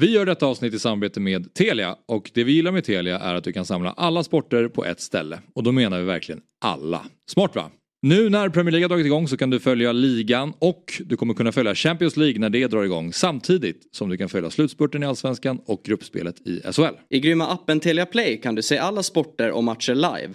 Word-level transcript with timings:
Vi 0.00 0.10
gör 0.10 0.26
detta 0.26 0.46
avsnitt 0.46 0.74
i 0.74 0.78
samarbete 0.78 1.20
med 1.20 1.54
Telia 1.54 1.96
och 2.08 2.30
det 2.34 2.44
vi 2.44 2.52
gillar 2.52 2.72
med 2.72 2.84
Telia 2.84 3.18
är 3.18 3.34
att 3.34 3.44
du 3.44 3.52
kan 3.52 3.64
samla 3.64 3.90
alla 3.90 4.24
sporter 4.24 4.68
på 4.68 4.84
ett 4.84 5.00
ställe. 5.00 5.38
Och 5.54 5.62
då 5.62 5.72
menar 5.72 5.98
vi 5.98 6.04
verkligen 6.04 6.40
alla. 6.64 7.04
Smart 7.30 7.56
va? 7.56 7.70
Nu 8.02 8.28
när 8.28 8.48
Premier 8.48 8.72
League 8.72 8.84
har 8.84 8.88
dragit 8.88 9.06
igång 9.06 9.28
så 9.28 9.36
kan 9.36 9.50
du 9.50 9.60
följa 9.60 9.92
ligan 9.92 10.52
och 10.58 11.02
du 11.04 11.16
kommer 11.16 11.34
kunna 11.34 11.52
följa 11.52 11.74
Champions 11.74 12.16
League 12.16 12.40
när 12.40 12.50
det 12.50 12.66
drar 12.66 12.84
igång 12.84 13.12
samtidigt 13.12 13.88
som 13.92 14.08
du 14.08 14.16
kan 14.16 14.28
följa 14.28 14.50
slutspurten 14.50 15.02
i 15.02 15.06
Allsvenskan 15.06 15.60
och 15.66 15.82
gruppspelet 15.84 16.46
i 16.46 16.60
SHL. 16.72 16.94
I 17.10 17.20
grymma 17.20 17.46
appen 17.46 17.80
Telia 17.80 18.06
Play 18.06 18.40
kan 18.40 18.54
du 18.54 18.62
se 18.62 18.78
alla 18.78 19.02
sporter 19.02 19.50
och 19.50 19.64
matcher 19.64 19.94
live 19.94 20.34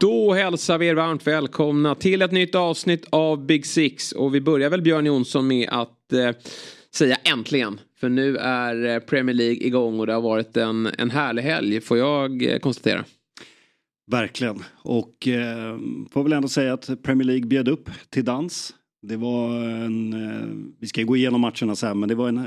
Då 0.00 0.32
hälsar 0.32 0.78
vi 0.78 0.86
er 0.86 0.94
varmt 0.94 1.26
välkomna 1.26 1.94
till 1.94 2.22
ett 2.22 2.32
nytt 2.32 2.54
avsnitt 2.54 3.06
av 3.10 3.46
Big 3.46 3.66
Six. 3.66 4.12
Och 4.12 4.34
vi 4.34 4.40
börjar 4.40 4.70
väl 4.70 4.82
Björn 4.82 5.06
Jonsson 5.06 5.46
med 5.46 5.68
att 5.72 6.12
eh, 6.12 6.30
säga 6.94 7.16
äntligen. 7.24 7.80
För 8.00 8.08
nu 8.08 8.36
är 8.36 8.86
eh, 8.86 8.98
Premier 8.98 9.34
League 9.34 9.66
igång 9.66 10.00
och 10.00 10.06
det 10.06 10.12
har 10.12 10.20
varit 10.20 10.56
en, 10.56 10.88
en 10.98 11.10
härlig 11.10 11.42
helg 11.42 11.80
får 11.80 11.98
jag 11.98 12.42
eh, 12.42 12.58
konstatera. 12.58 13.04
Verkligen. 14.10 14.62
Och 14.76 15.28
eh, 15.28 15.78
får 16.10 16.22
väl 16.22 16.32
ändå 16.32 16.48
säga 16.48 16.72
att 16.72 17.02
Premier 17.02 17.26
League 17.26 17.46
bjöd 17.46 17.68
upp 17.68 17.90
till 18.10 18.24
dans. 18.24 18.74
Det 19.02 19.16
var 19.16 19.54
en, 19.64 20.12
eh, 20.12 20.72
vi 20.80 20.86
ska 20.86 21.02
gå 21.02 21.16
igenom 21.16 21.40
matcherna 21.40 21.76
sen, 21.76 22.00
men 22.00 22.08
det 22.08 22.14
var 22.14 22.28
en 22.28 22.38
eh, 22.38 22.44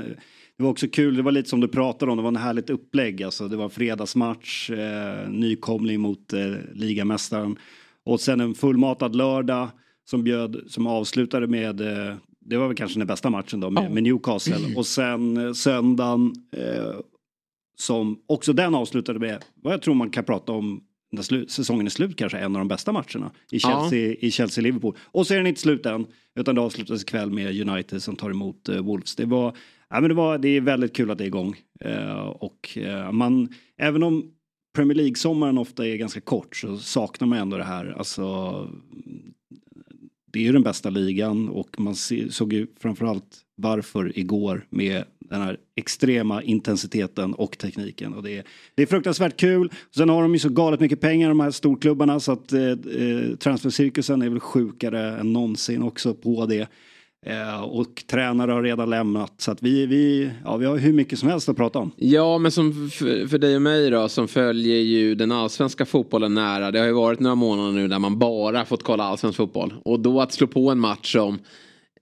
det 0.60 0.64
var 0.64 0.70
också 0.70 0.88
kul, 0.88 1.16
det 1.16 1.22
var 1.22 1.32
lite 1.32 1.48
som 1.48 1.60
du 1.60 1.68
pratade 1.68 2.10
om, 2.10 2.16
det 2.16 2.22
var 2.22 2.28
en 2.28 2.36
härligt 2.36 2.70
upplägg. 2.70 3.22
Alltså, 3.22 3.48
det 3.48 3.56
var 3.56 3.68
fredagsmatch, 3.68 4.70
eh, 4.70 5.28
nykomling 5.28 6.00
mot 6.00 6.32
eh, 6.32 6.40
ligamästaren. 6.74 7.56
Och 8.04 8.20
sen 8.20 8.40
en 8.40 8.54
fullmatad 8.54 9.16
lördag 9.16 9.68
som, 10.04 10.24
bjöd, 10.24 10.60
som 10.66 10.86
avslutade 10.86 11.46
med, 11.46 11.80
eh, 11.80 12.16
det 12.40 12.56
var 12.56 12.66
väl 12.66 12.76
kanske 12.76 13.00
den 13.00 13.06
bästa 13.06 13.30
matchen 13.30 13.60
då, 13.60 13.70
med, 13.70 13.86
oh. 13.86 13.94
med 13.94 14.02
Newcastle. 14.02 14.56
Och 14.76 14.86
sen 14.86 15.36
eh, 15.36 15.52
söndagen 15.52 16.34
eh, 16.56 17.00
som 17.78 18.20
också 18.26 18.52
den 18.52 18.74
avslutade 18.74 19.18
med, 19.18 19.44
vad 19.62 19.72
jag 19.72 19.82
tror 19.82 19.94
man 19.94 20.10
kan 20.10 20.24
prata 20.24 20.52
om 20.52 20.80
när 21.12 21.48
säsongen 21.48 21.86
är 21.86 21.90
slut 21.90 22.16
kanske 22.16 22.38
en 22.38 22.56
av 22.56 22.60
de 22.60 22.68
bästa 22.68 22.92
matcherna 22.92 23.30
i 23.50 23.60
Chelsea, 23.60 24.16
ja. 24.20 24.30
Chelsea 24.30 24.62
Liverpool. 24.62 24.96
Och 25.04 25.26
så 25.26 25.34
är 25.34 25.38
den 25.38 25.46
inte 25.46 25.60
slut 25.60 25.86
än, 25.86 26.06
utan 26.34 26.54
det 26.54 26.60
avslutas 26.60 27.02
ikväll 27.02 27.30
med 27.30 27.68
United 27.68 28.02
som 28.02 28.16
tar 28.16 28.30
emot 28.30 28.68
uh, 28.68 28.80
Wolves. 28.80 29.16
Det 29.16 29.24
var 29.24 29.56
ja, 29.90 30.00
men 30.00 30.08
det, 30.08 30.14
var, 30.14 30.38
det 30.38 30.48
är 30.48 30.60
väldigt 30.60 30.96
kul 30.96 31.10
att 31.10 31.18
det 31.18 31.24
är 31.24 31.26
igång. 31.26 31.56
Eh, 31.80 32.20
och 32.20 32.78
eh, 32.78 33.12
man, 33.12 33.48
även 33.78 34.02
om 34.02 34.30
Premier 34.74 34.96
League-sommaren 34.96 35.58
ofta 35.58 35.86
är 35.86 35.96
ganska 35.96 36.20
kort 36.20 36.56
så 36.56 36.78
saknar 36.78 37.28
man 37.28 37.38
ändå 37.38 37.56
det 37.56 37.64
här. 37.64 37.94
Alltså, 37.98 38.68
det 40.32 40.38
är 40.38 40.42
ju 40.42 40.52
den 40.52 40.62
bästa 40.62 40.90
ligan 40.90 41.48
och 41.48 41.80
man 41.80 41.94
såg 42.30 42.52
ju 42.52 42.66
framförallt 42.80 43.38
varför 43.56 44.18
igår 44.18 44.66
med 44.70 45.04
den 45.18 45.42
här 45.42 45.56
extrema 45.76 46.42
intensiteten 46.42 47.34
och 47.34 47.58
tekniken. 47.58 48.14
Och 48.14 48.22
det, 48.22 48.36
är, 48.36 48.44
det 48.74 48.82
är 48.82 48.86
fruktansvärt 48.86 49.36
kul. 49.36 49.72
Sen 49.96 50.08
har 50.08 50.22
de 50.22 50.32
ju 50.32 50.38
så 50.38 50.48
galet 50.48 50.80
mycket 50.80 51.00
pengar 51.00 51.28
de 51.28 51.40
här 51.40 51.50
storklubbarna 51.50 52.20
så 52.20 52.32
att 52.32 52.52
eh, 52.52 52.62
eh 52.62 53.36
transfercirkusen 53.38 54.22
är 54.22 54.28
väl 54.28 54.40
sjukare 54.40 55.18
än 55.18 55.32
någonsin 55.32 55.82
också 55.82 56.14
på 56.14 56.46
det. 56.46 56.68
Eh, 57.26 57.62
och 57.62 58.02
tränare 58.06 58.52
har 58.52 58.62
redan 58.62 58.90
lämnat 58.90 59.32
så 59.38 59.50
att 59.50 59.62
vi, 59.62 59.86
vi, 59.86 60.30
ja, 60.44 60.56
vi 60.56 60.66
har 60.66 60.76
hur 60.76 60.92
mycket 60.92 61.18
som 61.18 61.28
helst 61.28 61.48
att 61.48 61.56
prata 61.56 61.78
om. 61.78 61.90
Ja 61.96 62.38
men 62.38 62.52
som 62.52 62.90
för, 62.90 63.26
för 63.26 63.38
dig 63.38 63.56
och 63.56 63.62
mig 63.62 63.90
då 63.90 64.08
som 64.08 64.28
följer 64.28 64.78
ju 64.78 65.14
den 65.14 65.32
allsvenska 65.32 65.86
fotbollen 65.86 66.34
nära. 66.34 66.70
Det 66.70 66.78
har 66.78 66.86
ju 66.86 66.92
varit 66.92 67.20
några 67.20 67.34
månader 67.34 67.72
nu 67.72 67.88
där 67.88 67.98
man 67.98 68.18
bara 68.18 68.64
fått 68.64 68.82
kolla 68.82 69.04
allsvensk 69.04 69.36
fotboll. 69.36 69.74
Och 69.84 70.00
då 70.00 70.20
att 70.20 70.32
slå 70.32 70.46
på 70.46 70.70
en 70.70 70.78
match 70.78 71.12
som 71.12 71.38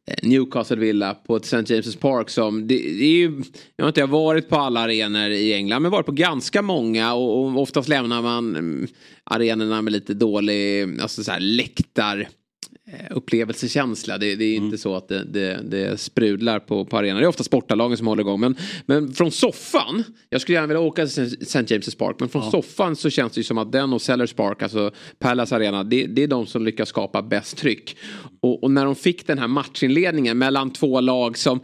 eh, 0.06 0.28
Newcastle 0.28 0.76
Villa 0.76 1.14
på 1.14 1.36
ett 1.36 1.44
St. 1.44 1.56
James' 1.56 1.98
Park 1.98 2.30
som 2.30 2.60
det, 2.60 2.74
det, 2.74 3.04
är 3.04 3.18
ju, 3.18 3.42
jag 3.76 3.84
har 3.84 3.88
inte 3.88 4.06
varit 4.06 4.48
på 4.48 4.56
alla 4.56 4.80
arenor 4.80 5.30
i 5.30 5.54
England 5.54 5.82
men 5.82 5.90
varit 5.90 6.06
på 6.06 6.12
ganska 6.12 6.62
många 6.62 7.14
och, 7.14 7.38
och 7.38 7.62
oftast 7.62 7.88
lämnar 7.88 8.22
man 8.22 8.56
mm, 8.56 8.86
arenorna 9.24 9.82
med 9.82 9.92
lite 9.92 10.14
dålig, 10.14 10.86
alltså 11.00 11.24
så 11.24 11.32
här 11.32 11.40
läktar 11.40 12.28
upplevelsekänsla. 13.10 14.18
Det, 14.18 14.34
det 14.34 14.44
är 14.44 14.56
mm. 14.56 14.64
inte 14.64 14.78
så 14.78 14.94
att 14.94 15.08
det, 15.08 15.24
det, 15.24 15.60
det, 15.64 16.00
sprudlar 16.00 16.60
på, 16.60 16.84
på 16.84 16.98
arenan. 16.98 17.16
Det 17.16 17.24
är 17.24 17.28
ofta 17.28 17.44
sportalagen 17.44 17.96
som 17.96 18.06
håller 18.06 18.22
igång. 18.22 18.40
Men, 18.40 18.56
men 18.86 19.12
från 19.12 19.30
soffan, 19.30 20.04
jag 20.28 20.40
skulle 20.40 20.56
gärna 20.56 20.66
vilja 20.66 20.80
åka 20.80 21.06
till 21.06 21.42
St. 21.42 21.58
James' 21.58 21.98
Park, 21.98 22.16
men 22.18 22.28
från 22.28 22.42
ja. 22.42 22.50
soffan 22.50 22.96
så 22.96 23.10
känns 23.10 23.32
det 23.32 23.38
ju 23.38 23.44
som 23.44 23.58
att 23.58 23.72
den 23.72 23.92
och 23.92 24.02
Sellers 24.02 24.32
Park, 24.32 24.62
alltså 24.62 24.90
Palace 25.18 25.56
Arena, 25.56 25.84
det, 25.84 26.06
det 26.06 26.22
är 26.22 26.28
de 26.28 26.46
som 26.46 26.64
lyckas 26.64 26.88
skapa 26.88 27.22
bäst 27.22 27.56
tryck. 27.56 27.96
Och, 28.40 28.62
och, 28.64 28.70
när 28.70 28.84
de 28.84 28.94
fick 28.94 29.26
den 29.26 29.38
här 29.38 29.48
matchinledningen 29.48 30.38
mellan 30.38 30.72
två 30.72 31.00
lag 31.00 31.38
som 31.38 31.60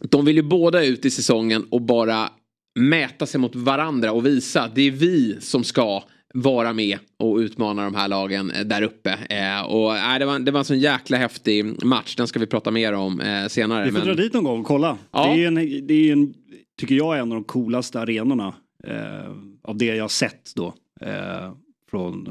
de 0.00 0.24
vill 0.24 0.36
ju 0.36 0.42
båda 0.42 0.84
ut 0.84 1.04
i 1.04 1.10
säsongen 1.10 1.66
och 1.70 1.82
bara 1.82 2.30
mäta 2.78 3.26
sig 3.26 3.40
mot 3.40 3.56
varandra 3.56 4.12
och 4.12 4.26
visa 4.26 4.62
att 4.62 4.74
det 4.74 4.82
är 4.82 4.90
vi 4.90 5.36
som 5.40 5.64
ska 5.64 6.02
vara 6.34 6.72
med 6.72 6.98
och 7.16 7.36
utmana 7.36 7.84
de 7.84 7.94
här 7.94 8.08
lagen 8.08 8.50
eh, 8.50 8.64
där 8.64 8.82
uppe. 8.82 9.10
Eh, 9.10 9.62
och, 9.62 9.96
äh, 9.96 10.18
det, 10.18 10.24
var, 10.24 10.38
det 10.38 10.50
var 10.50 10.58
en 10.58 10.64
sån 10.64 10.78
jäkla 10.78 11.16
häftig 11.16 11.84
match, 11.84 12.16
den 12.16 12.26
ska 12.26 12.38
vi 12.38 12.46
prata 12.46 12.70
mer 12.70 12.92
om 12.92 13.20
eh, 13.20 13.46
senare. 13.48 13.84
Vi 13.84 13.90
får 13.90 13.98
men... 13.98 14.06
dra 14.06 14.14
dit 14.14 14.32
någon 14.32 14.44
gång 14.44 14.60
och 14.60 14.66
kolla. 14.66 14.98
Ja. 15.10 15.34
Det 15.34 15.44
är 15.44 15.46
en, 15.46 15.54
det 15.86 15.94
är 15.94 16.12
en, 16.12 16.34
tycker 16.80 16.94
jag, 16.94 17.18
en 17.18 17.32
av 17.32 17.36
de 17.36 17.44
coolaste 17.44 18.00
arenorna 18.00 18.54
eh, 18.84 19.32
av 19.62 19.76
det 19.76 19.86
jag 19.86 20.10
sett 20.10 20.52
då. 20.54 20.74
Eh, 21.00 21.52
från, 21.90 22.26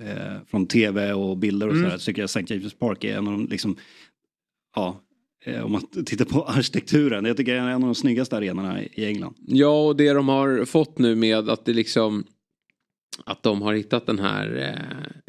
eh, 0.00 0.36
från 0.50 0.66
tv 0.66 1.12
och 1.12 1.36
bilder 1.36 1.68
och 1.68 1.74
mm. 1.74 1.84
sådär. 1.84 1.98
Så 1.98 2.04
tycker 2.04 2.22
jag 2.22 2.26
St. 2.26 2.54
James' 2.54 2.78
Park 2.78 3.04
är 3.04 3.18
en 3.18 3.26
av 3.26 3.32
de, 3.32 3.46
liksom, 3.46 3.76
ja, 4.76 5.00
om 5.64 5.72
man 5.72 5.82
tittar 6.06 6.24
på 6.24 6.44
arkitekturen. 6.44 7.24
Jag 7.24 7.36
tycker 7.36 7.54
det 7.54 7.60
är 7.60 7.68
en 7.68 7.74
av 7.74 7.80
de 7.80 7.94
snyggaste 7.94 8.36
arenorna 8.36 8.82
i 8.82 9.06
England. 9.06 9.34
Ja, 9.46 9.86
och 9.86 9.96
det 9.96 10.12
de 10.12 10.28
har 10.28 10.64
fått 10.64 10.98
nu 10.98 11.14
med 11.14 11.48
att 11.48 11.64
det 11.64 11.72
liksom 11.72 12.24
att 13.24 13.42
de 13.42 13.62
har 13.62 13.74
hittat 13.74 14.06
den 14.06 14.18
här 14.18 14.74
eh, 14.76 15.22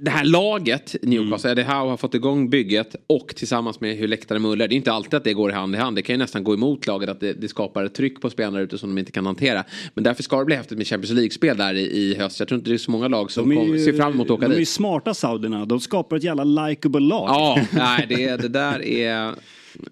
det 0.00 0.10
här 0.10 0.24
laget, 0.24 0.96
Newcastle, 1.02 1.50
mm. 1.50 1.56
det 1.56 1.72
här 1.72 1.86
har 1.86 1.96
fått 1.96 2.14
igång 2.14 2.50
bygget 2.50 2.96
och 3.06 3.28
tillsammans 3.36 3.80
med 3.80 3.96
hur 3.96 4.08
läktaren 4.08 4.42
muller. 4.42 4.68
Det 4.68 4.74
är 4.74 4.76
inte 4.76 4.92
alltid 4.92 5.14
att 5.14 5.24
det 5.24 5.32
går 5.32 5.50
hand 5.50 5.74
i 5.74 5.78
hand. 5.78 5.96
Det 5.96 6.02
kan 6.02 6.14
ju 6.14 6.18
nästan 6.18 6.44
gå 6.44 6.54
emot 6.54 6.86
laget 6.86 7.08
att 7.08 7.20
det, 7.20 7.32
det 7.32 7.48
skapar 7.48 7.84
ett 7.84 7.94
tryck 7.94 8.20
på 8.20 8.30
spelare 8.30 8.62
ute 8.62 8.78
som 8.78 8.94
de 8.94 8.98
inte 8.98 9.12
kan 9.12 9.26
hantera. 9.26 9.64
Men 9.94 10.04
därför 10.04 10.22
ska 10.22 10.38
det 10.38 10.44
bli 10.44 10.56
häftigt 10.56 10.78
med 10.78 10.86
Champions 10.86 11.12
League-spel 11.12 11.56
där 11.56 11.74
i, 11.74 11.80
i, 11.80 12.14
höst. 12.14 12.38
Jag 12.38 12.48
tror 12.48 12.58
inte 12.58 12.70
det 12.70 12.76
är 12.76 12.78
så 12.78 12.90
många 12.90 13.08
lag 13.08 13.30
som 13.30 13.52
ju, 13.52 13.84
ser 13.84 13.92
fram 13.92 14.12
emot 14.12 14.26
att 14.26 14.30
åka 14.30 14.40
de 14.40 14.46
dit. 14.46 14.50
De 14.50 14.56
är 14.56 14.60
ju 14.60 14.66
smarta 14.66 15.14
saudierna. 15.14 15.64
De 15.64 15.80
skapar 15.80 16.16
ett 16.16 16.24
jävla 16.24 16.44
likeable 16.44 17.00
lag. 17.00 17.28
Ja, 17.28 17.60
nej, 17.72 18.06
det, 18.08 18.36
det 18.36 18.48
där 18.48 18.82
är 18.82 19.34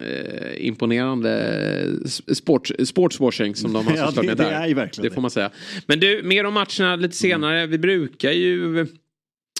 eh, 0.00 0.66
imponerande 0.66 2.08
sport, 2.34 2.70
sportswashing 2.84 3.54
som 3.54 3.72
de 3.72 3.86
har 3.86 3.96
ja, 3.96 4.10
det, 4.10 4.22
med 4.22 4.36
där. 4.36 4.50
Det, 4.50 4.56
är 4.56 4.74
verkligen 4.74 5.08
det 5.08 5.14
får 5.14 5.22
man 5.22 5.30
säga. 5.30 5.50
Men 5.86 6.00
du, 6.00 6.22
mer 6.22 6.44
om 6.44 6.54
matcherna 6.54 6.96
lite 6.96 7.16
senare. 7.16 7.58
Mm. 7.58 7.70
Vi 7.70 7.78
brukar 7.78 8.30
ju 8.30 8.86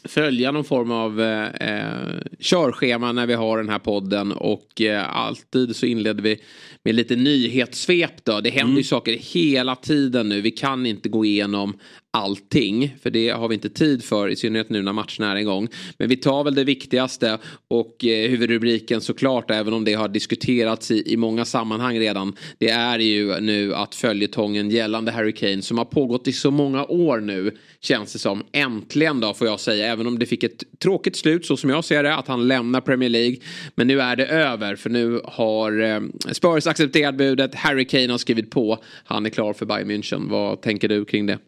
följa 0.08 0.52
någon 0.52 0.64
form 0.64 0.90
av 0.90 1.20
eh, 1.20 1.46
eh, 1.46 2.18
körschema 2.40 3.12
när 3.12 3.26
vi 3.26 3.34
har 3.34 3.58
den 3.58 3.68
här 3.68 3.78
podden 3.78 4.32
och 4.32 4.80
eh, 4.80 5.16
alltid 5.16 5.76
så 5.76 5.86
inleder 5.86 6.22
vi 6.22 6.40
med 6.84 6.94
lite 6.94 7.16
nyhetssvep 7.16 8.24
då. 8.24 8.40
Det 8.40 8.50
händer 8.50 8.64
mm. 8.64 8.76
ju 8.76 8.84
saker 8.84 9.12
hela 9.12 9.76
tiden 9.76 10.28
nu. 10.28 10.40
Vi 10.40 10.50
kan 10.50 10.86
inte 10.86 11.08
gå 11.08 11.24
igenom 11.24 11.78
allting. 12.16 12.96
För 13.02 13.10
det 13.10 13.28
har 13.28 13.48
vi 13.48 13.54
inte 13.54 13.68
tid 13.68 14.04
för 14.04 14.28
i 14.28 14.36
synnerhet 14.36 14.70
nu 14.70 14.82
när 14.82 14.92
matcherna 14.92 15.32
är 15.32 15.36
igång. 15.36 15.68
Men 15.98 16.08
vi 16.08 16.16
tar 16.16 16.44
väl 16.44 16.54
det 16.54 16.64
viktigaste 16.64 17.38
och 17.68 18.04
eh, 18.04 18.30
huvudrubriken 18.30 19.00
såklart 19.00 19.50
även 19.50 19.74
om 19.74 19.84
det 19.84 19.94
har 19.94 20.08
diskuterats 20.08 20.90
i, 20.90 21.12
i 21.12 21.16
många 21.16 21.44
sammanhang 21.44 21.98
redan. 21.98 22.36
Det 22.58 22.68
är 22.68 22.98
ju 22.98 23.40
nu 23.40 23.74
att 23.74 23.94
följetongen 23.94 24.70
gällande 24.70 25.12
Harry 25.12 25.32
Kane 25.32 25.62
som 25.62 25.78
har 25.78 25.84
pågått 25.84 26.28
i 26.28 26.32
så 26.32 26.50
många 26.50 26.84
år 26.84 27.20
nu 27.20 27.56
känns 27.80 28.12
det 28.12 28.18
som. 28.18 28.44
Äntligen 28.52 29.20
då 29.20 29.34
får 29.34 29.46
jag 29.46 29.60
säga 29.60 29.86
även 29.92 30.06
om 30.06 30.18
det 30.18 30.26
fick 30.26 30.44
ett 30.44 30.64
tråkigt 30.82 31.16
slut 31.16 31.46
så 31.46 31.56
som 31.56 31.70
jag 31.70 31.84
ser 31.84 32.02
det 32.02 32.14
att 32.14 32.28
han 32.28 32.48
lämnar 32.48 32.80
Premier 32.80 33.10
League. 33.10 33.36
Men 33.74 33.86
nu 33.86 34.00
är 34.00 34.16
det 34.16 34.26
över 34.26 34.76
för 34.76 34.90
nu 34.90 35.20
har 35.24 35.82
eh, 35.82 36.00
Spurs 36.32 36.66
accepterat 36.66 37.14
budet. 37.14 37.54
Harry 37.54 37.84
Kane 37.84 38.10
har 38.10 38.18
skrivit 38.18 38.50
på. 38.50 38.78
Han 39.04 39.26
är 39.26 39.30
klar 39.30 39.52
för 39.52 39.66
Bayern 39.66 39.90
München. 39.90 40.30
Vad 40.30 40.62
tänker 40.62 40.88
du 40.88 41.04
kring 41.04 41.26
det? 41.26 41.38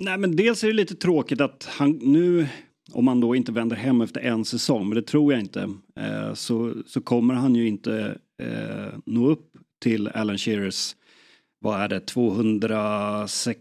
Nej 0.00 0.18
men 0.18 0.36
dels 0.36 0.64
är 0.64 0.68
det 0.68 0.74
lite 0.74 0.94
tråkigt 0.94 1.40
att 1.40 1.68
han 1.70 1.90
nu, 1.90 2.46
om 2.92 3.08
han 3.08 3.20
då 3.20 3.36
inte 3.36 3.52
vänder 3.52 3.76
hem 3.76 4.00
efter 4.00 4.20
en 4.20 4.44
säsong, 4.44 4.88
men 4.88 4.96
det 4.96 5.02
tror 5.02 5.32
jag 5.32 5.42
inte, 5.42 5.70
eh, 6.00 6.34
så, 6.34 6.74
så 6.86 7.00
kommer 7.00 7.34
han 7.34 7.54
ju 7.54 7.68
inte 7.68 8.18
eh, 8.42 8.98
nå 9.06 9.26
upp 9.30 9.50
till 9.82 10.08
Alan 10.08 10.38
Shearers, 10.38 10.96
vad 11.60 11.80
är 11.80 11.88
det, 11.88 12.00
260 12.00 13.60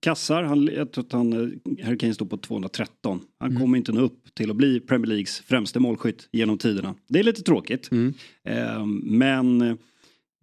kassar. 0.00 0.42
Han, 0.42 0.66
jag 0.66 0.92
tror 0.92 1.04
att 1.04 1.12
han, 1.12 1.32
eh, 1.32 1.38
Harry 1.84 1.98
Kane 1.98 2.14
står 2.14 2.26
på 2.26 2.36
213. 2.36 3.20
Han 3.38 3.50
mm. 3.50 3.62
kommer 3.62 3.78
inte 3.78 3.92
nå 3.92 4.00
upp 4.00 4.34
till 4.34 4.50
att 4.50 4.56
bli 4.56 4.80
Premier 4.80 5.06
Leagues 5.06 5.40
främste 5.40 5.80
målskytt 5.80 6.28
genom 6.32 6.58
tiderna. 6.58 6.94
Det 7.08 7.18
är 7.18 7.24
lite 7.24 7.42
tråkigt. 7.42 7.90
Mm. 7.90 8.14
Eh, 8.44 8.86
men 9.02 9.78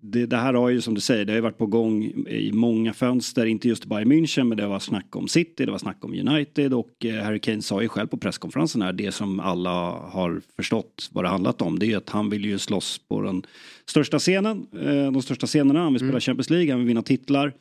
det, 0.02 0.26
det, 0.26 0.38
här 0.38 0.54
har 0.54 0.70
ju 0.70 0.82
som 0.82 0.94
du 0.94 1.02
säger, 1.02 1.26
det 1.26 1.32
har 1.32 1.36
ju 1.36 1.42
varit 1.42 1.58
på 1.58 1.66
gång 1.66 2.04
i 2.28 2.52
många 2.54 2.94
fönster, 2.94 3.46
inte 3.46 3.68
just 3.68 3.86
Bayern 3.86 4.12
München, 4.12 4.44
men 4.44 4.58
det 4.58 4.68
var 4.68 4.80
snack 4.80 5.16
om 5.16 5.28
City, 5.28 5.66
det 5.66 5.72
var 5.72 5.78
snack 5.78 6.06
om 6.06 6.14
United 6.14 6.74
och 6.74 7.06
eh, 7.06 7.24
Harry 7.24 7.40
Kane 7.40 7.62
sa 7.62 7.82
ju 7.82 7.88
själv 7.88 8.08
på 8.08 8.18
presskonferensen 8.18 8.82
här, 8.82 8.94
det 8.94 9.12
som 9.12 9.40
alla 9.40 9.70
har 9.92 10.42
förstått 10.56 11.10
vad 11.12 11.24
det 11.24 11.30
handlat 11.30 11.62
om, 11.62 11.80
det 11.80 11.86
är 11.86 11.88
ju 11.88 11.96
att 11.96 12.10
han 12.10 12.30
vill 12.30 12.46
ju 12.46 12.60
slåss 12.60 12.98
på 13.08 13.22
den 13.22 13.44
största 13.86 14.20
scenen, 14.20 14.68
eh, 14.82 15.12
de 15.12 15.22
största 15.22 15.48
scenerna, 15.48 15.80
han 15.80 15.94
vill 15.94 16.00
spela 16.00 16.12
mm. 16.12 16.22
Champions 16.22 16.50
League, 16.50 16.72
han 16.72 16.80
vill 16.80 16.88
vinna 16.88 17.02
titlar. 17.02 17.54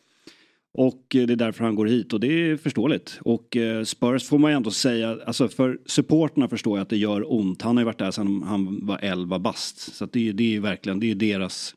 Och 0.74 1.16
eh, 1.16 1.26
det 1.26 1.32
är 1.32 1.36
därför 1.36 1.64
han 1.64 1.74
går 1.74 1.86
hit 1.86 2.12
och 2.12 2.20
det 2.20 2.50
är 2.50 2.56
förståeligt. 2.56 3.18
Och 3.22 3.56
Spurs 3.84 4.24
får 4.24 4.38
man 4.38 4.50
ju 4.50 4.56
ändå 4.56 4.70
säga, 4.70 5.18
alltså 5.26 5.48
för 5.48 5.78
supporterna 5.86 6.48
förstår 6.48 6.78
jag 6.78 6.82
att 6.82 6.88
det 6.88 6.96
gör 6.96 7.32
ont. 7.32 7.62
Han 7.62 7.76
har 7.76 7.82
ju 7.82 7.84
varit 7.84 7.98
där 7.98 8.10
sedan 8.10 8.42
han 8.42 8.86
var 8.86 8.98
11 9.02 9.38
bast. 9.38 9.94
Så 9.96 10.06
det, 10.06 10.32
det 10.32 10.42
är 10.42 10.48
ju 10.48 10.60
verkligen, 10.60 11.00
det 11.00 11.10
är 11.10 11.14
deras 11.14 11.74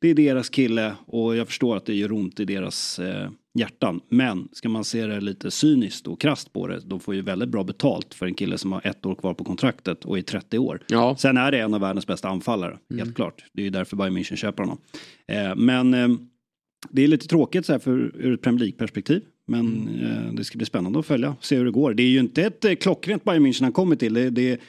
det 0.00 0.08
är 0.08 0.14
deras 0.14 0.48
kille 0.48 0.94
och 1.06 1.36
jag 1.36 1.46
förstår 1.46 1.76
att 1.76 1.86
det 1.86 1.94
gör 1.94 2.12
ont 2.12 2.40
i 2.40 2.44
deras 2.44 2.98
eh, 2.98 3.30
hjärtan. 3.58 4.00
Men 4.08 4.48
ska 4.52 4.68
man 4.68 4.84
se 4.84 5.06
det 5.06 5.20
lite 5.20 5.50
cyniskt 5.50 6.06
och 6.06 6.20
krast 6.20 6.52
på 6.52 6.66
det, 6.66 6.80
de 6.84 7.00
får 7.00 7.14
ju 7.14 7.22
väldigt 7.22 7.48
bra 7.48 7.64
betalt 7.64 8.14
för 8.14 8.26
en 8.26 8.34
kille 8.34 8.58
som 8.58 8.72
har 8.72 8.86
ett 8.86 9.06
år 9.06 9.14
kvar 9.14 9.34
på 9.34 9.44
kontraktet 9.44 10.04
och 10.04 10.18
är 10.18 10.22
30 10.22 10.58
år. 10.58 10.82
Ja. 10.86 11.16
Sen 11.18 11.36
är 11.36 11.52
det 11.52 11.58
en 11.58 11.74
av 11.74 11.80
världens 11.80 12.06
bästa 12.06 12.28
anfallare, 12.28 12.78
mm. 12.90 13.04
helt 13.04 13.16
klart. 13.16 13.44
Det 13.52 13.62
är 13.62 13.64
ju 13.64 13.70
därför 13.70 13.96
Bayern 13.96 14.16
München 14.16 14.36
köper 14.36 14.62
honom. 14.62 14.78
Eh, 15.26 15.56
men 15.56 15.94
eh, 15.94 16.08
det 16.90 17.02
är 17.02 17.08
lite 17.08 17.26
tråkigt 17.26 17.66
så 17.66 17.72
här 17.72 17.78
för, 17.78 18.12
ur 18.14 18.34
ett 18.34 18.42
Premier 18.42 18.60
League-perspektiv. 18.60 19.22
Men 19.46 19.88
mm. 19.88 20.26
eh, 20.26 20.32
det 20.32 20.44
ska 20.44 20.56
bli 20.58 20.66
spännande 20.66 20.98
att 20.98 21.06
följa, 21.06 21.36
se 21.40 21.56
hur 21.56 21.64
det 21.64 21.70
går. 21.70 21.94
Det 21.94 22.02
är 22.02 22.08
ju 22.08 22.18
inte 22.18 22.42
ett 22.42 22.64
eh, 22.64 22.74
klockrent 22.74 23.24
Bayern 23.24 23.46
München 23.46 23.62
han 23.62 23.72
kommer 23.72 23.96
till. 23.96 24.14
Det, 24.14 24.30
det, 24.30 24.60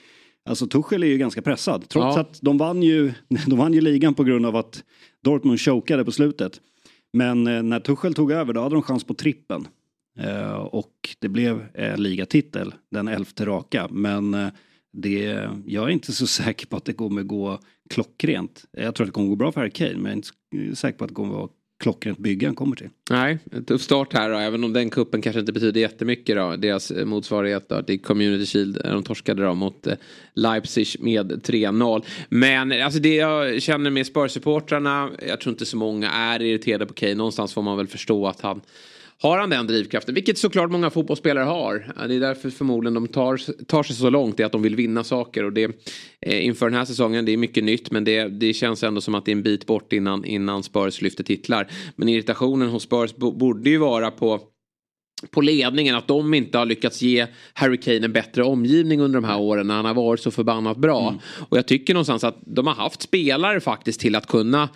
Alltså 0.49 0.67
Tuchel 0.67 1.03
är 1.03 1.07
ju 1.07 1.17
ganska 1.17 1.41
pressad. 1.41 1.89
Trots 1.89 2.15
ja. 2.15 2.21
att 2.21 2.39
de 2.41 2.57
vann, 2.57 2.83
ju, 2.83 3.11
de 3.47 3.57
vann 3.57 3.73
ju 3.73 3.81
ligan 3.81 4.13
på 4.13 4.23
grund 4.23 4.45
av 4.45 4.55
att 4.55 4.83
Dortmund 5.23 5.59
chokade 5.59 6.05
på 6.05 6.11
slutet. 6.11 6.61
Men 7.13 7.47
eh, 7.47 7.63
när 7.63 7.79
Tuchel 7.79 8.13
tog 8.13 8.31
över 8.31 8.53
då 8.53 8.61
hade 8.61 8.75
de 8.75 8.81
chans 8.81 9.03
på 9.03 9.13
trippen. 9.13 9.67
Eh, 10.19 10.53
och 10.53 11.15
det 11.19 11.29
blev 11.29 11.65
eh, 11.73 11.97
ligatitel, 11.97 12.73
den 12.91 13.07
elfte 13.07 13.45
raka. 13.45 13.87
Men 13.91 14.33
eh, 14.33 14.47
det, 14.93 15.49
jag 15.65 15.83
är 15.83 15.89
inte 15.89 16.13
så 16.13 16.27
säker 16.43 16.67
på 16.67 16.77
att 16.77 16.85
det 16.85 16.93
kommer 16.93 17.23
gå 17.23 17.59
klockrent. 17.89 18.65
Jag 18.71 18.95
tror 18.95 19.05
att 19.05 19.07
det 19.07 19.13
kommer 19.13 19.29
gå 19.29 19.35
bra 19.35 19.51
för 19.51 19.61
Harry 19.61 19.71
Kane 19.71 19.97
men 19.97 20.05
jag 20.05 20.11
är 20.11 20.65
inte 20.65 20.75
säker 20.75 20.97
på 20.97 21.03
att 21.03 21.09
det 21.09 21.15
kommer 21.15 21.33
vara 21.33 21.49
klockrent 21.79 22.19
bygge 22.19 22.45
han 22.45 22.55
kommer 22.55 22.75
till. 22.75 22.89
Nej, 23.09 23.37
en 23.51 23.65
tuff 23.65 23.81
start 23.81 24.13
här 24.13 24.29
då, 24.29 24.37
även 24.37 24.63
om 24.63 24.73
den 24.73 24.89
kuppen 24.89 25.21
kanske 25.21 25.39
inte 25.39 25.53
betyder 25.53 25.81
jättemycket 25.81 26.35
då. 26.35 26.55
Deras 26.55 26.91
eh, 26.91 27.05
motsvarighet 27.05 27.69
då 27.69 27.83
till 27.83 28.01
Community 28.01 28.45
Shield, 28.45 28.85
eh, 28.85 28.91
de 28.91 29.03
torskade 29.03 29.43
då 29.43 29.53
mot 29.53 29.87
eh, 29.87 29.93
Leipzig 30.33 30.87
med 30.99 31.31
3-0. 31.31 32.05
Men 32.29 32.71
alltså 32.71 32.99
det 32.99 33.15
jag 33.15 33.61
känner 33.61 33.89
med 33.89 34.05
Spurs-supportrarna, 34.05 35.09
jag 35.27 35.41
tror 35.41 35.53
inte 35.53 35.65
så 35.65 35.77
många 35.77 36.11
är 36.11 36.41
irriterade 36.41 36.85
på 36.85 36.93
Kane. 36.93 37.15
Någonstans 37.15 37.53
får 37.53 37.61
man 37.61 37.77
väl 37.77 37.87
förstå 37.87 38.27
att 38.27 38.41
han 38.41 38.61
har 39.21 39.37
han 39.37 39.49
den 39.49 39.67
drivkraften, 39.67 40.15
vilket 40.15 40.37
såklart 40.37 40.71
många 40.71 40.89
fotbollsspelare 40.89 41.43
har. 41.43 41.93
Det 42.07 42.15
är 42.15 42.19
därför 42.19 42.49
förmodligen 42.49 42.93
de 42.93 43.07
tar, 43.07 43.63
tar 43.65 43.83
sig 43.83 43.95
så 43.95 44.09
långt, 44.09 44.37
det 44.37 44.43
är 44.43 44.45
att 44.45 44.51
de 44.51 44.61
vill 44.61 44.75
vinna 44.75 45.03
saker. 45.03 45.43
Och 45.43 45.53
det, 45.53 45.63
eh, 46.21 46.45
inför 46.45 46.69
den 46.69 46.77
här 46.77 46.85
säsongen, 46.85 47.25
det 47.25 47.33
är 47.33 47.37
mycket 47.37 47.63
nytt 47.63 47.91
men 47.91 48.03
det, 48.03 48.27
det 48.27 48.53
känns 48.53 48.83
ändå 48.83 49.01
som 49.01 49.15
att 49.15 49.25
det 49.25 49.31
är 49.31 49.35
en 49.35 49.43
bit 49.43 49.65
bort 49.65 49.93
innan, 49.93 50.25
innan 50.25 50.63
Spurs 50.63 51.01
lyfter 51.01 51.23
titlar. 51.23 51.71
Men 51.95 52.09
irritationen 52.09 52.69
hos 52.69 52.83
Spurs 52.83 53.15
borde 53.15 53.69
ju 53.69 53.77
vara 53.77 54.11
på 54.11 54.39
på 55.31 55.41
ledningen 55.41 55.95
att 55.95 56.07
de 56.07 56.33
inte 56.33 56.57
har 56.57 56.65
lyckats 56.65 57.01
ge 57.01 57.27
Harry 57.53 57.77
Kane 57.77 58.05
en 58.05 58.13
bättre 58.13 58.43
omgivning 58.43 59.01
under 59.01 59.21
de 59.21 59.27
här 59.27 59.39
åren 59.39 59.67
när 59.67 59.75
han 59.75 59.85
har 59.85 59.93
varit 59.93 60.19
så 60.19 60.31
förbannat 60.31 60.77
bra. 60.77 61.07
Mm. 61.09 61.19
Och 61.49 61.57
jag 61.57 61.67
tycker 61.67 61.93
någonstans 61.93 62.23
att 62.23 62.37
de 62.45 62.67
har 62.67 62.73
haft 62.73 63.01
spelare 63.01 63.59
faktiskt 63.59 63.99
till 63.99 64.15
att 64.15 64.27
kunna 64.27 64.69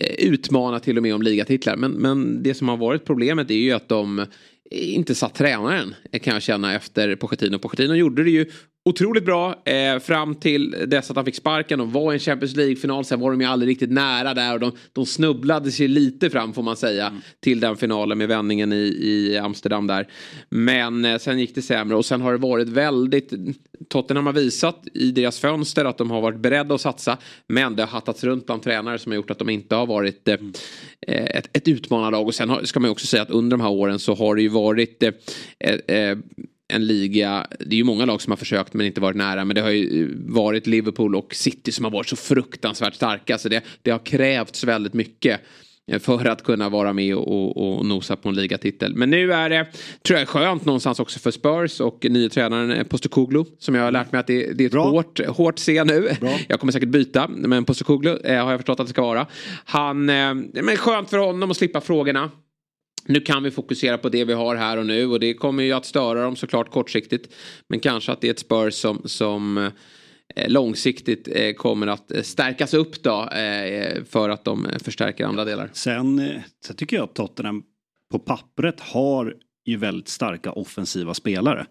Eh, 0.00 0.26
utmana 0.26 0.80
till 0.80 0.96
och 0.96 1.02
med 1.02 1.14
om 1.14 1.22
ligatitlar. 1.22 1.76
Men, 1.76 1.92
men 1.92 2.42
det 2.42 2.54
som 2.54 2.68
har 2.68 2.76
varit 2.76 3.04
problemet 3.04 3.50
är 3.50 3.54
ju 3.54 3.72
att 3.72 3.88
de 3.88 4.26
inte 4.70 5.14
satt 5.14 5.34
tränaren 5.34 5.94
kan 6.22 6.32
jag 6.32 6.42
känna 6.42 6.74
efter 6.74 7.16
Pochettino. 7.16 7.58
Pochettino 7.58 7.94
gjorde 7.94 8.24
det 8.24 8.30
ju 8.30 8.46
otroligt 8.84 9.24
bra 9.24 9.62
eh, 9.64 9.98
fram 9.98 10.34
till 10.34 10.76
dess 10.86 11.10
att 11.10 11.16
han 11.16 11.24
fick 11.24 11.34
sparken. 11.34 11.78
De 11.78 11.92
var 11.92 12.12
i 12.12 12.14
en 12.14 12.20
Champions 12.20 12.56
League-final, 12.56 13.04
sen 13.04 13.20
var 13.20 13.30
de 13.30 13.40
ju 13.40 13.46
aldrig 13.46 13.70
riktigt 13.70 13.90
nära 13.90 14.34
där 14.34 14.54
och 14.54 14.60
de, 14.60 14.72
de 14.92 15.06
snubblade 15.06 15.70
sig 15.70 15.88
lite 15.88 16.30
fram 16.30 16.52
får 16.52 16.62
man 16.62 16.76
säga 16.76 17.06
mm. 17.06 17.20
till 17.40 17.60
den 17.60 17.76
finalen 17.76 18.18
med 18.18 18.28
vändningen 18.28 18.72
i, 18.72 18.98
i 19.02 19.38
Amsterdam 19.38 19.86
där. 19.86 20.08
Men 20.48 21.04
eh, 21.04 21.18
sen 21.18 21.38
gick 21.38 21.54
det 21.54 21.62
sämre 21.62 21.96
och 21.96 22.04
sen 22.04 22.20
har 22.20 22.32
det 22.32 22.38
varit 22.38 22.68
väldigt 22.68 23.32
Tottenham 23.88 24.26
har 24.26 24.32
visat 24.32 24.86
i 24.94 25.10
deras 25.12 25.38
fönster 25.38 25.84
att 25.84 25.98
de 25.98 26.10
har 26.10 26.20
varit 26.20 26.38
beredda 26.38 26.74
att 26.74 26.80
satsa 26.80 27.18
men 27.46 27.76
det 27.76 27.82
har 27.82 27.88
hattats 27.88 28.24
runt 28.24 28.46
bland 28.46 28.62
tränare 28.62 28.98
som 28.98 29.12
har 29.12 29.16
gjort 29.16 29.30
att 29.30 29.38
de 29.38 29.50
inte 29.50 29.74
har 29.74 29.86
varit 29.86 30.28
eh, 30.28 30.34
mm. 30.34 30.52
ett, 31.06 31.56
ett 31.56 31.68
utmanarlag 31.68 32.26
och 32.26 32.34
sen 32.34 32.50
har, 32.50 32.64
ska 32.64 32.80
man 32.80 32.88
ju 32.88 32.92
också 32.92 33.06
säga 33.06 33.22
att 33.22 33.30
under 33.30 33.56
de 33.56 33.62
här 33.62 33.70
åren 33.70 33.98
så 33.98 34.14
har 34.14 34.34
det 34.36 34.42
ju 34.42 34.48
varit 34.48 35.02
eh, 35.02 35.96
eh, 35.96 36.18
en 36.72 36.86
liga, 36.86 37.46
det 37.58 37.74
är 37.74 37.78
ju 37.78 37.84
många 37.84 38.04
lag 38.04 38.22
som 38.22 38.30
har 38.30 38.36
försökt 38.36 38.74
men 38.74 38.86
inte 38.86 39.00
varit 39.00 39.16
nära. 39.16 39.44
Men 39.44 39.54
det 39.54 39.60
har 39.60 39.70
ju 39.70 40.14
varit 40.26 40.66
Liverpool 40.66 41.16
och 41.16 41.34
City 41.34 41.72
som 41.72 41.84
har 41.84 41.92
varit 41.92 42.08
så 42.08 42.16
fruktansvärt 42.16 42.94
starka. 42.94 43.38
Så 43.38 43.48
det, 43.48 43.64
det 43.82 43.90
har 43.90 43.98
krävts 43.98 44.64
väldigt 44.64 44.94
mycket 44.94 45.40
för 46.00 46.24
att 46.24 46.44
kunna 46.44 46.68
vara 46.68 46.92
med 46.92 47.16
och, 47.16 47.28
och, 47.28 47.78
och, 47.78 47.86
nosa 47.86 48.16
på 48.16 48.28
en 48.28 48.34
ligatitel. 48.34 48.94
Men 48.94 49.10
nu 49.10 49.32
är 49.32 49.50
det, 49.50 49.66
tror 50.02 50.18
jag, 50.18 50.28
skönt 50.28 50.64
någonstans 50.64 51.00
också 51.00 51.18
för 51.18 51.30
Spurs 51.30 51.80
och 51.80 52.06
nye 52.10 52.28
tränaren 52.28 52.86
Postecoglou 52.86 53.44
som 53.58 53.74
jag 53.74 53.82
har 53.82 53.90
lärt 53.90 54.12
mig 54.12 54.18
att 54.18 54.26
det, 54.26 54.52
det 54.52 54.64
är 54.64 54.68
ett 54.68 54.74
hårt, 54.74 55.26
hårt 55.26 55.58
C 55.58 55.84
nu. 55.84 56.08
Bra. 56.20 56.38
Jag 56.48 56.60
kommer 56.60 56.72
säkert 56.72 56.88
byta, 56.88 57.28
men 57.28 57.64
Postecoglou 57.64 58.18
eh, 58.24 58.44
har 58.44 58.50
jag 58.50 58.60
förstått 58.60 58.80
att 58.80 58.86
det 58.86 58.90
ska 58.90 59.02
vara. 59.02 59.26
Han, 59.64 60.08
eh, 60.08 60.34
men 60.52 60.76
skönt 60.76 61.10
för 61.10 61.18
honom 61.18 61.50
att 61.50 61.56
slippa 61.56 61.80
frågorna. 61.80 62.30
Nu 63.06 63.20
kan 63.20 63.42
vi 63.42 63.50
fokusera 63.50 63.98
på 63.98 64.08
det 64.08 64.24
vi 64.24 64.32
har 64.32 64.56
här 64.56 64.76
och 64.76 64.86
nu 64.86 65.06
och 65.06 65.20
det 65.20 65.34
kommer 65.34 65.62
ju 65.62 65.72
att 65.72 65.84
störa 65.84 66.22
dem 66.22 66.36
såklart 66.36 66.70
kortsiktigt. 66.70 67.34
Men 67.68 67.80
kanske 67.80 68.12
att 68.12 68.20
det 68.20 68.26
är 68.26 68.30
ett 68.30 68.38
Spurs 68.38 68.74
som, 68.74 69.02
som 69.04 69.58
eh, 69.58 70.48
långsiktigt 70.48 71.28
eh, 71.32 71.52
kommer 71.52 71.86
att 71.86 72.12
eh, 72.12 72.22
stärkas 72.22 72.74
upp 72.74 73.02
då 73.02 73.28
för 74.08 74.28
att 74.28 74.44
de 74.44 74.68
förstärker 74.84 75.24
andra 75.24 75.44
delar. 75.44 75.70
Sen, 75.72 76.30
sen 76.64 76.76
tycker 76.76 76.96
jag 76.96 77.04
att 77.04 77.14
Tottenham 77.14 77.62
på 78.10 78.18
pappret 78.18 78.80
har 78.80 79.34
ju 79.64 79.76
väldigt 79.76 80.08
starka 80.08 80.52
offensiva 80.52 81.14
spelare. 81.14 81.66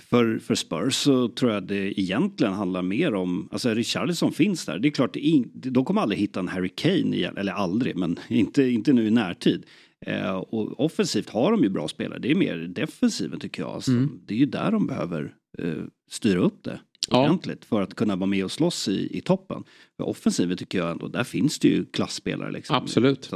För, 0.00 0.38
för 0.38 0.54
Spurs 0.54 0.94
så 0.94 1.28
tror 1.28 1.52
jag 1.52 1.62
det 1.62 2.00
egentligen 2.00 2.52
handlar 2.52 2.82
mer 2.82 3.14
om, 3.14 3.48
alltså 3.52 3.74
Richarlison 3.74 4.32
finns 4.32 4.64
där. 4.64 4.78
Det 4.78 4.88
är 4.88 4.92
klart, 4.92 5.16
de 5.54 5.84
kommer 5.84 6.00
aldrig 6.00 6.20
hitta 6.20 6.40
en 6.40 6.48
Harry 6.48 6.68
Kane 6.68 7.16
igen, 7.16 7.36
eller 7.36 7.52
aldrig, 7.52 7.96
men 7.96 8.18
inte, 8.28 8.62
inte 8.62 8.92
nu 8.92 9.06
i 9.06 9.10
närtid. 9.10 9.66
Eh, 10.06 10.36
och 10.36 10.80
offensivt 10.84 11.30
har 11.30 11.52
de 11.52 11.62
ju 11.62 11.68
bra 11.68 11.88
spelare. 11.88 12.18
Det 12.18 12.30
är 12.30 12.34
mer 12.34 12.56
defensiven 12.56 13.40
tycker 13.40 13.62
jag. 13.62 13.70
Alltså, 13.70 13.90
mm. 13.90 14.20
Det 14.26 14.34
är 14.34 14.38
ju 14.38 14.46
där 14.46 14.70
de 14.70 14.86
behöver 14.86 15.34
eh, 15.58 15.84
styra 16.10 16.40
upp 16.40 16.64
det 16.64 16.80
ja. 17.10 17.24
ordentligt 17.24 17.64
för 17.64 17.82
att 17.82 17.94
kunna 17.94 18.16
vara 18.16 18.26
med 18.26 18.44
och 18.44 18.52
slåss 18.52 18.88
i, 18.88 19.18
i 19.18 19.20
toppen. 19.20 19.64
För 19.96 20.08
offensiven 20.08 20.56
tycker 20.56 20.78
jag 20.78 20.90
ändå, 20.90 21.08
där 21.08 21.24
finns 21.24 21.58
det 21.58 21.68
ju 21.68 21.84
klassspelare. 21.84 22.50
Liksom. 22.50 22.76
Absolut. 22.76 23.30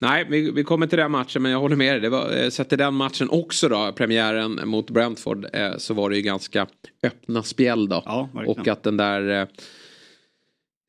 Nej, 0.00 0.26
vi, 0.30 0.50
vi, 0.50 0.64
kommer 0.64 0.86
till 0.86 0.98
den 0.98 1.10
matchen 1.10 1.42
men 1.42 1.52
jag 1.52 1.60
håller 1.60 1.76
med 1.76 1.94
dig. 1.94 2.00
Det 2.00 2.08
var, 2.08 2.36
eh, 2.36 2.48
sett 2.48 2.68
till 2.68 2.78
den 2.78 2.94
matchen 2.94 3.28
också 3.30 3.68
då, 3.68 3.92
premiären 3.92 4.60
mot 4.68 4.90
Brentford, 4.90 5.46
eh, 5.52 5.76
så 5.76 5.94
var 5.94 6.10
det 6.10 6.16
ju 6.16 6.22
ganska 6.22 6.66
öppna 7.02 7.42
spjäll 7.42 7.88
då. 7.88 8.02
Ja, 8.04 8.28
och 8.46 8.68
att 8.68 8.82
den 8.82 8.96
där 8.96 9.40
eh, 9.40 9.46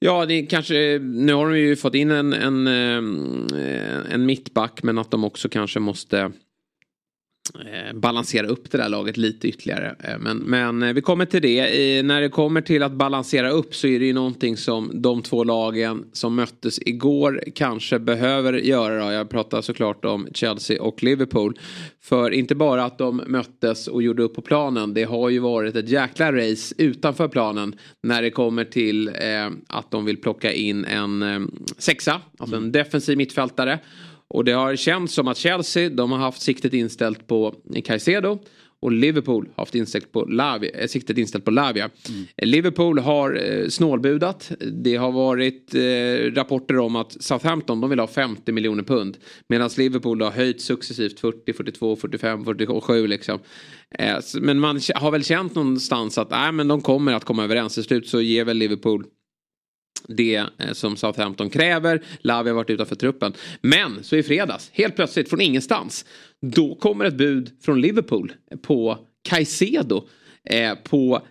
Ja, 0.06 0.26
det 0.26 0.42
kanske, 0.42 1.00
nu 1.00 1.34
har 1.34 1.50
de 1.50 1.60
ju 1.60 1.76
fått 1.76 1.96
in 1.96 2.12
en, 2.12 2.34
en, 2.34 2.68
eh, 2.68 4.14
en 4.14 4.26
mittback 4.26 4.84
men 4.84 4.98
att 4.98 5.12
de 5.12 5.24
också 5.24 5.50
kanske 5.50 5.80
måste 5.80 6.32
balansera 7.94 8.48
upp 8.48 8.72
det 8.72 8.78
där 8.78 8.90
laget 8.90 9.18
lite 9.18 9.48
ytterligare. 9.48 9.96
Eh, 10.00 10.20
men, 10.20 10.38
men 10.38 10.84
eh, 10.84 10.94
vi 10.94 11.02
kommer 11.02 11.26
till 11.26 11.42
det. 11.42 12.04
När 12.04 12.22
det 12.22 12.30
kommer 12.30 12.62
till 12.62 12.84
att 12.84 12.92
balansera 12.92 13.50
upp 13.50 13.76
så 13.76 13.88
är 13.88 14.00
det 14.00 14.06
ju 14.06 14.14
någonting 14.14 14.58
som 14.58 14.92
de 14.94 15.22
två 15.22 15.44
lagen 15.44 16.06
som 16.14 16.36
möttes 16.36 16.80
igår 16.86 17.44
kanske 17.56 18.00
behöver 18.00 18.54
göra. 18.54 19.06
Då. 19.06 19.12
Jag 19.12 19.30
pratar 19.30 19.62
såklart 19.62 20.06
om 20.06 20.28
Chelsea 20.34 20.84
och 20.84 21.04
Liverpool. 21.04 21.60
För 22.02 22.32
inte 22.32 22.56
bara 22.56 22.86
att 22.86 22.98
de 22.98 23.22
möttes 23.28 23.88
och 23.88 24.04
gjorde 24.04 24.24
upp 24.24 24.36
på 24.36 24.42
planen. 24.42 24.94
Det 24.94 25.04
har 25.04 25.30
ju 25.30 25.40
varit 25.40 25.76
ett 25.76 25.90
jäkla 25.90 26.32
race 26.32 26.76
utanför 26.78 27.28
planen. 27.28 27.76
När 28.04 28.22
det 28.22 28.30
kommer 28.30 28.66
till 28.66 29.08
eh, 29.08 29.14
att 29.68 29.92
de 29.92 30.06
vill 30.06 30.18
plocka 30.18 30.54
in 30.54 30.86
en 30.86 31.24
eh, 31.24 31.40
sexa. 31.78 32.22
Alltså 32.38 32.56
en 32.56 32.72
defensiv 32.72 33.18
mittfältare. 33.18 33.80
Och 34.34 34.46
det 34.46 34.52
har 34.52 34.76
känts 34.76 35.14
som 35.14 35.28
att 35.28 35.38
Chelsea, 35.38 35.90
de 35.90 36.12
har 36.12 36.20
haft 36.20 36.42
siktet 36.42 36.74
inställt 36.74 37.28
på 37.28 37.56
Caicedo. 37.86 38.40
Och 38.80 38.92
Liverpool 38.92 39.50
har 39.56 39.62
haft 39.62 39.76
inställt 39.76 40.12
på 40.12 40.26
Lavia, 40.26 40.72
eh, 40.72 40.88
siktet 40.88 41.18
inställt 41.18 41.46
på 41.46 41.52
Lavia. 41.52 41.90
Mm. 42.10 42.26
Liverpool 42.38 43.00
har 43.00 43.42
eh, 43.44 43.68
snålbudat. 43.68 44.52
Det 44.60 44.96
har 44.96 45.12
varit 45.12 45.76
eh, 45.76 46.36
rapporter 46.36 46.80
om 46.80 46.96
att 46.96 47.24
Southampton 47.24 47.82
de 47.82 47.90
vill 47.90 48.00
ha 48.00 48.08
50 48.08 48.52
miljoner 48.52 48.84
pund. 48.84 49.18
Medan 49.48 49.70
Liverpool 49.78 50.22
har 50.22 50.32
höjt 50.32 50.62
successivt 50.62 51.20
40, 51.20 51.54
42, 51.54 51.96
45, 51.96 52.46
47 52.46 53.08
liksom. 53.08 53.40
Eh, 54.00 54.18
men 54.42 54.60
man 54.60 54.80
har 54.96 55.12
väl 55.12 55.24
känt 55.24 55.56
någonstans 55.56 56.18
att 56.18 56.32
äh, 56.32 56.52
men 56.52 56.68
de 56.68 56.82
kommer 56.82 57.14
att 57.14 57.26
komma 57.26 57.44
överens. 57.44 57.74
Till 57.74 57.84
slut 57.84 58.08
så 58.08 58.22
ger 58.22 58.46
väl 58.46 58.58
Liverpool 58.58 59.06
det 60.08 60.36
eh, 60.36 60.72
som 60.72 60.98
Southampton 60.98 61.50
kräver. 61.50 62.02
Lavi 62.22 62.50
har 62.50 62.56
varit 62.56 62.70
utanför 62.70 62.96
truppen. 62.96 63.34
Men 63.62 64.04
så 64.04 64.16
i 64.16 64.24
fredags, 64.24 64.70
helt 64.74 64.96
plötsligt 64.96 65.30
från 65.30 65.42
ingenstans. 65.42 66.06
Då 66.42 66.76
kommer 66.76 67.06
ett 67.06 67.18
bud 67.18 67.52
från 67.62 67.82
Liverpool 67.82 68.34
på 68.62 68.98
Caicedo. 69.30 70.08
Eh, 70.50 70.76
på 70.76 71.22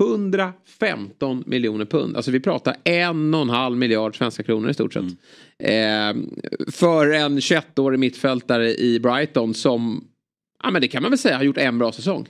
115 0.00 1.44
miljoner 1.46 1.84
pund. 1.84 2.16
Alltså 2.16 2.30
vi 2.30 2.40
pratar 2.40 2.76
en 2.84 3.34
och 3.34 3.42
en 3.42 3.50
halv 3.50 3.76
miljard 3.76 4.16
svenska 4.16 4.42
kronor 4.42 4.70
i 4.70 4.74
stort 4.74 4.92
sett. 4.92 5.04
Mm. 5.58 6.18
Eh, 6.18 6.72
för 6.72 7.10
en 7.10 7.40
21-årig 7.40 7.98
mittfältare 8.00 8.74
i 8.74 9.00
Brighton 9.00 9.54
som, 9.54 10.04
ja 10.62 10.70
men 10.70 10.82
det 10.82 10.88
kan 10.88 11.02
man 11.02 11.10
väl 11.10 11.18
säga 11.18 11.36
har 11.36 11.44
gjort 11.44 11.58
en 11.58 11.78
bra 11.78 11.92
säsong. 11.92 12.26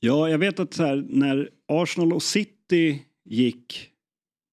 Ja, 0.00 0.28
jag 0.28 0.38
vet 0.38 0.60
att 0.60 0.74
så 0.74 0.82
här, 0.82 1.04
när 1.08 1.48
Arsenal 1.68 2.12
och 2.12 2.22
City 2.22 3.02
gick 3.24 3.90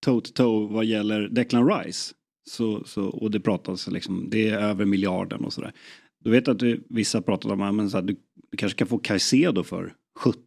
toe-to-toe 0.01 0.73
vad 0.73 0.85
gäller 0.85 1.21
Declan 1.21 1.69
Rice. 1.69 2.13
Så, 2.49 2.83
så, 2.85 3.05
och 3.05 3.31
det 3.31 3.39
pratas 3.39 3.87
liksom, 3.87 4.27
det 4.29 4.49
är 4.49 4.59
över 4.59 4.85
miljarden 4.85 5.45
och 5.45 5.53
sådär. 5.53 5.73
Du 6.23 6.31
vet 6.31 6.47
att 6.47 6.59
du, 6.59 6.83
vissa 6.89 7.21
pratar 7.21 7.51
om 7.51 7.79
att 7.79 8.07
du, 8.07 8.15
du 8.51 8.57
kanske 8.57 8.77
kan 8.77 8.87
få 8.87 8.97
Caicedo 8.97 9.63
för 9.63 9.93
70. 10.19 10.39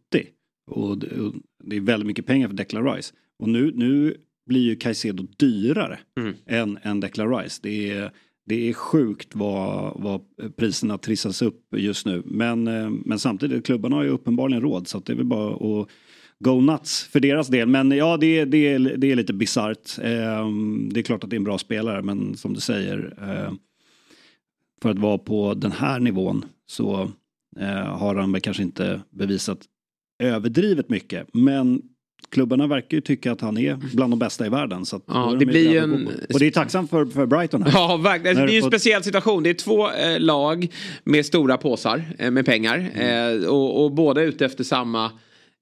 Och 0.71 0.97
det, 0.97 1.19
och 1.19 1.33
det, 1.63 1.75
är 1.75 1.81
väldigt 1.81 2.07
mycket 2.07 2.25
pengar 2.25 2.47
för 2.47 2.55
Declan 2.55 2.95
Rice. 2.95 3.13
Och 3.39 3.49
nu, 3.49 3.71
nu 3.75 4.17
blir 4.45 4.61
ju 4.61 4.75
Caicedo 4.75 5.27
dyrare 5.37 5.99
mm. 6.19 6.35
än, 6.45 6.79
än 6.81 6.99
Declan 6.99 7.37
Rice. 7.37 7.59
Det 7.63 7.91
är, 7.91 8.11
det 8.45 8.69
är 8.69 8.73
sjukt 8.73 9.35
vad, 9.35 10.01
vad 10.01 10.21
priserna 10.55 10.97
trissas 10.97 11.41
upp 11.41 11.61
just 11.75 12.05
nu. 12.05 12.23
Men, 12.25 12.67
eh, 12.67 12.89
men 12.89 13.19
samtidigt, 13.19 13.65
klubbarna 13.65 13.95
har 13.95 14.03
ju 14.03 14.09
uppenbarligen 14.09 14.61
råd 14.61 14.87
så 14.87 14.99
det 14.99 15.13
är 15.13 15.17
väl 15.17 15.25
bara 15.25 15.81
att 15.81 15.89
go 16.43 16.61
nuts 16.61 17.03
för 17.03 17.19
deras 17.19 17.47
del. 17.47 17.67
Men 17.67 17.91
ja, 17.91 18.17
det, 18.17 18.45
det, 18.45 18.77
det 18.77 19.11
är 19.11 19.15
lite 19.15 19.33
bisarrt. 19.33 19.99
Eh, 20.01 20.49
det 20.91 20.99
är 20.99 21.03
klart 21.03 21.23
att 21.23 21.29
det 21.29 21.35
är 21.35 21.37
en 21.37 21.43
bra 21.43 21.57
spelare, 21.57 22.01
men 22.01 22.37
som 22.37 22.53
du 22.53 22.59
säger. 22.59 23.13
Eh, 23.21 23.53
för 24.81 24.89
att 24.89 24.99
vara 24.99 25.17
på 25.17 25.53
den 25.53 25.71
här 25.71 25.99
nivån 25.99 26.45
så 26.67 27.11
eh, 27.59 27.97
har 27.97 28.15
han 28.15 28.31
väl 28.31 28.41
kanske 28.41 28.63
inte 28.63 29.01
bevisat 29.09 29.59
överdrivet 30.23 30.89
mycket. 30.89 31.27
Men 31.33 31.81
klubbarna 32.29 32.67
verkar 32.67 32.97
ju 32.97 33.01
tycka 33.01 33.31
att 33.31 33.41
han 33.41 33.57
är 33.57 33.75
bland 33.93 34.13
de 34.13 34.19
bästa 34.19 34.45
i 34.45 34.49
världen. 34.49 34.85
Så 34.85 35.01
ja, 35.07 35.35
det 35.39 35.45
blir 35.45 35.77
en... 35.77 36.07
Och 36.33 36.39
det 36.39 36.47
är 36.47 36.51
tacksamt 36.51 36.89
för, 36.89 37.05
för 37.05 37.25
Brighton. 37.25 37.63
Här. 37.63 37.71
Ja, 37.73 37.97
verkligen. 37.97 38.35
Det 38.35 38.43
är 38.43 38.47
ju 38.47 38.57
en 38.57 38.63
speciell 38.63 39.03
situation. 39.03 39.43
Det 39.43 39.49
är 39.49 39.53
två 39.53 39.91
eh, 39.91 40.19
lag 40.19 40.67
med 41.03 41.25
stora 41.25 41.57
påsar 41.57 42.03
eh, 42.19 42.31
med 42.31 42.45
pengar. 42.45 42.91
Mm. 42.93 43.41
Eh, 43.41 43.47
och, 43.47 43.83
och 43.83 43.91
båda 43.91 44.21
ute 44.21 44.45
efter 44.45 44.63
samma 44.63 45.11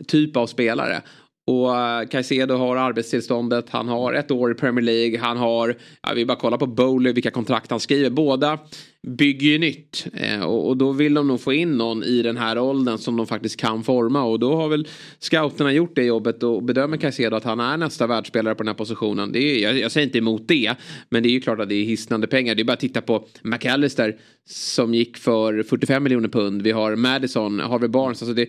typ 0.03 0.37
av 0.37 0.47
spelare. 0.47 1.01
Och 1.45 1.77
eh, 1.77 2.07
Caicedo 2.07 2.55
har 2.55 2.75
arbetstillståndet, 2.75 3.69
han 3.69 3.87
har 3.87 4.13
ett 4.13 4.31
år 4.31 4.51
i 4.51 4.55
Premier 4.55 4.85
League, 4.85 5.19
han 5.19 5.37
har, 5.37 5.75
ja, 6.01 6.13
vi 6.15 6.25
bara 6.25 6.37
kolla 6.37 6.57
på 6.57 6.65
Bowley 6.65 7.13
vilka 7.13 7.31
kontrakt 7.31 7.71
han 7.71 7.79
skriver. 7.79 8.09
Båda 8.09 8.59
bygger 9.07 9.47
ju 9.47 9.57
nytt 9.57 10.07
eh, 10.13 10.43
och, 10.43 10.67
och, 10.67 10.77
då 10.77 10.91
vill 10.91 11.13
de 11.13 11.27
nog 11.27 11.41
få 11.41 11.53
in 11.53 11.77
någon 11.77 12.03
i 12.03 12.21
den 12.21 12.37
här 12.37 12.57
åldern 12.57 12.97
som 12.97 13.17
de 13.17 13.27
faktiskt 13.27 13.59
kan 13.59 13.83
forma 13.83 14.23
och 14.23 14.39
då 14.39 14.55
har 14.55 14.69
väl 14.69 14.87
scouterna 15.19 15.73
gjort 15.73 15.95
det 15.95 16.03
jobbet 16.03 16.43
och 16.43 16.63
bedömer 16.63 16.97
Caicedo 16.97 17.35
att 17.35 17.43
han 17.43 17.59
är 17.59 17.77
nästa 17.77 18.07
världsspelare 18.07 18.55
på 18.55 18.63
den 18.63 18.67
här 18.67 18.75
positionen. 18.75 19.31
Det 19.31 19.39
är, 19.39 19.63
jag, 19.63 19.79
jag 19.79 19.91
säger 19.91 20.07
inte 20.07 20.17
emot 20.17 20.47
det, 20.47 20.75
men 21.09 21.23
det 21.23 21.29
är 21.29 21.33
ju 21.33 21.41
klart 21.41 21.59
att 21.59 21.69
det 21.69 21.75
är 21.75 21.83
hisnande 21.83 22.27
pengar. 22.27 22.55
Det 22.55 22.61
är 22.61 22.65
bara 22.65 22.73
att 22.73 22.79
titta 22.79 23.01
på 23.01 23.27
McAllister 23.41 24.15
som 24.49 24.93
gick 24.93 25.17
för 25.17 25.63
45 25.63 26.03
miljoner 26.03 26.29
pund. 26.29 26.61
Vi 26.61 26.71
har 26.71 26.95
Madison, 26.95 27.59
Harvey 27.59 27.89
Barnes, 27.89 28.21
alltså 28.21 28.33
det 28.33 28.47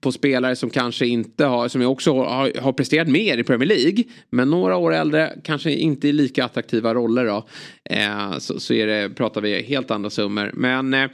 på 0.00 0.12
spelare 0.12 0.56
som 0.56 0.70
kanske 0.70 1.06
inte 1.06 1.44
har, 1.44 1.68
som 1.68 1.86
också 1.86 2.12
har, 2.12 2.60
har 2.60 2.72
presterat 2.72 3.08
mer 3.08 3.38
i 3.38 3.44
Premier 3.44 3.68
League. 3.68 4.04
Men 4.30 4.50
några 4.50 4.76
år 4.76 4.94
äldre, 4.94 5.32
kanske 5.44 5.72
inte 5.72 6.08
i 6.08 6.12
lika 6.12 6.44
attraktiva 6.44 6.94
roller 6.94 7.24
då. 7.24 7.46
Eh, 7.90 8.38
så, 8.38 8.60
så 8.60 8.74
är 8.74 8.86
det, 8.86 9.10
pratar 9.14 9.40
vi 9.40 9.62
helt 9.62 9.90
andra 9.90 10.10
summor. 10.10 10.50
Men 10.54 10.94
eh, 10.94 11.10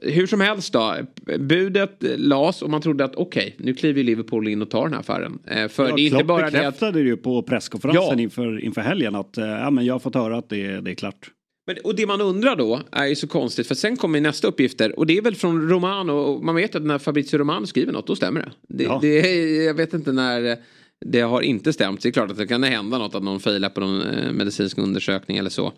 hur 0.00 0.26
som 0.26 0.40
helst 0.40 0.72
då, 0.72 0.96
budet 1.38 1.96
las 2.00 2.62
och 2.62 2.70
man 2.70 2.80
trodde 2.80 3.04
att 3.04 3.16
okej, 3.16 3.54
okay, 3.54 3.66
nu 3.66 3.74
kliver 3.74 4.02
Liverpool 4.02 4.48
in 4.48 4.62
och 4.62 4.70
tar 4.70 4.82
den 4.82 4.92
här 4.92 5.00
affären. 5.00 5.38
Eh, 5.46 5.68
för 5.68 5.88
ja, 5.88 5.96
det 5.96 6.02
är 6.02 6.12
inte 6.12 6.24
bara 6.24 6.50
bekräftade 6.50 6.92
det 6.92 7.00
att... 7.00 7.06
ju 7.06 7.16
på 7.16 7.42
presskonferensen 7.42 8.18
ja. 8.18 8.22
inför, 8.22 8.64
inför 8.64 8.80
helgen 8.80 9.14
att 9.14 9.38
eh, 9.38 9.46
ja, 9.46 9.70
men 9.70 9.84
jag 9.84 9.94
har 9.94 9.98
fått 9.98 10.14
höra 10.14 10.38
att 10.38 10.48
det, 10.48 10.80
det 10.80 10.90
är 10.90 10.94
klart. 10.94 11.30
Men, 11.68 11.76
och 11.84 11.94
det 11.94 12.06
man 12.06 12.20
undrar 12.20 12.56
då 12.56 12.80
är 12.92 13.06
ju 13.06 13.16
så 13.16 13.26
konstigt 13.26 13.66
för 13.66 13.74
sen 13.74 13.96
kommer 13.96 14.20
nästa 14.20 14.48
uppgifter 14.48 14.98
och 14.98 15.06
det 15.06 15.18
är 15.18 15.22
väl 15.22 15.34
från 15.34 15.68
Romano 15.68 16.12
och 16.12 16.44
man 16.44 16.54
vet 16.54 16.74
att 16.74 16.82
när 16.82 16.98
Fabrizio 16.98 17.38
Romano 17.38 17.66
skriver 17.66 17.92
något 17.92 18.06
då 18.06 18.16
stämmer 18.16 18.40
det. 18.40 18.50
det, 18.68 18.84
ja. 18.84 18.98
det 19.02 19.18
jag 19.64 19.74
vet 19.74 19.94
inte 19.94 20.12
när 20.12 20.56
det 21.00 21.20
har 21.20 21.40
inte 21.42 21.72
stämt. 21.72 22.02
Det 22.02 22.08
är 22.08 22.12
klart 22.12 22.30
att 22.30 22.36
det 22.36 22.46
kan 22.46 22.62
hända 22.62 22.98
något 22.98 23.14
att 23.14 23.22
någon 23.22 23.40
failar 23.40 23.68
på 23.68 23.80
någon 23.80 24.02
eh, 24.02 24.32
medicinsk 24.32 24.78
undersökning 24.78 25.36
eller 25.36 25.50
så. 25.50 25.72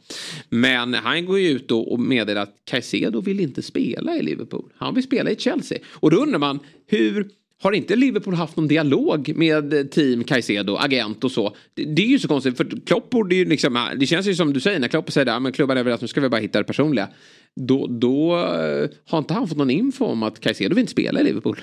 Men 0.49 0.95
han 0.95 1.27
går 1.27 1.39
ju 1.39 1.49
ut 1.49 1.71
och 1.71 2.01
meddelar 2.01 2.43
att 2.43 2.55
Caicedo 2.65 3.21
vill 3.21 3.41
inte 3.41 3.63
spela 3.63 4.17
i 4.17 4.23
Liverpool. 4.23 4.73
Han 4.77 4.95
vill 4.95 5.05
spela 5.05 5.31
i 5.31 5.37
Chelsea. 5.37 5.79
Och 5.89 6.11
då 6.11 6.17
undrar 6.17 6.39
man 6.39 6.59
hur 6.87 7.29
har 7.63 7.73
inte 7.73 7.97
Liverpool 7.97 8.35
haft 8.35 8.57
någon 8.57 8.69
dialog 8.69 9.33
med 9.37 9.91
team 9.91 10.25
Caicedo, 10.25 10.77
agent 10.77 11.25
och 11.25 11.33
så? 11.33 11.57
Det, 11.75 11.85
det 11.85 12.03
är 12.03 12.07
ju 12.07 12.19
så 12.19 12.29
konstigt 12.29 12.57
för 12.57 12.87
Klopp 12.87 13.11
borde 13.11 13.35
ju 13.35 13.45
liksom, 13.45 13.89
det 13.97 14.07
känns 14.07 14.27
ju 14.27 14.35
som 14.35 14.53
du 14.53 14.61
säger 14.61 14.81
när 14.81 14.89
Klopp 14.89 15.13
säger 15.13 15.47
att 15.47 15.55
klubban 15.55 15.77
är 15.77 15.81
överens, 15.81 16.01
nu 16.01 16.09
ska 16.09 16.21
vi 16.21 16.29
bara 16.29 16.41
hitta 16.41 16.59
det 16.59 16.65
personliga. 16.65 17.09
Då, 17.57 17.87
då 17.87 18.37
eh, 18.37 18.91
har 19.07 19.19
inte 19.19 19.35
han 19.35 19.49
fått 19.49 19.59
någon 19.59 19.71
info 19.71 20.05
om 20.05 20.23
att 20.23 20.41
Caicedo 20.41 20.75
vill 20.75 20.81
inte 20.81 20.93
spela 20.93 21.21
i 21.21 21.25
Liverpool. 21.25 21.57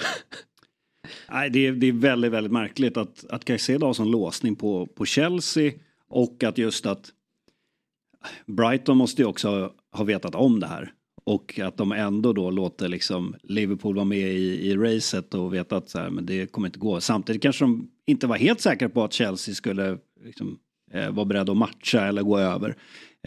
Nej, 1.32 1.50
det 1.50 1.68
är, 1.68 1.72
det 1.72 1.88
är 1.88 1.92
väldigt, 1.92 2.32
väldigt 2.32 2.54
märkligt 2.54 2.98
att, 2.98 3.26
att 3.30 3.46
Caicedo 3.46 3.86
har 3.86 3.94
sån 3.94 4.12
låsning 4.12 4.56
på, 4.56 4.88
på 4.88 5.06
Chelsea 5.06 5.72
och 6.10 6.44
att 6.44 6.58
just 6.58 6.86
att 6.86 7.12
Brighton 8.46 8.98
måste 8.98 9.22
ju 9.22 9.28
också 9.28 9.72
ha 9.92 10.04
vetat 10.04 10.36
om 10.36 10.60
det 10.60 10.68
här. 10.68 10.94
Och 11.28 11.60
att 11.60 11.78
de 11.78 11.92
ändå 11.92 12.34
då 12.34 12.52
låter 12.52 12.88
liksom 12.88 13.36
Liverpool 13.44 13.96
vara 13.96 14.06
med 14.06 14.34
i, 14.34 14.70
i 14.70 14.76
racet 14.76 15.34
och 15.34 15.54
veta 15.54 15.78
att 15.78 15.90
så 15.90 16.00
här, 16.00 16.10
men 16.10 16.26
det 16.26 16.52
kommer 16.52 16.68
inte 16.68 16.80
gå. 16.80 17.02
Samtidigt 17.02 17.42
kanske 17.42 17.64
de 17.66 17.90
inte 18.06 18.28
var 18.28 18.38
helt 18.38 18.62
säkra 18.62 18.90
på 18.90 19.04
att 19.04 19.14
Chelsea 19.14 19.56
skulle 19.56 19.98
liksom, 20.26 20.60
eh, 20.92 21.12
vara 21.12 21.26
beredda 21.26 21.52
att 21.52 21.58
matcha 21.58 22.08
eller 22.08 22.24
gå 22.24 22.38
över. 22.40 22.76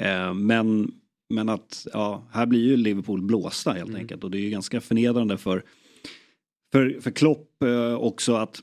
Eh, 0.01 0.35
men, 0.35 0.93
men 1.35 1.49
att 1.49 1.87
ja, 1.93 2.29
här 2.33 2.47
blir 2.47 2.61
ju 2.61 2.77
Liverpool 2.77 3.23
blåsta 3.23 3.73
helt 3.73 3.89
mm. 3.89 4.01
enkelt 4.01 4.25
och 4.25 4.31
det 4.31 4.39
är 4.39 4.43
ju 4.43 4.51
ganska 4.51 4.81
förnedrande 4.81 5.39
för, 5.39 5.65
för, 6.73 6.99
för 7.01 7.11
Klopp 7.11 7.63
eh, 7.63 7.95
också 7.95 8.35
att 8.35 8.61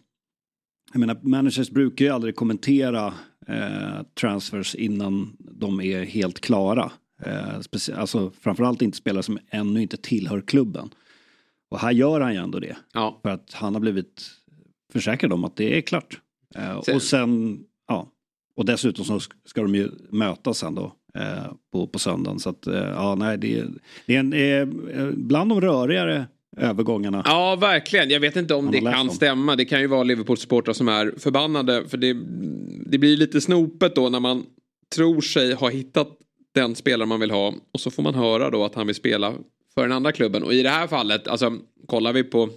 jag 0.93 0.99
menar, 0.99 1.19
managers 1.21 1.69
brukar 1.69 2.05
ju 2.05 2.11
aldrig 2.11 2.35
kommentera 2.35 3.13
eh, 3.47 4.03
transfers 4.19 4.75
innan 4.75 5.37
de 5.39 5.81
är 5.81 6.03
helt 6.03 6.39
klara. 6.39 6.91
Eh, 7.25 7.99
alltså 7.99 8.31
framförallt 8.41 8.81
inte 8.81 8.97
spelare 8.97 9.23
som 9.23 9.39
ännu 9.49 9.81
inte 9.81 9.97
tillhör 9.97 10.41
klubben. 10.41 10.89
Och 11.69 11.79
här 11.79 11.91
gör 11.91 12.21
han 12.21 12.33
ju 12.33 12.39
ändå 12.39 12.59
det. 12.59 12.77
Ja. 12.93 13.19
För 13.21 13.29
att 13.29 13.53
han 13.53 13.73
har 13.73 13.81
blivit 13.81 14.23
försäkrad 14.93 15.33
om 15.33 15.43
att 15.43 15.55
det 15.55 15.77
är 15.77 15.81
klart. 15.81 16.19
Eh, 16.55 16.81
sen. 16.81 16.95
Och 16.95 17.01
sen, 17.01 17.59
ja. 17.87 18.07
Och 18.55 18.65
dessutom 18.65 19.05
så 19.05 19.19
ska 19.45 19.61
de 19.61 19.75
ju 19.75 19.91
mötas 20.09 20.57
sen 20.57 20.75
då 20.75 20.93
eh, 21.15 21.53
på, 21.71 21.87
på 21.87 21.99
söndagen. 21.99 22.39
Så 22.39 22.49
att, 22.49 22.67
eh, 22.67 22.75
ja 22.75 23.15
nej, 23.15 23.37
det, 23.37 23.65
det 24.05 24.15
är 24.15 24.19
en, 24.19 24.33
eh, 24.33 25.09
bland 25.13 25.51
de 25.51 25.61
rörigare 25.61 26.25
övergångarna. 26.57 27.21
Ja, 27.25 27.55
verkligen. 27.55 28.09
Jag 28.09 28.19
vet 28.19 28.35
inte 28.35 28.53
om 28.53 28.71
det 28.71 28.81
kan 28.81 28.99
om. 28.99 29.09
stämma. 29.09 29.55
Det 29.55 29.65
kan 29.65 29.81
ju 29.81 29.87
vara 29.87 30.03
Liverpool-supportrar 30.03 30.73
som 30.73 30.87
är 30.87 31.13
förbannade. 31.17 31.85
För 31.87 31.97
det 31.97 32.13
det 32.89 32.97
blir 32.97 33.17
lite 33.17 33.41
snopet 33.41 33.95
då 33.95 34.09
när 34.09 34.19
man 34.19 34.45
tror 34.95 35.21
sig 35.21 35.53
ha 35.53 35.69
hittat 35.69 36.07
den 36.57 36.75
spelare 36.75 37.07
man 37.07 37.19
vill 37.19 37.31
ha 37.31 37.53
och 37.71 37.79
så 37.79 37.91
får 37.91 38.03
man 38.03 38.15
höra 38.15 38.49
då 38.49 38.65
att 38.65 38.75
han 38.75 38.87
vill 38.87 38.95
spela 38.95 39.33
för 39.73 39.81
den 39.81 39.91
andra 39.91 40.11
klubben. 40.11 40.43
Och 40.43 40.53
i 40.53 40.63
det 40.63 40.69
här 40.69 40.87
fallet, 40.87 41.27
alltså 41.27 41.53
kollar 41.85 42.13
vi 42.13 42.23
på 42.23 42.49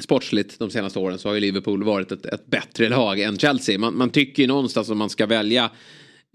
sportsligt 0.00 0.58
de 0.58 0.70
senaste 0.70 0.98
åren 0.98 1.18
så 1.18 1.28
har 1.28 1.34
ju 1.34 1.40
Liverpool 1.40 1.84
varit 1.84 2.12
ett, 2.12 2.26
ett 2.26 2.46
bättre 2.46 2.88
lag 2.88 3.20
än 3.20 3.38
Chelsea. 3.38 3.78
Man, 3.78 3.96
man 3.96 4.10
tycker 4.10 4.42
ju 4.42 4.46
någonstans 4.46 4.90
att 4.90 4.96
man 4.96 5.10
ska 5.10 5.26
välja 5.26 5.70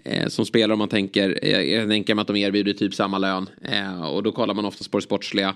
eh, 0.04 0.28
som 0.28 0.46
spelare 0.46 0.74
om 0.74 0.80
man 0.80 0.90
tänker, 0.90 1.40
eh, 1.42 1.62
jag 1.62 1.90
tänker 1.90 2.16
mig 2.16 2.22
att 2.22 2.28
de 2.28 2.36
erbjuder 2.36 2.74
typ 2.74 2.94
samma 2.94 3.18
lön. 3.18 3.50
Eh, 3.62 4.04
och 4.04 4.24
då 4.24 4.32
kollar 4.32 4.54
man 4.54 4.66
oftast 4.66 4.92
på 4.92 4.98
det 4.98 5.04
sportsliga. 5.04 5.56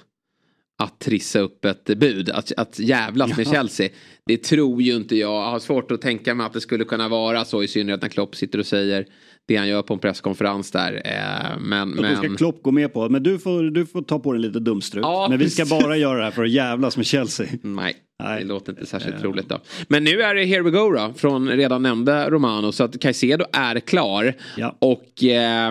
att 0.79 0.99
trissa 0.99 1.41
upp 1.41 1.65
ett 1.65 1.85
bud, 1.85 2.31
att, 2.31 2.53
att 2.57 2.79
jävlas 2.79 3.37
med 3.37 3.49
Chelsea. 3.49 3.89
Det 4.31 4.37
tror 4.37 4.83
ju 4.83 4.97
inte 4.97 5.17
jag. 5.17 5.31
Jag 5.31 5.51
har 5.51 5.59
svårt 5.59 5.91
att 5.91 6.01
tänka 6.01 6.35
mig 6.35 6.47
att 6.47 6.53
det 6.53 6.61
skulle 6.61 6.85
kunna 6.85 7.09
vara 7.09 7.45
så 7.45 7.63
i 7.63 7.69
synnerhet 7.69 8.03
när 8.03 8.09
Klopp 8.09 8.37
sitter 8.37 8.59
och 8.59 8.67
säger 8.67 9.07
det 9.47 9.57
han 9.57 9.69
gör 9.69 9.83
på 9.83 9.95
en 9.95 10.01
presskonferens 10.01 10.71
där. 10.71 11.03
Eh, 11.05 11.59
men, 11.61 11.91
men... 11.91 12.03
Det 12.03 12.17
ska 12.17 12.37
Klopp 12.37 12.63
gå 12.63 12.71
med 12.71 12.93
på. 12.93 13.09
Men 13.09 13.23
du 13.23 13.39
får, 13.39 13.63
du 13.63 13.87
får 13.87 14.03
ta 14.03 14.19
på 14.19 14.33
dig 14.33 14.43
lite 14.43 14.61
dumstrut. 14.61 15.03
Ja, 15.03 15.27
men 15.31 15.39
vi 15.39 15.51
ska 15.51 15.65
bara 15.67 15.97
göra 15.97 16.19
det 16.19 16.25
här 16.25 16.31
för 16.31 16.45
att 16.45 16.51
jävlas 16.51 16.97
med 16.97 17.07
Chelsea. 17.07 17.47
Nej. 17.63 17.97
Nej. 18.23 18.41
Det 18.41 18.49
låter 18.49 18.73
inte 18.73 18.87
särskilt 18.87 19.15
äh... 19.15 19.21
troligt 19.21 19.49
då. 19.49 19.59
Men 19.89 20.05
nu 20.05 20.23
är 20.23 20.35
det 20.35 20.45
Here 20.45 20.63
We 20.63 20.71
Go 20.71 20.91
då, 20.91 21.13
från 21.17 21.49
redan 21.49 21.83
nämnda 21.83 22.31
Romano. 22.31 22.73
Så 22.73 22.85
att 22.85 23.01
Caicedo 23.01 23.45
är 23.53 23.81
klar. 23.81 24.35
Ja. 24.57 24.77
Och 24.79 25.25
eh, 25.25 25.69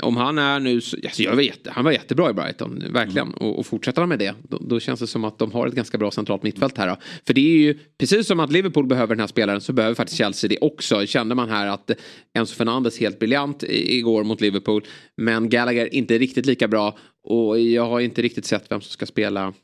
om 0.00 0.16
han 0.16 0.38
är 0.38 0.60
nu, 0.60 0.74
alltså 0.74 1.22
jag 1.22 1.36
vet, 1.36 1.66
han 1.66 1.84
var 1.84 1.92
jättebra 1.92 2.30
i 2.30 2.32
Brighton, 2.32 2.82
verkligen. 2.90 3.28
Mm. 3.28 3.38
Och, 3.38 3.58
och 3.58 3.66
fortsätter 3.66 4.02
han 4.02 4.08
med 4.08 4.18
det, 4.18 4.34
då, 4.42 4.58
då, 4.60 4.80
känns 4.80 5.00
det 5.00 5.06
som 5.06 5.24
att 5.24 5.38
de 5.38 5.52
har 5.52 5.66
ett 5.66 5.74
ganska 5.74 5.98
bra 5.98 6.10
centralt 6.10 6.42
mittfält 6.42 6.78
här. 6.78 6.88
Då. 6.88 6.96
För 7.26 7.34
det 7.34 7.40
är 7.40 7.58
ju, 7.58 7.78
precis 7.98 8.26
som 8.26 8.40
att 8.40 8.52
Liverpool 8.52 8.86
behöver 8.86 9.14
den 9.14 9.20
här 9.20 9.26
spelaren 9.26 9.60
så 9.60 9.72
behöver 9.72 9.94
faktiskt 9.94 10.18
Chelsea 10.18 10.48
det 10.48 10.58
också. 10.60 11.06
Kände 11.06 11.34
man 11.34 11.48
här 11.48 11.66
att 11.66 11.90
Enzo 12.34 12.54
Fernandes 12.54 12.98
helt 12.98 13.18
briljant 13.18 13.62
igår 13.68 14.24
mot 14.24 14.40
Liverpool. 14.40 14.84
Men 15.16 15.48
Gallagher 15.48 15.94
inte 15.94 16.18
riktigt 16.18 16.46
lika 16.46 16.68
bra. 16.68 16.98
Och 17.22 17.60
jag 17.60 17.86
har 17.86 18.00
inte 18.00 18.22
riktigt 18.22 18.44
sett 18.44 18.70
vem 18.70 18.80
som 18.80 18.90
ska 18.90 19.06
spela 19.06 19.54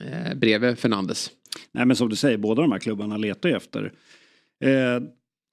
eh, 0.00 0.34
bredvid 0.36 0.78
Fernandes. 0.78 1.30
Nej 1.72 1.86
men 1.86 1.96
som 1.96 2.08
du 2.08 2.16
säger, 2.16 2.38
båda 2.38 2.62
de 2.62 2.72
här 2.72 2.78
klubbarna 2.78 3.16
letar 3.16 3.48
ju 3.48 3.56
efter 3.56 3.92
eh, 4.64 5.02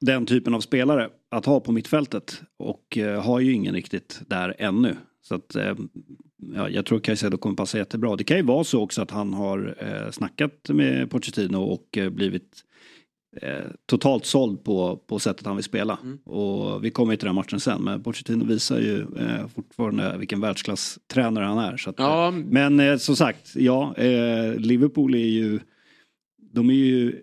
den 0.01 0.25
typen 0.25 0.53
av 0.53 0.59
spelare 0.59 1.09
att 1.31 1.45
ha 1.45 1.59
på 1.59 1.71
mittfältet. 1.71 2.41
Och 2.59 2.97
eh, 2.97 3.23
har 3.23 3.39
ju 3.39 3.53
ingen 3.53 3.73
riktigt 3.73 4.21
där 4.27 4.55
ännu. 4.57 4.95
Så 5.21 5.35
att 5.35 5.55
eh, 5.55 5.75
ja, 6.55 6.69
jag 6.69 6.85
tror 6.85 6.99
Caicedo 6.99 7.37
kommer 7.37 7.55
passa 7.55 7.77
jättebra. 7.77 8.15
Det 8.15 8.23
kan 8.23 8.37
ju 8.37 8.43
vara 8.43 8.63
så 8.63 8.81
också 8.81 9.01
att 9.01 9.11
han 9.11 9.33
har 9.33 9.75
eh, 9.79 10.11
snackat 10.11 10.69
med 10.69 11.09
Pochettino 11.09 11.57
och 11.57 11.97
eh, 11.97 12.09
blivit 12.09 12.63
eh, 13.41 13.65
totalt 13.85 14.25
såld 14.25 14.63
på, 14.63 14.97
på 15.07 15.19
sättet 15.19 15.45
han 15.45 15.55
vill 15.55 15.65
spela. 15.65 15.99
Mm. 16.03 16.17
Och 16.17 16.85
vi 16.85 16.89
kommer 16.89 17.15
till 17.15 17.25
den 17.25 17.35
matchen 17.35 17.59
sen 17.59 17.83
men 17.83 18.03
Pochettino 18.03 18.45
visar 18.45 18.79
ju 18.79 19.01
eh, 19.01 19.47
fortfarande 19.47 20.17
vilken 20.17 20.41
världsklasstränare 20.41 21.45
han 21.45 21.57
är. 21.57 21.77
Så 21.77 21.89
att, 21.89 21.95
ja. 21.99 22.31
Men 22.31 22.79
eh, 22.79 22.97
som 22.97 23.15
sagt, 23.15 23.55
ja, 23.55 23.95
eh, 23.97 24.55
Liverpool 24.55 25.15
är 25.15 25.27
ju 25.27 25.59
de 26.55 26.69
är 26.69 26.73
ju 26.73 27.21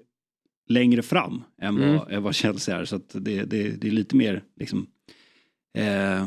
längre 0.68 1.02
fram 1.02 1.42
än 1.62 1.80
vad, 1.80 2.10
mm. 2.10 2.22
vad 2.22 2.34
Chelsea 2.34 2.78
är. 2.78 2.84
Så 2.84 3.00
det, 3.12 3.44
det, 3.44 3.68
det, 3.68 3.88
är 3.88 3.92
lite 3.92 4.16
mer 4.16 4.42
liksom, 4.56 4.86
eh, 5.78 6.26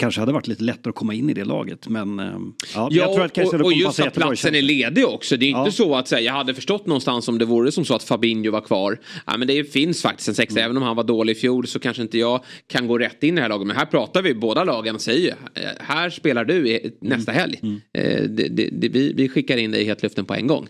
kanske 0.00 0.20
hade 0.20 0.32
varit 0.32 0.46
lite 0.46 0.64
lättare 0.64 0.90
att 0.90 0.94
komma 0.94 1.14
in 1.14 1.30
i 1.30 1.34
det 1.34 1.44
laget. 1.44 1.88
Men 1.88 2.18
eh, 2.18 2.32
ja, 2.74 2.88
jag 2.90 3.12
tror 3.14 3.24
att 3.24 3.32
kanske 3.32 3.56
och, 3.56 3.64
och 3.64 3.72
just 3.72 4.00
att 4.00 4.14
platsen 4.14 4.54
är 4.54 4.62
ledig 4.62 5.06
också. 5.06 5.36
Det 5.36 5.46
är 5.46 5.50
ja. 5.50 5.58
inte 5.58 5.76
så 5.76 5.94
att 5.94 6.08
säga, 6.08 6.20
jag 6.20 6.32
hade 6.32 6.54
förstått 6.54 6.86
någonstans 6.86 7.28
om 7.28 7.38
det 7.38 7.44
vore 7.44 7.72
som 7.72 7.84
så 7.84 7.94
att 7.94 8.02
Fabinho 8.02 8.50
var 8.50 8.60
kvar. 8.60 9.00
Ja, 9.26 9.36
men 9.36 9.48
det 9.48 9.72
finns 9.72 10.02
faktiskt 10.02 10.28
en 10.28 10.34
sexa, 10.34 10.58
mm. 10.58 10.64
även 10.64 10.76
om 10.76 10.82
han 10.82 10.96
var 10.96 11.04
dålig 11.04 11.36
i 11.36 11.40
fjol 11.40 11.66
så 11.66 11.78
kanske 11.78 12.02
inte 12.02 12.18
jag 12.18 12.44
kan 12.66 12.86
gå 12.86 12.98
rätt 12.98 13.22
in 13.22 13.34
i 13.34 13.36
det 13.36 13.42
här 13.42 13.48
laget. 13.48 13.66
Men 13.66 13.76
här 13.76 13.86
pratar 13.86 14.22
vi, 14.22 14.34
båda 14.34 14.64
lagen 14.64 14.98
säger 14.98 15.34
eh, 15.54 15.62
här 15.78 16.10
spelar 16.10 16.44
du 16.44 16.80
nästa 17.00 17.32
mm. 17.32 17.40
helg. 17.40 17.60
Mm. 17.62 17.80
Eh, 17.92 18.22
det, 18.22 18.48
det, 18.48 18.88
vi, 18.88 19.12
vi 19.16 19.28
skickar 19.28 19.56
in 19.56 19.70
dig 19.70 19.82
i 19.82 19.84
helt 19.84 20.02
luften 20.02 20.24
på 20.24 20.34
en 20.34 20.46
gång. 20.46 20.68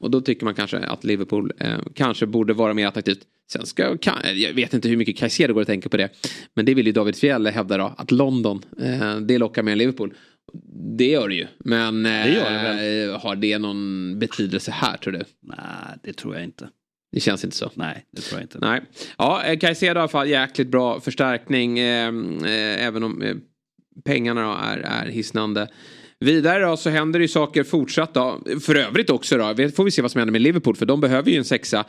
Och 0.00 0.10
då 0.10 0.20
tycker 0.20 0.44
man 0.44 0.54
kanske 0.54 0.78
att 0.78 1.04
Liverpool 1.04 1.52
eh, 1.58 1.78
kanske 1.94 2.26
borde 2.26 2.52
vara 2.52 2.74
mer 2.74 2.86
attraktivt. 2.86 3.20
Sen 3.52 3.66
ska, 3.66 3.98
kan, 3.98 4.16
jag 4.34 4.52
vet 4.52 4.74
inte 4.74 4.88
hur 4.88 4.96
mycket 4.96 5.16
Caicedo 5.16 5.54
går 5.54 5.60
att 5.60 5.66
tänka 5.66 5.88
på 5.88 5.96
det. 5.96 6.08
Men 6.54 6.64
det 6.64 6.74
vill 6.74 6.86
ju 6.86 6.92
David 6.92 7.16
Fjell 7.16 7.46
hävda 7.46 7.76
då. 7.76 7.94
Att 7.96 8.10
London, 8.10 8.62
eh, 8.82 9.16
det 9.16 9.38
lockar 9.38 9.62
mer 9.62 9.72
än 9.72 9.78
Liverpool. 9.78 10.14
Det 10.98 11.08
gör 11.08 11.28
det 11.28 11.34
ju. 11.34 11.46
Men 11.58 12.06
eh, 12.06 12.12
det 12.12 13.06
det 13.06 13.18
har 13.20 13.36
det 13.36 13.58
någon 13.58 14.18
betydelse 14.18 14.70
här 14.70 14.96
tror 14.96 15.12
du? 15.12 15.22
Nej, 15.40 15.98
det 16.02 16.12
tror 16.12 16.34
jag 16.34 16.44
inte. 16.44 16.68
Det 17.12 17.20
känns 17.20 17.44
inte 17.44 17.56
så. 17.56 17.70
Nej, 17.74 18.04
det 18.12 18.20
tror 18.20 18.40
jag 18.40 18.44
inte. 18.44 18.58
Nej. 18.60 18.80
Ja, 19.18 19.42
eh, 19.44 19.58
Caicedo 19.58 19.98
i 19.98 20.00
alla 20.00 20.08
fall 20.08 20.28
jäkligt 20.28 20.68
bra 20.68 21.00
förstärkning. 21.00 21.78
Eh, 21.78 22.08
eh, 22.44 22.86
även 22.86 23.02
om 23.02 23.40
pengarna 24.04 24.42
då 24.42 24.58
är, 24.62 24.78
är 24.78 25.06
hisnande. 25.06 25.68
Vidare 26.24 26.64
då 26.64 26.76
så 26.76 26.90
händer 26.90 27.18
det 27.18 27.24
ju 27.24 27.28
saker 27.28 27.64
fortsatt 27.64 28.14
då. 28.14 28.40
För 28.60 28.74
övrigt 28.74 29.10
också 29.10 29.38
då. 29.38 29.70
Får 29.76 29.84
vi 29.84 29.90
se 29.90 30.02
vad 30.02 30.10
som 30.10 30.18
händer 30.18 30.32
med 30.32 30.40
Liverpool. 30.40 30.76
För 30.76 30.86
de 30.86 31.00
behöver 31.00 31.30
ju 31.30 31.36
en 31.36 31.44
sexa. 31.44 31.84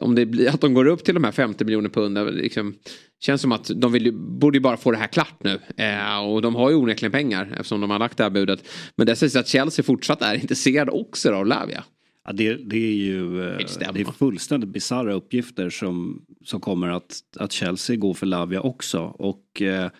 Om 0.00 0.14
det 0.14 0.26
blir 0.26 0.48
att 0.48 0.60
de 0.60 0.74
går 0.74 0.86
upp 0.86 1.04
till 1.04 1.14
de 1.14 1.24
här 1.24 1.32
50 1.32 1.64
miljoner 1.64 1.88
pund. 1.88 2.34
Liksom, 2.34 2.74
känns 3.20 3.40
som 3.40 3.52
att 3.52 3.70
de 3.76 3.92
vill, 3.92 4.12
borde 4.12 4.56
ju 4.56 4.60
bara 4.60 4.76
få 4.76 4.90
det 4.90 4.96
här 4.96 5.06
klart 5.06 5.44
nu. 5.44 5.60
Eh, 5.76 6.18
och 6.18 6.42
de 6.42 6.54
har 6.54 6.70
ju 6.70 6.76
onekligen 6.76 7.12
pengar 7.12 7.50
eftersom 7.52 7.80
de 7.80 7.90
har 7.90 7.98
lagt 7.98 8.16
det 8.16 8.22
här 8.22 8.30
budet. 8.30 8.68
Men 8.96 9.06
det 9.06 9.16
sägs 9.16 9.36
att 9.36 9.48
Chelsea 9.48 9.82
fortsatt 9.82 10.22
är 10.22 10.34
intresserad 10.34 10.88
också 10.88 11.30
då, 11.30 11.36
av 11.36 11.46
Lavia. 11.46 11.84
Ja, 12.24 12.32
det, 12.32 12.54
det, 12.54 12.76
är 12.76 12.94
ju 12.94 13.42
eh, 13.42 13.56
det 13.92 14.00
är 14.00 14.12
fullständigt 14.12 14.70
bisarra 14.70 15.14
uppgifter 15.14 15.70
som, 15.70 16.22
som 16.44 16.60
kommer 16.60 16.88
att, 16.88 17.20
att 17.36 17.52
Chelsea 17.52 17.96
går 17.96 18.14
för 18.14 18.26
Lavia 18.26 18.60
också. 18.60 19.00
Och 19.02 19.62
eh, 19.62 19.90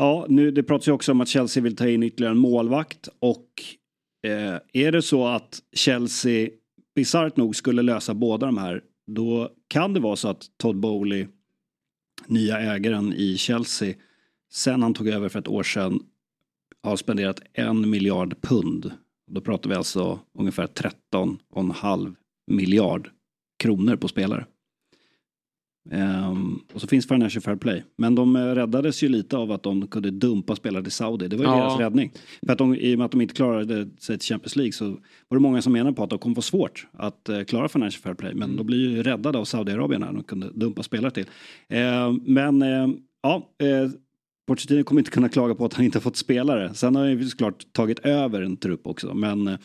Ja, 0.00 0.26
nu, 0.28 0.50
det 0.50 0.62
pratas 0.62 0.88
ju 0.88 0.92
också 0.92 1.12
om 1.12 1.20
att 1.20 1.28
Chelsea 1.28 1.62
vill 1.62 1.76
ta 1.76 1.88
in 1.88 2.02
ytterligare 2.02 2.32
en 2.32 2.38
målvakt 2.38 3.08
och 3.18 3.48
eh, 4.22 4.56
är 4.72 4.92
det 4.92 5.02
så 5.02 5.26
att 5.26 5.60
Chelsea 5.72 6.48
bisarrt 6.94 7.36
nog 7.36 7.56
skulle 7.56 7.82
lösa 7.82 8.14
båda 8.14 8.46
de 8.46 8.58
här 8.58 8.82
då 9.06 9.50
kan 9.68 9.94
det 9.94 10.00
vara 10.00 10.16
så 10.16 10.28
att 10.28 10.46
Todd 10.56 10.76
Bowley, 10.76 11.26
nya 12.26 12.58
ägaren 12.58 13.12
i 13.12 13.36
Chelsea, 13.36 13.94
sen 14.52 14.82
han 14.82 14.94
tog 14.94 15.08
över 15.08 15.28
för 15.28 15.38
ett 15.38 15.48
år 15.48 15.62
sedan 15.62 16.00
har 16.82 16.96
spenderat 16.96 17.40
en 17.52 17.90
miljard 17.90 18.40
pund. 18.40 18.92
Då 19.30 19.40
pratar 19.40 19.70
vi 19.70 19.76
alltså 19.76 20.20
ungefär 20.38 20.66
13,5 20.66 22.14
miljard 22.46 23.10
kronor 23.58 23.96
på 23.96 24.08
spelare. 24.08 24.46
Um, 25.90 26.62
och 26.72 26.80
så 26.80 26.86
finns 26.86 27.08
Financial 27.08 27.42
Fair 27.42 27.56
Play. 27.56 27.84
Men 27.96 28.14
de 28.14 28.36
uh, 28.36 28.54
räddades 28.54 29.02
ju 29.02 29.08
lite 29.08 29.36
av 29.36 29.52
att 29.52 29.62
de 29.62 29.86
kunde 29.86 30.10
dumpa 30.10 30.56
spelare 30.56 30.82
till 30.82 30.92
Saudi. 30.92 31.28
Det 31.28 31.36
var 31.36 31.44
ju 31.44 31.50
ja. 31.50 31.56
deras 31.56 31.78
räddning. 31.78 32.12
För 32.46 32.52
att 32.52 32.58
de, 32.58 32.74
I 32.74 32.94
och 32.94 32.98
med 32.98 33.04
att 33.04 33.10
de 33.10 33.20
inte 33.20 33.34
klarade 33.34 33.88
sig 33.98 34.18
till 34.18 34.28
Champions 34.28 34.56
League 34.56 34.72
så 34.72 34.84
var 35.28 35.36
det 35.36 35.40
många 35.40 35.62
som 35.62 35.72
menade 35.72 35.96
på 35.96 36.04
att 36.04 36.10
de 36.10 36.18
kommer 36.18 36.34
få 36.34 36.42
svårt 36.42 36.86
att 36.92 37.28
uh, 37.30 37.44
klara 37.44 37.68
Financial 37.68 38.02
Fair 38.02 38.14
Play. 38.14 38.34
Men 38.34 38.42
mm. 38.42 38.56
de 38.56 38.66
blir 38.66 38.78
ju 38.78 39.02
räddade 39.02 39.38
av 39.38 39.44
Saudiarabien 39.44 40.00
när 40.00 40.12
de 40.12 40.22
kunde 40.22 40.50
dumpa 40.54 40.82
spelare 40.82 41.10
till. 41.10 41.26
Uh, 41.74 42.12
men 42.22 42.64
ja, 43.22 43.48
uh, 43.62 43.90
Pochettino 44.46 44.84
kommer 44.84 45.00
inte 45.00 45.10
kunna 45.10 45.28
klaga 45.28 45.54
på 45.54 45.64
att 45.64 45.74
han 45.74 45.84
inte 45.84 45.98
har 45.98 46.02
fått 46.02 46.16
spelare. 46.16 46.74
Sen 46.74 46.96
har 46.96 47.02
han 47.02 47.12
ju 47.12 47.28
såklart 47.28 47.72
tagit 47.72 47.98
över 47.98 48.42
en 48.42 48.56
trupp 48.56 48.86
också. 48.86 49.14
Men 49.14 49.58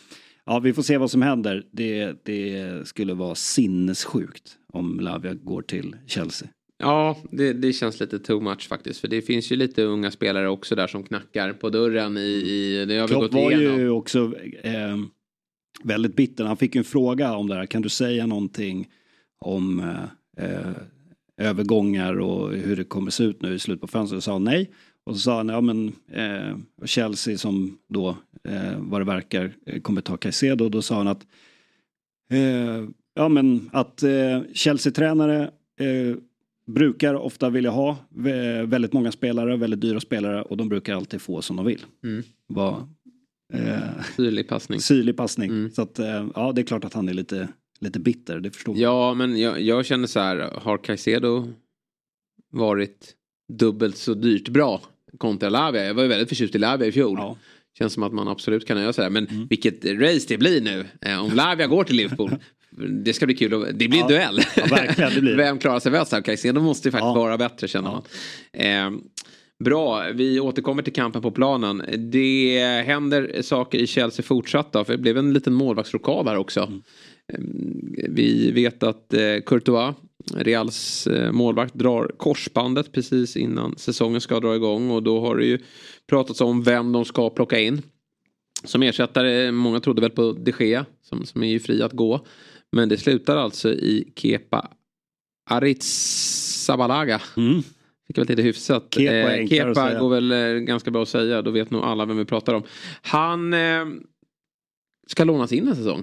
Ja, 0.45 0.59
vi 0.59 0.73
får 0.73 0.83
se 0.83 0.97
vad 0.97 1.11
som 1.11 1.21
händer. 1.21 1.63
Det, 1.71 2.15
det 2.25 2.87
skulle 2.87 3.13
vara 3.13 3.35
sinnessjukt 3.35 4.57
om 4.73 4.99
Lavia 4.99 5.33
går 5.33 5.61
till 5.61 5.95
Chelsea. 6.07 6.49
Ja, 6.77 7.17
det, 7.31 7.53
det, 7.53 7.73
känns 7.73 7.99
lite 7.99 8.19
too 8.19 8.39
much 8.39 8.67
faktiskt. 8.67 8.99
För 8.99 9.07
det 9.07 9.21
finns 9.21 9.51
ju 9.51 9.55
lite 9.55 9.83
unga 9.83 10.11
spelare 10.11 10.49
också 10.49 10.75
där 10.75 10.87
som 10.87 11.03
knackar 11.03 11.53
på 11.53 11.69
dörren 11.69 12.17
i... 12.17 12.21
i 12.21 12.85
det 12.85 12.97
har 12.97 13.07
vi 13.07 13.13
Klopp 13.13 13.23
gått 13.23 13.33
var 13.33 13.51
ju 13.51 13.89
också 13.89 14.33
eh, 14.63 14.97
väldigt 15.83 16.15
bitter. 16.15 16.45
Han 16.45 16.57
fick 16.57 16.75
en 16.75 16.83
fråga 16.83 17.35
om 17.35 17.47
det 17.47 17.55
här. 17.55 17.65
Kan 17.65 17.81
du 17.81 17.89
säga 17.89 18.25
någonting 18.25 18.87
om 19.39 19.79
eh, 19.79 20.45
eh 20.45 20.73
övergångar 21.37 22.19
och 22.19 22.53
hur 22.53 22.75
det 22.75 22.83
kommer 22.83 23.11
se 23.11 23.23
ut 23.23 23.41
nu 23.41 23.53
i 23.53 23.59
slutet 23.59 23.81
på 23.81 23.87
fönstret? 23.87 24.23
sa 24.23 24.31
han 24.31 24.43
nej. 24.43 24.69
Och 25.05 25.15
så 25.15 25.19
sa 25.19 25.37
han, 25.37 25.49
ja 25.49 25.61
men 25.61 25.93
eh, 26.11 26.57
Chelsea 26.85 27.37
som 27.37 27.77
då 27.89 28.17
eh, 28.43 28.77
vad 28.77 29.01
det 29.01 29.05
verkar 29.05 29.53
eh, 29.65 29.81
kommer 29.81 30.01
ta 30.01 30.17
Caicedo. 30.17 30.69
Då 30.69 30.81
sa 30.81 30.95
han 30.95 31.07
att 31.07 31.25
ja 33.13 33.29
men 33.29 33.69
att 33.73 34.03
eh, 34.03 34.41
Chelsea-tränare 34.53 35.41
eh, 35.79 36.15
brukar 36.65 37.13
ofta 37.13 37.49
vilja 37.49 37.69
ha 37.69 37.97
väldigt 38.65 38.93
många 38.93 39.11
spelare, 39.11 39.57
väldigt 39.57 39.81
dyra 39.81 39.99
spelare 39.99 40.41
och 40.41 40.57
de 40.57 40.69
brukar 40.69 40.95
alltid 40.95 41.21
få 41.21 41.41
som 41.41 41.55
de 41.55 41.65
vill. 41.65 41.85
Mm. 42.03 42.23
Var, 42.47 42.87
eh, 43.53 43.77
syrlig 44.15 44.47
passning. 44.47 44.79
Syrlig 44.79 45.17
passning. 45.17 45.49
Mm. 45.49 45.71
Så 45.71 45.81
att, 45.81 45.99
ja 46.35 46.51
det 46.55 46.61
är 46.61 46.65
klart 46.65 46.85
att 46.85 46.93
han 46.93 47.09
är 47.09 47.13
lite 47.13 47.47
lite 47.83 47.99
bitter, 47.99 48.39
det 48.39 48.51
förstår. 48.51 48.77
Ja, 48.77 49.13
men 49.13 49.37
jag, 49.37 49.61
jag 49.61 49.85
känner 49.85 50.07
så 50.07 50.19
här, 50.19 50.59
har 50.61 50.77
Caicedo 50.77 51.47
varit 52.51 53.13
dubbelt 53.53 53.97
så 53.97 54.13
dyrt 54.13 54.49
bra 54.49 54.81
kontra 55.17 55.49
Lavia? 55.49 55.85
Jag 55.85 55.93
var 55.93 56.03
ju 56.03 56.09
väldigt 56.09 56.29
förtjust 56.29 56.55
i 56.55 56.57
Lavia 56.57 56.87
i 56.87 56.91
fjol. 56.91 57.17
Ja. 57.17 57.37
Känns 57.77 57.93
som 57.93 58.03
att 58.03 58.13
man 58.13 58.27
absolut 58.27 58.67
kan 58.67 58.81
göra 58.81 58.93
sådär. 58.93 59.09
Men 59.09 59.27
mm. 59.27 59.47
vilket 59.47 59.85
race 59.85 60.25
det 60.27 60.37
blir 60.37 60.61
nu. 60.61 60.85
Eh, 61.01 61.23
om 61.23 61.31
Lavia 61.35 61.67
går 61.67 61.83
till 61.83 61.95
Liverpool. 61.95 62.31
Det 63.03 63.13
ska 63.13 63.25
bli 63.25 63.35
kul. 63.35 63.67
Det 63.73 63.87
blir 63.87 63.99
ja. 63.99 64.07
duell. 64.07 64.39
Ja, 64.55 64.65
verkligen, 64.69 65.13
det 65.13 65.21
blir. 65.21 65.35
Vem 65.37 65.59
klarar 65.59 65.79
sig 65.79 65.91
bäst? 65.91 66.23
Caicedo 66.23 66.61
måste 66.61 66.87
ju 66.87 66.91
faktiskt 66.91 67.07
Ja. 67.07 67.13
vara 67.13 67.37
bättre 67.37 67.67
känner 67.67 67.91
man. 67.91 68.01
Eh, 68.53 68.99
bra, 69.63 70.03
vi 70.13 70.39
återkommer 70.39 70.83
till 70.83 70.93
kampen 70.93 71.21
på 71.21 71.31
planen. 71.31 71.83
Det 72.11 72.59
händer 72.85 73.41
saker 73.41 73.77
i 73.77 73.87
Chelsea 73.87 74.23
fortsatt 74.23 74.73
då, 74.73 74.83
för 74.83 74.93
det 74.93 74.99
blev 74.99 75.17
en 75.17 75.33
liten 75.33 75.53
målvaktsrokad 75.53 76.27
här 76.27 76.37
också. 76.37 76.59
Eh, 77.33 77.39
Vi 78.09 78.51
vet 78.51 78.83
att 78.83 79.13
eh, 79.13 79.37
Courtois, 79.45 79.95
Reals 80.35 81.07
eh, 81.07 81.31
målvakt, 81.31 81.73
drar 81.73 82.11
korsbandet 82.17 82.91
precis 82.91 83.37
innan 83.37 83.77
säsongen 83.77 84.21
ska 84.21 84.39
dra 84.39 84.55
igång 84.55 84.89
och 84.91 85.03
då 85.03 85.19
har 85.21 85.35
det 85.37 85.45
ju 85.45 85.59
pratats 86.09 86.41
om 86.41 86.63
vem 86.63 86.91
de 86.91 87.05
ska 87.05 87.29
plocka 87.29 87.59
in. 87.59 87.81
Som 88.63 88.83
ersättare, 88.83 89.51
många 89.51 89.79
trodde 89.79 90.01
väl 90.01 90.09
på 90.11 90.31
de 90.31 90.53
Gea 90.59 90.85
som, 91.01 91.25
som 91.25 91.43
är 91.43 91.47
ju 91.47 91.59
fri 91.59 91.81
att 91.81 91.91
gå. 91.91 92.25
Men 92.73 92.89
det 92.89 92.97
slutar 92.97 93.37
alltså 93.37 93.73
i 93.73 94.11
Kepa 94.15 94.69
Arrizabalaga. 95.49 97.21
Mm. 97.37 97.61
Fick 98.07 98.17
väl 98.17 98.27
till 98.27 98.37
det 98.37 98.43
hyfsat. 98.43 98.87
Kepa 98.95 99.35
Eh, 99.37 99.47
Kepa 99.47 99.99
går 99.99 100.09
väl 100.09 100.31
eh, 100.31 100.37
ganska 100.61 100.91
bra 100.91 101.01
att 101.03 101.09
säga. 101.09 101.41
Då 101.41 101.51
vet 101.51 101.71
nog 101.71 101.83
alla 101.83 102.05
vem 102.05 102.17
vi 102.17 102.25
pratar 102.25 102.53
om. 102.53 102.63
Han 103.01 103.53
eh, 103.53 103.85
ska 105.07 105.23
lånas 105.23 105.51
in 105.51 105.67
en 105.67 105.75
säsong. 105.75 106.01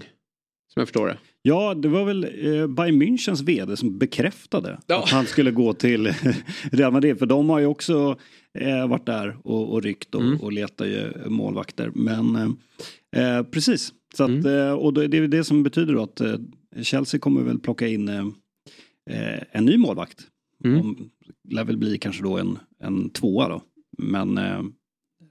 Som 0.72 0.80
jag 0.80 0.88
förstår 0.88 1.06
det. 1.06 1.18
Ja, 1.42 1.74
det 1.74 1.88
var 1.88 2.04
väl 2.04 2.24
eh, 2.24 2.66
Bayern 2.66 3.02
Münchens 3.02 3.44
vd 3.44 3.76
som 3.76 3.98
bekräftade 3.98 4.78
Ja. 4.86 5.02
att 5.02 5.10
han 5.10 5.26
skulle 5.26 5.50
gå 5.50 5.72
till 5.72 6.12
Real 6.72 6.92
Madrid. 6.92 7.18
För 7.18 7.26
de 7.26 7.50
har 7.50 7.58
ju 7.58 7.66
också 7.66 8.16
eh, 8.58 8.88
varit 8.88 9.06
där 9.06 9.36
och, 9.44 9.72
och 9.72 9.82
ryckt 9.82 10.14
och, 10.14 10.20
Mm. 10.22 10.40
och 10.40 10.52
letar 10.52 10.86
ju 10.86 11.12
målvakter. 11.26 11.90
Men 11.94 12.36
eh, 13.16 13.36
eh, 13.36 13.42
precis, 13.42 13.92
så 14.16 14.24
att, 14.24 14.30
Mm. 14.30 14.46
eh, 14.68 14.72
och 14.72 14.94
det 14.94 15.06
det 15.08 15.18
är 15.18 15.28
det 15.28 15.44
som 15.44 15.62
betyder 15.62 15.94
då 15.94 16.02
att 16.02 16.20
eh, 16.20 16.34
Chelsea 16.82 17.20
kommer 17.20 17.42
väl 17.42 17.58
plocka 17.58 17.86
in 17.86 18.08
eh, 18.08 18.26
eh, 19.10 19.42
en 19.52 19.64
ny 19.64 19.76
målvakt. 19.76 20.20
Mm. 20.64 20.78
De 20.78 21.10
lär 21.54 21.64
väl 21.64 21.76
bli 21.76 21.98
kanske 21.98 22.22
då 22.22 22.38
en, 22.38 22.58
en 22.82 23.10
tvåa 23.10 23.48
då. 23.48 23.62
Men 23.98 24.38
eh, 24.38 24.62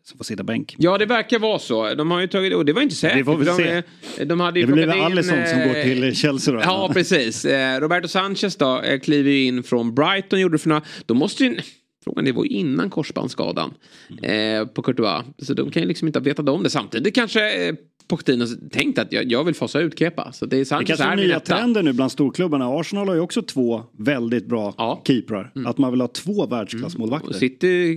som 0.03 0.17
får 0.17 0.23
sitta 0.25 0.43
bänk. 0.43 0.75
Ja 0.77 0.97
det 0.97 1.05
verkar 1.05 1.39
vara 1.39 1.59
så. 1.59 1.95
De 1.95 2.11
har 2.11 2.21
ju 2.21 2.27
tagit, 2.27 2.53
och 2.55 2.65
det 2.65 2.73
var 2.73 2.81
inte 2.81 2.95
säkert. 2.95 3.17
Vi 3.17 3.23
får 3.23 3.37
för 3.37 3.45
de, 3.45 3.55
se. 3.57 3.83
eh, 4.21 4.27
de 4.27 4.39
hade 4.39 4.59
ju 4.59 4.65
Det 4.65 4.73
blir 4.73 4.87
väl 4.87 4.97
in, 4.97 5.03
Alisson 5.03 5.47
som 5.47 5.59
eh, 5.59 5.67
går 5.67 5.83
till 5.83 6.15
Chelsea 6.15 6.53
då. 6.53 6.59
Ja, 6.59 6.89
precis. 6.93 7.45
Eh, 7.45 7.79
Roberto 7.79 8.07
Sanchez 8.07 8.55
då 8.55 8.81
eh, 8.81 8.99
kliver 8.99 9.31
ju 9.31 9.43
in 9.43 9.63
från 9.63 9.95
Brighton. 9.95 10.39
Gjorde 10.39 10.53
det 10.53 10.59
för 10.59 10.69
några, 10.69 10.83
då 11.05 11.13
måste 11.13 11.43
ju, 11.43 11.59
frågan 12.03 12.25
det 12.25 12.31
var 12.31 12.43
ju 12.43 12.49
innan 12.49 12.89
korsbandsskadan 12.89 13.73
eh, 14.21 14.65
på 14.65 14.81
Courtois. 14.81 15.25
Så 15.37 15.53
de 15.53 15.71
kan 15.71 15.81
ju 15.81 15.87
liksom 15.87 16.07
inte 16.07 16.19
ha 16.19 16.23
vetat 16.23 16.49
om 16.49 16.63
det. 16.63 16.69
Samtidigt 16.69 17.15
kanske 17.15 17.67
eh, 17.67 17.75
Pochettino 18.09 18.45
tänkt 18.71 18.99
att 18.99 19.11
jag, 19.13 19.31
jag 19.31 19.43
vill 19.43 19.55
fasa 19.55 19.79
ut 19.79 19.99
Kepa. 19.99 20.31
Så 20.31 20.45
det 20.45 20.55
är 20.55 20.59
Det 20.59 20.65
Sanchez 20.65 20.87
kanske 20.87 21.05
är 21.05 21.15
nya 21.15 21.39
trender 21.39 21.83
nu 21.83 21.93
bland 21.93 22.11
storklubbarna. 22.11 22.79
Arsenal 22.79 23.07
har 23.07 23.15
ju 23.15 23.21
också 23.21 23.41
två 23.41 23.83
väldigt 23.97 24.45
bra 24.45 24.73
Ja. 24.77 24.91
Mm. 24.91 25.03
keeprar. 25.05 25.51
Att 25.65 25.77
man 25.77 25.91
vill 25.91 26.01
ha 26.01 26.07
två 26.07 26.45
världsklassmålvakter. 26.47 27.29
Och 27.29 27.35
City, 27.35 27.95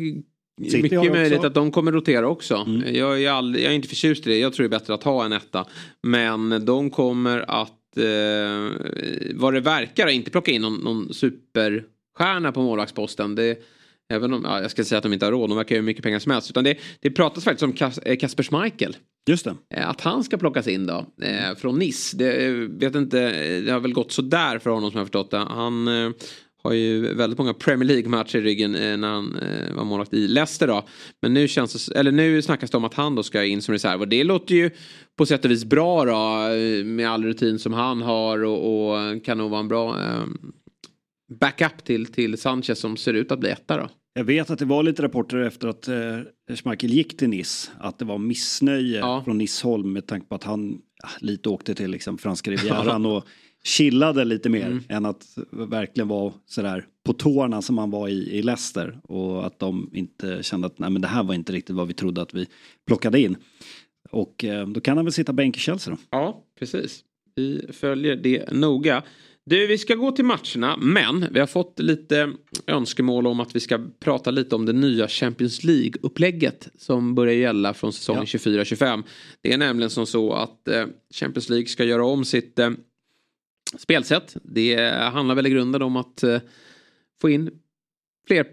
City 0.62 0.83
mycket 0.83 1.12
möjligt 1.12 1.44
att 1.44 1.55
de 1.55 1.70
kommer 1.70 1.92
rotera 1.92 2.29
också. 2.29 2.55
Mm. 2.55 2.94
Jag, 2.94 3.22
är 3.22 3.31
all, 3.31 3.55
jag 3.55 3.72
är 3.72 3.77
inte 3.77 3.88
förtjust 3.88 4.27
i 4.27 4.31
det. 4.31 4.38
Jag 4.38 4.53
tror 4.53 4.68
det 4.68 4.77
är 4.77 4.79
bättre 4.81 4.94
att 4.94 5.03
ha 5.03 5.25
en 5.25 5.33
etta. 5.33 5.66
Men 6.03 6.64
de 6.64 6.90
kommer 6.90 7.44
att, 7.51 7.96
eh, 7.96 9.35
vad 9.35 9.55
det 9.55 9.61
verkar, 9.61 10.07
inte 10.09 10.31
plocka 10.31 10.51
in 10.51 10.62
någon, 10.62 10.75
någon 10.77 11.14
superstjärna 11.14 12.53
på 12.53 12.62
målvaktsposten. 12.62 13.35
Det, 13.35 13.59
även 14.12 14.33
om, 14.33 14.42
ja, 14.44 14.61
jag 14.62 14.70
ska 14.70 14.85
säga 14.85 14.96
att 14.96 15.03
de 15.03 15.12
inte 15.12 15.27
har 15.27 15.33
råd, 15.33 15.51
de 15.51 15.57
verkar 15.57 15.77
ju 15.77 15.83
mycket 15.83 16.03
pengar 16.03 16.18
som 16.18 16.33
helst. 16.33 16.51
Utan 16.51 16.64
det, 16.64 16.77
det 17.01 17.11
pratas 17.11 17.44
faktiskt 17.44 17.62
om 17.62 17.72
Kas, 17.72 17.98
eh, 17.98 18.16
Kasper 18.16 18.42
Schmeichel. 18.42 18.96
Just 19.27 19.45
det. 19.45 19.57
Eh, 19.75 19.89
att 19.89 20.01
han 20.01 20.25
ska 20.25 20.37
plockas 20.37 20.69
in 20.69 20.87
då, 20.87 21.07
eh, 21.23 21.57
från 21.57 21.79
Nice. 21.79 22.17
Det, 22.17 22.47
eh, 22.47 22.53
vet 22.53 22.95
inte, 22.95 23.61
det 23.61 23.73
har 23.73 23.81
väl 23.81 23.93
gått 23.93 24.13
sådär 24.13 24.59
för 24.59 24.71
honom 24.71 24.91
som 24.91 24.99
jag 24.99 25.01
har 25.01 25.07
förstått 25.07 25.31
det. 25.31 25.39
Han 25.39 25.87
har 26.65 26.73
ju 26.73 27.15
väldigt 27.15 27.39
många 27.39 27.55
Premier 27.55 27.89
League-matcher 27.89 28.39
i 28.39 28.41
ryggen 28.41 28.73
när 28.73 29.09
han 29.09 29.39
var 29.77 29.85
målvakt 29.85 30.15
i 30.15 30.29
Leicester 30.29 30.67
då. 30.67 30.89
Men 31.23 31.35
nu, 31.35 31.49
känns 31.49 31.87
det, 31.87 31.99
eller 31.99 32.13
nu 32.13 32.43
snackas 32.43 32.71
det 32.71 32.77
om 32.77 32.85
att 32.85 32.95
han 32.95 33.15
då 33.15 33.23
ska 33.23 33.45
in 33.45 33.63
som 33.63 33.73
reserv. 33.73 34.01
Och 34.01 34.09
det 34.09 34.25
låter 34.25 34.55
ju 34.55 34.71
på 35.17 35.27
sätt 35.27 35.45
och 35.45 35.51
vis 35.51 35.65
bra 35.65 36.05
då, 36.05 36.49
med 36.85 37.11
all 37.11 37.25
rutin 37.25 37.59
som 37.59 37.73
han 37.73 38.03
har 38.03 38.45
och, 38.45 38.91
och 38.91 39.25
kan 39.25 39.39
nog 39.39 39.51
vara 39.51 39.61
en 39.61 39.69
bra 39.69 39.97
backup 41.41 41.85
till, 41.85 42.07
till 42.07 42.39
Sanchez 42.39 42.79
som 42.79 42.97
ser 42.97 43.15
ut 43.15 43.33
att 43.33 43.41
bli 43.41 43.51
etta 43.51 43.77
då. 43.77 43.89
Jag 44.14 44.25
vet 44.25 44.51
att 44.51 44.59
det 44.59 44.64
var 44.64 44.83
lite 44.83 45.03
rapporter 45.03 45.38
efter 45.38 45.68
att 45.68 45.88
eh, 45.88 46.18
Schmeichel 46.57 46.90
gick 46.90 47.16
till 47.16 47.29
Nice. 47.29 47.70
Att 47.79 47.98
det 47.98 48.05
var 48.05 48.18
missnöje 48.18 48.98
Ja. 48.98 49.22
från 49.25 49.38
Nice-håll 49.38 49.85
med 49.85 50.07
tanke 50.07 50.27
på 50.27 50.35
att 50.35 50.44
han 50.44 50.79
ja, 51.03 51.09
lite 51.20 51.48
åkte 51.48 51.75
till 51.75 51.90
liksom, 51.90 52.18
franska 52.18 52.51
rivieran 52.51 53.07
och 53.07 53.25
chillade 53.64 54.25
lite 54.25 54.48
mer 54.48 54.66
Mm. 54.66 54.83
än 54.88 55.07
att 55.07 55.25
verkligen 55.51 56.09
vara 56.09 56.33
sådär 56.46 56.87
på 57.05 57.12
tårna 57.12 57.62
som 57.62 57.79
han 57.79 57.90
var 57.90 58.09
i, 58.09 58.12
i 58.38 58.42
Leicester. 58.42 59.01
Och 59.03 59.46
att 59.46 59.59
de 59.59 59.90
inte 59.94 60.42
kände 60.42 60.66
att 60.66 60.79
nej, 60.79 60.90
men 60.90 61.03
det 61.03 61.09
här 61.09 61.22
var 61.22 61.35
inte 61.35 61.53
riktigt 61.53 61.77
vad 61.77 61.88
vi 61.88 61.94
trodde 61.94 62.22
att 62.22 62.35
vi 62.35 62.46
plockade 62.87 63.20
in. 63.20 63.37
Och 64.11 64.44
eh, 64.44 64.68
då 64.68 64.81
kan 64.81 64.96
han 64.96 65.05
väl 65.07 65.12
sitta 65.12 65.33
bänk 65.33 65.57
i 65.57 65.61
Chelsea 65.61 65.94
då. 65.94 66.01
Ja, 66.11 66.44
precis. 66.59 67.01
Vi 67.35 67.66
följer 67.72 68.16
det 68.16 68.53
noga. 68.53 69.03
Du, 69.44 69.66
vi 69.66 69.78
ska 69.78 69.94
gå 69.94 70.12
till 70.12 70.24
matcherna, 70.24 70.76
men 70.76 71.26
vi 71.33 71.40
har 71.40 71.46
fått 71.46 71.78
lite 71.78 72.33
önskemål 72.66 73.26
om 73.26 73.40
att 73.40 73.57
vi 73.57 73.61
ska 73.61 73.81
prata 74.00 74.31
lite 74.31 74.55
om 74.55 74.66
det 74.66 74.72
nya 74.72 75.09
Champions 75.09 75.64
League-upplägget 75.64 76.68
som 76.78 77.14
börjar 77.14 77.35
gälla 77.35 77.74
från 77.74 77.92
säsongen 77.92 78.26
Ja. 78.33 78.38
24-25. 78.38 79.02
Det 79.40 79.52
är 79.52 79.59
nämligen 79.59 79.90
som 79.90 80.07
så 80.07 80.33
att 80.33 80.68
eh, 80.68 80.87
Champions 81.14 81.48
League 81.48 81.66
ska 81.66 81.85
göra 81.85 82.05
om 82.05 82.24
sitt 82.24 82.59
eh, 82.59 82.70
spelsätt. 83.78 84.37
Det 84.42 84.76
handlar 85.12 85.35
väl 85.35 85.46
i 85.46 85.50
grunden 85.50 85.83
om 85.83 85.96
att 85.96 86.22
eh, 86.22 86.40
få 87.20 87.31
in 87.31 87.50
fler, 88.26 88.46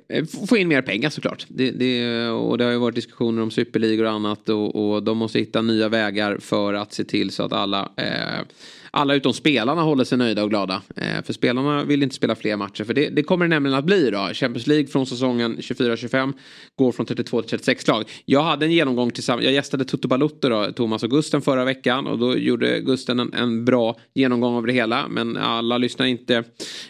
få 0.47 0.57
in 0.57 0.67
mer 0.67 0.81
pengar 0.81 1.09
såklart. 1.09 1.45
Det, 1.49 1.71
det, 1.71 2.27
och 2.29 2.57
det 2.57 2.63
har 2.63 2.71
ju 2.71 2.77
varit 2.77 2.95
diskussioner 2.95 3.41
om 3.41 3.51
superligor 3.51 4.05
och 4.05 4.11
annat 4.11 4.49
och, 4.49 4.91
och 4.93 5.03
de 5.03 5.17
måste 5.17 5.39
hitta 5.39 5.61
nya 5.61 5.89
vägar 5.89 6.37
för 6.37 6.73
att 6.73 6.93
se 6.93 7.03
till 7.03 7.31
så 7.31 7.43
att 7.43 7.53
alla 7.53 7.91
eh, 7.97 8.45
alla 8.91 9.15
utom 9.15 9.33
spelarna 9.33 9.81
håller 9.81 10.03
sig 10.03 10.17
nöjda 10.17 10.43
och 10.43 10.49
glada. 10.49 10.81
Eh, 10.95 11.23
för 11.25 11.33
spelarna 11.33 11.83
vill 11.83 12.03
inte 12.03 12.15
spela 12.15 12.35
fler 12.35 12.55
matcher. 12.55 12.83
För 12.83 12.93
det, 12.93 13.09
det 13.09 13.23
kommer 13.23 13.45
det 13.45 13.49
nämligen 13.49 13.77
att 13.77 13.85
bli 13.85 14.11
då. 14.11 14.29
Champions 14.33 14.67
League 14.67 14.87
från 14.87 15.05
säsongen 15.05 15.57
24-25 15.57 16.33
går 16.75 16.91
från 16.91 17.05
32 17.05 17.41
till 17.41 17.49
36 17.49 17.87
lag. 17.87 18.03
Jag 18.25 18.43
hade 18.43 18.65
en 18.65 18.71
genomgång 18.71 19.11
tillsammans. 19.11 19.45
Jag 19.45 19.53
gästade 19.53 19.85
Toto 19.85 20.07
Balotto 20.07 20.49
då, 20.49 20.71
Thomas 20.71 21.03
och 21.03 21.09
Gusten 21.09 21.41
förra 21.41 21.65
veckan. 21.65 22.07
Och 22.07 22.19
då 22.19 22.37
gjorde 22.37 22.79
Gusten 22.79 23.19
en, 23.19 23.33
en 23.33 23.65
bra 23.65 23.95
genomgång 24.13 24.55
av 24.55 24.65
det 24.65 24.73
hela. 24.73 25.07
Men 25.07 25.37
alla 25.37 25.77
lyssnar 25.77 26.05
inte. 26.05 26.43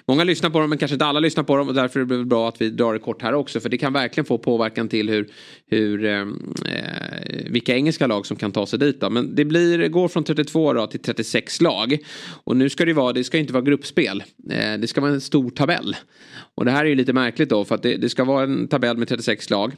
Många 0.07 0.23
lyssnar 0.23 0.49
på 0.49 0.59
dem 0.59 0.69
men 0.69 0.77
kanske 0.77 0.95
inte 0.95 1.05
alla 1.05 1.19
lyssnar 1.19 1.43
på 1.43 1.55
dem. 1.55 1.67
Och 1.67 1.73
därför 1.73 1.99
är 1.99 2.05
det 2.05 2.25
bra 2.25 2.49
att 2.49 2.62
vi 2.62 2.69
drar 2.69 2.93
det 2.93 2.99
kort 2.99 3.21
här 3.21 3.33
också. 3.33 3.59
För 3.59 3.69
det 3.69 3.77
kan 3.77 3.93
verkligen 3.93 4.25
få 4.25 4.38
påverkan 4.38 4.88
till 4.88 5.09
hur, 5.09 5.29
hur 5.67 6.05
eh, 6.05 6.21
eh, 6.21 6.27
vilka 7.45 7.75
engelska 7.75 8.07
lag 8.07 8.25
som 8.25 8.38
kan 8.38 8.51
ta 8.51 8.65
sig 8.65 8.79
dit. 8.79 9.01
Då. 9.01 9.09
Men 9.09 9.35
det 9.35 9.45
blir, 9.45 9.88
går 9.88 10.07
från 10.07 10.23
32 10.23 10.73
då 10.73 10.88
till 10.88 10.99
36 10.99 11.62
lag. 11.62 11.88
Och 12.43 12.58
nu 12.58 12.69
ska 12.69 12.86
det 12.86 12.93
vara, 12.93 13.13
det 13.13 13.23
ska 13.23 13.38
inte 13.38 13.54
vara 13.54 13.63
gruppspel. 13.63 14.23
Eh, 14.52 14.73
det 14.80 14.88
ska 14.89 15.02
vara 15.02 15.12
en 15.12 15.21
stor 15.21 15.49
tabell. 15.49 15.95
Och 16.56 16.65
det 16.65 16.71
här 16.71 16.86
är 16.86 16.89
ju 16.89 16.95
lite 16.95 17.13
märkligt 17.13 17.49
då 17.49 17.65
för 17.65 17.75
att 17.75 17.84
det, 17.84 17.97
det 17.97 18.10
ska 18.10 18.23
vara 18.23 18.43
en 18.43 18.67
tabell 18.67 18.97
med 18.97 19.08
36 19.08 19.49
lag. 19.49 19.75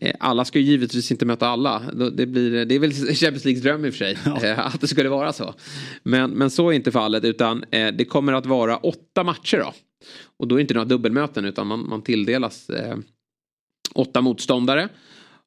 Eh, 0.00 0.14
Alla 0.20 0.44
ska 0.44 0.58
ju 0.58 0.64
givetvis 0.64 1.10
inte 1.10 1.26
möta 1.26 1.48
alla. 1.48 1.82
Det, 2.12 2.26
blir, 2.26 2.64
det 2.64 2.74
är 2.74 2.78
väl 2.78 2.92
Champions 3.14 3.44
Leagues 3.44 3.62
dröm 3.62 3.84
i 3.84 3.88
och 3.88 3.94
för 3.94 3.98
sig. 3.98 4.18
eh, 4.50 4.66
Att 4.66 4.80
det 4.80 4.88
skulle 4.88 5.08
vara 5.08 5.32
så. 5.32 5.54
Men, 6.02 6.30
men 6.30 6.50
så 6.50 6.68
är 6.68 6.72
inte 6.72 6.92
fallet 6.92 7.24
utan 7.24 7.64
det 7.70 8.08
kommer 8.08 8.32
att 8.32 8.46
vara 8.46 8.76
åtta 8.76 9.24
matcher 9.24 9.56
då. 9.58 9.72
Och 10.38 10.48
då 10.48 10.54
är 10.54 10.56
det 10.56 10.60
inte 10.62 10.74
några 10.74 10.84
dubbelmöten 10.84 11.44
utan 11.44 11.66
man, 11.66 11.88
man 11.88 12.02
tilldelas 12.02 12.70
eh, 12.70 12.96
åtta 13.94 14.20
motståndare. 14.20 14.88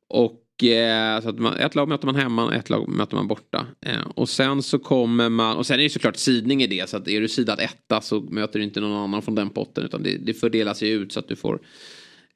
Och 0.09 0.33
Eh, 0.63 1.21
så 1.21 1.29
att 1.29 1.39
man, 1.39 1.57
ett 1.57 1.75
lag 1.75 1.87
möter 1.87 2.05
man 2.05 2.15
hemma, 2.15 2.55
ett 2.55 2.69
lag 2.69 2.89
möter 2.89 3.15
man 3.15 3.27
borta. 3.27 3.67
Eh, 3.85 4.01
och 4.15 4.29
sen 4.29 4.63
så 4.63 4.79
kommer 4.79 5.29
man, 5.29 5.57
och 5.57 5.65
sen 5.65 5.79
är 5.79 5.83
det 5.83 5.89
såklart 5.89 6.17
sidning 6.17 6.63
i 6.63 6.67
det. 6.67 6.89
Så 6.89 6.97
att 6.97 7.07
är 7.07 7.21
du 7.21 7.27
sidad 7.27 7.59
etta 7.59 8.01
så 8.01 8.21
möter 8.21 8.59
du 8.59 8.65
inte 8.65 8.79
någon 8.81 9.03
annan 9.03 9.21
från 9.21 9.35
den 9.35 9.49
potten. 9.49 9.85
Utan 9.85 10.03
det, 10.03 10.17
det 10.17 10.33
fördelas 10.33 10.83
ju 10.83 10.87
ut 10.87 11.11
så 11.11 11.19
att 11.19 11.27
du 11.27 11.35
får 11.35 11.59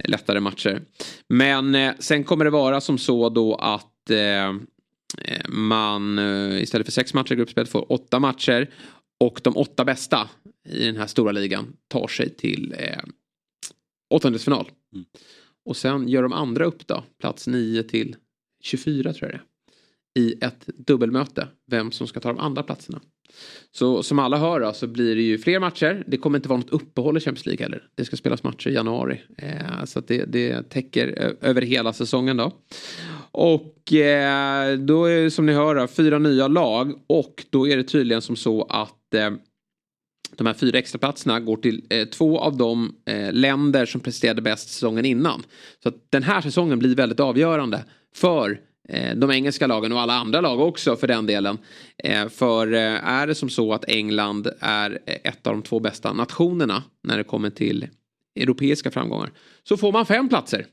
lättare 0.03 0.39
matcher. 0.39 0.81
Men 1.27 1.75
eh, 1.75 1.93
sen 1.99 2.23
kommer 2.23 2.45
det 2.45 2.51
vara 2.51 2.81
som 2.81 2.97
så 2.97 3.29
då 3.29 3.55
att 3.55 4.09
eh, 4.09 4.49
eh 4.49 4.53
man 5.47 6.19
eh, 6.19 6.61
istället 6.61 6.87
för 6.87 6.91
sex 6.91 7.13
matcher 7.13 7.33
i 7.33 7.35
gruppspel 7.35 7.65
får 7.65 7.91
åtta 7.91 8.19
matcher. 8.19 8.69
Och 9.19 9.41
de 9.43 9.57
åtta 9.57 9.85
bästa 9.85 10.29
i 10.69 10.85
den 10.85 10.97
här 10.97 11.07
stora 11.07 11.31
ligan 11.31 11.73
tar 11.87 12.07
sig 12.07 12.35
till 12.35 12.75
eh, 12.77 13.03
åttondelsfinal. 14.09 14.69
Mm. 14.93 15.05
Och 15.65 15.77
sen 15.77 16.07
gör 16.07 16.23
de 16.23 16.33
andra 16.33 16.65
upp 16.65 16.87
då, 16.87 17.03
plats 17.19 17.47
9 17.47 17.83
till 17.83 18.15
24 18.63 19.13
tror 19.13 19.31
jag 19.31 19.39
det 19.39 20.21
är. 20.21 20.23
i 20.23 20.37
ett 20.41 20.65
dubbelmöte 20.65 21.47
vem 21.71 21.91
som 21.91 22.07
ska 22.07 22.19
ta 22.19 22.29
de 22.29 22.39
andra 22.39 22.63
platserna. 22.63 23.01
Så 23.71 24.03
som 24.03 24.19
alla 24.19 24.37
hör 24.37 24.59
då, 24.59 24.73
så 24.73 24.87
blir 24.87 25.15
det 25.15 25.21
ju 25.21 25.37
fler 25.37 25.59
matcher. 25.59 26.03
Det 26.07 26.17
kommer 26.17 26.37
inte 26.37 26.49
vara 26.49 26.59
något 26.59 26.69
uppehåll 26.69 27.17
i 27.17 27.19
Champions 27.19 27.45
League 27.45 27.65
heller. 27.65 27.83
Det 27.95 28.05
ska 28.05 28.15
spelas 28.15 28.43
matcher 28.43 28.69
i 28.69 28.73
januari. 28.73 29.21
Eh, 29.37 29.85
så 29.85 29.99
att 29.99 30.07
det, 30.07 30.25
det 30.25 30.69
täcker 30.69 31.35
över 31.41 31.61
hela 31.61 31.93
säsongen 31.93 32.37
då. 32.37 32.51
Och 33.31 33.93
eh, 33.93 34.77
då 34.77 35.05
är 35.05 35.23
det 35.23 35.31
som 35.31 35.45
ni 35.45 35.53
hör 35.53 35.75
då, 35.75 35.87
fyra 35.87 36.19
nya 36.19 36.47
lag 36.47 36.93
och 37.07 37.45
då 37.49 37.67
är 37.67 37.77
det 37.77 37.83
tydligen 37.83 38.21
som 38.21 38.35
så 38.35 38.63
att 38.63 39.13
eh, 39.13 39.31
de 40.37 40.47
här 40.47 40.53
fyra 40.53 40.79
extraplatserna 40.79 41.39
går 41.39 41.57
till 41.57 41.83
eh, 41.89 42.07
två 42.07 42.39
av 42.39 42.57
de 42.57 42.95
eh, 43.05 43.33
länder 43.33 43.85
som 43.85 44.01
presterade 44.01 44.41
bäst 44.41 44.69
säsongen 44.69 45.05
innan. 45.05 45.43
Så 45.83 45.89
att 45.89 45.95
den 46.09 46.23
här 46.23 46.41
säsongen 46.41 46.79
blir 46.79 46.95
väldigt 46.95 47.19
avgörande 47.19 47.83
för 48.15 48.59
eh, 48.89 49.15
de 49.15 49.31
engelska 49.31 49.67
lagen 49.67 49.91
och 49.91 50.01
alla 50.01 50.13
andra 50.13 50.41
lag 50.41 50.59
också 50.59 50.95
för 50.95 51.07
den 51.07 51.25
delen. 51.25 51.57
Eh, 51.97 52.29
för 52.29 52.73
eh, 52.73 53.09
är 53.09 53.27
det 53.27 53.35
som 53.35 53.49
så 53.49 53.73
att 53.73 53.89
England 53.89 54.47
är 54.59 54.99
eh, 55.05 55.15
ett 55.23 55.47
av 55.47 55.53
de 55.53 55.61
två 55.61 55.79
bästa 55.79 56.13
nationerna 56.13 56.83
när 57.03 57.17
det 57.17 57.23
kommer 57.23 57.49
till 57.49 57.87
europeiska 58.39 58.91
framgångar 58.91 59.31
så 59.63 59.77
får 59.77 59.91
man 59.91 60.05
fem 60.05 60.29
platser 60.29 60.65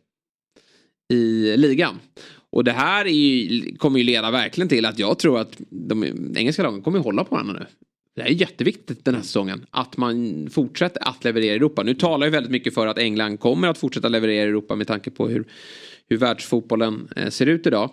i 1.12 1.56
ligan. 1.56 2.00
Och 2.50 2.64
det 2.64 2.72
här 2.72 3.04
ju, 3.04 3.76
kommer 3.76 3.98
ju 3.98 4.04
leda 4.04 4.30
verkligen 4.30 4.68
till 4.68 4.86
att 4.86 4.98
jag 4.98 5.18
tror 5.18 5.40
att 5.40 5.60
de 5.70 6.04
engelska 6.36 6.62
lagen 6.62 6.82
kommer 6.82 6.98
hålla 6.98 7.24
på 7.24 7.34
varandra 7.34 7.52
nu. 7.52 7.66
Det 8.14 8.22
är 8.22 8.28
jätteviktigt 8.28 9.04
den 9.04 9.14
här 9.14 9.22
säsongen. 9.22 9.66
Att 9.70 9.96
man 9.96 10.48
fortsätter 10.50 11.08
att 11.08 11.24
leverera 11.24 11.52
i 11.52 11.56
Europa. 11.56 11.82
Nu 11.82 11.94
talar 11.94 12.26
ju 12.26 12.30
väldigt 12.30 12.52
mycket 12.52 12.74
för 12.74 12.86
att 12.86 12.98
England 12.98 13.40
kommer 13.40 13.68
att 13.68 13.78
fortsätta 13.78 14.08
leverera 14.08 14.44
i 14.44 14.48
Europa 14.48 14.76
med 14.76 14.86
tanke 14.86 15.10
på 15.10 15.28
hur, 15.28 15.44
hur 16.08 16.16
världsfotbollen 16.16 17.08
eh, 17.16 17.28
ser 17.28 17.46
ut 17.46 17.66
idag. 17.66 17.90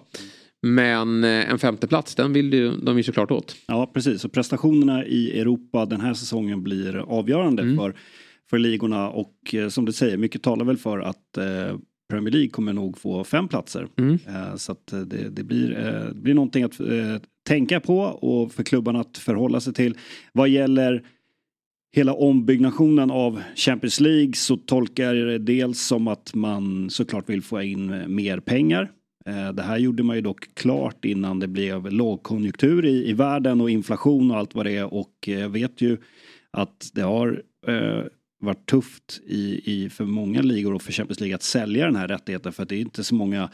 Men 0.61 1.23
eh, 1.23 1.51
en 1.51 1.59
femteplats, 1.59 2.15
den 2.15 2.33
vill 2.33 2.53
ju, 2.53 2.71
de 2.71 2.97
ju 2.97 3.03
såklart 3.03 3.31
åt. 3.31 3.55
Ja, 3.67 3.91
precis. 3.93 4.25
Och 4.25 4.31
prestationerna 4.31 5.05
i 5.05 5.39
Europa 5.39 5.85
den 5.85 6.01
här 6.01 6.13
säsongen 6.13 6.63
blir 6.63 6.95
avgörande 6.95 7.61
mm. 7.63 7.77
för, 7.77 7.95
för 8.49 8.57
ligorna. 8.57 9.09
Och 9.09 9.55
eh, 9.55 9.69
som 9.69 9.85
du 9.85 9.91
säger, 9.91 10.17
mycket 10.17 10.43
talar 10.43 10.65
väl 10.65 10.77
för 10.77 10.99
att 10.99 11.37
eh, 11.37 11.77
Premier 12.09 12.31
League 12.31 12.49
kommer 12.49 12.73
nog 12.73 12.97
få 12.97 13.23
fem 13.23 13.47
platser. 13.47 13.87
Mm. 13.97 14.19
Eh, 14.27 14.55
så 14.55 14.71
att 14.71 14.87
det, 14.87 15.29
det, 15.29 15.43
blir, 15.43 15.77
eh, 15.77 16.13
det 16.13 16.21
blir 16.21 16.33
någonting 16.33 16.63
att 16.63 16.79
tänka 17.49 17.79
på 17.79 17.99
och 17.99 18.51
för 18.51 18.63
klubbarna 18.63 18.99
att 18.99 19.17
förhålla 19.17 19.59
sig 19.59 19.73
till. 19.73 19.97
Vad 20.33 20.49
gäller 20.49 21.03
hela 21.95 22.13
ombyggnationen 22.13 23.11
av 23.11 23.41
Champions 23.55 23.99
League 23.99 24.33
så 24.33 24.57
tolkar 24.57 25.13
jag 25.13 25.27
det 25.27 25.37
dels 25.37 25.81
som 25.81 26.07
att 26.07 26.35
man 26.35 26.89
såklart 26.89 27.29
vill 27.29 27.41
få 27.41 27.61
in 27.61 28.15
mer 28.15 28.39
pengar. 28.39 28.91
Eh, 29.25 29.53
det 29.53 29.61
här 29.61 29.77
gjorde 29.77 30.03
man 30.03 30.15
ju 30.15 30.21
dock 30.21 30.55
klart 30.55 31.05
innan 31.05 31.39
det 31.39 31.47
blev 31.47 31.91
lågkonjunktur 31.91 32.85
i, 32.85 33.09
i 33.09 33.13
världen 33.13 33.61
och 33.61 33.69
inflation 33.69 34.31
och 34.31 34.37
allt 34.37 34.55
vad 34.55 34.65
det 34.65 34.75
är 34.75 34.93
och 34.93 35.13
eh, 35.27 35.39
jag 35.39 35.49
vet 35.49 35.81
ju 35.81 35.97
att 36.51 36.91
det 36.93 37.01
har 37.01 37.43
eh, 37.67 38.03
varit 38.41 38.65
tufft 38.65 39.21
i, 39.27 39.61
i 39.65 39.89
för 39.89 40.05
många 40.05 40.41
ligor 40.41 40.73
och 40.73 40.81
för 40.81 40.91
Champions 40.91 41.19
League 41.19 41.35
att 41.35 41.43
sälja 41.43 41.85
den 41.85 41.95
här 41.95 42.07
rättigheten 42.07 42.53
för 42.53 42.63
att 42.63 42.69
det 42.69 42.75
är 42.75 42.81
inte 42.81 43.03
så 43.03 43.15
många 43.15 43.49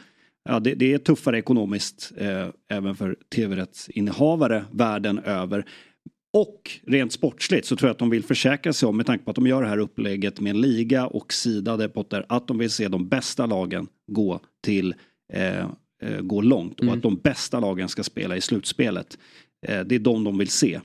Ja, 0.48 0.60
det, 0.60 0.74
det 0.74 0.92
är 0.92 0.98
tuffare 0.98 1.38
ekonomiskt 1.38 2.12
eh, 2.16 2.48
även 2.68 2.96
för 2.96 3.16
tv-rättsinnehavare 3.34 4.64
världen 4.72 5.18
över. 5.18 5.66
Och 6.32 6.70
rent 6.86 7.12
sportsligt 7.12 7.66
så 7.66 7.76
tror 7.76 7.88
jag 7.88 7.92
att 7.92 7.98
de 7.98 8.10
vill 8.10 8.24
försäkra 8.24 8.72
sig 8.72 8.88
om, 8.88 8.96
med 8.96 9.06
tanke 9.06 9.24
på 9.24 9.30
att 9.30 9.34
de 9.34 9.46
gör 9.46 9.62
det 9.62 9.68
här 9.68 9.78
upplägget 9.78 10.40
med 10.40 10.50
en 10.50 10.60
liga 10.60 11.06
och 11.06 11.32
sidade 11.32 11.88
potter, 11.88 12.26
att 12.28 12.48
de 12.48 12.58
vill 12.58 12.70
se 12.70 12.88
de 12.88 13.08
bästa 13.08 13.46
lagen 13.46 13.86
gå 14.06 14.40
till 14.64 14.94
eh, 15.32 15.58
eh 16.02 16.20
gå 16.20 16.40
långt 16.40 16.78
och 16.80 16.82
mm. 16.82 16.94
att 16.94 17.02
de 17.02 17.16
bästa 17.16 17.60
lagen 17.60 17.88
ska 17.88 18.02
spela 18.02 18.36
i 18.36 18.40
slutspelet. 18.40 19.18
Eh, 19.66 19.80
det 19.80 19.94
är 19.94 19.98
de 19.98 20.24
de 20.24 20.38
vill 20.38 20.48
se. 20.48 20.80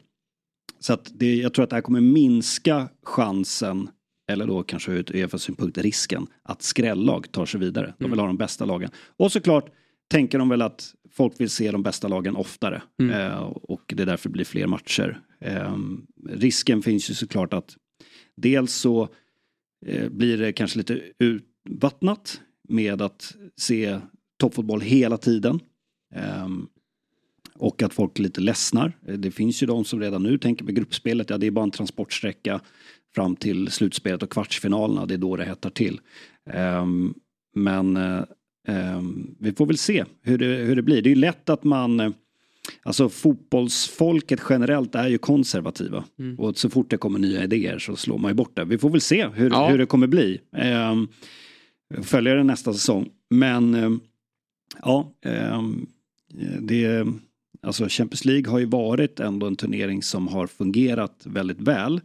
Så 0.79 0.93
att 0.93 1.11
det, 1.13 1.35
jag 1.35 1.53
tror 1.53 1.63
att 1.63 1.69
det 1.69 1.75
här 1.75 1.81
kommer 1.81 2.01
minska 2.01 2.89
chansen 3.03 3.89
eller 4.31 4.47
då 4.47 4.63
kanske 4.63 4.91
ur 4.91 5.15
Uefas 5.15 5.43
synpunkt 5.43 5.77
risken 5.77 6.27
att 6.43 6.61
skrällag 6.61 7.31
tar 7.31 7.45
sig 7.45 7.59
vidare. 7.59 7.93
De 7.97 8.03
vill 8.03 8.13
mm. 8.13 8.19
ha 8.19 8.27
de 8.27 8.37
bästa 8.37 8.65
lagen. 8.65 8.89
Och 9.17 9.31
såklart 9.31 9.69
tänker 10.11 10.39
de 10.39 10.49
väl 10.49 10.61
att 10.61 10.95
folk 11.11 11.39
vill 11.39 11.49
se 11.49 11.71
de 11.71 11.83
bästa 11.83 12.07
lagen 12.07 12.35
oftare 12.35 12.81
mm. 12.99 13.15
eh, 13.15 13.39
och 13.43 13.93
det 13.95 14.05
därför 14.05 14.29
blir 14.29 14.45
fler 14.45 14.67
matcher. 14.67 15.19
Eh, 15.39 15.77
risken 16.29 16.81
finns 16.81 17.09
ju 17.09 17.13
såklart 17.13 17.53
att 17.53 17.77
dels 18.37 18.73
så 18.73 19.09
eh, 19.85 20.09
blir 20.09 20.37
det 20.37 20.53
kanske 20.53 20.77
lite 20.77 21.01
urvattnat 21.19 22.41
med 22.69 23.01
att 23.01 23.35
se 23.57 23.99
toppfotboll 24.39 24.81
hela 24.81 25.17
tiden. 25.17 25.59
Ehm, 26.15 26.67
och 27.55 27.83
att 27.83 27.93
folk 27.93 28.19
lite 28.19 28.41
ledsnar. 28.41 28.97
Det 29.17 29.31
finns 29.31 29.63
ju 29.63 29.67
de 29.67 29.85
som 29.85 29.99
redan 29.99 30.23
nu 30.23 30.37
tänker 30.37 30.65
på 30.65 30.71
gruppspelet, 30.71 31.29
ja 31.29 31.37
det 31.37 31.47
är 31.47 31.51
bara 31.51 31.63
en 31.63 31.71
transportsträcka 31.71 32.61
fram 33.15 33.35
till 33.35 33.71
slutspelet 33.71 34.23
och 34.23 34.31
kvartsfinalerna. 34.31 35.05
Det 35.05 35.13
är 35.13 35.17
då 35.17 35.35
det 35.35 35.45
hettar 35.45 35.69
till. 35.69 35.99
Um, 36.53 37.13
men 37.55 37.97
um, 38.67 39.35
vi 39.39 39.53
får 39.53 39.65
väl 39.65 39.77
se 39.77 40.05
hur 40.21 40.37
det, 40.37 40.45
hur 40.45 40.75
det 40.75 40.81
blir. 40.81 41.01
Det 41.01 41.09
är 41.09 41.15
ju 41.15 41.21
lätt 41.21 41.49
att 41.49 41.63
man 41.63 42.13
Alltså 42.83 43.09
fotbollsfolket 43.09 44.41
generellt 44.49 44.95
är 44.95 45.07
ju 45.07 45.17
konservativa. 45.17 46.03
Mm. 46.19 46.39
Och 46.39 46.57
så 46.57 46.69
fort 46.69 46.89
det 46.89 46.97
kommer 46.97 47.19
nya 47.19 47.43
idéer 47.43 47.79
så 47.79 47.95
slår 47.95 48.17
man 48.17 48.31
ju 48.31 48.35
bort 48.35 48.55
det. 48.55 48.65
Vi 48.65 48.77
får 48.77 48.89
väl 48.89 49.01
se 49.01 49.27
hur, 49.27 49.49
ja. 49.49 49.69
hur 49.69 49.77
det 49.77 49.85
kommer 49.85 50.07
bli. 50.07 50.39
Um, 50.91 51.07
följa 52.03 52.35
det 52.35 52.43
nästa 52.43 52.73
säsong. 52.73 53.09
Men 53.29 53.75
um, 53.75 53.99
ja, 54.81 55.13
um, 55.55 55.87
det, 56.59 57.07
alltså 57.61 57.85
Champions 57.89 58.25
League 58.25 58.51
har 58.51 58.59
ju 58.59 58.65
varit 58.65 59.19
ändå 59.19 59.47
en 59.47 59.55
turnering 59.55 60.03
som 60.03 60.27
har 60.27 60.47
fungerat 60.47 61.23
väldigt 61.25 61.61
väl. 61.61 62.01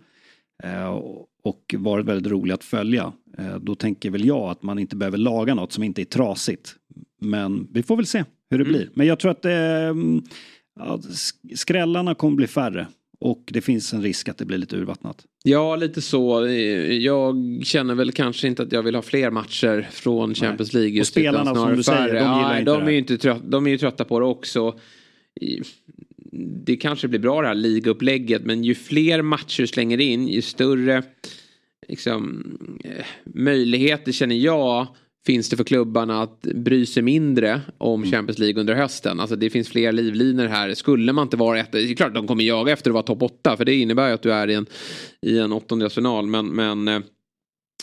Eh, 0.65 1.01
och 1.43 1.75
varit 1.79 2.07
väldigt 2.07 2.33
rolig 2.33 2.55
att 2.55 2.65
följa. 2.65 3.13
Eh, 3.39 3.57
då 3.57 3.75
tänker 3.75 4.11
väl 4.11 4.25
jag 4.25 4.51
att 4.51 4.63
man 4.63 4.79
inte 4.79 4.97
behöver 4.97 5.19
laga 5.19 5.55
något 5.55 5.73
som 5.73 5.83
inte 5.83 6.03
är 6.03 6.05
trasigt. 6.05 6.75
Men 7.21 7.69
vi 7.73 7.83
får 7.83 7.97
väl 7.97 8.07
se 8.07 8.25
hur 8.51 8.59
det 8.59 8.65
mm. 8.65 8.73
blir. 8.73 8.91
Men 8.95 9.07
jag 9.07 9.19
tror 9.19 9.31
att 9.31 9.45
ja, 10.79 11.01
skrällarna 11.55 12.15
kommer 12.15 12.37
bli 12.37 12.47
färre. 12.47 12.87
Och 13.19 13.43
det 13.47 13.61
finns 13.61 13.93
en 13.93 14.03
risk 14.03 14.29
att 14.29 14.39
det 14.39 14.45
blir 14.45 14.59
lite 14.59 14.77
urvattnat. 14.77 15.25
Ja, 15.45 15.77
lite 15.77 16.03
så. 16.03 16.47
Jag 17.01 17.61
känner 17.63 17.95
väl 17.95 18.13
kanske 18.13 18.47
inte 18.47 18.63
att 18.63 18.73
jag 18.73 18.83
vill 18.83 18.95
ha 18.95 19.03
fler 19.03 19.31
matcher 19.31 19.89
från 19.91 20.35
Champions 20.35 20.73
League. 20.73 21.01
och 21.01 21.07
spelarna 21.07 21.55
som 21.55 21.77
du 21.77 21.83
säger, 21.83 22.01
de 22.01 22.15
gillar 22.15 22.53
ja, 22.53 22.59
inte 22.59 22.73
de 22.73 22.87
är 22.87 22.91
Ju 22.91 22.99
inte 22.99 23.19
trött, 23.19 23.43
de 23.45 23.67
är 23.67 23.71
ju 23.71 23.79
trötta 23.79 24.05
på 24.05 24.21
det 24.21 24.27
också 24.27 24.79
det 26.39 26.77
kanske 26.77 27.09
blir 27.09 27.21
bra 27.21 27.43
det 27.43 27.49
här 27.49 27.55
ligaupplägget 27.55 28.45
men 28.45 28.65
ju 28.65 28.75
fler 28.75 29.23
matcher 29.23 29.61
du 29.61 29.67
slänger 29.67 30.01
in 30.01 30.29
ju 30.29 30.43
större 30.43 31.03
liksom, 31.89 32.45
eh, 32.85 33.07
möjligheter 33.25 34.13
känner 34.13 34.37
jag 34.37 34.87
finns 35.27 35.49
det 35.49 35.57
för 35.57 35.65
klubbarna 35.65 36.23
att 36.23 36.41
bry 36.41 36.87
sig 36.87 37.03
mindre 37.03 37.61
om 37.79 38.03
mm. 38.03 38.13
Champions 38.13 38.39
League 38.39 38.61
under 38.61 38.75
hösten. 38.75 39.21
Alltså 39.21 39.37
det 39.37 39.51
finns 39.51 39.69
fler 39.69 39.93
livlinor 39.93 40.47
här. 40.47 40.75
Skulle 40.75 41.13
man 41.13 41.23
inte 41.23 41.37
vara 41.37 41.59
ett, 41.59 41.73
det 41.73 41.91
är 41.91 41.95
klart 41.95 42.15
de 42.15 42.27
kommer 42.27 42.45
jaga 42.45 42.73
efter 42.73 42.91
att 42.91 42.95
vara 42.95 43.03
topp 43.03 43.23
8 43.23 43.57
för 43.57 43.65
det 43.65 43.75
innebär 43.75 44.09
ju 44.09 44.15
att 44.15 44.23
du 44.23 44.33
är 44.33 44.51
i 44.51 44.55
en, 44.55 44.67
i 45.23 45.39
en 45.39 45.53
åttondelsfinal 45.53 46.27
men, 46.27 46.47
men 46.47 46.89
eh, 46.89 47.01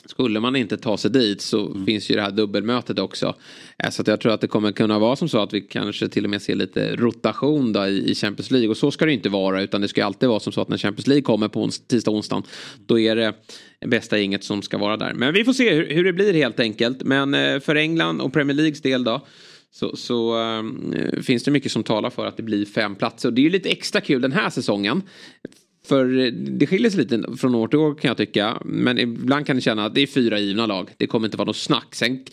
skulle 0.06 0.40
man 0.40 0.56
inte 0.56 0.78
ta 0.78 0.98
sig 0.98 1.12
dit 1.12 1.42
så 1.42 1.68
mm. 1.68 1.86
finns 1.86 2.12
ju 2.12 2.16
det 2.16 2.22
här 2.22 2.32
dubbelmötet 2.32 3.00
också. 3.00 3.36
Eh, 3.84 3.90
så 3.90 4.02
att 4.02 4.08
jag 4.08 4.22
tror 4.22 4.34
att 4.34 4.42
det 4.42 4.48
kommer 4.48 4.72
kunna 4.72 5.00
vara 5.00 5.16
som 5.16 5.30
så 5.30 5.40
att 5.40 5.54
vi 5.54 5.62
kanske 5.62 6.10
till 6.10 6.24
och 6.24 6.30
med 6.30 6.42
ser 6.42 6.56
lite 6.56 6.96
rotation 6.96 7.74
då 7.74 7.86
i, 7.86 8.16
Champions 8.16 8.52
League. 8.52 8.70
Och 8.70 8.78
så 8.78 8.92
ska 8.92 9.06
det 9.06 9.14
inte 9.14 9.30
vara 9.30 9.62
utan 9.62 9.82
det 9.82 9.88
ska 9.88 10.06
alltid 10.06 10.30
vara 10.30 10.40
som 10.40 10.54
så 10.54 10.62
att 10.62 10.70
när 10.70 10.78
Champions 10.78 11.08
League 11.08 11.24
kommer 11.24 11.48
på 11.48 11.70
tisdag 11.88 12.12
och 12.12 12.18
onsdag 12.18 12.44
då 12.86 13.00
är 13.00 13.16
det 13.16 13.34
bästa 13.86 14.20
inget 14.20 14.44
som 14.44 14.62
ska 14.62 14.78
vara 14.78 14.98
där. 14.98 15.14
Men 15.14 15.34
vi 15.34 15.44
får 15.44 15.54
se 15.54 15.74
hur, 15.74 15.90
hur 15.90 16.04
det 16.04 16.14
blir 16.14 16.34
helt 16.34 16.60
enkelt. 16.60 17.04
Men 17.04 17.34
eh, 17.34 17.60
för 17.60 17.76
England 17.76 18.22
och 18.22 18.34
Premier 18.34 18.56
Leagues 18.56 18.82
del 18.82 19.04
då 19.04 19.26
så, 19.72 19.96
så 19.96 20.42
äh, 20.42 20.64
finns 21.22 21.44
det 21.44 21.52
mycket 21.52 21.72
som 21.72 21.84
talar 21.84 22.10
för 22.10 22.26
att 22.26 22.38
det 22.38 22.44
blir 22.44 22.66
fem 22.66 22.96
platser. 22.96 23.30
Och 23.30 23.34
det 23.34 23.42
är 23.42 23.44
ju 23.44 23.50
lite 23.50 23.70
extra 23.70 24.02
kul 24.02 24.22
den 24.22 24.32
här 24.32 24.50
säsongen. 24.50 25.02
För 25.88 26.32
det 26.32 26.68
skiljer 26.68 26.90
sig 26.90 27.00
lite 27.00 27.24
från 27.38 27.56
år 27.56 27.68
till 27.68 27.80
år 27.80 27.96
kan 27.96 28.08
jag 28.08 28.18
tycka. 28.18 28.62
Men 28.66 29.00
ibland 29.00 29.48
kan 29.48 29.56
det 29.56 29.62
känna 29.62 29.86
att 29.86 29.96
det 29.96 30.02
är 30.02 30.08
fyra 30.08 30.40
givna 30.40 30.66
lag. 30.66 30.90
Det 30.98 31.08
kommer 31.08 31.28
inte 31.28 31.38
vara 31.38 31.46
något 31.46 31.56
snack. 31.56 31.96
Sen 31.96 32.26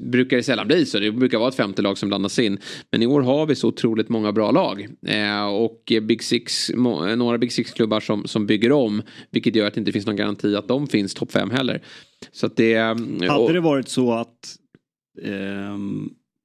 brukar 0.00 0.36
det 0.36 0.42
sällan 0.42 0.66
bli 0.66 0.86
så. 0.86 0.98
Det 0.98 1.12
brukar 1.12 1.38
vara 1.38 1.48
ett 1.48 1.54
femte 1.54 1.82
lag 1.82 1.98
som 1.98 2.08
blandas 2.08 2.38
in. 2.38 2.58
Men 2.92 3.02
i 3.02 3.06
år 3.06 3.20
har 3.22 3.46
vi 3.46 3.54
så 3.54 3.68
otroligt 3.68 4.08
många 4.08 4.32
bra 4.32 4.50
lag. 4.50 4.88
Eh, 5.06 5.46
och 5.46 5.92
Big 6.02 6.22
Six, 6.22 6.70
några 7.16 7.38
Big 7.38 7.52
Six-klubbar 7.52 8.00
som, 8.00 8.24
som 8.24 8.46
bygger 8.46 8.72
om. 8.72 9.02
Vilket 9.30 9.56
gör 9.56 9.66
att 9.66 9.74
det 9.74 9.80
inte 9.80 9.92
finns 9.92 10.06
någon 10.06 10.16
garanti 10.16 10.56
att 10.56 10.68
de 10.68 10.86
finns 10.86 11.14
topp 11.14 11.32
fem 11.32 11.50
heller. 11.50 11.82
Så 12.32 12.46
att 12.46 12.56
det... 12.56 12.74
Hade 13.28 13.52
det 13.52 13.60
varit 13.60 13.88
så 13.88 14.12
att 14.12 14.56
eh, 15.22 15.76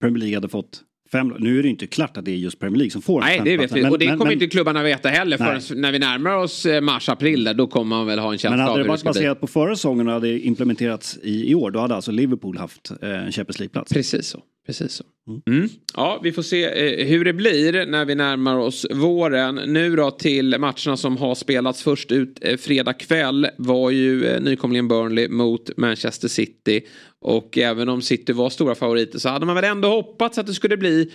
Premier 0.01 0.19
League 0.19 0.35
hade 0.35 0.49
fått 0.49 0.81
fem, 1.13 1.33
nu 1.39 1.59
är 1.59 1.63
det 1.63 1.69
inte 1.69 1.87
klart 1.87 2.17
att 2.17 2.25
det 2.25 2.31
är 2.31 2.35
just 2.35 2.59
Premier 2.59 2.77
League 2.77 2.91
som 2.91 3.01
får 3.01 3.21
Nej, 3.21 3.41
det 3.43 3.57
vet 3.57 3.71
vi. 3.71 3.81
Men, 3.81 3.91
och 3.91 3.99
det 3.99 4.05
men, 4.05 4.17
kommer 4.17 4.31
men, 4.31 4.33
inte 4.33 4.47
klubbarna 4.47 4.83
veta 4.83 5.09
heller 5.09 5.37
förrän 5.37 5.81
när 5.81 5.91
vi 5.91 5.99
närmar 5.99 6.35
oss 6.35 6.65
eh, 6.65 6.81
mars-april. 6.81 7.53
Då 7.55 7.67
kommer 7.67 7.95
man 7.95 8.07
väl 8.07 8.19
ha 8.19 8.31
en 8.31 8.37
känsla 8.37 8.49
av 8.49 8.57
Men 8.57 8.67
hade 8.67 8.83
det 8.83 8.89
varit 8.89 9.03
baserat 9.03 9.41
på 9.41 9.47
förra 9.47 9.75
säsongen 9.75 10.07
och 10.07 10.13
hade 10.13 10.39
implementerats 10.39 11.17
i, 11.23 11.51
i 11.51 11.55
år, 11.55 11.71
då 11.71 11.79
hade 11.79 11.95
alltså 11.95 12.11
Liverpool 12.11 12.57
haft 12.57 12.91
eh, 13.01 13.09
en 13.09 13.31
Champions 13.31 13.59
League-plats. 13.59 13.93
Precis 13.93 14.27
så. 14.27 14.39
Precis 14.65 14.91
så. 14.91 15.03
Mm. 15.47 15.69
Ja, 15.95 16.19
vi 16.23 16.31
får 16.31 16.41
se 16.41 16.63
eh, 16.63 17.07
hur 17.07 17.25
det 17.25 17.33
blir 17.33 17.85
när 17.85 18.05
vi 18.05 18.15
närmar 18.15 18.57
oss 18.57 18.85
våren. 18.91 19.55
Nu 19.55 19.95
då 19.95 20.11
till 20.11 20.57
matcherna 20.59 20.97
som 20.97 21.17
har 21.17 21.35
spelats 21.35 21.83
först 21.83 22.11
ut 22.11 22.37
eh, 22.41 22.57
fredag 22.57 22.93
kväll 22.93 23.47
var 23.57 23.89
ju 23.89 24.25
eh, 24.25 24.41
nykomlingen 24.41 24.87
Burnley 24.87 25.27
mot 25.27 25.77
Manchester 25.77 26.27
City. 26.27 26.81
Och 27.19 27.57
även 27.57 27.89
om 27.89 28.01
City 28.01 28.33
var 28.33 28.49
stora 28.49 28.75
favoriter 28.75 29.19
så 29.19 29.29
hade 29.29 29.45
man 29.45 29.55
väl 29.55 29.63
ändå 29.63 29.89
hoppats 29.89 30.37
att 30.37 30.47
det 30.47 30.53
skulle 30.53 30.77
bli 30.77 31.11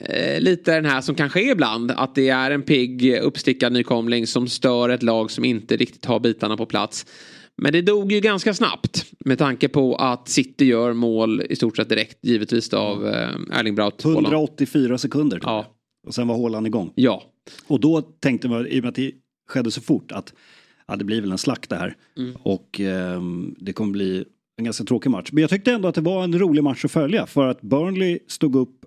eh, 0.00 0.40
lite 0.40 0.74
den 0.74 0.84
här 0.84 1.00
som 1.00 1.14
kanske 1.14 1.40
är 1.40 1.52
ibland. 1.52 1.90
Att 1.90 2.14
det 2.14 2.28
är 2.28 2.50
en 2.50 2.62
pigg 2.62 3.18
uppstickad 3.22 3.72
nykomling 3.72 4.26
som 4.26 4.48
stör 4.48 4.88
ett 4.88 5.02
lag 5.02 5.30
som 5.30 5.44
inte 5.44 5.76
riktigt 5.76 6.04
har 6.04 6.20
bitarna 6.20 6.56
på 6.56 6.66
plats. 6.66 7.06
Men 7.62 7.72
det 7.72 7.82
dog 7.82 8.12
ju 8.12 8.20
ganska 8.20 8.54
snabbt 8.54 9.12
med 9.18 9.38
tanke 9.38 9.68
på 9.68 9.96
att 9.96 10.28
City 10.28 10.64
gör 10.64 10.92
mål 10.92 11.42
i 11.50 11.56
stort 11.56 11.76
sett 11.76 11.88
direkt 11.88 12.18
givetvis 12.22 12.74
av 12.74 13.06
eh, 13.06 13.58
Erling 13.58 13.74
Braut. 13.74 14.04
184 14.04 14.98
sekunder. 14.98 15.40
Ja. 15.42 15.66
Och 16.06 16.14
sen 16.14 16.28
var 16.28 16.36
Håland 16.36 16.66
igång. 16.66 16.92
Ja. 16.94 17.22
Och 17.66 17.80
då 17.80 18.02
tänkte 18.02 18.48
man, 18.48 18.66
i 18.66 18.80
och 18.80 18.82
med 18.82 18.88
att 18.88 18.94
det 18.94 19.12
skedde 19.48 19.70
så 19.70 19.80
fort, 19.80 20.12
att 20.12 20.34
ja, 20.86 20.96
det 20.96 21.04
blir 21.04 21.20
väl 21.20 21.32
en 21.32 21.38
slakt 21.38 21.70
det 21.70 21.76
här. 21.76 21.96
Mm. 22.16 22.36
Och 22.42 22.80
eh, 22.80 23.22
det 23.58 23.72
kommer 23.72 23.92
bli 23.92 24.24
en 24.56 24.64
ganska 24.64 24.84
tråkig 24.84 25.10
match. 25.10 25.28
Men 25.32 25.40
jag 25.40 25.50
tyckte 25.50 25.72
ändå 25.72 25.88
att 25.88 25.94
det 25.94 26.00
var 26.00 26.24
en 26.24 26.38
rolig 26.38 26.62
match 26.62 26.84
att 26.84 26.92
följa 26.92 27.26
för 27.26 27.48
att 27.48 27.60
Burnley 27.60 28.18
stod 28.26 28.56
upp 28.56 28.84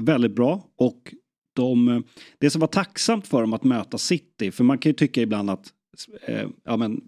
väldigt 0.00 0.36
bra 0.36 0.66
och 0.76 1.14
de, 1.56 2.04
det 2.38 2.50
som 2.50 2.60
var 2.60 2.68
tacksamt 2.68 3.26
för 3.26 3.40
dem 3.40 3.52
att 3.52 3.64
möta 3.64 3.98
City, 3.98 4.50
för 4.50 4.64
man 4.64 4.78
kan 4.78 4.90
ju 4.90 4.94
tycka 4.94 5.22
ibland 5.22 5.50
att 5.50 5.72
eh, 6.26 6.48
ja, 6.64 6.76
men, 6.76 7.00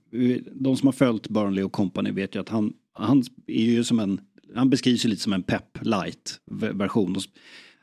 de 0.52 0.76
som 0.76 0.86
har 0.86 0.92
följt 0.92 1.28
Burnley 1.28 1.64
och 1.64 1.72
company 1.72 2.10
vet 2.10 2.34
ju 2.34 2.40
att 2.40 2.48
han, 2.48 2.72
han 2.92 3.22
är 3.46 3.64
ju 3.64 3.84
som 3.84 3.98
en, 3.98 4.20
han 4.54 4.70
beskrivs 4.70 5.04
ju 5.04 5.08
lite 5.08 5.22
som 5.22 5.32
en 5.32 5.42
pep 5.42 5.78
light 5.80 6.40
version. 6.72 7.16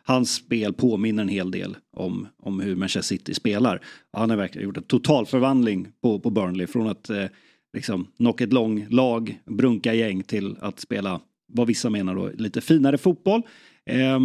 Hans 0.03 0.33
spel 0.33 0.73
påminner 0.73 1.23
en 1.23 1.29
hel 1.29 1.51
del 1.51 1.77
om, 1.93 2.27
om 2.37 2.59
hur 2.59 2.75
Manchester 2.75 3.15
City 3.15 3.33
spelar. 3.33 3.81
Han 4.13 4.29
har 4.29 4.37
verkligen 4.37 4.65
gjort 4.65 4.77
en 4.77 4.83
total 4.83 5.25
förvandling 5.25 5.87
på, 6.01 6.19
på 6.19 6.29
Burnley 6.29 6.67
från 6.67 6.87
att 6.87 7.09
eh, 7.09 7.25
liksom 7.73 8.07
knock 8.17 8.41
ett 8.41 8.53
lång 8.53 8.87
lag, 8.89 9.41
brunka 9.45 9.93
gäng 9.93 10.23
till 10.23 10.55
att 10.59 10.79
spela 10.79 11.21
vad 11.47 11.67
vissa 11.67 11.89
menar 11.89 12.15
då 12.15 12.29
lite 12.33 12.61
finare 12.61 12.97
fotboll. 12.97 13.41
Eh, 13.85 14.19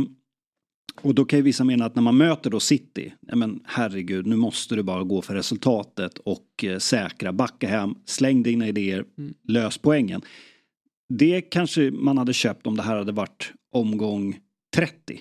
och 1.00 1.14
då 1.14 1.24
kan 1.24 1.38
ju 1.38 1.42
vissa 1.42 1.64
mena 1.64 1.84
att 1.84 1.94
när 1.94 2.02
man 2.02 2.16
möter 2.16 2.50
då 2.50 2.60
City, 2.60 3.14
ja 3.20 3.36
men 3.36 3.60
herregud, 3.64 4.26
nu 4.26 4.36
måste 4.36 4.74
du 4.74 4.82
bara 4.82 5.02
gå 5.02 5.22
för 5.22 5.34
resultatet 5.34 6.18
och 6.18 6.64
eh, 6.64 6.78
säkra, 6.78 7.32
backa 7.32 7.68
hem, 7.68 7.94
släng 8.04 8.42
dina 8.42 8.68
idéer, 8.68 9.04
mm. 9.18 9.34
lös 9.48 9.78
poängen. 9.78 10.22
Det 11.08 11.40
kanske 11.40 11.90
man 11.90 12.18
hade 12.18 12.32
köpt 12.32 12.66
om 12.66 12.76
det 12.76 12.82
här 12.82 12.96
hade 12.96 13.12
varit 13.12 13.52
omgång 13.72 14.38
30. 14.74 15.20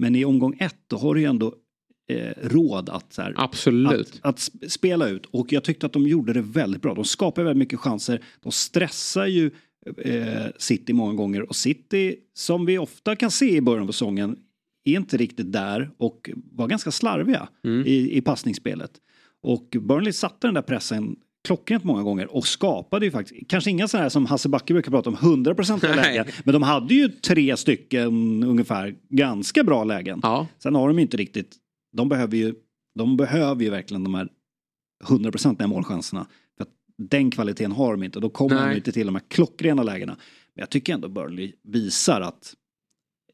Men 0.00 0.16
i 0.16 0.24
omgång 0.24 0.56
1 0.58 0.74
då 0.86 0.96
har 0.96 1.14
du 1.14 1.20
ju 1.20 1.26
ändå 1.26 1.54
eh, 2.10 2.32
råd 2.42 2.88
att, 2.88 3.12
så 3.12 3.22
här, 3.22 3.34
Absolut. 3.36 4.20
Att, 4.22 4.50
att, 4.62 4.70
spela 4.72 5.08
ut. 5.08 5.26
Och 5.26 5.52
jag 5.52 5.64
tyckte 5.64 5.86
att 5.86 5.92
de 5.92 6.06
gjorde 6.06 6.32
det 6.32 6.42
väldigt 6.42 6.82
bra. 6.82 6.94
De 6.94 7.04
skapar 7.04 7.42
väldigt 7.42 7.58
mycket 7.58 7.80
chanser. 7.80 8.22
De 8.42 8.52
stressar 8.52 9.26
ju 9.26 9.50
eh, 9.98 10.46
City 10.58 10.92
många 10.92 11.14
gånger. 11.14 11.42
Och 11.42 11.56
City, 11.56 12.16
som 12.34 12.66
vi 12.66 12.78
ofta 12.78 13.16
kan 13.16 13.30
se 13.30 13.56
i 13.56 13.60
början 13.60 13.88
av 13.88 13.92
säsongen, 13.92 14.36
är 14.86 14.96
inte 14.96 15.16
riktigt 15.16 15.52
där 15.52 15.90
och 15.98 16.30
var 16.52 16.68
ganska 16.68 16.90
slarviga 16.90 17.48
mm. 17.64 17.86
i, 17.86 18.16
i 18.16 18.20
passningsspelet. 18.20 18.90
Och 19.42 19.76
Burnley 19.80 20.12
satte 20.12 20.46
den 20.46 20.54
där 20.54 20.62
pressen 20.62 21.16
klockrent 21.46 21.84
många 21.84 22.02
gånger 22.02 22.36
och 22.36 22.46
skapade 22.46 23.06
ju 23.06 23.10
faktiskt, 23.10 23.48
kanske 23.48 23.70
inga 23.70 23.88
sådana 23.88 24.02
här 24.02 24.10
som 24.10 24.26
Hasse 24.26 24.48
Backe 24.48 24.72
brukar 24.72 24.90
prata 24.90 25.10
om, 25.10 25.16
100% 25.16 25.96
lägen. 25.96 26.26
Men 26.44 26.52
de 26.52 26.62
hade 26.62 26.94
ju 26.94 27.08
tre 27.08 27.56
stycken 27.56 28.42
ungefär 28.42 28.96
ganska 29.08 29.64
bra 29.64 29.84
lägen. 29.84 30.20
Ja. 30.22 30.46
Sen 30.58 30.74
har 30.74 30.88
de 30.88 30.96
ju 30.98 31.02
inte 31.02 31.16
riktigt, 31.16 31.56
de 31.96 32.08
behöver 32.08 32.36
ju, 32.36 32.54
de 32.94 33.16
behöver 33.16 33.64
ju 33.64 33.70
verkligen 33.70 34.04
de 34.04 34.14
här 34.14 34.28
100% 35.04 35.66
målchanserna. 35.66 36.26
För 36.56 36.62
att 36.62 36.70
den 36.98 37.30
kvaliteten 37.30 37.72
har 37.72 37.92
de 37.92 38.02
inte, 38.02 38.20
då 38.20 38.30
kommer 38.30 38.54
Nej. 38.54 38.68
de 38.70 38.76
inte 38.76 38.92
till 38.92 39.06
de 39.06 39.14
här 39.14 39.22
klockrena 39.28 39.82
lägena. 39.82 40.16
Men 40.54 40.62
jag 40.62 40.70
tycker 40.70 40.94
ändå 40.94 41.08
Burnley 41.08 41.52
visar 41.62 42.20
att, 42.20 42.54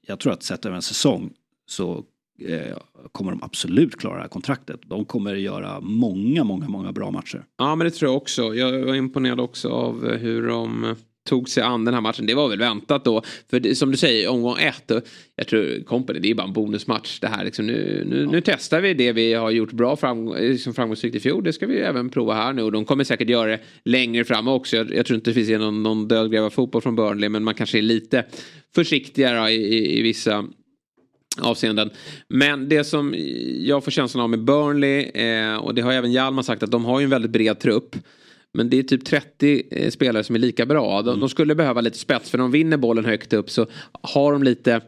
jag 0.06 0.20
tror 0.20 0.32
att 0.32 0.42
sett 0.42 0.66
över 0.66 0.76
en 0.76 0.82
säsong 0.82 1.32
så 1.72 2.04
eh, 2.48 2.76
kommer 3.12 3.30
de 3.30 3.42
absolut 3.42 3.96
klara 3.96 4.14
det 4.14 4.20
här 4.20 4.28
kontraktet. 4.28 4.80
De 4.86 5.04
kommer 5.04 5.34
göra 5.34 5.80
många, 5.80 6.44
många, 6.44 6.68
många 6.68 6.92
bra 6.92 7.10
matcher. 7.10 7.44
Ja, 7.58 7.74
men 7.74 7.84
det 7.84 7.90
tror 7.90 8.10
jag 8.10 8.16
också. 8.16 8.54
Jag 8.54 8.86
var 8.86 8.94
imponerad 8.94 9.40
också 9.40 9.68
av 9.68 10.16
hur 10.16 10.48
de 10.48 10.96
tog 11.24 11.48
sig 11.48 11.62
an 11.62 11.84
den 11.84 11.94
här 11.94 12.00
matchen. 12.00 12.26
Det 12.26 12.34
var 12.34 12.48
väl 12.48 12.58
väntat 12.58 13.04
då. 13.04 13.22
För 13.50 13.60
det, 13.60 13.74
som 13.74 13.90
du 13.90 13.96
säger, 13.96 14.28
omgång 14.28 14.56
ett. 14.58 14.90
Jag 15.36 15.46
tror 15.46 15.84
Company, 15.84 16.18
det 16.18 16.30
är 16.30 16.34
bara 16.34 16.46
en 16.46 16.52
bonusmatch 16.52 17.20
det 17.20 17.26
här. 17.26 17.44
Liksom 17.44 17.66
nu, 17.66 18.04
nu, 18.06 18.22
ja. 18.22 18.30
nu 18.30 18.40
testar 18.40 18.80
vi 18.80 18.94
det 18.94 19.12
vi 19.12 19.34
har 19.34 19.50
gjort 19.50 19.72
bra 19.72 19.96
framgång, 19.96 20.36
liksom 20.36 20.74
framgångsrikt 20.74 21.16
i 21.16 21.20
fjol. 21.20 21.44
Det 21.44 21.52
ska 21.52 21.66
vi 21.66 21.78
även 21.78 22.10
prova 22.10 22.34
här 22.34 22.52
nu. 22.52 22.62
Och 22.62 22.72
de 22.72 22.84
kommer 22.84 23.04
säkert 23.04 23.28
göra 23.28 23.50
det 23.50 23.60
längre 23.84 24.24
fram 24.24 24.48
också. 24.48 24.76
Jag, 24.76 24.94
jag 24.94 25.06
tror 25.06 25.14
inte 25.14 25.30
det 25.30 25.34
finns 25.34 25.50
någon, 25.60 25.82
någon 25.82 26.08
dödgräv 26.08 26.44
av 26.44 26.50
fotboll 26.50 26.82
från 26.82 26.96
Burnley. 26.96 27.28
Men 27.28 27.44
man 27.44 27.54
kanske 27.54 27.78
är 27.78 27.82
lite 27.82 28.24
försiktigare 28.74 29.50
i, 29.50 29.56
i, 29.56 29.98
i 29.98 30.02
vissa 30.02 30.44
avseenden. 31.40 31.90
Men 32.28 32.68
det 32.68 32.84
som 32.84 33.14
jag 33.58 33.84
får 33.84 33.90
känslan 33.90 34.24
av 34.24 34.30
med 34.30 34.44
Burnley 34.44 35.02
eh, 35.02 35.56
och 35.56 35.74
det 35.74 35.82
har 35.82 35.92
även 35.92 36.12
Hjalmar 36.12 36.42
sagt 36.42 36.62
att 36.62 36.70
de 36.70 36.84
har 36.84 37.00
ju 37.00 37.04
en 37.04 37.10
väldigt 37.10 37.30
bred 37.30 37.58
trupp. 37.58 37.96
Men 38.54 38.70
det 38.70 38.78
är 38.78 38.82
typ 38.82 39.04
30 39.04 39.62
eh, 39.70 39.90
spelare 39.90 40.24
som 40.24 40.34
är 40.34 40.40
lika 40.40 40.66
bra. 40.66 41.02
De, 41.02 41.08
mm. 41.08 41.20
de, 41.20 41.28
skulle 41.28 41.54
behöva 41.54 41.80
lite 41.80 41.98
spets 41.98 42.30
för 42.30 42.38
de 42.38 42.50
vinner 42.50 42.76
bollen 42.76 43.04
högt 43.04 43.32
upp 43.32 43.50
så 43.50 43.66
har 44.02 44.32
de 44.32 44.42
lite 44.42 44.80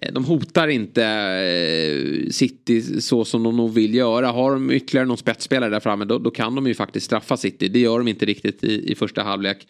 eh, 0.00 0.12
de 0.12 0.24
hotar 0.24 0.68
inte 0.68 2.26
City 2.30 3.00
så 3.00 3.24
som 3.24 3.42
de 3.42 3.56
nog 3.56 3.74
vill 3.74 3.94
göra. 3.94 4.26
Har 4.26 4.52
de 4.52 4.70
ytterligare 4.70 5.06
någon 5.06 5.16
spetsspelare 5.16 5.70
där 5.70 5.80
framme 5.80 6.04
då, 6.04 6.18
då 6.18 6.30
kan 6.30 6.54
de 6.54 6.66
ju 6.66 6.74
faktiskt 6.74 7.06
straffa 7.06 7.36
City. 7.36 7.68
Det 7.68 7.80
gör 7.80 7.98
de 7.98 8.08
inte 8.08 8.26
riktigt 8.26 8.64
i, 8.64 8.92
i 8.92 8.94
första 8.94 9.22
halvlek. 9.22 9.66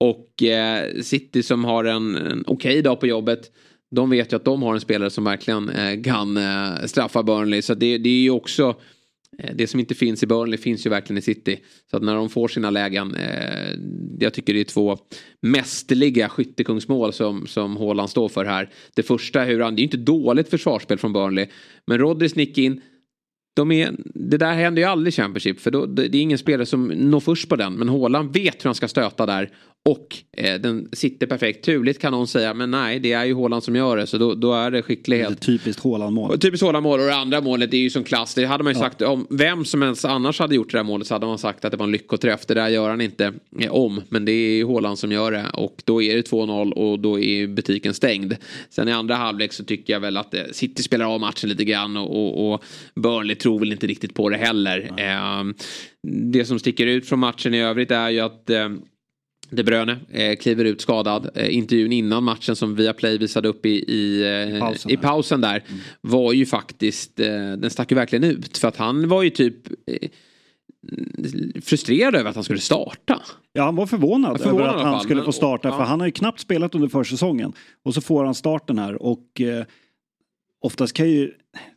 Och 0.00 0.42
City 1.02 1.42
som 1.42 1.64
har 1.64 1.84
en, 1.84 2.16
en 2.16 2.44
okej 2.46 2.70
okay 2.70 2.82
dag 2.82 3.00
på 3.00 3.06
jobbet 3.06 3.50
de 3.90 4.10
vet 4.10 4.32
ju 4.32 4.36
att 4.36 4.44
de 4.44 4.62
har 4.62 4.74
en 4.74 4.80
spelare 4.80 5.10
som 5.10 5.24
verkligen 5.24 5.68
eh, 5.68 6.02
kan 6.02 6.36
eh, 6.36 6.86
straffa 6.86 7.22
Burnley. 7.22 7.62
Så 7.62 7.74
det, 7.74 7.98
det 7.98 8.08
är 8.08 8.22
ju 8.22 8.30
också 8.30 8.76
eh, 9.38 9.54
det 9.54 9.66
som 9.66 9.80
inte 9.80 9.94
finns 9.94 10.22
i 10.22 10.26
Burnley 10.26 10.58
finns 10.58 10.86
ju 10.86 10.90
verkligen 10.90 11.18
i 11.18 11.22
City. 11.22 11.60
Så 11.90 11.96
att 11.96 12.02
när 12.02 12.14
de 12.14 12.28
får 12.28 12.48
sina 12.48 12.70
lägen, 12.70 13.14
eh, 13.14 13.74
jag 14.18 14.34
tycker 14.34 14.54
det 14.54 14.60
är 14.60 14.64
två 14.64 14.98
mästerliga 15.42 16.28
skyttekungsmål 16.28 17.12
som, 17.12 17.46
som 17.46 17.76
Haaland 17.76 18.10
står 18.10 18.28
för 18.28 18.44
här. 18.44 18.70
Det 18.94 19.02
första, 19.02 19.44
hur 19.44 19.60
han, 19.60 19.74
det 19.74 19.78
är 19.78 19.82
ju 19.82 19.86
inte 19.86 19.96
dåligt 19.96 20.48
försvarsspel 20.48 20.98
från 20.98 21.12
Burnley. 21.12 21.46
Men 21.86 21.98
Rodri 21.98 22.28
nick 22.34 22.58
in, 22.58 22.80
de 23.56 23.72
är, 23.72 23.94
det 24.14 24.36
där 24.36 24.52
händer 24.52 24.82
ju 24.82 24.88
aldrig 24.88 25.12
i 25.12 25.16
Championship 25.16 25.60
för 25.60 25.70
då, 25.70 25.86
det 25.86 26.02
är 26.02 26.14
ingen 26.14 26.38
spelare 26.38 26.66
som 26.66 26.86
når 26.86 27.20
först 27.20 27.48
på 27.48 27.56
den. 27.56 27.74
Men 27.74 27.88
Haaland 27.88 28.32
vet 28.34 28.64
hur 28.64 28.68
han 28.68 28.74
ska 28.74 28.88
stöta 28.88 29.26
där 29.26 29.50
och 29.88 30.16
eh, 30.36 30.60
den 30.60 30.88
sitter 30.92 31.26
perfekt. 31.26 31.64
Turligt 31.64 32.00
kan 32.00 32.12
någon 32.12 32.28
säga 32.28 32.54
men 32.54 32.70
nej 32.70 32.98
det 32.98 33.12
är 33.12 33.24
ju 33.24 33.34
Haaland 33.34 33.64
som 33.64 33.76
gör 33.76 33.96
det 33.96 34.06
så 34.06 34.18
då, 34.18 34.34
då 34.34 34.52
är 34.52 34.70
det 34.70 34.82
skicklighet. 34.82 35.28
Det 35.28 35.34
är 35.34 35.58
typiskt 35.58 35.84
Haaland-mål. 35.84 36.38
Typiskt 36.38 36.62
Haaland-mål 36.62 37.00
och 37.00 37.06
det 37.06 37.14
andra 37.14 37.40
målet 37.40 37.74
är 37.74 37.78
ju 37.78 37.90
som 37.90 38.04
klass. 38.04 38.34
Det 38.34 38.44
hade 38.44 38.64
man 38.64 38.72
ju 38.72 38.78
ja. 38.78 38.84
sagt 38.84 39.02
om 39.02 39.26
vem 39.30 39.64
som 39.64 39.82
helst 39.82 40.04
annars 40.04 40.38
hade 40.38 40.54
gjort 40.54 40.72
det 40.72 40.78
där 40.78 40.84
målet 40.84 41.06
så 41.06 41.14
hade 41.14 41.26
man 41.26 41.38
sagt 41.38 41.64
att 41.64 41.70
det 41.70 41.76
var 41.76 41.86
en 41.86 41.92
lyckoträff. 41.92 42.46
Det 42.46 42.54
där 42.54 42.68
gör 42.68 42.90
han 42.90 43.00
inte 43.00 43.32
eh, 43.60 43.72
om 43.72 44.02
men 44.08 44.24
det 44.24 44.32
är 44.32 44.56
ju 44.56 44.66
Haaland 44.66 44.98
som 44.98 45.12
gör 45.12 45.32
det 45.32 45.46
och 45.52 45.82
då 45.84 46.02
är 46.02 46.16
det 46.16 46.30
2-0 46.30 46.72
och 46.72 47.00
då 47.00 47.20
är 47.20 47.46
butiken 47.46 47.94
stängd. 47.94 48.34
Sen 48.70 48.88
i 48.88 48.92
andra 48.92 49.14
halvlek 49.14 49.52
så 49.52 49.64
tycker 49.64 49.92
jag 49.92 50.00
väl 50.00 50.16
att 50.16 50.34
eh, 50.34 50.42
City 50.52 50.82
spelar 50.82 51.14
av 51.14 51.20
matchen 51.20 51.48
lite 51.48 51.64
grann 51.64 51.96
och, 51.96 52.16
och, 52.16 52.52
och 52.52 52.64
Burnley 52.94 53.36
tror 53.36 53.58
väl 53.58 53.72
inte 53.72 53.86
riktigt 53.86 54.14
på 54.14 54.28
det 54.28 54.36
heller. 54.36 54.90
Eh, 54.96 55.44
det 56.32 56.44
som 56.44 56.58
sticker 56.58 56.86
ut 56.86 57.08
från 57.08 57.18
matchen 57.18 57.54
i 57.54 57.60
övrigt 57.60 57.90
är 57.90 58.10
ju 58.10 58.20
att 58.20 58.50
eh, 58.50 58.68
de 59.50 59.62
Bruyne 59.62 59.96
eh, 60.10 60.36
kliver 60.36 60.64
ut 60.64 60.80
skadad. 60.80 61.30
Eh, 61.34 61.56
intervjun 61.56 61.92
innan 61.92 62.24
matchen 62.24 62.56
som 62.56 62.74
Viaplay 62.74 63.18
visade 63.18 63.48
upp 63.48 63.66
i, 63.66 63.92
i, 63.92 64.22
eh, 64.52 64.60
pausen, 64.60 64.90
i 64.90 64.96
pausen 64.96 65.40
där 65.40 65.64
mm. 65.68 65.80
var 66.00 66.32
ju 66.32 66.46
faktiskt, 66.46 67.20
eh, 67.20 67.26
den 67.52 67.70
stack 67.70 67.90
ju 67.90 67.94
verkligen 67.94 68.24
ut. 68.24 68.58
För 68.58 68.68
att 68.68 68.76
han 68.76 69.08
var 69.08 69.22
ju 69.22 69.30
typ 69.30 69.56
eh, 69.86 70.08
frustrerad 71.62 72.14
över 72.14 72.30
att 72.30 72.34
han 72.34 72.44
skulle 72.44 72.60
starta. 72.60 73.22
Ja, 73.52 73.64
han 73.64 73.76
var 73.76 73.86
förvånad, 73.86 74.40
förvånad 74.40 74.68
över 74.68 74.78
att 74.78 74.84
han 74.84 75.00
skulle 75.00 75.22
få 75.22 75.32
starta. 75.32 75.68
Och, 75.68 75.74
för 75.74 75.82
ja. 75.82 75.88
han 75.88 76.00
har 76.00 76.06
ju 76.06 76.12
knappt 76.12 76.40
spelat 76.40 76.74
under 76.74 76.88
försäsongen. 76.88 77.52
Och 77.84 77.94
så 77.94 78.00
får 78.00 78.24
han 78.24 78.34
starten 78.34 78.78
här 78.78 79.02
och 79.02 79.40
eh, 79.40 79.64
oftast 80.60 80.92
kan 80.92 81.10
ju, 81.10 81.32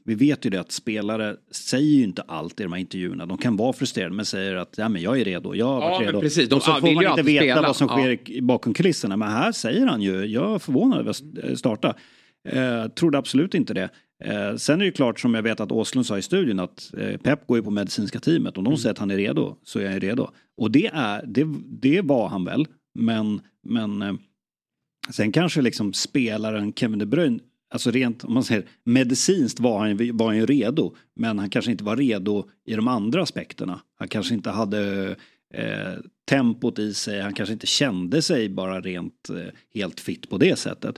vi 0.06 0.16
vet 0.16 0.46
ju 0.46 0.50
det 0.50 0.60
att 0.60 0.72
spelare 0.72 1.36
säger 1.52 1.98
ju 1.98 2.04
inte 2.04 2.22
allt 2.22 2.60
i 2.60 2.64
de 2.64 2.74
här 2.74 2.80
intervjuerna. 2.80 3.26
De 3.26 3.38
kan 3.38 3.58
vara 3.58 3.74
frustrerade 3.74 4.16
men 4.16 4.26
säger 4.26 4.56
att 4.56 4.78
ja, 4.78 4.90
men 4.90 5.02
jag 5.02 5.20
är 5.20 5.26
redo, 5.26 5.56
jag 5.56 5.66
har 5.66 5.80
varit 5.80 6.02
ja, 6.02 6.08
redo. 6.08 6.22
Precis. 6.22 6.50
De, 6.50 6.56
och 6.56 6.64
så 6.64 6.74
får 6.74 6.92
man 6.92 7.06
inte 7.06 7.22
veta 7.22 7.44
spela. 7.44 7.62
vad 7.62 7.76
som 7.76 7.88
sker 7.88 8.20
ja. 8.26 8.42
bakom 8.42 8.74
kulisserna. 8.74 9.18
Men 9.18 9.30
här 9.30 9.52
säger 9.52 9.86
han 9.88 10.02
ju, 10.02 10.26
jag 10.26 10.56
är 10.56 10.60
förvånad 10.60 11.00
över 11.00 11.10
att 11.10 11.60
starta. 11.60 11.96
Eh, 12.50 12.88
trodde 12.88 13.18
absolut 13.18 13.54
inte 13.54 13.74
det. 13.74 13.90
Eh, 14.24 14.56
sen 14.56 14.82
är 14.82 14.86
det 14.86 14.92
klart 14.92 15.20
som 15.20 15.34
jag 15.34 15.42
vet 15.42 15.60
att 15.60 15.72
Åslund 15.72 16.06
sa 16.06 16.18
i 16.18 16.22
studion 16.22 16.60
att 16.60 16.94
eh, 16.98 17.18
Pep 17.18 17.48
går 17.48 17.58
ju 17.58 17.64
på 17.64 17.72
medicinska 17.72 18.20
teamet. 18.20 18.58
Om 18.58 18.64
de 18.64 18.70
mm. 18.70 18.78
säger 18.78 18.92
att 18.92 19.00
han 19.00 19.12
är 19.12 19.18
redo 19.18 19.58
så 19.64 19.80
är 19.80 19.92
jag 19.92 20.04
redo. 20.04 20.30
Och 20.58 20.72
det, 20.72 20.88
är, 20.94 21.26
det, 21.26 21.48
det 21.82 22.02
var 22.02 22.28
han 22.28 22.46
väl. 22.46 22.68
Men, 23.00 23.42
men 23.68 24.02
eh, 24.02 24.14
sen 25.10 25.32
kanske 25.32 25.62
liksom 25.62 25.94
spelaren 25.94 26.74
Kevin 26.74 27.00
De 27.00 27.06
Bruyne, 27.06 27.40
alltså 27.72 27.92
rent 27.92 28.24
om 28.24 28.34
man 28.34 28.44
säger 28.44 28.66
medicinskt 28.84 29.60
var 29.60 29.80
han, 29.80 30.18
var 30.18 30.26
han 30.26 30.38
ju 30.38 30.46
redo. 30.46 30.96
Men 31.16 31.40
han 31.40 31.50
kanske 31.50 31.72
inte 31.72 31.84
var 31.84 31.96
redo 31.96 32.50
i 32.66 32.74
de 32.74 32.88
andra 32.88 33.22
aspekterna. 33.22 33.82
Han 33.96 34.08
kanske 34.08 34.34
inte 34.34 34.50
hade 34.50 35.10
eh, 35.54 35.94
tempot 36.30 36.80
i 36.80 36.94
sig, 36.94 37.22
han 37.22 37.34
kanske 37.34 37.54
inte 37.54 37.68
kände 37.68 38.22
sig 38.22 38.50
bara 38.50 38.82
rent 38.82 39.30
eh, 39.30 39.54
helt 39.74 40.00
fit 40.00 40.30
på 40.30 40.38
det 40.38 40.60
sättet. 40.60 40.96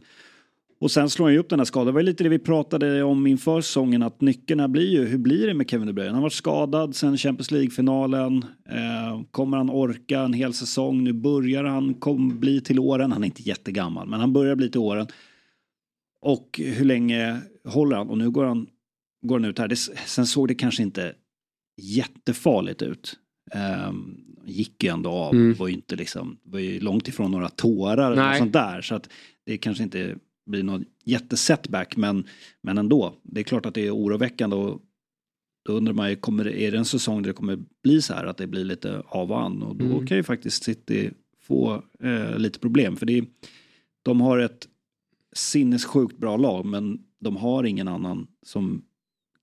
Och 0.83 0.91
sen 0.91 1.09
slår 1.09 1.25
han 1.25 1.33
ju 1.33 1.39
upp 1.39 1.49
den 1.49 1.59
här 1.59 1.65
skadan. 1.65 1.85
Det 1.85 1.91
var 1.91 2.01
lite 2.01 2.23
det 2.23 2.29
vi 2.29 2.39
pratade 2.39 3.03
om 3.03 3.27
inför 3.27 3.61
säsongen 3.61 4.03
att 4.03 4.21
nyckeln 4.21 4.71
blir 4.71 4.89
ju 4.89 5.05
hur 5.05 5.17
blir 5.17 5.47
det 5.47 5.53
med 5.53 5.69
Kevin 5.69 5.87
De 5.87 5.93
Bruyne? 5.93 6.09
Han 6.09 6.15
har 6.15 6.21
varit 6.21 6.33
skadad 6.33 6.95
sen 6.95 7.17
Champions 7.17 7.51
League-finalen. 7.51 8.45
Eh, 8.69 9.21
kommer 9.31 9.57
han 9.57 9.69
orka 9.69 10.19
en 10.19 10.33
hel 10.33 10.53
säsong? 10.53 11.03
Nu 11.03 11.13
börjar 11.13 11.63
han 11.63 11.93
kom, 11.93 12.39
bli 12.39 12.61
till 12.61 12.79
åren. 12.79 13.11
Han 13.11 13.23
är 13.23 13.25
inte 13.25 13.41
jättegammal 13.41 14.07
men 14.07 14.19
han 14.19 14.33
börjar 14.33 14.55
bli 14.55 14.69
till 14.69 14.79
åren. 14.79 15.07
Och 16.23 16.59
hur 16.63 16.85
länge 16.85 17.41
håller 17.65 17.95
han? 17.95 18.09
Och 18.09 18.17
nu 18.17 18.29
går 18.29 18.45
han, 18.45 18.67
går 19.25 19.39
han 19.39 19.49
ut 19.49 19.59
här. 19.59 19.67
Det, 19.67 19.75
sen 20.05 20.25
såg 20.25 20.47
det 20.47 20.55
kanske 20.55 20.83
inte 20.83 21.15
jättefarligt 21.81 22.81
ut. 22.81 23.19
Eh, 23.51 23.93
gick 24.45 24.83
ju 24.83 24.89
ändå 24.89 25.09
av. 25.09 25.33
Mm. 25.33 25.53
Var 25.53 25.67
ju 25.67 25.73
inte 25.73 25.95
liksom, 25.95 26.37
var 26.43 26.59
ju 26.59 26.79
långt 26.79 27.07
ifrån 27.07 27.31
några 27.31 27.49
tårar 27.49 28.11
eller 28.11 28.37
sånt 28.37 28.53
där. 28.53 28.81
Så 28.81 28.95
att 28.95 29.09
det 29.45 29.57
kanske 29.57 29.83
inte 29.83 30.15
blir 30.45 30.63
någon 30.63 30.85
jättesetback 31.03 31.97
men, 31.97 32.27
men 32.61 32.77
ändå. 32.77 33.13
Det 33.23 33.39
är 33.39 33.43
klart 33.43 33.65
att 33.65 33.73
det 33.73 33.87
är 33.87 33.95
oroväckande 33.95 34.55
och 34.55 34.81
då 35.65 35.73
undrar 35.73 35.93
man 35.93 36.09
ju, 36.09 36.15
kommer, 36.15 36.47
är 36.47 36.71
det 36.71 36.77
en 36.77 36.85
säsong 36.85 37.21
där 37.21 37.29
det 37.29 37.33
kommer 37.33 37.59
bli 37.83 38.01
så 38.01 38.13
här 38.13 38.25
att 38.25 38.37
det 38.37 38.47
blir 38.47 38.65
lite 38.65 39.03
av 39.07 39.31
och 39.31 39.41
an 39.41 39.63
och 39.63 39.75
då 39.75 39.85
mm. 39.85 40.07
kan 40.07 40.17
ju 40.17 40.23
faktiskt 40.23 40.63
City 40.63 41.11
få 41.41 41.83
eh, 41.99 42.37
lite 42.37 42.59
problem 42.59 42.95
för 42.95 43.05
det 43.05 43.17
är, 43.17 43.25
de 44.03 44.21
har 44.21 44.39
ett 44.39 44.67
sinnessjukt 45.33 46.17
bra 46.17 46.37
lag 46.37 46.65
men 46.65 46.99
de 47.19 47.37
har 47.37 47.63
ingen 47.63 47.87
annan 47.87 48.27
som 48.45 48.83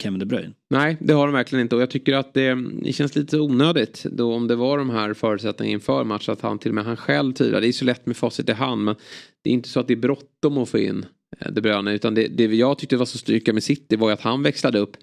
Kevin 0.03 0.19
De 0.19 0.27
Bruyne. 0.27 0.53
Nej, 0.71 0.97
det 1.01 1.13
har 1.13 1.27
de 1.27 1.33
verkligen 1.33 1.63
inte 1.63 1.77
och 1.77 1.83
jag 1.83 1.91
tycker 1.91 2.15
att 2.15 2.35
det, 2.35 2.55
det 2.83 2.93
känns 2.93 3.17
lite 3.17 3.41
onödigt 3.41 4.03
då 4.03 4.35
om 4.35 4.49
det 4.49 4.57
var 4.57 4.79
de 4.79 4.91
här 4.91 5.15
förutsättningarna 5.15 5.73
inför 5.73 6.05
match 6.05 6.29
att 6.29 6.41
han 6.41 6.59
till 6.59 6.71
och 6.71 6.75
med 6.75 6.85
han 6.85 6.97
själv 6.97 7.33
tvivlar. 7.33 7.61
Det 7.61 7.69
är 7.69 7.73
så 7.73 7.85
lätt 7.85 8.07
med 8.07 8.17
facit 8.17 8.49
i 8.49 8.53
hand 8.53 8.85
men 8.85 8.95
det 9.43 9.51
är 9.51 9.55
inte 9.55 9.69
så 9.69 9.81
att 9.81 9.89
det 9.89 9.95
är 9.95 9.97
bråttom 9.97 10.59
att 10.59 10.69
få 10.69 10.79
in 10.79 11.07
eh, 11.39 11.53
De 11.53 11.61
Bruyne 11.61 11.95
utan 11.95 12.15
det, 12.15 12.29
det 12.29 12.45
jag 12.45 12.79
tyckte 12.79 12.97
var 12.97 13.07
så 13.07 13.19
styrka 13.19 13.53
med 13.53 13.63
City 13.63 13.97
var 13.97 14.09
ju 14.09 14.13
att 14.13 14.21
han 14.21 14.43
växlade 14.43 14.79
upp 14.79 14.97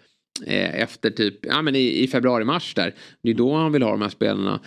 eh, 0.46 0.82
efter 0.82 1.10
typ, 1.10 1.46
ja 1.46 1.62
men 1.62 1.76
i, 1.76 2.04
i 2.04 2.08
februari-mars 2.08 2.74
där. 2.74 2.96
Det 3.24 3.30
är 3.30 3.34
då 3.34 3.54
han 3.56 3.72
vill 3.72 3.84
ha 3.84 3.92
de 3.92 4.02
här 4.02 4.10
spelarna. 4.10 4.60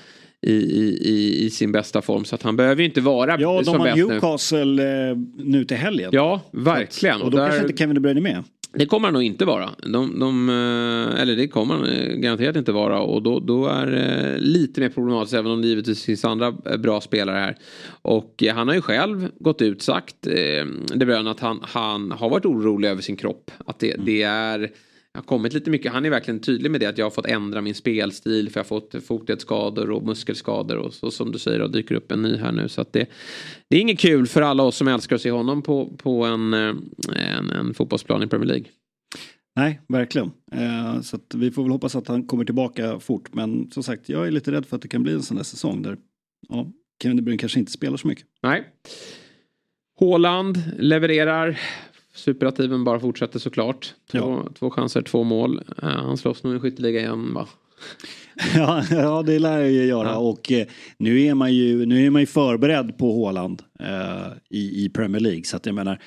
I, 0.42 0.52
i, 0.52 1.44
i, 1.44 1.50
sin 1.50 1.72
bästa 1.72 2.02
form. 2.02 2.24
Så 2.24 2.34
att 2.34 2.42
han 2.42 2.56
behöver 2.56 2.82
ju 2.82 2.88
inte 2.88 3.00
vara 3.00 3.40
ja, 3.40 3.64
som 3.64 3.78
bäst 3.78 3.96
nu. 3.96 4.00
Ja, 4.00 4.06
de 4.06 4.10
har 4.10 4.10
Newcastle 4.10 4.64
nu. 4.64 5.26
nu 5.36 5.64
till 5.64 5.76
helgen. 5.76 6.10
Ja, 6.12 6.40
verkligen. 6.50 7.16
Att, 7.16 7.22
och 7.22 7.30
då 7.30 7.36
och 7.36 7.40
där... 7.40 7.48
kanske 7.48 7.66
inte 7.66 7.78
Kevin 7.78 7.94
De 7.94 8.00
Bruyne 8.00 8.20
är 8.20 8.22
med. 8.22 8.44
Det 8.72 8.86
kommer 8.86 9.08
han 9.08 9.12
nog 9.12 9.22
inte 9.22 9.44
vara. 9.44 9.70
De, 9.92 10.18
de, 10.20 10.48
eh, 10.48 11.20
eller 11.20 11.36
det 11.36 11.48
kommer 11.48 11.74
han 11.74 11.86
eh, 11.86 12.14
garanterat 12.14 12.56
inte 12.56 12.72
vara. 12.72 13.00
Och 13.00 13.22
då, 13.22 13.40
då 13.40 13.66
är 13.66 13.86
det 13.86 14.38
lite 14.38 14.80
mer 14.80 14.88
problematiskt. 14.88 15.34
Även 15.34 15.52
om 15.52 15.62
det 15.62 15.68
givetvis 15.68 16.04
finns 16.04 16.24
andra 16.24 16.54
eh, 16.66 16.76
bra 16.76 17.00
spelare 17.00 17.36
här. 17.36 17.56
Och 18.02 18.44
han 18.54 18.68
har 18.68 18.74
ju 18.74 18.80
själv 18.80 19.28
gått 19.38 19.62
ut 19.62 19.82
sagt, 19.82 20.16
det 20.94 21.06
bröna, 21.06 21.30
att 21.30 21.40
han, 21.40 21.60
han 21.62 22.12
har 22.12 22.30
varit 22.30 22.46
orolig 22.46 22.88
över 22.88 23.02
sin 23.02 23.16
kropp. 23.16 23.50
Att 23.66 23.78
det, 23.78 23.94
mm. 23.94 24.06
det 24.06 24.22
är 24.22 24.70
har 25.14 25.22
kommit 25.22 25.52
lite 25.52 25.70
mycket. 25.70 25.92
Han 25.92 26.04
är 26.04 26.10
verkligen 26.10 26.40
tydlig 26.40 26.70
med 26.70 26.80
det 26.80 26.86
att 26.86 26.98
jag 26.98 27.06
har 27.06 27.10
fått 27.10 27.26
ändra 27.26 27.60
min 27.60 27.74
spelstil 27.74 28.50
för 28.50 28.60
jag 28.60 28.64
har 28.64 28.68
fått 28.68 29.04
fotledsskador 29.06 29.90
och 29.90 30.02
muskelskador 30.02 30.76
och 30.76 30.94
så 30.94 31.10
som 31.10 31.32
du 31.32 31.38
säger 31.38 31.62
och 31.62 31.70
dyker 31.70 31.94
upp 31.94 32.12
en 32.12 32.22
ny 32.22 32.36
här 32.36 32.52
nu. 32.52 32.68
Så 32.68 32.80
att 32.80 32.92
det, 32.92 33.06
det 33.68 33.76
är 33.76 33.80
inget 33.80 33.98
kul 33.98 34.26
för 34.26 34.42
alla 34.42 34.62
oss 34.62 34.76
som 34.76 34.88
älskar 34.88 35.16
att 35.16 35.22
se 35.22 35.30
honom 35.30 35.62
på, 35.62 35.96
på 35.96 36.24
en, 36.24 36.54
eh, 36.54 36.74
en, 37.16 37.50
en 37.50 37.74
fotbollsplan 37.74 38.22
i 38.22 38.26
Premier 38.26 38.48
League. 38.48 38.66
Nej, 39.56 39.80
verkligen. 39.88 40.30
Eh, 40.52 41.00
så 41.00 41.18
vi 41.34 41.50
får 41.50 41.62
väl 41.62 41.72
hoppas 41.72 41.96
att 41.96 42.08
han 42.08 42.26
kommer 42.26 42.44
tillbaka 42.44 43.00
fort. 43.00 43.34
Men 43.34 43.70
som 43.70 43.82
sagt, 43.82 44.08
jag 44.08 44.26
är 44.26 44.30
lite 44.30 44.52
rädd 44.52 44.66
för 44.66 44.76
att 44.76 44.82
det 44.82 44.88
kan 44.88 45.02
bli 45.02 45.12
en 45.12 45.22
sån 45.22 45.36
där 45.36 45.44
säsong 45.44 45.82
där 45.82 45.96
ja, 46.48 46.66
Kevin 47.02 47.16
De 47.16 47.22
Bruyne 47.22 47.38
kanske 47.38 47.58
inte 47.58 47.72
spelar 47.72 47.96
så 47.96 48.08
mycket. 48.08 48.24
Nej. 48.42 48.64
Håland 49.98 50.62
levererar 50.78 51.60
Superativen 52.20 52.84
bara 52.84 53.00
fortsätter 53.00 53.38
såklart. 53.38 53.94
Två, 54.10 54.18
ja. 54.18 54.48
två 54.58 54.70
chanser, 54.70 55.02
två 55.02 55.24
mål. 55.24 55.62
Uh, 55.82 55.88
han 55.88 56.16
slåss 56.16 56.42
nog 56.42 56.56
i 56.56 56.60
skytteliga 56.60 57.00
igen 57.00 57.34
va? 57.34 57.48
ja, 58.54 58.84
ja, 58.90 59.22
det 59.22 59.38
lär 59.38 59.58
jag 59.58 59.70
ju 59.70 59.84
göra. 59.84 60.08
Ja. 60.08 60.16
Och 60.16 60.52
eh, 60.52 60.66
nu, 60.96 61.20
är 61.20 61.34
man 61.34 61.54
ju, 61.54 61.86
nu 61.86 62.06
är 62.06 62.10
man 62.10 62.22
ju 62.22 62.26
förberedd 62.26 62.98
på 62.98 63.12
Håland 63.12 63.62
eh, 63.80 64.32
i, 64.50 64.84
i 64.84 64.88
Premier 64.88 65.20
League. 65.20 65.44
Så 65.44 65.56
att 65.56 65.66
jag 65.66 65.74
menar, 65.74 65.98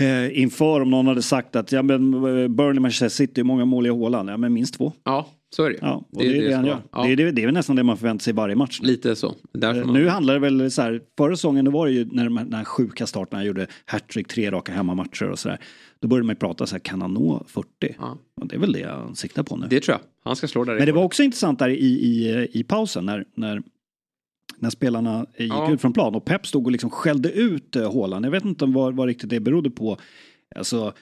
eh, 0.00 0.38
inför 0.38 0.80
om 0.80 0.90
någon 0.90 1.06
hade 1.06 1.22
sagt 1.22 1.56
att 1.56 1.72
ja, 1.72 1.82
men 1.82 2.14
eh, 2.14 2.48
Burnley 2.48 2.80
Manchester 2.80 3.08
City, 3.08 3.42
många 3.42 3.64
mål 3.64 3.86
i 3.86 3.90
Håland? 3.90 4.30
Ja, 4.30 4.36
men 4.36 4.52
minst 4.52 4.74
två. 4.74 4.92
Ja, 5.04 5.28
så 5.50 5.64
är 5.64 5.70
det 5.70 5.78
Ja, 5.80 5.94
och 5.94 6.22
det, 6.22 6.28
det 6.28 6.36
är 6.36 6.42
det, 6.42 6.48
det 6.48 6.56
han 6.56 6.66
gör. 6.66 6.82
Ja. 6.92 7.02
Det, 7.02 7.12
är, 7.12 7.16
det, 7.16 7.30
det 7.30 7.42
är 7.42 7.46
väl 7.46 7.54
nästan 7.54 7.76
det 7.76 7.82
man 7.82 7.96
förväntar 7.96 8.22
sig 8.22 8.32
varje 8.32 8.56
match. 8.56 8.80
Lite 8.82 9.16
så. 9.16 9.26
Eh, 9.62 9.74
man... 9.74 9.92
Nu 9.92 10.08
handlar 10.08 10.34
det 10.34 10.40
väl 10.40 10.70
så 10.70 10.82
här, 10.82 11.00
förra 11.18 11.36
säsongen 11.36 11.64
då 11.64 11.70
var 11.70 11.86
det 11.86 11.92
ju 11.92 12.08
när 12.12 12.24
de 12.24 12.54
här 12.54 12.64
sjuka 12.64 13.06
starterna 13.06 13.44
gjorde 13.44 13.66
hattrick, 13.84 14.28
tre 14.28 14.50
raka 14.50 14.72
hemmamatcher 14.72 15.30
och 15.30 15.38
sådär. 15.38 15.58
Då 16.00 16.08
började 16.08 16.26
man 16.26 16.34
ju 16.34 16.38
prata 16.38 16.66
så 16.66 16.74
här, 16.74 16.80
kan 16.80 17.02
han 17.02 17.14
nå 17.14 17.44
40? 17.46 17.68
Ja. 17.98 18.18
Och 18.40 18.46
det 18.46 18.56
är 18.56 18.60
väl 18.60 18.72
det 18.72 18.80
jag 18.80 19.16
siktar 19.16 19.42
på 19.42 19.56
nu. 19.56 19.66
Det 19.70 19.80
tror 19.80 19.92
jag. 19.94 20.00
Han 20.24 20.36
ska 20.36 20.48
slå 20.48 20.64
där. 20.64 20.76
Men 20.76 20.86
det 20.86 20.92
var 20.92 21.04
också 21.04 21.22
intressant 21.22 21.58
där 21.58 21.68
i, 21.68 21.86
i, 21.86 22.48
i 22.52 22.64
pausen 22.64 23.06
när, 23.06 23.24
när 23.34 23.62
när 24.60 24.70
spelarna 24.70 25.26
gick 25.36 25.52
ja. 25.52 25.72
ut 25.72 25.80
från 25.80 25.92
plan 25.92 26.14
och 26.14 26.24
Pep 26.24 26.46
stod 26.46 26.66
och 26.66 26.72
liksom 26.72 26.90
skällde 26.90 27.32
ut 27.32 27.74
Håland. 27.74 28.26
Jag 28.26 28.30
vet 28.30 28.44
inte 28.44 28.66
vad, 28.66 28.96
vad 28.96 29.06
riktigt 29.06 29.30
det 29.30 29.40
berodde 29.40 29.70
på. 29.70 29.98
Alltså, 30.56 30.92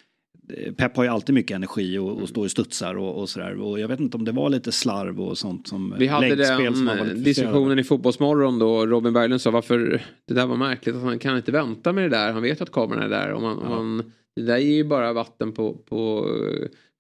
Pep 0.76 0.96
har 0.96 1.04
ju 1.04 1.10
alltid 1.10 1.34
mycket 1.34 1.54
energi 1.54 1.98
och, 1.98 2.22
och 2.22 2.28
står 2.28 2.46
i 2.46 2.48
studsar 2.48 2.94
och, 2.94 3.20
och 3.20 3.28
sådär. 3.28 3.60
Och 3.60 3.80
jag 3.80 3.88
vet 3.88 4.00
inte 4.00 4.16
om 4.16 4.24
det 4.24 4.32
var 4.32 4.50
lite 4.50 4.72
slarv 4.72 5.20
och 5.20 5.38
sånt 5.38 5.68
som 5.68 5.94
Vi 5.98 6.06
hade 6.06 6.34
den 6.34 7.22
diskussionen 7.24 7.78
i 7.78 7.84
Fotbollsmorgon 7.84 8.58
då 8.58 8.86
Robin 8.86 9.12
Berglund 9.12 9.40
sa 9.40 9.50
varför 9.50 10.02
det 10.28 10.34
där 10.34 10.46
var 10.46 10.56
märkligt 10.56 10.96
att 10.96 11.02
han 11.02 11.18
kan 11.18 11.36
inte 11.36 11.52
vänta 11.52 11.92
med 11.92 12.04
det 12.04 12.16
där. 12.16 12.32
Han 12.32 12.42
vet 12.42 12.60
att 12.60 12.72
kameran 12.72 13.02
är 13.02 13.08
där. 13.08 13.32
Och 13.32 13.42
man, 13.42 13.58
ja. 13.62 13.68
man, 13.68 14.12
det 14.36 14.42
där 14.42 14.58
ger 14.58 14.76
ju 14.76 14.84
bara 14.84 15.12
vatten 15.12 15.52
på, 15.52 15.74
på 15.74 16.30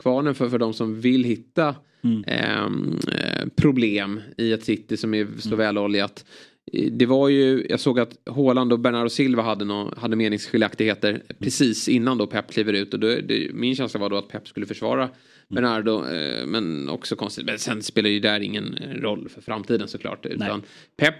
kvarnen 0.02 0.34
för, 0.34 0.48
för 0.48 0.58
de 0.58 0.74
som 0.74 1.00
vill 1.00 1.24
hitta 1.24 1.74
mm. 2.02 2.24
Ehm, 2.26 2.98
eh, 3.12 3.48
problem 3.56 4.20
i 4.36 4.52
ett 4.52 4.64
city 4.64 4.96
som 4.96 5.14
är 5.14 5.26
så 5.38 5.48
mm. 5.48 5.58
väloljat 5.58 6.24
det 6.72 7.06
var 7.06 7.28
ju, 7.28 7.66
jag 7.68 7.80
såg 7.80 8.00
att 8.00 8.18
Håland 8.26 8.72
och 8.72 8.80
Bernardo 8.80 9.08
Silva 9.08 9.42
hade, 9.42 9.64
no, 9.64 9.94
hade 9.96 10.16
meningsskiljaktigheter 10.16 11.22
precis 11.38 11.88
innan 11.88 12.18
då 12.18 12.26
Pep 12.26 12.50
kliver 12.50 12.72
ut. 12.72 12.94
Och 12.94 13.00
då, 13.00 13.06
det, 13.06 13.50
min 13.54 13.76
känsla 13.76 14.00
var 14.00 14.10
då 14.10 14.16
att 14.16 14.28
Pep 14.28 14.48
skulle 14.48 14.66
försvara 14.66 15.10
Bernardo. 15.48 16.04
Eh, 16.06 16.46
men 16.46 16.88
också 16.88 17.16
konstigt, 17.16 17.46
men 17.46 17.58
sen 17.58 17.82
spelar 17.82 18.10
ju 18.10 18.20
där 18.20 18.40
ingen 18.40 18.78
roll 18.94 19.28
för 19.28 19.40
framtiden 19.40 19.88
såklart. 19.88 20.26
Utan 20.26 20.62
Pep 20.96 21.14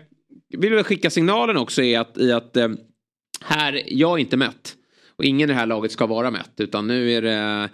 vill 0.48 0.74
väl 0.74 0.84
skicka 0.84 1.10
signalen 1.10 1.56
också 1.56 1.82
i 1.82 1.96
att, 1.96 2.18
i 2.18 2.32
att 2.32 2.56
eh, 2.56 2.68
här, 3.40 3.82
jag 3.86 4.12
är 4.12 4.18
inte 4.18 4.36
mätt. 4.36 4.76
Och 5.16 5.24
ingen 5.24 5.50
i 5.50 5.52
det 5.52 5.58
här 5.58 5.66
laget 5.66 5.92
ska 5.92 6.06
vara 6.06 6.30
mätt. 6.30 6.52
Utan 6.56 6.86
nu 6.86 7.12
är 7.12 7.22
det 7.22 7.68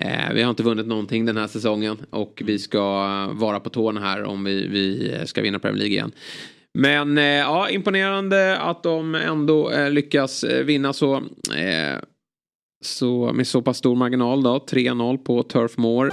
Eh, 0.00 0.32
vi 0.34 0.42
har 0.42 0.50
inte 0.50 0.62
vunnit 0.62 0.86
någonting 0.86 1.24
den 1.24 1.36
här 1.36 1.46
säsongen 1.46 1.96
och 2.10 2.42
vi 2.44 2.58
ska 2.58 2.82
vara 3.32 3.60
på 3.60 3.70
tårna 3.70 4.00
här 4.00 4.22
om 4.24 4.44
vi, 4.44 4.66
vi 4.66 5.14
ska 5.26 5.42
vinna 5.42 5.58
Premier 5.58 5.78
League 5.78 5.94
igen. 5.94 6.12
Men 6.78 7.18
eh, 7.18 7.24
ja, 7.24 7.70
imponerande 7.70 8.58
att 8.58 8.82
de 8.82 9.14
ändå 9.14 9.70
eh, 9.70 9.90
lyckas 9.90 10.44
eh, 10.44 10.64
vinna 10.64 10.92
så, 10.92 11.16
eh, 11.56 11.98
så 12.84 13.32
med 13.32 13.46
så 13.46 13.62
pass 13.62 13.78
stor 13.78 13.96
marginal 13.96 14.42
då. 14.42 14.58
3-0 14.58 15.16
på 15.16 15.42
Turf 15.42 15.76
Moor. 15.76 16.12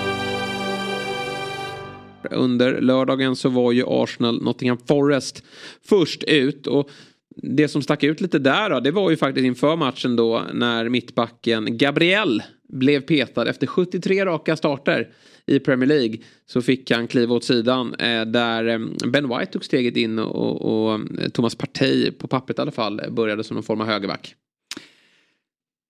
Under 2.31 2.81
lördagen 2.81 3.35
så 3.35 3.49
var 3.49 3.71
ju 3.71 3.83
Arsenal 3.87 4.43
Nottingham 4.43 4.77
Forest 4.87 5.43
först 5.83 6.23
ut 6.23 6.67
och 6.67 6.89
det 7.35 7.67
som 7.67 7.81
stack 7.81 8.03
ut 8.03 8.21
lite 8.21 8.39
där 8.39 8.69
då, 8.69 8.79
det 8.79 8.91
var 8.91 9.09
ju 9.09 9.17
faktiskt 9.17 9.45
inför 9.45 9.75
matchen 9.75 10.15
då 10.15 10.43
när 10.53 10.89
mittbacken 10.89 11.77
Gabriel 11.77 12.43
blev 12.69 13.01
petad 13.01 13.49
efter 13.49 13.67
73 13.67 14.25
raka 14.25 14.55
starter 14.55 15.09
i 15.45 15.59
Premier 15.59 15.87
League. 15.87 16.17
Så 16.45 16.61
fick 16.61 16.91
han 16.91 17.07
kliva 17.07 17.35
åt 17.35 17.43
sidan 17.43 17.93
eh, 17.93 18.25
där 18.25 18.67
eh, 18.67 18.79
Ben 19.11 19.29
White 19.29 19.51
tog 19.51 19.65
steget 19.65 19.97
in 19.97 20.19
och, 20.19 20.61
och 20.61 20.93
eh, 20.93 21.29
Thomas 21.29 21.55
Partey 21.55 22.11
på 22.11 22.27
pappret 22.27 22.59
i 22.59 22.61
alla 22.61 22.71
fall 22.71 23.01
började 23.11 23.43
som 23.43 23.55
någon 23.55 23.63
form 23.63 23.81
av 23.81 23.87
högerback. 23.87 24.35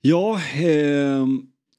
Ja, 0.02 0.42
eh, 0.56 1.28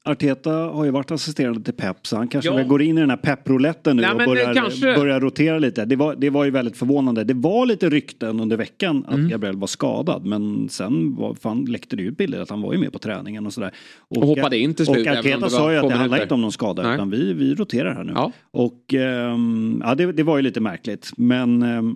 Arteta 0.05 0.51
har 0.51 0.85
ju 0.85 0.91
varit 0.91 1.11
assisterande 1.11 1.61
till 1.63 1.73
Pep 1.73 2.07
så 2.07 2.17
han 2.17 2.27
kanske 2.27 2.51
Ja. 2.51 2.63
går 2.63 2.81
in 2.81 2.97
i 2.97 3.01
den 3.01 3.09
här 3.09 3.17
Pep-rouletten 3.17 3.95
nu 3.95 4.01
Nej, 4.01 4.11
och 4.11 4.17
börjar, 4.17 4.53
kanske- 4.53 4.95
börjar 4.95 5.19
rotera 5.19 5.59
lite. 5.59 5.85
Det 5.85 5.95
var, 5.95 6.15
det 6.15 6.29
var 6.29 6.45
ju 6.45 6.51
väldigt 6.51 6.77
förvånande. 6.77 7.23
Det 7.23 7.33
var 7.33 7.65
lite 7.65 7.89
rykten 7.89 8.39
under 8.39 8.57
veckan 8.57 9.05
Mm. 9.09 9.25
att 9.25 9.31
Gabriel 9.31 9.55
var 9.57 9.67
skadad 9.67 10.25
men 10.25 10.69
sen 10.69 11.15
var, 11.15 11.35
fan, 11.35 11.65
läckte 11.65 11.95
det 11.95 12.03
ut 12.03 12.17
bilder 12.17 12.41
att 12.41 12.49
han 12.49 12.61
var 12.61 12.73
ju 12.73 12.79
med 12.79 12.93
på 12.93 12.99
träningen 12.99 13.45
och 13.45 13.53
sådär. 13.53 13.71
Och 14.07 14.25
hoppade 14.27 14.57
in 14.57 14.73
till 14.73 14.85
slut, 14.85 15.07
Och 15.07 15.13
Arteta 15.17 15.49
sa 15.49 15.71
ju 15.71 15.77
att 15.77 15.89
det 15.89 15.95
handlar 15.95 16.21
inte 16.21 16.33
om 16.33 16.41
någon 16.41 16.51
skada 16.51 16.83
Nej. 16.83 16.95
utan 16.95 17.09
vi, 17.09 17.33
vi 17.33 17.55
roterar 17.55 17.95
här 17.95 18.03
nu. 18.03 18.11
Ja. 18.15 18.31
Och 18.51 18.93
ehm, 18.93 19.81
ja, 19.85 19.95
det, 19.95 20.11
det 20.11 20.23
var 20.23 20.37
ju 20.37 20.43
lite 20.43 20.59
märkligt 20.61 21.11
men 21.17 21.63
ehm, 21.63 21.95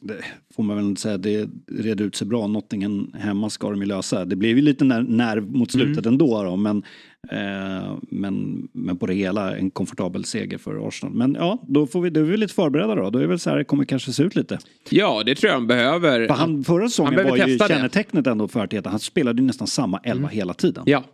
det 0.00 0.14
får 0.56 0.62
man 0.62 0.76
väl 0.76 0.96
säga, 0.96 1.18
det 1.18 1.48
red 1.70 2.00
ut 2.00 2.16
sig 2.16 2.26
bra. 2.26 2.46
Nottingham 2.46 3.12
hemma 3.18 3.50
ska 3.50 3.70
de 3.70 3.80
ju 3.80 3.86
lösa. 3.86 4.24
Det 4.24 4.36
blev 4.36 4.56
ju 4.56 4.62
lite 4.62 4.84
när, 4.84 5.02
nerv 5.02 5.50
mot 5.50 5.72
slutet 5.72 6.06
Mm. 6.06 6.14
ändå 6.14 6.44
då, 6.44 6.56
men, 6.56 6.82
eh, 7.30 7.96
men, 8.10 8.68
men 8.72 8.96
på 8.96 9.06
det 9.06 9.14
hela 9.14 9.56
en 9.56 9.70
komfortabel 9.70 10.24
seger 10.24 10.58
för 10.58 10.88
Arsenal. 10.88 11.14
Men 11.14 11.34
ja, 11.34 11.58
då, 11.68 11.86
får 11.86 12.00
vi, 12.00 12.10
då 12.10 12.20
är 12.20 12.24
vi 12.24 12.36
lite 12.36 12.54
förberedda 12.54 12.94
då. 12.94 13.10
Då 13.10 13.18
är 13.18 13.22
det 13.22 13.28
väl 13.28 13.38
så 13.38 13.50
här 13.50 13.56
det 13.56 13.64
kommer 13.64 13.84
kanske 13.84 14.12
se 14.12 14.22
ut 14.22 14.36
lite. 14.36 14.58
Ja, 14.90 15.22
det 15.26 15.34
tror 15.34 15.48
jag 15.48 15.54
han 15.58 15.66
behöver. 15.66 16.26
För 16.26 16.34
han, 16.34 16.64
förra 16.64 16.88
säsongen 16.88 17.28
var 17.28 17.36
ju 17.36 17.58
kännetecknet 17.58 18.26
ändå 18.26 18.48
för 18.48 18.60
Arteta. 18.60 18.90
Han 18.90 19.00
spelade 19.00 19.40
ju 19.40 19.46
nästan 19.46 19.66
samma 19.66 19.98
elva 19.98 20.28
hela 20.28 20.54
tiden. 20.54 20.82
Ja. 20.86 21.04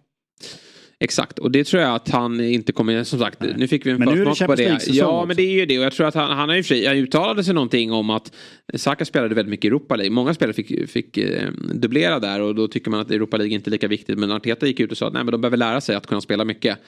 Exakt, 1.00 1.38
och 1.38 1.50
det 1.50 1.64
tror 1.64 1.82
jag 1.82 1.94
att 1.94 2.08
han 2.08 2.40
inte 2.40 2.72
kommer, 2.72 3.04
som 3.04 3.18
sagt, 3.18 3.40
nu 3.56 3.68
fick 3.68 3.86
vi 3.86 3.90
en 3.90 4.02
är 4.02 4.06
försmak 4.06 4.48
på 4.48 4.54
det. 4.54 4.80
Ja, 4.86 5.06
också. 5.06 5.26
men 5.26 5.36
det 5.36 5.42
är 5.42 5.52
ju 5.52 5.66
det 5.66 5.78
och 5.78 5.84
jag 5.84 5.92
tror 5.92 6.06
att 6.06 6.14
han, 6.14 6.36
han 6.36 6.48
har 6.48 6.56
ju 6.56 6.62
sig, 6.62 6.86
han 6.86 6.96
uttalade 6.96 7.44
sig 7.44 7.54
någonting 7.54 7.92
om 7.92 8.10
att 8.10 8.32
Saka 8.74 9.04
spelade 9.04 9.34
väldigt 9.34 9.50
mycket 9.50 9.64
i 9.64 9.68
Europa 9.68 9.96
League. 9.96 10.10
Många 10.10 10.34
spelare 10.34 10.54
fick, 10.54 10.90
fick 10.90 11.16
eh, 11.16 11.50
dubblera 11.74 12.18
där 12.18 12.40
och 12.40 12.54
då 12.54 12.68
tycker 12.68 12.90
man 12.90 13.00
att 13.00 13.10
Europa 13.10 13.36
League 13.36 13.54
inte 13.54 13.68
är 13.68 13.72
lika 13.72 13.88
viktigt. 13.88 14.18
Men 14.18 14.32
Arteta 14.32 14.66
gick 14.66 14.80
ut 14.80 14.90
och 14.90 14.96
sa 14.96 15.06
att 15.06 15.12
nej, 15.12 15.24
men 15.24 15.32
de 15.32 15.40
behöver 15.40 15.56
lära 15.56 15.80
sig 15.80 15.96
att 15.96 16.06
kunna 16.06 16.20
spela 16.20 16.44
mycket. 16.44 16.78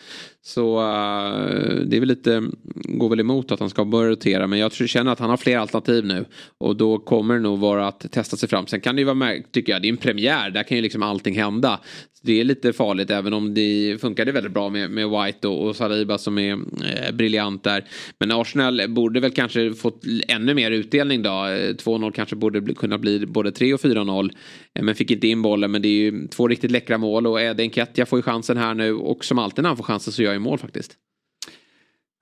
Så 0.43 0.79
eh, 0.79 1.75
det 1.87 1.97
är 1.97 2.01
väl 2.01 2.09
lite, 2.09 2.43
går 2.75 3.09
väl 3.09 3.21
emot 3.21 3.53
att 3.53 3.61
han 3.61 3.71
ska 3.71 3.85
börja 3.85 4.11
rotera. 4.11 4.47
Men 4.47 4.59
jag 4.59 4.73
tror, 4.73 4.87
känner 4.87 5.13
att 5.13 5.19
han 5.19 5.31
har 5.31 5.37
fler 5.37 5.59
alternativ 5.59 6.05
nu. 6.05 6.25
Och 6.59 6.77
då 6.77 6.99
kommer 6.99 7.35
det 7.35 7.41
nog 7.41 7.59
vara 7.59 7.89
att 7.89 8.13
testa 8.13 8.37
sig 8.37 8.49
fram. 8.49 8.67
Sen 8.67 8.81
kan 8.81 8.97
det 8.97 9.01
ju 9.01 9.07
vara, 9.07 9.33
tycker 9.53 9.73
jag, 9.73 9.83
det 9.83 9.89
är 9.89 9.91
en 9.91 9.97
premiär. 9.97 10.51
Där 10.51 10.63
kan 10.63 10.77
ju 10.77 10.83
liksom 10.83 11.03
allting 11.03 11.37
hända. 11.37 11.81
Det 12.23 12.41
är 12.41 12.45
lite 12.45 12.73
farligt 12.73 13.11
även 13.11 13.33
om 13.33 13.55
det 13.55 13.96
funkade 13.99 14.33
väldigt 14.33 14.53
bra 14.53 14.69
med, 14.69 14.91
med 14.91 15.09
White 15.09 15.49
och, 15.49 15.69
och 15.69 15.77
Saliba 15.77 16.19
som 16.19 16.39
är 16.39 16.53
eh, 16.53 17.13
briljant 17.13 17.65
där. 17.65 17.85
Men 18.19 18.33
Arsenal 18.33 18.83
borde 18.89 19.21
väl 19.21 19.31
kanske 19.31 19.75
fått 19.75 20.03
ännu 20.29 20.55
mer 20.55 20.71
utdelning 20.71 21.23
då. 21.23 21.31
Eh, 21.31 21.75
2-0 21.75 22.13
kanske 22.13 22.37
borde 22.37 22.61
bli, 22.61 22.75
kunna 22.75 22.99
bli 22.99 23.27
både 23.27 23.53
3 23.53 23.75
och 23.75 23.81
4-0. 23.81 24.31
Eh, 24.75 24.83
men 24.83 24.95
fick 24.95 25.11
inte 25.11 25.27
in 25.27 25.43
bollen. 25.43 25.71
Men 25.71 25.83
det 25.83 25.89
är 25.89 26.13
ju 26.13 26.29
två 26.29 26.49
riktigt 26.49 26.71
läckra 26.71 26.99
mål 26.99 27.27
och 27.27 27.41
Eden 27.41 27.71
Ketja 27.71 28.07
får 28.07 28.19
ju 28.19 28.23
chansen 28.23 28.57
här 28.57 28.75
nu. 28.75 28.93
Och 28.93 29.25
som 29.25 29.39
alltid 29.39 29.63
när 29.63 29.71
han 29.71 29.77
får 29.77 29.85
chansen 29.85 30.13
så 30.13 30.23
gör 30.23 30.29
jag 30.29 30.35
ju 30.35 30.41
mål 30.41 30.59
faktiskt. 30.59 30.97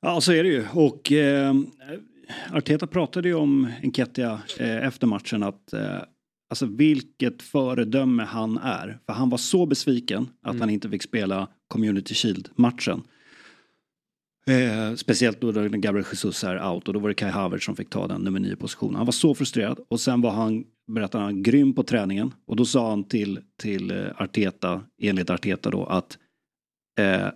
Ja, 0.03 0.21
så 0.21 0.33
är 0.33 0.43
det 0.43 0.49
ju. 0.49 0.65
Och 0.73 1.13
eh, 1.13 1.55
Arteta 2.53 2.87
pratade 2.87 3.29
ju 3.29 3.35
om 3.35 3.73
Enketia 3.83 4.41
eh, 4.59 4.87
efter 4.87 5.07
matchen 5.07 5.43
att 5.43 5.73
eh, 5.73 5.99
alltså 6.55 6.67
vilket 6.67 7.43
föredöme 7.43 8.23
han 8.23 8.59
är. 8.59 8.99
För 9.07 9.13
han 9.13 9.31
var 9.31 9.39
så 9.39 9.67
besviken 9.67 10.29
att 10.43 10.61
han 10.61 10.71
inte 10.71 10.91
fick 10.91 11.03
spela 11.03 11.49
Community 11.69 12.15
Shield-matchen. 12.15 13.03
Eh, 14.47 14.95
speciellt 14.95 15.41
då 15.41 15.47
när 15.47 15.69
Gabriel 15.69 16.07
Jesus 16.13 16.45
är 16.45 16.69
out 16.73 16.89
och 16.89 16.95
då 16.95 17.01
var 17.01 17.09
det 17.09 17.15
Kai 17.15 17.31
Havertz 17.31 17.65
som 17.65 17.77
fick 17.77 17.91
ta 17.91 18.07
den 18.07 18.21
nummer 18.21 18.41
nio 18.41 18.57
positionen. 18.57 18.95
Han 18.95 19.07
var 19.07 19.13
så 19.13 19.35
frustrerad 19.35 19.79
och 19.89 20.01
sen 20.01 20.21
var 20.21 20.31
han, 20.31 20.65
berättade 20.93 21.25
han, 21.25 21.43
grym 21.43 21.73
på 21.75 21.83
träningen. 21.83 22.35
Och 22.47 22.57
då 22.57 22.65
sa 22.65 22.91
han 22.91 23.05
till, 23.05 23.41
till 23.61 23.91
eh, 23.91 24.07
Arteta, 24.17 24.83
enligt 25.03 25.31
Arteta 25.31 25.71
då, 25.71 25.85
att 25.85 26.19
eh, 26.99 27.29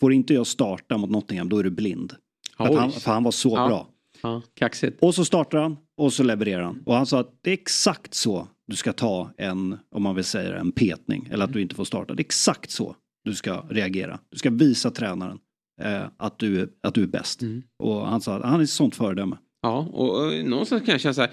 får 0.00 0.12
inte 0.12 0.34
jag 0.34 0.46
starta 0.46 0.96
mot 0.98 1.10
Nottingham 1.10 1.48
då 1.48 1.58
är 1.58 1.64
du 1.64 1.70
blind. 1.70 2.14
För, 2.56 2.74
han, 2.76 2.92
för 2.92 3.12
han 3.12 3.24
var 3.24 3.30
så 3.30 3.56
Ja. 3.56 3.66
bra. 3.68 3.88
Ja, 4.22 4.42
kaxigt. 4.54 4.98
Och 5.02 5.14
så 5.14 5.24
startar 5.24 5.58
han 5.58 5.76
och 6.00 6.12
så 6.12 6.22
levererar 6.22 6.62
han. 6.62 6.82
Och 6.86 6.94
han 6.94 7.06
sa 7.06 7.20
att 7.20 7.38
det 7.42 7.50
är 7.50 7.54
exakt 7.54 8.14
så 8.14 8.48
du 8.66 8.76
ska 8.76 8.92
ta 8.92 9.30
en, 9.38 9.78
om 9.90 10.02
man 10.02 10.14
vill 10.14 10.24
säga 10.24 10.50
det, 10.50 10.58
en 10.58 10.72
petning. 10.72 11.28
Eller 11.32 11.44
att 11.44 11.52
du 11.52 11.62
inte 11.62 11.74
får 11.74 11.84
starta. 11.84 12.14
Det 12.14 12.20
är 12.20 12.24
exakt 12.24 12.70
så 12.70 12.96
du 13.24 13.34
ska 13.34 13.64
reagera. 13.70 14.18
Du 14.30 14.38
ska 14.38 14.50
visa 14.50 14.90
tränaren 14.90 15.38
eh, 15.82 16.02
att, 16.16 16.38
du, 16.38 16.78
att 16.82 16.94
du 16.94 17.02
är 17.02 17.06
bäst. 17.06 17.40
Och 17.78 18.06
han 18.06 18.20
sa 18.20 18.36
att 18.36 18.42
han 18.42 18.60
är 18.60 18.64
ett 18.64 18.70
sånt 18.70 18.96
föredöme. 18.96 19.36
Ja, 19.62 19.88
och, 19.92 20.24
och 20.24 20.44
någonstans 20.44 20.82
kan 20.82 20.92
jag 20.92 21.00
känna 21.00 21.14
så 21.14 21.20
här. 21.20 21.30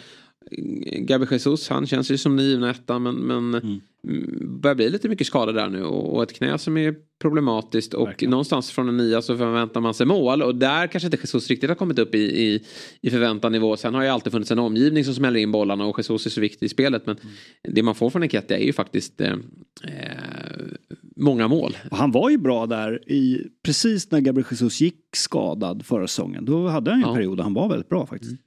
Gabriel 1.00 1.32
Jesus, 1.32 1.70
han 1.70 1.88
känns 1.88 2.12
ju 2.12 2.18
som 2.18 2.38
den 2.38 2.46
givna 2.46 2.72
ettan 2.72 3.04
men, 3.04 3.16
men 3.16 3.56
mm. 3.56 3.82
Börjar 4.62 4.76
bli 4.76 4.90
lite 4.90 5.10
mycket 5.10 5.28
skadad 5.28 5.56
där 5.56 5.70
nu 5.70 5.84
och, 5.84 6.24
ett 6.24 6.34
knä 6.34 6.58
som 6.58 6.78
är 6.78 6.96
problematiskt 7.22 7.94
och 7.94 8.08
Verkligen. 8.08 8.30
någonstans 8.32 8.72
från 8.72 8.90
en 8.90 8.98
nia 8.98 9.22
så 9.22 9.38
förväntar 9.38 9.82
man 9.82 9.94
sig 9.94 10.06
mål 10.06 10.42
och 10.42 10.56
där 10.56 10.88
kanske 10.88 11.08
inte 11.08 11.18
Jesus 11.18 11.50
riktigt 11.50 11.70
har 11.70 11.76
kommit 11.76 12.00
upp 12.00 12.16
i, 12.16 12.20
i, 12.20 12.64
i 13.02 13.10
förväntad 13.10 13.52
nivå. 13.52 13.78
Sen 13.78 13.94
har 13.94 14.04
ju 14.04 14.10
alltid 14.10 14.32
funnits 14.32 14.52
en 14.52 14.60
omgivning 14.60 15.04
som 15.06 15.14
smäller 15.14 15.40
in 15.40 15.52
bollarna 15.52 15.86
och 15.86 16.00
Jesus 16.00 16.26
är 16.26 16.30
så 16.30 16.42
viktig 16.42 16.66
i 16.66 16.70
spelet 16.70 17.06
men 17.06 17.18
det 17.64 17.84
man 17.84 17.96
får 17.96 18.10
från 18.10 18.24
Enketia 18.24 18.58
är 18.58 18.66
ju 18.66 18.74
faktiskt 18.74 19.22
eh, 19.22 19.32
eh, 19.32 19.38
många 21.16 21.48
mål. 21.48 21.78
Han 21.92 22.12
var 22.12 22.30
ju 22.30 22.38
bra 22.38 22.66
där 22.66 23.12
i, 23.12 23.42
precis 23.66 24.12
när 24.12 24.20
Gabriel 24.20 24.48
Jesus 24.52 24.82
gick 24.82 25.00
skadad 25.16 25.86
förra 25.86 26.08
säsongen. 26.08 26.46
Då 26.46 26.68
hade 26.68 26.92
han 26.92 27.00
ju 27.00 27.04
en 27.04 27.10
Ja. 27.10 27.16
period 27.16 27.38
där 27.38 27.44
han 27.44 27.54
var 27.54 27.70
väldigt 27.70 27.90
bra 27.90 28.06
faktiskt. 28.06 28.42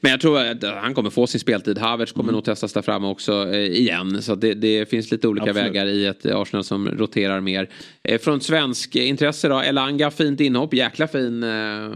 Men 0.00 0.10
jag 0.10 0.20
tror 0.20 0.38
att 0.38 0.62
han 0.62 0.94
kommer 0.94 1.10
få 1.10 1.26
sin 1.26 1.40
speltid. 1.40 1.78
Havertz 1.78 2.12
kommer 2.12 2.32
nog 2.32 2.44
testas 2.44 2.72
där 2.72 2.82
framme 2.82 3.06
också 3.06 3.48
eh, 3.52 3.58
igen. 3.60 4.22
Så 4.22 4.34
det, 4.34 4.54
det 4.54 4.88
finns 4.90 5.10
lite 5.10 5.28
olika 5.28 5.50
Absolut. 5.50 5.70
vägar 5.70 5.86
i 5.86 6.06
ett 6.06 6.26
Arsenal 6.26 6.64
som 6.64 6.88
roterar 6.88 7.40
mer. 7.40 7.68
Eh, 8.02 8.20
från 8.20 8.40
svensk 8.40 8.96
intresse 8.96 9.48
då, 9.48 9.60
Elanga, 9.60 10.10
fint 10.10 10.40
inhopp, 10.40 10.74
jäkla 10.74 11.08
fin. 11.08 11.42
Eh, 11.42 11.90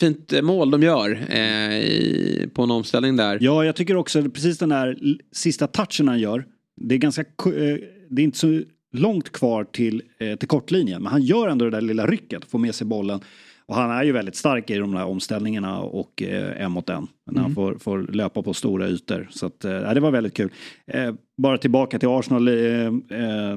fint 0.00 0.32
mål 0.42 0.70
de 0.70 0.82
gör 0.82 1.26
eh, 1.30 1.78
i, 1.78 2.48
på 2.54 2.62
en 2.62 2.70
omställning 2.70 3.16
där. 3.16 3.38
Ja, 3.40 3.64
jag 3.64 3.76
tycker 3.76 3.96
också 3.96 4.22
precis 4.30 4.58
den 4.58 4.72
här 4.72 4.96
l- 5.02 5.20
sista 5.32 5.66
touchen 5.66 6.08
han 6.08 6.18
gör. 6.20 6.44
Det 6.80 6.94
är 6.94 6.98
ganska, 6.98 7.20
eh, 7.22 7.76
det 8.10 8.22
är 8.22 8.24
inte 8.24 8.38
så 8.38 8.60
långt 8.92 9.32
kvar 9.32 9.64
till, 9.64 10.02
eh, 10.20 10.36
till 10.38 10.48
kortlinjen. 10.48 11.02
Men 11.02 11.12
han 11.12 11.22
gör 11.22 11.48
ändå 11.48 11.64
det 11.64 11.70
där 11.70 11.80
lilla 11.80 12.06
rycket, 12.06 12.44
får 12.50 12.58
med 12.58 12.74
sig 12.74 12.86
bollen. 12.86 13.20
Och 13.68 13.74
han 13.74 13.90
är 13.90 14.04
ju 14.04 14.12
väldigt 14.12 14.36
stark 14.36 14.70
i 14.70 14.78
de 14.78 14.92
där 14.92 15.04
omställningarna 15.04 15.80
och 15.80 16.22
eh, 16.22 16.62
en 16.64 16.70
mot 16.72 16.88
en. 16.88 17.06
När 17.30 17.42
han 17.42 17.54
får, 17.54 17.74
får 17.78 17.98
löpa 17.98 18.42
på 18.42 18.54
stora 18.54 18.88
ytor. 18.88 19.26
Så 19.30 19.46
att, 19.46 19.64
eh, 19.64 19.94
det 19.94 20.00
var 20.00 20.10
väldigt 20.10 20.34
kul. 20.36 20.50
Eh, 20.86 21.14
bara 21.36 21.58
tillbaka 21.58 21.98
till 21.98 22.08
Arsenal. 22.08 22.48
Eh, 22.48 22.86
eh, 22.86 23.56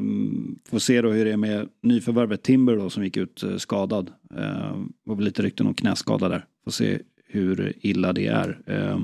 får 0.69 0.79
se 0.79 1.01
då 1.01 1.09
hur 1.11 1.25
det 1.25 1.31
är 1.31 1.37
med 1.37 1.67
nyförvärvet 1.83 2.43
Timber 2.43 2.75
då 2.77 2.89
som 2.89 3.03
gick 3.03 3.17
ut 3.17 3.43
eh, 3.43 3.57
skadad. 3.57 4.11
Eh, 4.37 4.77
var 5.05 5.15
väl 5.15 5.25
lite 5.25 5.41
rykten 5.43 5.67
om 5.67 5.73
knäskada 5.73 6.29
där. 6.29 6.45
Får 6.63 6.71
se 6.71 6.99
hur 7.27 7.73
illa 7.81 8.13
det 8.13 8.27
är. 8.27 8.59
Eh, 8.65 8.99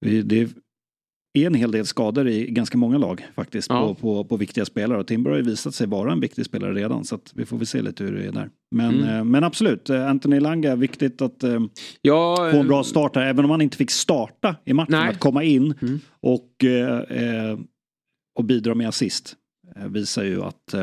vi- 0.00 0.22
det 0.22 0.48
är 1.34 1.46
en 1.46 1.54
hel 1.54 1.70
del 1.72 1.86
skador 1.86 2.28
i 2.28 2.46
ganska 2.50 2.78
många 2.78 2.98
lag 2.98 3.26
faktiskt 3.34 3.70
Ja. 3.70 3.88
på, 3.88 3.94
på, 3.94 4.24
på 4.24 4.36
viktiga 4.36 4.64
spelare. 4.64 4.98
Och 5.00 5.06
Timber 5.06 5.30
har 5.30 5.36
ju 5.36 5.42
visat 5.44 5.74
sig 5.74 5.86
vara 5.86 6.12
en 6.12 6.20
viktig 6.20 6.44
spelare 6.46 6.74
redan 6.74 7.04
så 7.04 7.14
att 7.14 7.32
vi 7.34 7.46
får 7.46 7.56
väl 7.56 7.66
se 7.66 7.82
lite 7.82 8.04
hur 8.04 8.12
det 8.12 8.24
är 8.26 8.32
där. 8.32 8.50
Men, 8.70 8.94
Mm. 8.94 9.08
eh, 9.16 9.24
men 9.24 9.44
absolut, 9.44 9.90
eh, 9.90 10.06
Anthony 10.08 10.40
Langa, 10.40 10.76
viktigt 10.76 11.22
att 11.22 11.42
eh, 11.42 11.60
Ja, 12.02 12.48
få 12.52 12.58
en 12.60 12.68
bra 12.68 12.84
start 12.84 13.16
här. 13.16 13.22
Även 13.26 13.44
om 13.44 13.50
han 13.50 13.60
inte 13.60 13.76
fick 13.76 13.90
starta 13.90 14.56
i 14.64 14.72
matchen, 14.72 14.92
Nej. 14.92 15.08
att 15.10 15.18
komma 15.20 15.42
in 15.44 15.74
Mm. 15.82 16.00
och, 16.20 16.64
eh, 16.64 17.58
och 18.38 18.44
bidra 18.44 18.74
med 18.74 18.88
assist 18.88 19.36
visar 19.88 20.24
ju 20.24 20.42
att 20.42 20.74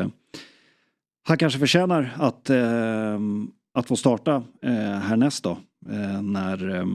han 1.28 1.38
kanske 1.38 1.58
förtjänar 1.58 2.12
att, 2.16 2.50
att 3.74 3.86
få 3.88 3.96
starta 3.96 4.42
härnäst 5.02 5.44
då. 5.44 5.58
När 6.22 6.86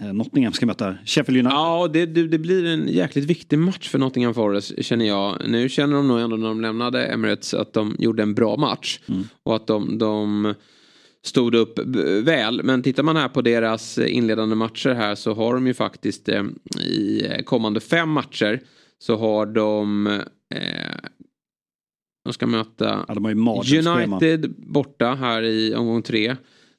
Nottingham 0.00 0.52
ska 0.52 0.66
möta 0.66 0.96
Sheffield 1.06 1.38
United. 1.38 1.56
Ja, 1.56 1.90
det, 1.92 2.06
det, 2.06 2.28
det 2.28 2.38
blir 2.38 2.66
en 2.66 2.88
jäkligt 2.88 3.24
viktig 3.24 3.58
match 3.58 3.88
för 3.88 3.98
Nottingham 3.98 4.34
Forest 4.34 4.84
känner 4.84 5.04
jag. 5.04 5.42
Nu 5.48 5.68
känner 5.68 5.96
de 5.96 6.08
nog 6.08 6.20
ändå 6.20 6.36
när 6.36 6.48
de 6.48 6.60
lämnade 6.60 7.06
Emirates 7.06 7.54
att 7.54 7.72
de 7.72 7.96
gjorde 7.98 8.22
en 8.22 8.34
bra 8.34 8.56
match. 8.56 9.00
Och 9.42 9.56
att 9.56 9.66
de, 9.66 9.98
de 9.98 10.54
stod 11.24 11.54
upp 11.54 11.78
väl. 12.22 12.62
Men 12.62 12.82
tittar 12.82 13.02
man 13.02 13.16
här 13.16 13.28
på 13.28 13.42
deras 13.42 13.98
inledande 13.98 14.54
matcher 14.56 14.94
här 14.94 15.14
så 15.14 15.34
har 15.34 15.54
de 15.54 15.66
ju 15.66 15.74
faktiskt 15.74 16.28
eh, 16.28 16.42
i 16.80 17.22
kommande 17.44 17.80
fem 17.80 18.08
matcher 18.10 18.60
så 18.98 19.16
har 19.16 19.46
de 19.46 20.06
eh, 20.54 21.08
de 22.24 22.32
ska 22.32 22.46
möta 22.46 23.04
Ja, 23.08 23.14
de. 23.14 24.12
United 24.12 24.54
borta 24.58 25.14
här 25.14 25.42
i 25.42 25.74
omgång 25.74 26.02
tre. 26.02 26.36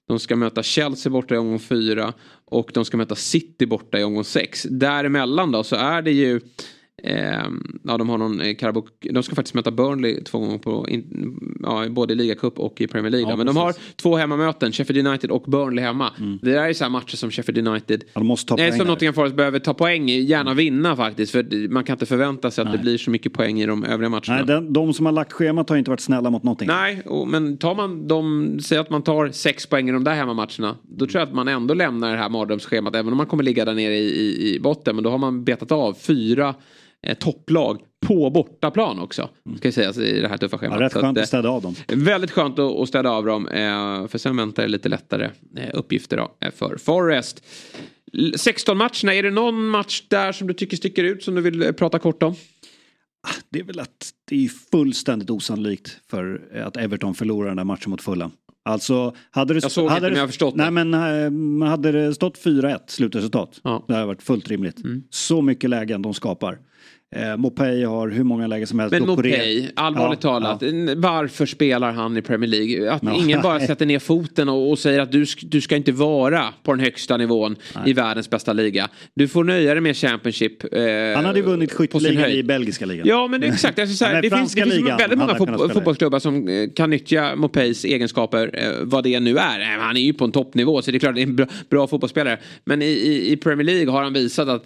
De 0.08 0.20
ska 0.20 0.36
möta 0.36 0.64
Chelsea 0.64 1.12
borta 1.12 1.36
i 1.36 1.38
omgång 1.38 1.60
fyra. 1.60 2.14
Och 2.46 2.72
de 2.74 2.86
ska 2.86 2.98
möta 2.98 3.16
City 3.16 3.66
borta 3.66 4.00
i 4.00 4.04
omgång 4.04 4.24
sex. 4.24 4.64
Däremellan 4.70 5.52
då 5.52 5.64
så 5.64 5.76
är 5.76 6.02
det 6.02 6.12
ju 6.12 6.42
ja, 7.84 7.98
de 7.98 8.10
har 8.10 8.18
någon 8.18 8.42
eh, 8.42 8.56
Carabao, 8.56 8.88
de 9.00 9.24
ska 9.24 9.36
faktiskt 9.36 9.56
möta 9.56 9.72
Burnley 9.72 10.24
två 10.24 10.40
gånger 10.40 10.58
på, 10.58 10.90
in, 10.90 11.38
ja, 11.64 11.86
både 11.90 12.14
i 12.14 12.16
ligacup 12.16 12.60
och 12.60 12.82
i 12.82 12.88
Premier 12.88 13.12
League. 13.12 13.30
Ja, 13.30 13.36
men 13.36 13.46
de 13.46 13.58
har 13.58 13.74
två 13.96 14.16
hemmamöten, 14.16 14.72
Sheffield 14.72 15.08
United 15.08 15.32
och 15.32 15.44
Burnley 15.48 15.84
hemma. 15.86 16.12
Mm. 16.20 16.40
Det 16.42 16.52
där 16.52 16.64
är 16.64 16.74
så 16.74 16.84
här 16.84 16.92
matcher 16.92 17.16
som 17.16 17.32
Sheffield 17.32 17.68
United, 17.68 18.04
ja, 18.14 18.20
de 18.20 18.28
måste 18.28 18.50
ta 18.50 18.56
nej, 18.56 18.72
som 18.72 18.88
Nottingham 18.88 19.14
Forest 19.14 19.36
behöver 19.36 19.60
ta 19.60 19.74
poäng 19.74 20.10
i, 20.10 20.22
gärna 20.22 20.54
vinna 20.54 20.96
faktiskt. 20.96 21.32
För 21.32 21.70
man 21.70 21.84
kan 21.84 21.94
inte 21.94 22.06
förvänta 22.06 22.52
sig 22.52 22.62
att 22.62 22.68
nej. 22.68 22.78
det 22.78 22.84
blir 22.84 22.98
så 22.98 23.12
mycket 23.12 23.34
poäng 23.34 23.62
i 23.62 23.66
de 23.66 23.84
övriga 23.84 24.10
matcherna. 24.10 24.36
Nej, 24.36 24.46
den, 24.46 24.74
de 24.74 24.94
som 24.94 25.06
har 25.06 25.14
lagt 25.14 25.34
schemat 25.34 25.70
har 25.70 25.78
inte 25.78 25.92
varit 25.92 26.00
snälla 26.00 26.30
mot 26.30 26.44
Nottingham. 26.44 26.78
Nej, 26.78 27.02
och, 27.06 27.28
men 27.28 27.58
tar 27.58 27.76
man 27.76 28.08
de, 28.08 28.60
säg 28.60 28.78
att 28.78 28.90
man 28.90 29.02
tar 29.02 29.30
sex 29.30 29.68
poäng 29.68 29.90
i 29.90 29.92
de 29.92 30.04
där 30.04 30.14
hemmamatcherna. 30.16 30.76
Då 30.84 31.06
tror 31.06 31.20
jag 31.20 31.28
att 31.28 31.36
man 31.36 31.48
ändå 31.48 31.74
lämnar 31.74 32.12
det 32.12 32.18
här 32.18 32.30
mardrömsschemat, 32.30 32.96
även 32.96 33.12
om 33.14 33.18
man 33.18 33.26
kommer 33.26 33.44
ligga 33.44 33.66
där 33.66 33.74
nere 33.74 33.96
i, 33.96 34.10
i, 34.10 34.56
i 34.56 34.60
botten. 34.60 34.96
Men 34.96 35.04
då 35.04 35.10
har 35.10 35.18
man 35.18 35.44
betat 35.44 35.72
av 35.72 35.94
fyra 35.94 36.48
eh, 36.50 36.56
topplag 37.20 37.80
på 38.08 38.30
bortaplan 38.30 39.00
också. 39.00 39.30
Ska 39.58 39.72
sägas 39.72 39.98
i 39.98 40.22
det 40.22 40.28
här 40.28 40.38
tuffa 40.38 40.58
schemat. 40.58 40.80
Ja, 40.80 40.86
rätt 40.86 40.94
skönt 40.94 41.18
att, 41.18 41.22
att 41.22 41.28
städa 41.28 41.50
av 41.50 41.62
dem. 41.62 41.76
Väldigt 41.88 42.32
skönt 42.32 42.60
att, 42.60 42.76
att 42.76 42.88
städa 42.88 43.10
av 43.10 43.26
dem. 43.26 43.48
Eh, 43.48 44.08
för 44.08 44.18
sen 44.18 44.38
väntar 44.38 44.64
det 44.64 44.70
lite 44.70 44.90
lättare 44.90 45.30
eh, 45.58 45.70
uppgifter 45.74 46.18
då, 46.18 46.36
eh, 46.42 46.52
för 46.52 46.78
Forest. 46.78 47.44
16 48.36 48.78
matcherna, 48.78 49.14
är 49.14 49.24
det 49.24 49.32
någon 49.32 49.68
match 49.68 50.04
där 50.08 50.32
som 50.32 50.48
du 50.48 50.54
tycker 50.54 50.78
sticker 50.78 51.04
ut 51.04 51.24
som 51.24 51.36
du 51.36 51.42
vill 51.42 51.62
eh, 51.62 51.72
prata 51.72 52.00
kort 52.00 52.24
om? 52.24 52.36
Ah, 53.28 53.36
det 53.50 53.60
är 53.60 53.64
väl 53.64 53.80
att 53.80 54.12
det 54.30 54.46
är 54.46 54.50
fullständigt 54.72 55.30
osannolikt 55.30 55.98
för 56.10 56.42
att 56.66 56.78
Everton 56.78 57.16
förlorar 57.16 57.48
den 57.48 57.58
där 57.58 57.64
matchen 57.64 57.90
mot 57.90 58.02
Fulham. 58.02 58.32
Alltså, 58.70 59.16
hade 59.32 59.54
det, 59.54 59.60
jag 59.64 59.72
såg 59.72 59.90
hade 59.90 59.96
inte, 59.98 60.06
det, 60.06 60.10
men 60.10 60.18
jag 60.18 60.24
har 60.24 60.28
förstått 60.28 60.56
nej, 60.56 60.66
det. 60.66 61.30
Men, 61.30 61.62
hade 61.62 61.92
det 61.92 62.14
stått 62.14 62.44
4-1 62.44 62.80
slutresultat, 62.88 63.60
ja. 63.64 63.86
det 63.88 63.94
hade 63.94 64.06
varit 64.06 64.22
fullt 64.22 64.48
rimligt. 64.48 64.84
Mm. 64.84 65.04
Så 65.10 65.42
mycket 65.42 65.70
lägen 65.70 66.02
de 66.02 66.14
skapar. 66.14 66.60
Eh, 67.16 67.38
Mopay 67.38 67.84
har 67.84 68.10
hur 68.10 68.24
många 68.24 68.48
lägen 68.48 68.68
som 68.68 68.80
helst. 68.80 68.92
Men 68.92 69.06
Mopay, 69.06 69.70
allvarligt 69.76 70.24
ja, 70.24 70.30
talat, 70.30 70.62
ja. 70.62 70.94
varför 70.98 71.46
spelar 71.46 71.92
han 71.92 72.18
i 72.18 72.22
Premier 72.22 72.50
League? 72.50 72.92
Att 72.92 73.04
ja, 73.04 73.16
ingen 73.16 73.42
bara 73.42 73.60
sätter 73.68 73.86
ner 73.86 74.00
foten 74.00 74.50
och, 74.50 74.70
och, 74.70 74.80
säger 74.80 75.00
att 75.00 75.12
du, 75.12 75.26
du 75.42 75.62
ska 75.62 75.76
inte 75.76 75.92
vara 75.92 76.54
på 76.64 76.74
den 76.74 76.80
högsta 76.80 77.18
nivån 77.18 77.56
nej. 77.76 77.90
i 77.90 77.94
världens 77.94 78.30
bästa 78.30 78.54
liga. 78.54 78.90
Du 79.14 79.28
får 79.28 79.44
nöja 79.44 79.74
dig 79.74 79.82
med 79.82 79.98
Championship. 79.98 80.74
Eh, 80.74 80.80
han 81.16 81.26
hade 81.26 81.40
ju 81.40 81.46
vunnit 81.46 81.74
skytteligan 81.74 82.30
i 82.30 82.44
belgiska 82.44 82.86
ligan. 82.86 83.08
Ja, 83.08 83.28
men 83.28 83.42
det, 83.42 83.48
exakt. 83.48 83.80
Alltså, 83.80 83.96
så 83.96 84.06
här, 84.06 84.22
det, 84.22 84.30
finns, 84.30 84.54
det 84.54 84.62
finns 84.62 85.00
väldigt 85.00 85.20
många 85.20 85.36
fot 85.36 85.74
fotbollsklubbar 85.74 86.20
som 86.20 86.48
eh, 86.48 86.70
kan 86.76 86.90
nyttja 86.90 87.36
Mopays 87.36 87.86
egenskaper, 87.86 88.52
eh, 88.54 88.70
vad 88.82 89.04
det 89.04 89.20
nu 89.20 89.38
är. 89.38 89.60
Eh, 89.60 89.82
han 89.82 89.98
är 89.98 90.02
ju 90.02 90.14
på 90.14 90.26
en 90.26 90.32
toppnivå, 90.32 90.82
så 90.82 90.92
det 90.92 90.98
är 90.98 91.00
klart 91.00 91.16
det 91.16 91.22
är 91.22 91.28
en 91.28 91.36
bra, 91.36 91.48
bra 91.70 91.88
fotbollsspelare. 91.88 92.40
Men 92.66 92.82
i, 92.82 92.86
i, 92.86 93.32
i, 93.32 93.38
Premier 93.38 93.66
League 93.66 93.92
har 93.92 94.04
han 94.04 94.14
visat 94.14 94.48
att 94.48 94.66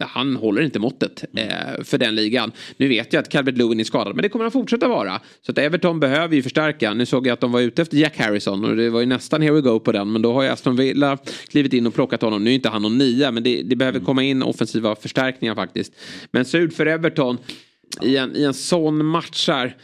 han 0.00 0.36
håller 0.36 0.62
inte 0.62 0.78
måttet 0.78 1.24
eh, 1.36 1.75
för 1.84 1.98
den 1.98 2.14
ligan. 2.14 2.52
Nu 2.76 2.88
vet 2.88 3.12
jag 3.12 3.20
att 3.20 3.28
Calvert 3.28 3.56
Lewin 3.56 3.80
är 3.80 3.84
skadad, 3.84 4.14
men 4.14 4.22
det 4.22 4.28
kommer 4.28 4.44
han 4.44 4.52
fortsätta 4.52 4.88
vara. 4.88 5.20
Så 5.42 5.52
att 5.52 5.58
Everton 5.58 6.00
behöver 6.00 6.36
ju 6.36 6.42
förstärka. 6.42 6.94
Nu 6.94 7.06
såg 7.06 7.26
jag 7.26 7.32
att 7.32 7.40
de 7.40 7.52
var 7.52 7.60
ute 7.60 7.82
efter 7.82 7.96
Jack 7.96 8.18
Harrison 8.18 8.64
och 8.64 8.76
det 8.76 8.90
var 8.90 9.00
ju 9.00 9.06
nästan 9.06 9.42
here 9.42 9.52
we 9.52 9.60
go 9.60 9.80
på 9.80 9.92
den. 9.92 10.12
Men 10.12 10.22
då 10.22 10.32
har 10.32 10.42
ju 10.42 10.48
Aston 10.48 10.76
Villa 10.76 11.18
klivit 11.48 11.72
in 11.72 11.86
och 11.86 11.94
plockat 11.94 12.22
honom. 12.22 12.44
Nu 12.44 12.50
är 12.50 12.54
inte 12.54 12.68
han 12.68 12.82
någon 12.82 12.98
nia, 12.98 13.30
men 13.30 13.42
det, 13.42 13.62
det 13.62 13.76
behöver 13.76 14.00
komma 14.00 14.22
in 14.22 14.42
offensiva 14.42 14.96
förstärkningar 14.96 15.54
faktiskt. 15.54 15.92
Men 16.30 16.44
surt 16.44 16.72
för 16.72 16.86
Everton 16.86 17.38
i 18.02 18.16
en, 18.16 18.36
i 18.36 18.44
en 18.44 18.54
sån 18.54 19.04
match 19.04 19.48
här. 19.48 19.76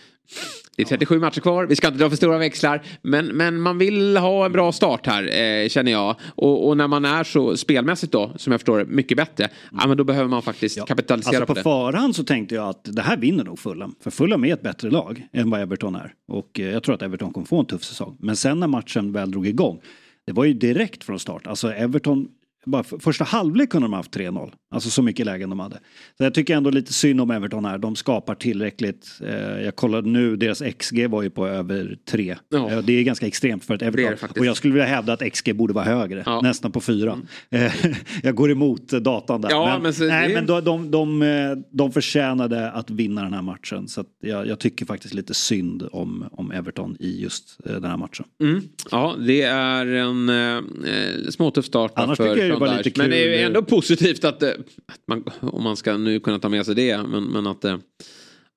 Det 0.77 0.83
är 0.83 0.87
37 0.87 1.19
matcher 1.19 1.41
kvar, 1.41 1.67
vi 1.67 1.77
ska 1.77 1.87
inte 1.87 1.99
dra 1.99 2.11
för 2.11 2.17
stora 2.17 2.39
växlar. 2.39 2.83
Men, 3.03 3.27
men 3.27 3.61
man 3.61 3.79
vill 3.79 4.17
ha 4.17 4.47
en 4.47 4.53
bra 4.53 4.73
start 4.73 5.07
här, 5.07 5.23
eh, 5.23 5.69
känner 5.69 5.93
jag. 5.93 6.17
Och, 6.35 6.69
och, 6.69 6.77
när 6.77 6.89
man 6.89 7.05
är 7.05 7.25
så 7.25 7.57
spelmässigt 7.57 8.13
då, 8.13 8.33
som 8.37 8.51
jag 8.51 8.61
förstår 8.61 8.85
mycket 8.85 9.17
bättre, 9.17 9.49
ja, 9.73 9.87
men 9.87 9.97
då 9.97 10.05
behöver 10.05 10.29
man 10.29 10.43
faktiskt 10.43 10.77
ja. 10.77 10.87
kapitalisera 10.87 11.37
alltså 11.37 11.47
på, 11.47 11.47
på 11.47 11.55
det. 11.55 11.63
På 11.63 11.71
förhand 11.71 12.17
så 12.17 12.25
tänkte 12.25 12.55
jag 12.55 12.69
att 12.69 12.85
det 12.85 13.03
här 13.03 13.17
vinner 13.17 13.45
nog 13.45 13.59
Fulham. 13.59 13.95
För 14.01 14.11
Fulham 14.11 14.45
är 14.45 14.53
ett 14.53 14.63
bättre 14.63 14.91
lag 14.91 15.29
än 15.33 15.51
vad 15.51 15.61
Everton 15.61 15.95
är. 15.95 16.15
Och 16.29 16.61
eh, 16.61 16.71
jag 16.71 16.83
tror 16.83 16.95
att 16.95 17.03
Everton 17.03 17.33
kommer 17.33 17.47
få 17.47 17.61
en 17.61 17.67
tuff 17.67 17.85
säsong. 17.85 18.17
Men 18.21 18.37
sen 18.37 18.61
när 18.61 18.67
matchen 18.67 19.13
väl 19.13 19.31
drog 19.31 19.47
igång, 19.47 19.81
det 20.27 20.33
var 20.33 20.45
ju 20.45 20.55
direkt 20.55 21.05
från 21.05 21.19
start. 21.19 21.47
Alltså 21.47 21.73
Everton 21.73 22.29
bara 22.67 22.83
första 22.83 23.25
halvlek 23.25 23.71
kunde 23.71 23.85
de 23.85 23.93
ha 23.93 23.99
haft 23.99 24.17
3-0. 24.17 24.53
Alltså 24.71 24.91
så 24.91 25.03
mycket 25.03 25.27
lägen 25.27 25.51
de 25.51 25.61
hade. 25.61 25.77
Så 26.19 26.25
jag 26.25 26.35
tycker 26.35 26.57
ändå 26.57 26.71
lite 26.71 26.93
synd 26.93 27.21
om 27.21 27.31
Everton 27.31 27.65
här. 27.65 27.79
De 27.79 27.97
skapar 27.97 28.35
tillräckligt. 28.35 29.21
Eh, 29.27 29.63
jag 29.63 29.77
kollade 29.77 30.09
nu, 30.09 30.37
deras 30.37 30.63
XG 30.79 31.07
var 31.07 31.23
ju 31.23 31.31
på 31.31 31.47
över 31.47 31.99
3. 32.11 32.37
Ja. 32.49 32.71
Eh, 32.71 32.79
det 32.79 32.93
är 32.93 33.03
ganska 33.03 33.27
extremt 33.27 33.65
för 33.65 33.75
ett 33.75 33.83
Everton. 33.83 34.29
Och 34.39 34.47
jag 34.47 34.57
skulle 34.57 34.75
vilja 34.75 34.87
hävda 34.87 35.13
att 35.13 35.33
XG 35.33 35.55
borde 35.55 35.73
vara 35.73 35.85
högre. 35.85 36.23
Ja. 36.27 36.41
Nästan 36.41 36.73
på 36.73 36.81
4. 36.81 37.13
Mm. 37.13 37.67
Eh, 37.67 37.73
jag 38.23 38.35
går 38.35 38.51
emot 38.51 38.89
datan 38.89 39.41
där. 39.41 39.51
Ja, 39.51 39.67
men, 39.73 39.83
men, 39.83 39.95
så, 39.95 40.05
nej, 40.05 40.29
det... 40.29 40.35
men 40.35 40.47
de, 40.47 40.65
de, 40.65 40.91
de, 40.91 41.65
de 41.71 41.93
förtjänade 41.93 42.71
att 42.71 42.91
vinna 42.91 43.23
den 43.23 43.33
här 43.33 43.43
matchen. 43.43 43.89
Så 43.89 44.05
jag, 44.21 44.47
jag, 44.47 44.59
tycker 44.59 44.87
faktiskt 44.87 45.15
lite 45.15 45.35
synd 45.35 45.89
om, 45.93 46.29
om 46.33 46.51
Everton 46.51 46.97
i 47.01 47.23
just 47.23 47.59
den 47.65 47.85
här 47.85 47.97
matchen. 47.97 48.27
Mm. 48.43 48.63
Ja, 48.91 49.15
det 49.19 49.43
är 49.43 49.87
en 49.87 50.29
eh, 50.29 51.31
småtuff 51.31 51.65
start. 51.65 51.93
Annars 51.95 52.17
för 52.17 52.35
tycker 52.35 52.47
jag 52.47 52.52
det 52.53 52.61
var 52.61 52.77
lite 52.77 52.91
kul. 52.91 53.03
Men 53.03 53.11
det 53.11 53.43
är 53.43 53.47
ändå 53.47 53.63
positivt 53.63 54.25
att, 54.25 54.43
att 54.43 54.59
man, 55.07 55.25
om 55.41 55.63
man 55.63 55.77
ska 55.77 55.97
nu 55.97 56.21
kunna 56.21 56.39
ta 56.39 56.49
med 56.49 56.67
sig 56.67 56.75
det, 56.75 57.03
men, 57.03 57.25
men 57.25 57.47
att 57.47 57.65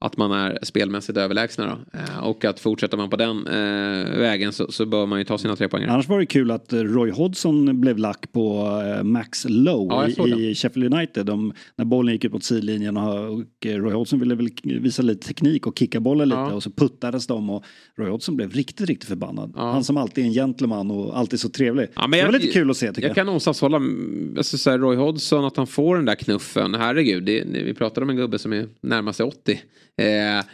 att 0.05 0.17
man 0.17 0.31
är 0.31 0.59
spelmässigt 0.61 1.17
överlägsna. 1.17 1.65
Då. 1.65 1.99
Eh, 1.99 2.27
och 2.27 2.45
att 2.45 2.59
fortsätter 2.59 2.97
man 2.97 3.09
på 3.09 3.15
den 3.15 3.47
eh, 3.47 4.19
vägen 4.19 4.53
så, 4.53 4.71
så, 4.71 4.85
bör 4.85 5.05
man 5.05 5.19
ju 5.19 5.25
ta 5.25 5.37
sina 5.37 5.55
tre 5.55 5.69
poäng. 5.69 5.83
Annars 5.83 6.07
var 6.07 6.19
det 6.19 6.25
kul 6.25 6.51
att 6.51 6.73
Roy 6.73 7.11
Hodgson 7.11 7.81
blev 7.81 7.97
lack 7.97 8.31
på 8.31 8.67
eh, 8.97 9.03
Max 9.03 9.45
Lowe 9.49 10.13
ja, 10.17 10.27
i, 10.27 10.49
i 10.49 10.55
Sheffield 10.55 10.93
United. 10.93 11.25
De, 11.25 11.53
när 11.75 11.85
bollen 11.85 12.13
gick 12.13 12.23
ut 12.23 12.33
mot 12.33 12.43
sidlinjen 12.43 12.97
och, 12.97 13.33
och 13.33 13.43
Roy 13.65 13.93
Hodgson 13.93 14.19
ville 14.19 14.35
väl 14.35 14.49
visa 14.63 15.01
lite 15.01 15.27
teknik 15.27 15.67
och 15.67 15.79
kicka 15.79 15.99
bollen 15.99 16.29
lite 16.29 16.39
ja. 16.39 16.53
och 16.53 16.63
så 16.63 16.71
puttades 16.71 17.27
de 17.27 17.49
och 17.49 17.63
Roy 17.97 18.09
Hodgson 18.09 18.35
blev 18.35 18.51
riktigt, 18.51 18.87
riktigt 18.87 19.09
förbannad. 19.09 19.53
Ja. 19.55 19.71
Han 19.71 19.83
som 19.83 19.97
alltid 19.97 20.23
är 20.23 20.27
en 20.27 20.33
gentleman 20.33 20.91
och 20.91 21.17
alltid 21.17 21.39
så 21.39 21.49
trevlig. 21.49 21.87
Ja, 21.95 22.07
men 22.07 22.19
det 22.19 22.25
var 22.25 22.31
lite 22.31 22.53
kul 22.53 22.69
att 22.69 22.77
se 22.77 22.87
tycker 22.87 23.01
jag. 23.01 23.09
Jag 23.09 23.15
kan 23.15 23.25
någonstans 23.25 23.61
hålla, 23.61 23.81
alltså, 24.37 24.57
så 24.57 24.69
här, 24.69 24.79
Roy 24.79 24.95
Hodgson 24.95 25.45
att 25.45 25.57
han 25.57 25.67
får 25.67 25.95
den 25.95 26.05
där 26.05 26.15
knuffen, 26.15 26.73
herregud, 26.73 27.23
det, 27.23 27.43
vi 27.45 27.73
pratar 27.73 28.01
om 28.01 28.09
en 28.09 28.15
gubbe 28.15 28.39
som 28.39 28.53
är 28.53 28.67
närmast 28.81 29.19
80. 29.19 29.59
Eh, 29.97 30.45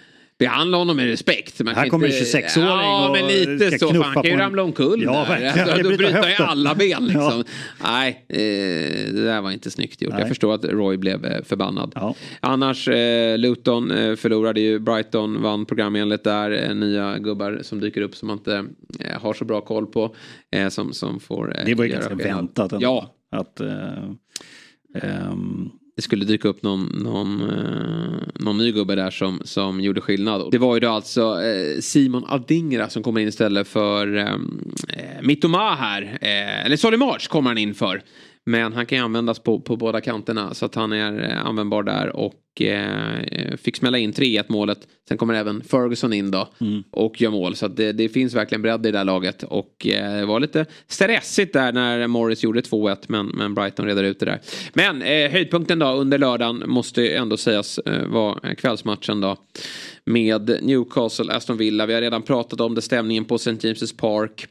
behandla 0.41 0.77
honom 0.77 0.97
med 0.97 1.05
respekt. 1.05 1.59
Man 1.59 1.75
här 1.75 1.89
kommer 1.89 2.07
en 2.07 2.11
26-åring 2.11 2.67
ja, 2.67 3.07
och 3.07 3.11
men 3.11 3.27
lite 3.27 3.79
så. 3.79 4.03
Han 4.03 4.13
kan 4.13 4.31
ju 4.31 4.37
ramla 4.37 4.63
omkull 4.63 5.03
ja, 5.03 5.25
där. 5.29 5.61
Alltså, 5.61 5.89
då 5.89 5.97
bryter 5.97 6.29
ju 6.29 6.45
alla 6.45 6.75
ben 6.75 7.05
liksom. 7.05 7.23
Ja. 7.23 7.43
Nej, 7.83 8.25
eh, 8.29 9.13
det 9.13 9.23
där 9.23 9.41
var 9.41 9.51
inte 9.51 9.71
snyggt 9.71 10.01
gjort. 10.01 10.11
Nej. 10.11 10.19
Jag 10.19 10.27
förstår 10.27 10.53
att 10.53 10.65
Roy 10.65 10.97
blev 10.97 11.25
eh, 11.25 11.43
förbannad. 11.43 11.91
Ja. 11.95 12.15
Annars, 12.39 12.87
eh, 12.87 13.37
Luton 13.37 13.91
eh, 13.91 14.15
förlorade 14.15 14.61
ju. 14.61 14.79
Brighton 14.79 15.41
vann 15.41 15.65
programenligt 15.65 16.23
där. 16.23 16.73
Nya 16.73 17.17
gubbar 17.17 17.59
som 17.63 17.79
dyker 17.79 18.01
upp 18.01 18.15
som 18.15 18.27
man 18.27 18.37
inte 18.37 18.65
har 19.21 19.33
så 19.33 19.45
bra 19.45 19.61
koll 19.61 19.85
på. 19.87 20.15
Som, 20.69 20.93
som 20.93 21.19
får 21.19 21.55
Det 21.65 21.75
var 21.75 21.83
ju 21.83 21.91
ganska 21.91 22.15
väntat. 22.15 22.73
Ja. 22.79 23.15
Att, 23.31 23.61
um, 25.31 25.71
det 25.95 26.01
skulle 26.01 26.25
dyka 26.25 26.47
upp 26.47 26.63
någon, 26.63 26.85
någon, 27.03 27.41
eh, 27.41 28.43
någon 28.45 28.57
ny 28.57 28.71
gubbe 28.71 28.95
där 28.95 29.11
som, 29.11 29.41
som 29.43 29.81
gjorde 29.81 30.01
skillnad. 30.01 30.51
Det 30.51 30.57
var 30.57 30.75
ju 30.75 30.79
då 30.79 30.89
alltså 30.89 31.41
eh, 31.43 31.79
Simon 31.79 32.25
Adingra 32.27 32.89
som 32.89 33.03
kommer 33.03 33.21
in 33.21 33.27
istället 33.27 33.67
för 33.67 34.17
eh, 34.17 34.25
eh 34.25 35.21
Mitoma 35.21 35.75
här. 35.75 36.17
Eh, 36.21 36.65
eller 36.65 36.75
Solly 36.75 36.97
March 36.97 37.27
kommer 37.27 37.49
han 37.49 37.57
in 37.57 37.73
för. 37.73 38.01
Men 38.45 38.73
han 38.73 38.85
kan 38.85 38.97
ju 38.97 39.03
användas 39.03 39.39
på, 39.39 39.59
på 39.59 39.75
båda 39.75 40.01
kanterna 40.01 40.53
så 40.53 40.65
att 40.65 40.75
han 40.75 40.91
är 40.91 41.29
eh, 41.29 41.45
användbar 41.45 41.83
där 41.83 42.15
och 42.15 42.61
eh, 42.61 43.57
fick 43.57 43.75
smälla 43.75 43.97
in 43.97 44.13
3-1 44.13 44.45
målet. 44.47 44.87
Sen 45.07 45.17
kommer 45.17 45.33
även 45.33 45.63
Ferguson 45.63 46.13
in 46.13 46.31
då 46.31 46.49
mm. 46.61 46.83
och 46.91 47.21
gör 47.21 47.31
mål. 47.31 47.55
Så 47.55 47.65
att 47.65 47.77
det, 47.77 47.91
det, 47.91 48.09
finns 48.09 48.33
verkligen 48.33 48.61
bredd 48.61 48.85
i 48.85 48.91
det 48.91 48.97
här 48.97 49.05
laget. 49.05 49.43
Och 49.43 49.87
eh, 49.87 50.19
det 50.19 50.25
var 50.25 50.39
lite 50.39 50.65
stressigt 50.87 51.53
där 51.53 51.71
när 51.71 52.07
Morris 52.07 52.43
gjorde 52.43 52.61
2-1 52.61 52.97
men, 53.07 53.27
men 53.27 53.53
Brighton 53.53 53.85
redde 53.85 54.07
ut 54.07 54.19
det 54.19 54.25
där. 54.25 54.41
Men 54.73 55.01
eh, 55.01 55.31
höjdpunkten 55.31 55.79
då 55.79 55.87
under 55.87 56.17
lördagen 56.17 56.63
måste 56.67 57.07
ändå 57.07 57.37
sägas 57.37 57.77
eh, 57.77 58.07
vara 58.07 58.55
kvällsmatchen 58.55 59.21
då. 59.21 59.37
Med 60.05 60.59
Newcastle, 60.61 61.33
Aston 61.33 61.57
Villa. 61.57 61.85
Vi 61.85 61.93
har 61.93 62.01
redan 62.01 62.21
pratat 62.21 62.61
om 62.61 62.75
det, 62.75 62.81
stämningen 62.81 63.25
på 63.25 63.35
St. 63.35 63.51
James' 63.51 63.97
Park. 63.97 64.47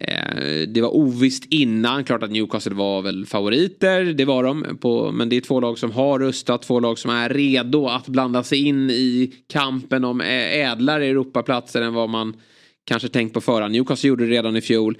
Eh, 0.00 0.68
det 0.68 0.80
var 0.80 0.96
ovisst 0.96 1.44
innan, 1.50 2.04
klart 2.04 2.22
att 2.22 2.30
Newcastle 2.30 2.74
var 2.74 3.02
väl 3.02 3.26
favoriter, 3.26 4.04
det 4.04 4.24
var 4.24 4.44
de. 4.44 4.78
På, 4.80 5.12
men 5.12 5.28
det 5.28 5.36
är 5.36 5.40
två 5.40 5.60
lag 5.60 5.78
som 5.78 5.90
har 5.90 6.18
rustat, 6.18 6.62
två 6.62 6.80
lag 6.80 6.98
som 6.98 7.10
är 7.10 7.28
redo 7.28 7.86
att 7.86 8.08
blanda 8.08 8.42
sig 8.42 8.64
in 8.64 8.90
i 8.90 9.34
kampen 9.52 10.04
om 10.04 10.20
ädlare 10.20 11.06
Europaplatser 11.06 11.82
än 11.82 11.94
vad 11.94 12.08
man 12.08 12.36
kanske 12.84 13.08
tänkt 13.08 13.34
på 13.34 13.40
förhand. 13.40 13.72
Newcastle 13.72 14.08
gjorde 14.08 14.26
det 14.26 14.30
redan 14.30 14.56
i 14.56 14.60
fjol. 14.60 14.98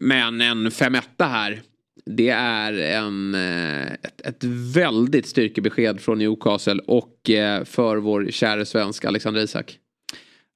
Men 0.00 0.40
en 0.40 0.70
5 0.70 0.94
här, 1.18 1.62
det 2.06 2.28
är 2.28 2.72
en, 2.72 3.34
eh, 3.34 3.92
ett, 3.92 4.20
ett 4.20 4.44
väldigt 4.74 5.26
styrkebesked 5.26 6.00
från 6.00 6.18
Newcastle 6.18 6.80
och 6.86 7.30
eh, 7.30 7.64
för 7.64 7.96
vår 7.96 8.26
kära 8.30 8.64
svensk 8.64 9.04
Alexander 9.04 9.40
Isak. 9.40 9.78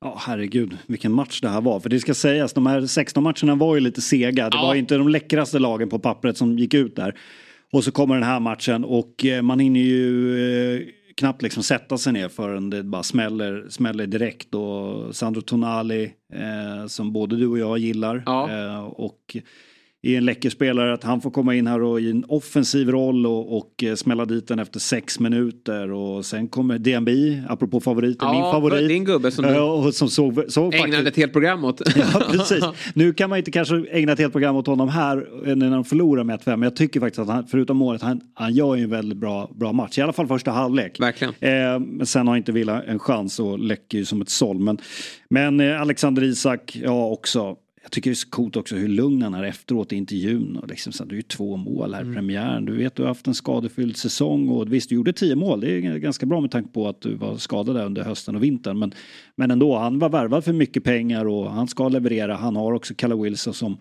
Ja, 0.01 0.17
herregud, 0.27 0.79
vilken 0.87 1.13
match 1.13 1.41
det 1.41 1.49
här 1.49 1.61
var. 1.61 1.81
För 1.81 1.89
det 1.89 2.01
ska 2.01 2.15
sägas, 2.15 2.53
de 2.53 2.67
här 2.67 2.87
16 2.87 3.23
matcherna 3.23 3.55
var 3.55 3.75
ju 3.75 3.81
lite 3.81 4.01
sega. 4.01 4.51
Det 4.51 4.57
Ja. 4.57 4.63
var 4.63 4.75
inte 4.75 4.97
de 4.97 5.09
läckraste 5.09 5.59
lagen 5.59 5.89
på 5.89 5.99
pappret 5.99 6.37
som 6.37 6.59
gick 6.59 6.75
ut 6.75 6.97
där. 6.97 7.19
Och 7.73 7.85
så 7.85 7.91
kommer 7.93 8.15
den 8.15 8.25
här 8.25 8.41
matchen 8.41 8.85
och 8.85 9.25
eh, 9.25 9.43
man 9.43 9.61
hinner 9.61 9.81
ju 9.81 10.77
eh, 10.77 10.83
knappt 11.17 11.43
liksom 11.43 11.63
sätta 11.63 11.99
sig 11.99 12.13
ner 12.13 12.29
förrän 12.29 12.71
det 12.71 12.83
bara 12.83 13.03
smäller, 13.03 13.67
smäller 13.69 14.07
direkt. 14.07 14.55
Och 14.55 15.17
Sandro 15.17 15.41
Tonali, 15.41 16.05
eh, 16.35 16.87
som 16.87 17.13
både 17.13 17.37
du 17.37 17.47
och 17.47 17.59
jag 17.59 17.79
gillar. 17.79 18.23
Ja. 18.27 18.51
Eh, 18.51 18.85
och 18.85 19.37
är 20.03 20.17
en 20.17 20.25
läcker 20.25 20.51
spelare 20.51 20.93
att 20.93 21.05
han 21.05 21.21
får 21.21 21.31
komma 21.31 21.55
in 21.55 21.67
här 21.67 21.83
och 21.83 22.01
i 22.01 22.11
en 22.11 22.25
offensiv 22.29 22.89
roll 22.91 23.27
och, 23.27 23.57
och 23.57 23.85
eh, 23.85 23.95
smälla 23.95 24.25
dit 24.25 24.49
den 24.49 24.59
efter 24.59 24.81
sex 24.81 25.21
minuter. 25.21 25.93
Och 25.93 26.27
sen 26.27 26.49
kommer 26.49 26.79
DNB, 26.79 27.09
apropå 27.49 27.81
favoriter, 27.81 28.27
Ja, 28.27 28.33
min 28.33 28.43
favorit. 28.43 28.89
din 28.89 29.05
gubbe 29.05 29.31
som 29.31 29.45
du 29.45 29.51
Ja, 29.51 29.73
och 29.73 29.95
som 29.95 30.09
såg, 30.09 30.45
såg 30.49 30.75
Ägnade 30.75 30.93
faktiskt... 30.93 31.09
ett 31.09 31.17
helt 31.17 31.33
program 31.33 31.65
åt. 31.65 31.81
Ja, 31.97 32.23
precis. 32.33 32.65
Nu 32.95 33.13
kan 33.13 33.31
man 33.31 33.39
inte 33.39 33.51
kanske 33.51 33.85
ägna 33.91 34.13
ett 34.13 34.19
helt 34.19 34.33
program 34.33 34.57
åt 34.57 34.67
honom 34.67 34.89
här 34.89 35.27
eh, 35.47 35.57
när 35.57 35.71
de 35.71 35.85
förlorar 35.85 36.25
med 36.25 36.41
1-5. 36.41 36.43
Men 36.51 36.63
jag 36.63 36.77
tycker 36.77 37.01
faktiskt 37.01 37.19
att 37.19 37.29
han, 37.29 37.47
förutom 37.47 37.77
målet, 37.77 38.03
han, 38.03 38.21
han 38.35 38.53
gör 38.55 38.75
ju 38.75 38.83
en 38.85 38.91
väldigt 38.91 39.19
bra, 39.19 39.51
bra 39.55 39.73
match. 39.73 39.99
I 39.99 40.03
alla 40.03 40.13
fall 40.13 40.27
första 40.27 40.51
halvlek. 40.51 41.01
Verkligen. 41.01 41.35
Eh, 41.41 41.79
men 41.79 42.07
sen 42.07 42.29
har 42.29 42.37
inte 42.37 42.53
Villa 42.53 42.83
en 42.83 42.99
chans 42.99 43.41
och 43.41 43.59
läcker 43.59 43.99
ju 43.99 44.05
som 44.05 44.23
ett 44.23 44.29
såll. 44.31 44.59
Men, 44.59 44.79
men 45.31 45.61
eh, 45.61 45.81
Alexander 45.81 46.23
Isak, 46.23 46.79
ja 46.83 47.07
också. 47.07 47.57
Jag 47.89 47.93
tycker 47.93 48.11
det 48.11 48.13
är 48.13 48.17
så 48.17 48.29
coolt 48.29 48.57
också 48.57 48.77
hur 48.77 48.89
lugn 48.89 49.23
han 49.23 49.35
är 49.35 49.45
efteråt 49.45 49.93
i 49.93 49.97
intervjun. 49.97 50.57
Och 50.57 50.69
liksom, 50.69 50.93
så, 50.93 51.05
du 51.05 51.15
är 51.15 51.17
ju 51.17 51.23
två 51.23 51.57
mål 51.57 51.95
här 51.95 52.11
i 52.11 52.15
premiären. 52.15 52.65
Du 52.65 52.77
vet 52.77 52.95
du 52.95 53.03
har 53.03 53.09
haft 53.09 53.27
en 53.27 53.35
skadefylld 53.35 53.97
säsong. 53.97 54.49
Och 54.49 54.73
visst, 54.73 54.89
du 54.89 54.95
gjorde 54.95 55.13
tio 55.13 55.35
mål. 55.37 55.61
Det 55.61 55.71
är 55.77 55.81
ganska 55.99 56.27
bra 56.27 56.41
med 56.41 56.51
tanke 56.51 56.73
på 56.73 56.89
att 56.89 57.01
du 57.01 57.15
var 57.15 57.37
skadad 57.37 57.77
där 57.77 57.87
under 57.87 58.03
hösten 58.03 58.37
och 58.37 58.43
vintern. 58.45 58.79
Men, 58.79 58.93
men 59.37 59.51
ändå, 59.51 59.77
han 59.79 59.99
var 59.99 60.09
värvad 60.09 60.45
för 60.45 60.53
mycket 60.53 60.85
pengar 60.85 61.25
och 61.25 61.51
han 61.51 61.69
ska 61.69 61.89
leverera. 61.89 62.35
Han 62.37 62.57
har 62.57 62.73
också 62.73 62.95
Kalle 62.95 63.15
Wilson 63.17 63.55
som 63.55 63.77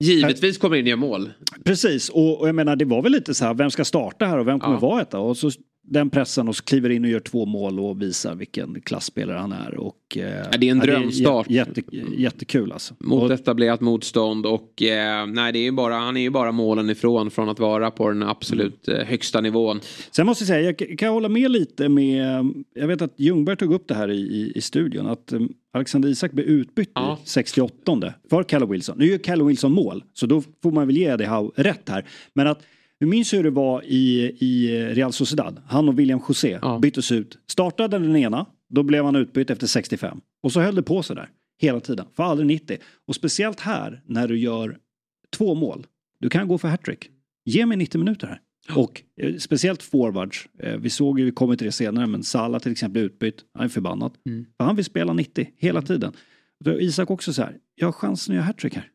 Givetvis 0.00 0.58
kommer 0.58 0.76
in 0.76 0.86
gör 0.86 0.96
mål. 0.96 1.30
Precis, 1.64 2.08
och, 2.08 2.40
och 2.40 2.48
jag 2.48 2.54
menar 2.54 2.76
det 2.76 2.84
var 2.84 3.02
väl 3.02 3.12
lite 3.12 3.34
så 3.34 3.44
här, 3.44 3.54
vem 3.54 3.70
ska 3.70 3.84
starta 3.84 4.26
här 4.26 4.38
och 4.38 4.46
vem 4.48 4.60
kommer 4.60 4.76
Ja. 4.76 4.80
vara 4.80 5.02
etta? 5.02 5.18
Och 5.18 5.36
så 5.36 5.50
den 5.90 6.10
pressen 6.10 6.48
och 6.48 6.56
så 6.56 6.64
kliver 6.64 6.90
in 6.90 7.04
och 7.04 7.10
gör 7.10 7.20
två 7.20 7.46
mål 7.46 7.80
och 7.80 8.02
visar 8.02 8.34
vilken 8.34 8.80
klassspelare 8.80 9.38
han 9.38 9.52
är. 9.52 9.74
Och, 9.78 10.16
eh, 10.18 10.44
det 10.58 10.66
är 10.68 10.70
en 10.70 10.78
drömstart. 10.78 11.46
jä- 11.46 11.52
Jätte, 11.52 11.82
jättekul 12.16 12.72
alltså. 12.72 12.94
Mot 12.98 13.22
Och, 13.22 13.30
etablerat 13.30 13.80
motstånd 13.80 14.46
och 14.46 14.82
eh, 14.82 15.26
nej 15.26 15.52
det 15.52 15.58
är 15.58 15.62
ju 15.62 15.72
bara, 15.72 15.94
han 15.94 16.16
är 16.16 16.20
ju 16.20 16.30
bara 16.30 16.52
målen 16.52 16.90
ifrån 16.90 17.30
från 17.30 17.48
att 17.48 17.58
vara 17.58 17.90
på 17.90 18.08
den 18.08 18.22
absolut 18.22 18.88
Mm. 18.88 19.00
eh, 19.00 19.06
högsta 19.06 19.40
nivån. 19.40 19.80
sen 20.10 20.26
måste 20.26 20.42
jag 20.44 20.48
säga, 20.48 20.60
jag 20.78 20.98
kan- 20.98 21.12
hålla 21.12 21.28
med 21.28 21.50
lite 21.50 21.88
med, 21.88 22.44
jag 22.74 22.86
vet 22.86 23.02
att 23.02 23.14
Ljungberg 23.20 23.56
tog 23.56 23.72
upp 23.74 23.88
det 23.88 23.94
här 23.94 24.10
i, 24.10 24.16
i, 24.20 24.52
i 24.54 24.60
studion, 24.60 25.06
att 25.06 25.32
um, 25.32 25.52
Alexander 25.72 26.08
Isak 26.08 26.32
blev 26.32 26.46
utbytt 26.46 26.90
Ja. 26.94 27.18
i 27.24 27.28
68 27.28 28.14
för 28.30 28.42
Kalle 28.42 28.66
Wilson. 28.66 28.98
Nu 28.98 29.06
gör 29.06 29.18
Kalle 29.18 29.44
Wilson 29.44 29.72
mål, 29.72 30.04
så 30.12 30.26
då 30.26 30.42
får 30.62 30.70
man 30.72 30.86
väl 30.86 30.96
ge 30.96 31.16
det 31.16 31.26
här 31.26 31.50
rätt 31.56 31.88
här. 31.88 32.04
Men 32.34 32.46
att 32.46 32.62
vi 33.00 33.06
minns 33.06 33.32
hur 33.34 33.42
det 33.42 33.50
var 33.50 33.82
i, 33.84 34.20
i 34.40 34.84
Real 34.94 35.12
Sociedad. 35.12 35.60
Han 35.66 35.88
och 35.88 35.98
William 35.98 36.20
José 36.28 36.58
Ja. 36.62 36.78
byttes 36.78 37.12
ut. 37.12 37.38
Startade 37.46 37.98
den 37.98 38.16
ena, 38.16 38.46
då 38.68 38.82
blev 38.82 39.04
han 39.04 39.16
utbytt 39.16 39.50
efter 39.50 39.66
65. 39.66 40.20
Och 40.42 40.52
så 40.52 40.60
höll 40.60 40.74
det 40.74 40.82
på 40.82 41.02
så 41.02 41.14
där 41.14 41.28
hela 41.60 41.80
tiden, 41.80 42.06
för 42.16 42.22
aldrig 42.22 42.46
90. 42.46 42.78
Och 43.06 43.14
speciellt 43.14 43.60
här 43.60 44.02
när 44.06 44.28
du 44.28 44.38
gör 44.38 44.78
två 45.36 45.54
mål. 45.54 45.86
Du 46.20 46.28
kan 46.28 46.48
gå 46.48 46.58
för 46.58 46.68
hattrick. 46.68 47.08
Ge 47.44 47.66
mig 47.66 47.76
90 47.76 47.98
minuter 47.98 48.26
här. 48.26 48.40
Och 48.76 49.02
eh, 49.20 49.36
speciellt 49.36 49.82
forwards. 49.82 50.48
Eh, 50.58 50.76
vi 50.76 50.90
såg 50.90 51.18
ju, 51.18 51.24
vi 51.24 51.30
kommer 51.30 51.56
till 51.56 51.64
det 51.66 51.72
senare, 51.72 52.06
men 52.06 52.22
Salah 52.22 52.60
till 52.60 52.72
exempel 52.72 53.02
är 53.02 53.06
utbytt. 53.06 53.36
Han 53.54 53.64
är 53.64 53.68
förbannad. 53.68 54.12
Mm. 54.26 54.46
För 54.56 54.64
han 54.64 54.76
vill 54.76 54.84
spela 54.84 55.12
90 55.12 55.48
hela 55.56 55.82
tiden. 55.82 56.12
Isak 56.66 57.10
också 57.10 57.32
så 57.32 57.42
här, 57.42 57.56
jag 57.74 57.86
har 57.86 57.92
chansen 57.92 58.32
att 58.32 58.36
göra 58.36 58.44
hattrick 58.46 58.74
här. 58.74 58.88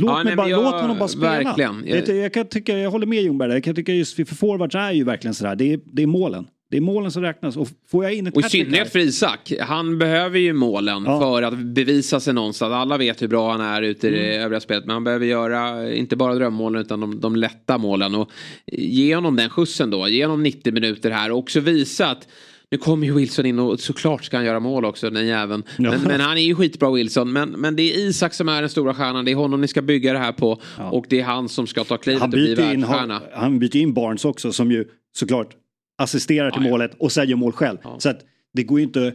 Låt, 0.00 0.10
Ja, 0.10 0.14
mig 0.16 0.24
nej, 0.24 0.36
bara, 0.36 0.48
jag- 0.48 0.62
låt 0.64 0.80
honom 0.80 0.98
bara 0.98 1.08
spela. 1.08 1.30
verkligen. 1.30 1.82
Jag- 1.86 2.08
Jag, 2.08 2.16
jag, 2.16 2.32
kan 2.34 2.46
tycka, 2.48 2.78
jag 2.78 2.90
håller 2.90 3.06
med 3.06 3.22
Ljungberg 3.22 3.48
där. 3.48 3.56
Jag 3.56 3.64
kan 3.64 3.74
tycka 3.74 3.92
just 3.92 4.14
för 4.16 4.24
forwards 4.24 4.74
är 4.74 4.92
ju 4.92 5.04
verkligen 5.04 5.34
sådär. 5.34 5.56
Det 5.56 5.72
är, 5.72 5.80
det 5.92 6.02
är 6.02 6.06
målen. 6.06 6.46
Det 6.70 6.76
är 6.76 6.80
målen 6.80 7.10
som 7.10 7.22
räknas. 7.22 7.56
Och 7.56 7.68
får 7.90 8.04
jag 8.04 8.14
in 8.14 8.26
ett 8.26 8.36
Och 8.36 8.40
i 8.40 8.48
synnerhet 8.48 8.92
för 8.92 8.98
Isak. 8.98 9.52
Han 9.60 9.98
behöver 9.98 10.38
ju 10.38 10.52
målen 10.52 11.02
Ja. 11.06 11.20
för 11.20 11.42
att 11.42 11.58
bevisa 11.58 12.20
sig 12.20 12.34
någonstans. 12.34 12.72
Alla 12.72 12.96
vet 12.96 13.22
hur 13.22 13.28
bra 13.28 13.52
han 13.52 13.60
är 13.60 13.82
ute 13.82 14.08
i 14.08 14.10
det 14.10 14.30
Mm. 14.34 14.42
övriga 14.44 14.60
spelet. 14.60 14.84
Men 14.86 14.94
han 14.94 15.04
behöver 15.04 15.26
göra 15.26 15.92
inte 15.94 16.16
bara 16.16 16.34
drömmålen 16.34 16.80
utan 16.80 17.00
de, 17.00 17.20
de 17.20 17.36
lätta 17.36 17.78
målen. 17.78 18.14
Och 18.14 18.30
ge 18.72 19.14
honom 19.14 19.36
den 19.36 19.50
skjutsen 19.50 19.90
då. 19.90 20.08
Ge 20.08 20.24
honom 20.24 20.42
90 20.42 20.72
minuter 20.72 21.10
här 21.10 21.30
och 21.32 21.38
också 21.38 21.60
visa 21.60 22.06
att 22.10 22.28
nu 22.70 22.78
kommer 22.78 23.06
ju 23.06 23.14
Wilson 23.14 23.46
in 23.46 23.58
och 23.58 23.80
såklart 23.80 24.24
ska 24.24 24.36
han 24.36 24.46
göra 24.46 24.60
mål 24.60 24.84
också 24.84 25.10
den 25.10 25.26
jäveln. 25.26 25.62
Ja. 25.78 25.90
Men, 25.90 26.02
men 26.02 26.20
han 26.20 26.38
är 26.38 26.42
ju 26.42 26.54
skitbra 26.54 26.90
Wilson. 26.90 27.32
Men, 27.32 27.50
men 27.50 27.76
det 27.76 27.82
är 27.82 27.98
Isak 27.98 28.34
som 28.34 28.48
är 28.48 28.60
den 28.60 28.70
stora 28.70 28.94
stjärnan. 28.94 29.24
Det 29.24 29.30
är 29.30 29.36
honom 29.36 29.60
ni 29.60 29.68
ska 29.68 29.82
bygga 29.82 30.12
det 30.12 30.18
här 30.18 30.32
på. 30.32 30.60
Ja. 30.78 30.90
Och 30.90 31.06
det 31.08 31.20
är 31.20 31.24
han 31.24 31.48
som 31.48 31.66
ska 31.66 31.84
ta 31.84 31.96
klivet 31.96 32.22
och 32.22 32.28
bli 32.28 32.54
världsstjärna. 32.54 33.14
han, 33.14 33.22
han 33.32 33.58
byter 33.58 33.76
in 33.76 33.94
Barnes 33.94 34.24
också 34.24 34.52
som 34.52 34.72
ju 34.72 34.84
såklart 35.16 35.56
assisterar 35.98 36.50
till 36.50 36.64
Ja, 36.64 36.70
målet 36.70 36.94
och 36.98 37.12
sen 37.12 37.28
gör 37.28 37.36
mål 37.36 37.52
själv. 37.52 37.78
Så 37.98 38.08
att 38.08 38.20
det 38.52 38.62
går 38.62 38.78
ju 38.78 38.84
inte... 38.84 39.12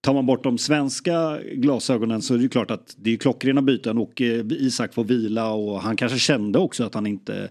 Tar 0.00 0.14
man 0.14 0.26
bort 0.26 0.42
de 0.42 0.58
svenska 0.58 1.38
glasögonen 1.54 2.22
så 2.22 2.34
är 2.34 2.38
det 2.38 2.42
ju 2.42 2.48
klart 2.48 2.70
att 2.70 2.94
det 2.98 3.12
är 3.12 3.16
klockrena 3.16 3.62
byten 3.62 3.98
och 3.98 4.22
eh, 4.22 4.46
Isak 4.50 4.94
får 4.94 5.04
vila 5.04 5.50
och 5.50 5.80
han 5.80 5.96
kanske 5.96 6.18
kände 6.18 6.58
också 6.58 6.84
att 6.84 6.94
han 6.94 7.06
inte 7.06 7.48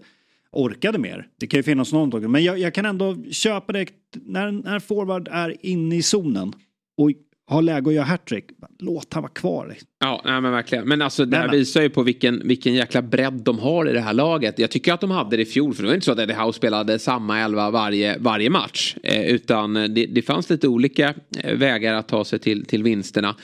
orkade 0.54 0.98
mer. 0.98 1.28
Det 1.36 1.46
kan 1.46 1.58
ju 1.58 1.62
finnas 1.62 1.92
någonting. 1.92 2.30
Men 2.30 2.44
jag, 2.44 2.58
jag 2.58 2.74
kan 2.74 2.86
ändå 2.86 3.16
köpa 3.30 3.72
det 3.72 3.88
när, 4.12 4.52
när 4.52 4.78
forward 4.78 5.28
är 5.30 5.66
inne 5.66 5.96
i 5.96 6.02
zonen 6.02 6.52
och 6.96 7.10
har 7.46 7.62
läge 7.62 7.88
att 7.88 7.94
göra 7.94 8.04
hattrick. 8.04 8.44
Låt 8.78 9.14
han 9.14 9.22
vara 9.22 9.32
kvar. 9.32 9.76
Ja, 10.04 10.20
nej, 10.24 10.40
men 10.40 10.52
verkligen. 10.52 10.88
Men 10.88 11.02
alltså 11.02 11.24
det 11.24 11.36
här 11.36 11.48
visar 11.48 11.82
ju 11.82 11.90
på 11.90 12.02
vilken, 12.02 12.42
vilken 12.44 12.74
jäkla 12.74 13.02
bredd 13.02 13.32
de 13.32 13.58
har 13.58 13.88
i 13.88 13.92
det 13.92 14.00
här 14.00 14.12
laget. 14.12 14.58
Jag 14.58 14.70
tycker 14.70 14.92
att 14.92 15.00
de 15.00 15.10
hade 15.10 15.36
det 15.36 15.42
i 15.42 15.46
fjol. 15.46 15.74
För 15.74 15.82
det 15.82 15.88
var 15.88 15.94
inte 15.94 16.04
så 16.04 16.12
att 16.12 16.18
Eddie 16.18 16.34
Howe 16.34 16.52
spelade 16.52 16.98
samma 16.98 17.40
elva 17.40 17.70
varje, 17.70 18.18
varje 18.18 18.50
match. 18.50 18.96
Eh, 19.02 19.26
utan 19.26 19.74
det, 19.74 20.06
det 20.06 20.22
fanns 20.22 20.50
lite 20.50 20.68
olika 20.68 21.14
eh, 21.38 21.56
vägar 21.56 21.94
att 21.94 22.08
ta 22.08 22.24
sig 22.24 22.38
till, 22.38 22.64
till 22.64 22.82
vinsterna. 22.82 23.34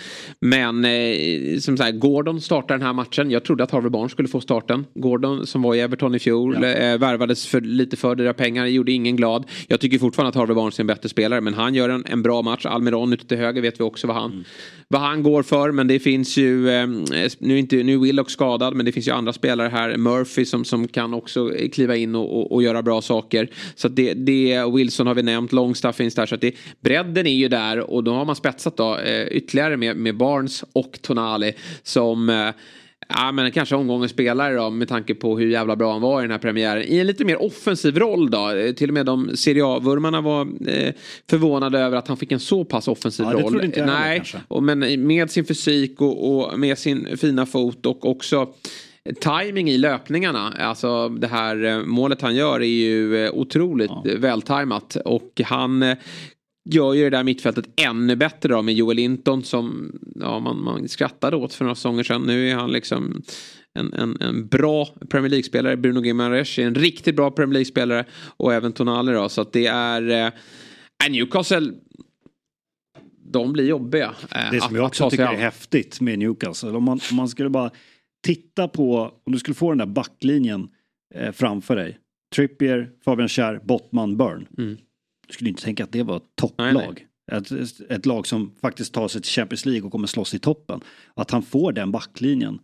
Men 0.40 0.84
eh, 0.84 1.58
som 1.58 1.76
sagt, 1.76 1.98
Gordon 1.98 2.40
startar 2.40 2.74
den 2.74 2.86
här 2.86 2.92
matchen. 2.92 3.30
Jag 3.30 3.44
trodde 3.44 3.64
att 3.64 3.70
Harvey 3.70 3.90
Barnes 3.90 4.12
skulle 4.12 4.28
få 4.28 4.40
starten. 4.40 4.86
Gordon 4.94 5.46
som 5.46 5.62
var 5.62 5.74
i 5.74 5.80
Everton 5.80 6.14
i 6.14 6.18
fjol. 6.18 6.58
Ja. 6.62 6.68
Eh, 6.68 6.98
värvades 6.98 7.46
för 7.46 7.60
lite 7.60 7.96
för 7.96 8.14
dyra 8.14 8.34
pengar. 8.34 8.66
Gjorde 8.66 8.92
ingen 8.92 9.16
glad. 9.16 9.44
Jag 9.66 9.80
tycker 9.80 9.98
fortfarande 9.98 10.28
att 10.28 10.34
Harvey 10.34 10.54
Barnes 10.54 10.78
är 10.78 10.82
en 10.82 10.86
bättre 10.86 11.08
spelare. 11.08 11.40
Men 11.40 11.54
han 11.54 11.74
gör 11.74 11.88
en, 11.88 12.04
en 12.06 12.22
bra 12.22 12.42
match. 12.42 12.66
Almiron 12.66 13.12
ute 13.12 13.26
till 13.26 13.38
höger 13.38 13.62
vet 13.62 13.80
vi 13.80 13.84
också 13.84 14.06
vad 14.06 14.16
han, 14.16 14.44
vad 14.92 15.02
han 15.02 15.22
går 15.22 15.42
för. 15.42 15.72
Men 15.72 15.86
det 15.86 15.98
finns 15.98 16.36
ju, 16.36 16.70
eh, 16.70 16.86
nu 17.38 17.54
är, 17.54 17.58
inte, 17.58 17.76
nu 17.76 17.94
är 17.94 17.98
Willock 17.98 18.30
skadad. 18.30 18.74
Men 18.74 18.86
det 18.86 18.92
finns 18.92 19.08
ju 19.08 19.12
andra 19.12 19.32
spelare 19.32 19.68
här. 19.68 19.96
Murphy 19.96 20.44
som, 20.44 20.64
som 20.64 20.88
kan 20.88 21.14
också 21.14 21.54
eh, 21.54 21.68
kliva 21.68 21.96
in 21.96 22.14
och, 22.14 22.38
och, 22.38 22.52
och 22.52 22.62
göra 22.62 22.82
bra 22.82 23.02
saker. 23.02 23.50
Så 23.74 23.86
att 23.86 23.96
det, 23.96 24.14
det, 24.14 24.64
Wilson 24.74 25.06
har 25.06 25.14
vi 25.14 25.22
nämnt. 25.22 25.52
Longstaff 25.52 25.96
finns 25.96 26.14
där. 26.14 26.26
Så 26.26 26.34
att 26.34 26.40
det, 26.40 26.54
bredden 26.80 27.26
är 27.26 27.34
ju 27.34 27.48
där. 27.48 27.90
Och 27.90 28.04
då 28.04 28.12
har 28.12 28.24
man 28.24 28.36
spetsat 28.36 28.76
då 28.76 28.98
eh, 28.98 29.26
ytterligare 29.26 29.76
med, 29.76 29.96
med 29.96 30.16
Barnes 30.16 30.64
och 30.72 30.98
Tonali. 31.02 31.52
Som 31.82 32.28
eh, 32.28 32.50
Ja 33.14 33.32
men 33.32 33.50
kanske 33.52 33.74
omgångens 33.76 34.10
spelare 34.12 34.54
då 34.54 34.70
med 34.70 34.88
tanke 34.88 35.14
på 35.14 35.38
hur 35.38 35.46
jävla 35.46 35.76
bra 35.76 35.92
han 35.92 36.00
var 36.02 36.20
i 36.20 36.24
den 36.24 36.30
här 36.30 36.38
premiären. 36.38 36.82
I 36.82 36.98
en 36.98 37.06
lite 37.06 37.24
mer 37.24 37.42
offensiv 37.42 37.98
roll 37.98 38.30
då. 38.30 38.50
Eh, 38.50 38.72
Till 38.72 38.90
och 38.90 38.94
med 38.94 39.06
de 39.06 39.36
Serie 39.36 39.64
A-vurmarna 39.66 40.20
var 40.20 40.40
eh, 40.68 40.94
förvånade 41.30 41.78
över 41.78 41.96
att 41.96 42.08
han 42.08 42.16
fick 42.16 42.32
en 42.32 42.40
så 42.40 42.64
pass 42.64 42.88
offensiv 42.88 43.26
Ja, 43.32 43.40
roll. 43.40 43.64
inte 43.64 43.86
Nej, 43.86 44.22
och, 44.48 44.62
men 44.62 45.06
med 45.06 45.30
sin 45.30 45.44
fysik 45.44 46.00
och, 46.00 46.36
och 46.52 46.58
med 46.58 46.78
sin 46.78 47.16
fina 47.16 47.46
fot 47.46 47.86
och 47.86 48.08
också 48.10 48.48
timing 49.20 49.70
i 49.70 49.78
löpningarna. 49.78 50.52
Alltså 50.58 51.08
det 51.08 51.26
här 51.26 51.64
eh, 51.64 51.82
målet 51.84 52.22
han 52.22 52.34
gör 52.34 52.60
är 52.60 52.64
ju 52.64 53.24
eh, 53.24 53.30
otroligt 53.34 53.90
Ja. 54.04 54.12
vältajmat. 54.18 54.96
Och 55.04 55.40
han 55.44 55.82
gör 56.64 56.94
ju 56.94 57.04
det 57.10 57.16
där 57.16 57.24
mittfältet 57.24 57.64
ännu 57.76 58.16
bättre 58.16 58.48
då 58.48 58.62
med 58.62 58.74
Joel 58.74 58.96
Linton 58.96 59.42
som 59.44 59.92
ja, 60.14 60.38
man, 60.38 60.62
man 60.62 60.88
skrattade 60.88 61.36
åt 61.36 61.54
för 61.54 61.64
några 61.64 61.74
säsonger 61.74 62.02
sedan. 62.02 62.22
Nu 62.22 62.48
är 62.50 62.54
han 62.54 62.72
liksom 62.72 63.22
en, 63.78 63.92
en, 63.92 64.16
en 64.20 64.46
bra 64.46 64.86
Premier 65.10 65.30
League-spelare. 65.30 65.76
Bruno 65.76 66.04
Gimares 66.04 66.58
är 66.58 66.66
en 66.66 66.74
riktigt 66.74 67.16
bra 67.16 67.30
Premier 67.30 67.52
League-spelare. 67.52 68.04
Och 68.36 68.54
även 68.54 68.72
Tonali 68.72 69.12
då. 69.12 69.28
Så 69.28 69.40
att 69.40 69.52
det 69.52 69.66
är... 69.66 70.26
Eh, 70.26 71.10
Newcastle... 71.10 71.72
De 73.32 73.52
blir 73.52 73.64
jobbiga. 73.68 74.14
eh, 74.34 74.50
Det 74.50 74.56
att- 74.58 74.64
som 74.64 74.76
jag 74.76 74.84
också 74.86 75.10
tycker 75.10 75.24
är 75.24 75.36
häftigt 75.36 76.00
med 76.00 76.18
Newcastle, 76.18 76.70
om 76.70 76.84
man, 76.84 77.00
om 77.10 77.16
man 77.16 77.28
skulle 77.28 77.48
bara 77.50 77.70
titta 78.24 78.68
på, 78.68 79.12
om 79.24 79.32
du 79.32 79.38
skulle 79.38 79.54
få 79.54 79.68
den 79.70 79.78
där 79.78 79.86
backlinjen 79.86 80.68
eh, 81.14 81.32
framför 81.32 81.76
dig. 81.76 81.98
Trippier, 82.34 82.90
Fabian 83.04 83.28
Schär, 83.28 83.60
Bottman, 83.64 84.16
Burn. 84.16 84.46
Mm. 84.58 84.76
Du 85.30 85.34
skulle 85.34 85.50
inte 85.50 85.62
tänka 85.62 85.84
att 85.84 85.92
det 85.92 86.02
var 86.02 86.16
ett 86.16 86.22
Nej, 86.22 86.74
topplag. 86.74 87.06
Ett, 87.32 87.80
ett 87.90 88.06
lag 88.06 88.26
som 88.26 88.54
faktiskt 88.60 88.94
tar 88.94 89.08
sig 89.08 89.22
till 89.22 89.30
Champions 89.30 89.66
League 89.66 89.86
och 89.86 89.92
kommer 89.92 90.06
slåss 90.06 90.34
i 90.34 90.38
toppen. 90.38 90.80
Att 91.14 91.30
han 91.30 91.42
får 91.42 91.72
den 91.72 91.92
backlinjen 91.92 92.58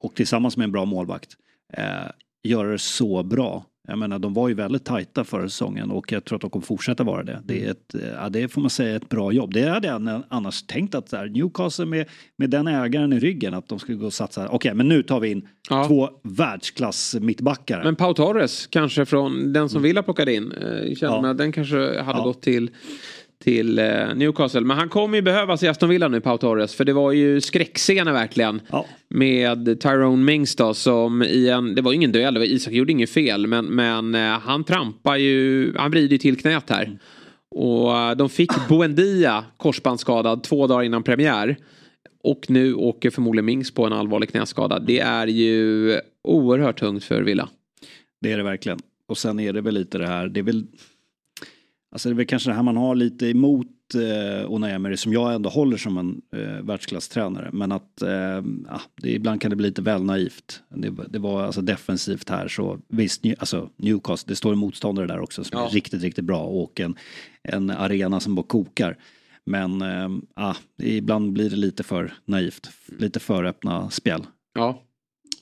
och 0.00 0.14
tillsammans 0.14 0.56
med 0.56 0.64
en 0.64 0.72
bra 0.72 0.84
målvakt 0.84 1.36
eh, 1.72 2.10
göra 2.42 2.68
det 2.70 2.78
så 2.78 3.22
bra. 3.22 3.66
Jag 3.88 3.98
menar 3.98 4.18
de 4.18 4.34
var 4.34 4.48
ju 4.48 4.54
väldigt 4.54 4.84
tajta 4.84 5.24
förra 5.24 5.48
säsongen 5.48 5.90
och 5.90 6.12
jag 6.12 6.24
tror 6.24 6.36
att 6.36 6.40
de 6.40 6.50
kommer 6.50 6.66
fortsätta 6.66 7.04
vara 7.04 7.22
det. 7.22 7.42
Det 7.44 7.64
är 7.64 7.70
ett, 7.70 7.94
ja, 8.20 8.28
det 8.28 8.48
får 8.48 8.60
man 8.60 8.70
säga 8.70 8.96
ett 8.96 9.08
bra 9.08 9.32
jobb. 9.32 9.54
Det 9.54 9.68
hade 9.68 9.88
jag 9.88 10.22
annars 10.28 10.62
tänkt 10.62 10.94
att 10.94 11.12
här, 11.12 11.26
Newcastle 11.26 11.86
med, 11.86 12.06
med 12.36 12.50
den 12.50 12.66
ägaren 12.66 13.12
i 13.12 13.18
ryggen 13.18 13.54
att 13.54 13.68
de 13.68 13.78
skulle 13.78 13.98
gå 13.98 14.06
och 14.06 14.12
satsa. 14.12 14.44
Okej 14.44 14.56
okay, 14.56 14.74
men 14.74 14.88
nu 14.88 15.02
tar 15.02 15.20
vi 15.20 15.30
in 15.30 15.48
Ja. 15.70 15.84
två 15.88 16.10
världsklass 16.22 17.16
mittbackar. 17.20 17.84
Men 17.84 17.96
Pau 17.96 18.14
Torres 18.14 18.66
kanske 18.66 19.06
från 19.06 19.52
den 19.52 19.68
som 19.68 19.82
Villa 19.82 20.02
plockade 20.02 20.34
in. 20.34 20.52
Eh, 20.52 20.94
känner 20.94 21.14
Ja. 21.22 21.30
att 21.30 21.38
den 21.38 21.52
kanske 21.52 21.76
hade 22.02 22.18
Ja. 22.18 22.24
gått 22.24 22.42
till 22.42 22.70
till 23.44 23.78
eh, 23.78 24.14
Newcastle. 24.14 24.60
Men 24.60 24.76
han 24.76 24.88
kommer 24.88 25.16
ju 25.16 25.22
behövas 25.22 25.62
i 25.62 25.68
Aston 25.68 25.88
Villa 25.88 26.08
nu, 26.08 26.20
Pau 26.20 26.38
Torres. 26.38 26.74
För 26.74 26.84
det 26.84 26.92
var 26.92 27.12
ju 27.12 27.40
skräckscener 27.40 28.12
verkligen. 28.12 28.60
Ja. 28.70 28.86
Med 29.08 29.80
Tyrone 29.80 30.24
Mings 30.24 30.56
då 30.56 30.74
som 30.74 31.22
i 31.22 31.48
en, 31.48 31.74
det 31.74 31.82
var 31.82 31.92
ingen 31.92 32.12
duell, 32.12 32.34
det 32.34 32.40
var 32.40 32.46
Isak 32.46 32.72
gjorde 32.72 32.92
inget 32.92 33.10
fel. 33.10 33.46
Men, 33.46 33.64
men 33.64 34.14
eh, 34.14 34.20
han 34.20 34.64
trampar 34.64 35.16
ju, 35.16 35.72
han 35.76 35.90
vrider 35.90 36.12
ju 36.12 36.18
till 36.18 36.40
knät 36.40 36.70
här. 36.70 36.98
Och 37.50 37.96
eh, 37.96 38.16
de 38.16 38.28
fick 38.28 38.50
Buendia 38.68 39.44
korsbandsskadad 39.56 40.42
två 40.42 40.66
dagar 40.66 40.82
innan 40.82 41.02
premiär. 41.02 41.56
Och 42.22 42.44
nu 42.48 42.74
åker 42.74 43.10
förmodligen 43.10 43.44
Mings 43.44 43.74
på 43.74 43.86
en 43.86 43.92
allvarlig 43.92 44.30
knäskada. 44.30 44.78
Det 44.78 44.98
är 44.98 45.26
ju 45.26 46.00
oerhört 46.22 46.78
tungt 46.78 47.04
för 47.04 47.22
Villa. 47.22 47.48
Det 48.20 48.32
är 48.32 48.36
det 48.36 48.42
verkligen. 48.42 48.78
Och 49.08 49.18
sen 49.18 49.40
är 49.40 49.52
det 49.52 49.60
väl 49.60 49.74
lite 49.74 49.98
det 49.98 50.06
här, 50.06 50.28
det 50.28 50.40
är 50.40 50.44
väl 50.44 50.66
Alltså 51.94 52.08
det 52.08 52.12
är 52.12 52.16
väl 52.16 52.26
kanske 52.26 52.50
det 52.50 52.54
här 52.54 52.62
man 52.62 52.76
har 52.76 52.94
lite 52.94 53.26
emot 53.26 53.66
eh, 53.94 54.52
Unai 54.52 54.72
Emery 54.72 54.96
som 54.96 55.12
jag 55.12 55.34
ändå 55.34 55.50
håller 55.50 55.76
som 55.76 55.98
en 55.98 56.22
eh, 56.36 56.62
världsklasstränare. 56.64 57.50
Men 57.52 57.72
att 57.72 58.02
eh, 58.02 58.10
ja, 58.68 58.80
det, 59.02 59.10
ibland 59.12 59.40
kan 59.40 59.50
det 59.50 59.56
bli 59.56 59.66
lite 59.66 59.82
väl 59.82 60.02
naivt. 60.02 60.62
Det, 60.68 60.90
det 61.08 61.18
var 61.18 61.42
alltså 61.42 61.60
defensivt 61.60 62.30
här 62.30 62.48
så 62.48 62.78
visst, 62.88 63.22
alltså 63.38 63.68
Newcastle, 63.76 64.30
det 64.32 64.36
står 64.36 64.52
en 64.52 64.58
motståndare 64.58 65.06
där 65.06 65.20
också 65.20 65.44
som 65.44 65.58
Ja. 65.58 65.66
är 65.66 65.70
riktigt, 65.70 66.02
riktigt 66.02 66.24
bra 66.24 66.40
och 66.42 66.80
en, 66.80 66.96
en 67.42 67.70
arena 67.70 68.20
som 68.20 68.34
bara 68.34 68.46
kokar. 68.46 68.96
Men 69.46 69.82
eh, 69.82 70.08
ja, 70.36 70.56
ibland 70.82 71.32
blir 71.32 71.50
det 71.50 71.56
lite 71.56 71.82
för 71.82 72.12
naivt, 72.24 72.70
lite 72.98 73.20
för 73.20 73.44
öppna 73.44 73.90
spel. 73.90 74.22
Ja, 74.54 74.82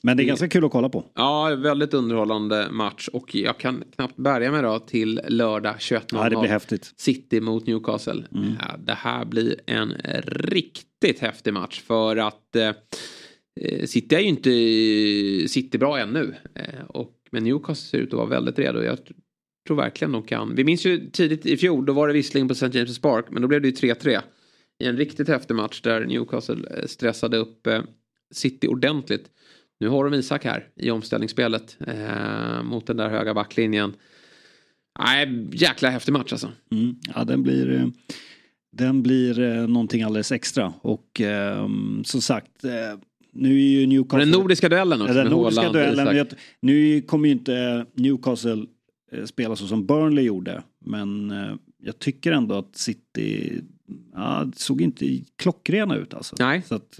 Men 0.05 0.17
det 0.17 0.23
är 0.23 0.25
Det- 0.25 0.27
ganska 0.27 0.47
kul 0.49 0.65
att 0.65 0.71
kolla 0.71 0.89
på. 0.89 1.05
Ja, 1.15 1.55
väldigt 1.57 1.93
underhållande 1.93 2.67
match 2.71 3.07
och 3.13 3.35
jag 3.35 3.57
kan 3.57 3.83
knappt 3.95 4.15
bärga 4.17 4.51
mig 4.51 4.61
då 4.61 4.79
till 4.79 5.21
lördag 5.27 5.75
21.00. 5.79 6.23
Ja, 6.23 6.29
det 6.29 6.35
blir 6.39 6.49
häftigt. 6.49 6.93
City 6.97 7.41
mot 7.41 7.67
Newcastle. 7.67 8.23
Mm. 8.35 8.53
Ja, 8.59 8.77
det 8.77 8.93
här 8.93 9.25
blir 9.25 9.55
en 9.65 9.93
riktigt 10.25 11.19
häftig 11.19 11.53
match 11.53 11.81
för 11.81 12.17
att 12.17 12.55
eh, 12.55 12.71
eh, 13.61 13.85
City 13.85 14.15
är 14.15 14.19
ju 14.19 14.27
inte 14.27 14.49
City 15.49 15.77
bra 15.77 15.99
ännu. 15.99 16.35
Eh, 16.55 16.85
och, 16.87 17.11
men 17.31 17.43
Newcastle 17.43 17.75
ser 17.75 17.97
ut 17.97 18.13
att 18.13 18.17
vara 18.17 18.29
väldigt 18.29 18.59
redo. 18.59 18.81
Jag 18.81 18.95
tr- 18.97 19.15
tror 19.67 19.77
verkligen 19.77 20.11
de 20.11 20.23
kan. 20.23 20.55
Vi 20.55 20.63
minns 20.63 20.85
ju 20.85 21.09
tidigt 21.09 21.45
i 21.45 21.57
fjol, 21.57 21.85
då 21.85 21.93
var 21.93 22.07
det 22.07 22.13
visserligen 22.13 22.47
på 22.47 22.51
St. 22.51 22.67
James' 22.67 23.01
Park, 23.01 23.25
men 23.31 23.41
då 23.41 23.47
blev 23.47 23.61
det 23.61 23.67
ju 23.67 23.73
3-3. 23.93 24.21
I 24.83 24.85
en 24.85 24.97
riktigt 24.97 25.27
häftig 25.27 25.55
match 25.55 25.81
där 25.81 26.05
Newcastle 26.05 26.67
eh, 26.77 26.85
stressade 26.87 27.37
upp 27.37 27.67
eh, 27.67 27.81
City 28.33 28.67
ordentligt. 28.67 29.25
Nu 29.83 29.89
har 29.89 30.03
de 30.03 30.13
Isak 30.13 30.45
här 30.45 30.67
i 30.75 30.91
omställningsspelet 30.91 31.77
eh, 31.87 32.63
mot 32.63 32.87
den 32.87 32.97
där 32.97 33.09
höga 33.09 33.33
backlinjen. 33.33 33.93
Nej, 34.99 35.47
jäkla 35.51 35.89
häftig 35.89 36.11
match 36.11 36.31
alltså. 36.31 36.51
Mm. 36.71 36.95
Ja, 37.15 37.23
den 37.23 37.43
blir, 37.43 37.71
eh, 37.71 37.87
den 38.71 39.03
blir 39.03 39.39
eh, 39.39 39.67
någonting 39.67 40.03
alldeles 40.03 40.31
extra. 40.31 40.73
Och 40.81 41.21
eh, 41.21 41.67
som 42.03 42.21
sagt, 42.21 42.63
eh, 42.63 42.71
nu 43.31 43.49
är 43.49 43.79
ju 43.79 43.87
Newcastle... 43.87 44.19
den 44.19 44.29
nordiska 44.29 44.69
duellen 44.69 45.01
också. 45.01 45.13
Den 45.13 45.27
nordiska 45.27 45.61
Haaland, 45.61 45.95
duellen. 45.95 46.27
Isak. 46.27 46.39
Nu 46.59 47.01
kommer 47.01 47.27
ju 47.27 47.33
inte 47.33 47.85
Newcastle 47.93 48.65
spela 49.25 49.55
så 49.55 49.67
som 49.67 49.85
Burnley 49.85 50.25
gjorde. 50.25 50.63
Men 50.85 51.33
jag 51.83 51.99
tycker 51.99 52.31
ändå 52.31 52.55
att 52.55 52.75
City 52.75 53.61
ja, 54.13 54.51
såg 54.55 54.81
inte 54.81 55.19
klockrena 55.35 55.95
ut 55.95 56.13
alltså. 56.13 56.35
Nej. 56.39 56.61
Så 56.67 56.75
att, 56.75 56.99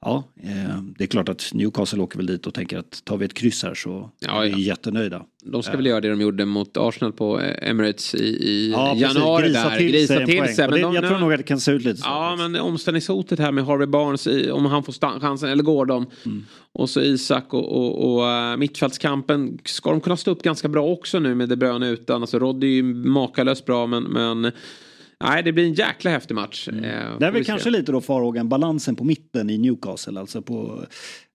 ja, 0.00 0.24
eh, 0.42 0.82
det 0.98 1.04
är 1.04 1.08
klart 1.08 1.28
att 1.28 1.50
Newcastle 1.54 2.00
åker 2.02 2.16
väl 2.16 2.26
dit 2.26 2.46
och 2.46 2.54
tänker 2.54 2.78
att 2.78 3.04
tar 3.04 3.16
vi 3.16 3.24
ett 3.24 3.34
kryss 3.34 3.62
här 3.62 3.74
så 3.74 4.10
Ja, 4.20 4.44
är 4.46 4.54
vi 4.54 4.60
jättenöjda. 4.62 5.24
De 5.44 5.62
ska 5.62 5.76
väl 5.76 5.86
göra 5.86 6.00
det 6.00 6.08
de 6.08 6.20
gjorde 6.20 6.44
mot 6.44 6.76
Arsenal 6.76 7.12
på 7.12 7.40
eh, 7.40 7.68
Emirates 7.70 8.14
i, 8.14 8.18
i 8.24 8.70
Ja, 8.72 8.86
precis. 8.92 9.02
januari. 9.16 9.46
Grisa 9.46 9.68
där. 9.70 9.76
till 9.78 9.90
sig 9.90 9.98
Grisa 10.00 10.20
en 10.20 10.26
till 10.26 10.38
poäng. 10.38 10.54
sig. 10.54 10.68
Men 10.68 10.74
det, 10.74 10.82
de, 10.82 10.94
jag 10.94 11.08
tror 11.08 11.18
nog 11.18 11.32
att 11.32 11.38
det 11.38 11.42
kan 11.44 11.60
se 11.60 11.72
ut 11.72 11.82
lite 11.84 11.96
så. 12.00 12.06
Ja, 12.08 12.36
men 12.38 12.56
omställningshotet 12.60 13.38
här 13.38 13.52
med 13.52 13.64
Harvey 13.66 13.86
Barnes, 13.86 14.26
i, 14.26 14.50
om 14.50 14.66
han 14.66 14.82
får 14.82 15.20
chansen, 15.20 15.48
eller 15.48 15.62
Gordon. 15.62 16.06
Mm. 16.26 16.44
Och 16.72 16.90
så 16.90 17.00
Isak 17.00 17.54
och, 17.54 17.76
och, 17.76 18.18
och 18.20 18.58
mittfältskampen. 18.58 19.58
Ska 19.64 19.90
de 19.90 20.00
kunna 20.00 20.16
stå 20.16 20.30
upp 20.30 20.42
ganska 20.42 20.68
bra 20.68 20.86
också 20.86 21.18
nu 21.18 21.34
med 21.34 21.48
De 21.48 21.56
Bruyne 21.56 21.88
utan? 21.88 22.22
Alltså 22.22 22.38
Roddy 22.38 22.66
är 22.66 22.72
ju 22.72 22.82
makalöst 22.94 23.66
bra 23.66 23.86
men, 23.86 24.02
men 24.02 24.52
nej, 25.24 25.42
det 25.42 25.52
blir 25.52 25.64
en 25.64 25.74
jäkla 25.74 26.10
häftig 26.10 26.34
match. 26.34 26.68
Mm. 26.68 26.84
Eh, 26.84 27.18
Det 27.18 27.26
är 27.26 27.30
väl 27.30 27.44
kanske 27.44 27.70
lite 27.70 27.92
då 27.92 28.00
farhågan, 28.00 28.48
balansen 28.48 28.96
på 28.96 29.04
mitten 29.04 29.50
i 29.50 29.58
Newcastle, 29.58 30.20
alltså 30.20 30.42
på 30.42 30.84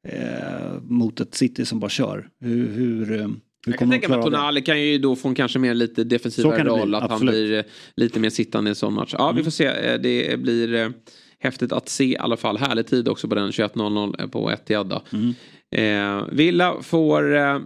eh, 0.07 0.81
mot 0.81 1.19
ett 1.19 1.35
City 1.35 1.65
som 1.65 1.79
bara 1.79 1.89
kör. 1.89 2.27
Hur, 2.41 2.67
hur, 2.67 3.11
eh, 3.21 3.27
Jag 3.65 3.77
kan 3.79 3.89
tänka 3.91 4.09
mig 4.09 4.17
att? 4.17 4.25
Tonali 4.25 4.61
kan 4.61 4.81
ju 4.81 4.97
då 4.97 5.15
få 5.15 5.27
en 5.27 5.35
kanske 5.35 5.59
mer 5.59 5.73
lite 5.73 6.03
defensivare 6.03 6.63
roll. 6.63 6.95
Att 6.95 7.01
han 7.01 7.11
absolut. 7.11 7.33
Mm. 7.33 7.45
blir 7.47 7.57
eh, 7.57 7.63
lite 7.95 8.19
mer 8.19 8.29
sittande 8.29 8.69
i 8.69 8.71
en 8.71 8.75
sån 8.75 8.93
match. 8.93 9.15
Ja, 9.17 9.31
vi 9.31 9.43
får 9.43 9.51
se. 9.51 9.65
Eh, 9.65 9.99
Det 10.01 10.39
blir 10.39 10.93
häftigt 11.39 11.71
att 11.71 11.89
se 11.89 12.03
i 12.03 12.17
alla 12.17 12.37
fall. 12.37 12.57
Härlig 12.57 12.87
tid 12.87 13.07
också 13.07 13.27
på 13.27 13.35
den 13.35 13.51
21.00 13.51 14.27
på 14.29 14.51
Etihad. 14.51 15.01
Mm. 15.13 15.33
Eh, 15.75 16.25
Villa 16.31 16.75
får 16.81 17.35
eh, 17.35 17.59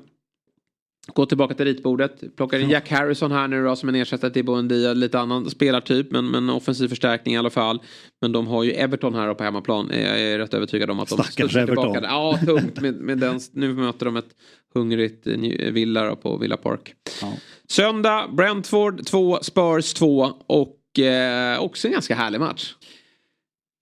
gå 1.14 1.26
tillbaka 1.26 1.54
till 1.54 1.66
ritbordet. 1.66 2.36
Plockar 2.36 2.60
in 2.60 2.70
Jack 2.70 2.92
Harrison 2.92 3.32
här 3.32 3.48
nu 3.48 3.64
då 3.64 3.76
som 3.76 3.90
en 3.90 3.96
ersättare 3.96 4.32
till 4.32 4.46
Buendia. 4.46 4.94
Lite 4.94 5.20
annan 5.20 5.50
spelartyp 5.50 6.12
men, 6.12 6.26
men 6.26 6.50
offensiv 6.50 6.88
förstärkning 6.88 7.36
i 7.36 7.38
alla 7.38 7.50
fall. 7.50 7.80
Men 8.22 8.32
de 8.32 8.48
har 8.48 8.64
ju 8.64 8.72
Everton 8.72 9.16
här 9.16 9.34
på 9.34 9.44
hemmaplan. 9.44 9.92
Eh, 9.92 10.02
Jag 10.08 10.22
är 10.22 10.38
rätt 10.40 10.54
övertygad 10.54 10.90
om 10.90 11.00
att 11.00 11.10
de 11.10 11.16
Stackars 11.16 11.36
tillbaka. 11.36 11.62
Everton. 11.62 11.94
där. 11.94 12.02
Ja, 12.04 12.40
tungt 12.46 12.82
med, 12.82 12.94
med 12.96 13.18
den. 13.18 13.40
Nu 13.52 13.74
möter 13.74 14.06
de 14.06 14.18
ett 14.18 14.30
hungrigt 14.74 15.28
eh, 15.28 15.34
New- 15.34 15.72
Villa 15.72 16.04
då 16.10 16.16
på 16.16 16.38
Villa 16.38 16.58
Park. 16.58 16.94
Ja. 17.22 17.34
Söndag, 17.70 18.28
Brentford 18.38 19.06
2, 19.06 19.40
Spurs 19.42 19.94
2 19.94 20.32
och 20.48 21.00
eh, 21.00 21.60
också 21.62 21.88
en 21.88 21.92
ganska 21.94 22.16
härlig 22.16 22.40
match. 22.40 22.74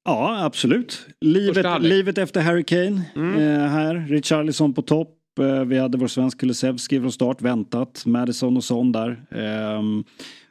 Ja, 0.08 0.44
absolut. 0.46 1.00
Livet, 1.22 1.82
livet 1.82 2.18
efter 2.18 2.42
Harry 2.42 2.64
Kane 2.64 3.02
Mm. 3.16 3.34
eh, 3.40 3.68
här. 3.70 4.06
Richarlison 4.10 4.74
på 4.74 4.82
topp. 4.82 5.10
Eh, 5.40 5.66
vi 5.66 5.78
hade 5.78 5.98
vår 5.98 6.08
svensk 6.08 6.40
Kulusevski 6.40 7.00
från 7.00 7.12
start, 7.12 7.42
väntat. 7.42 8.04
Madison 8.06 8.58
och 8.58 8.64
Son 8.64 8.92
där. 8.92 9.26
Ehm, 9.32 10.04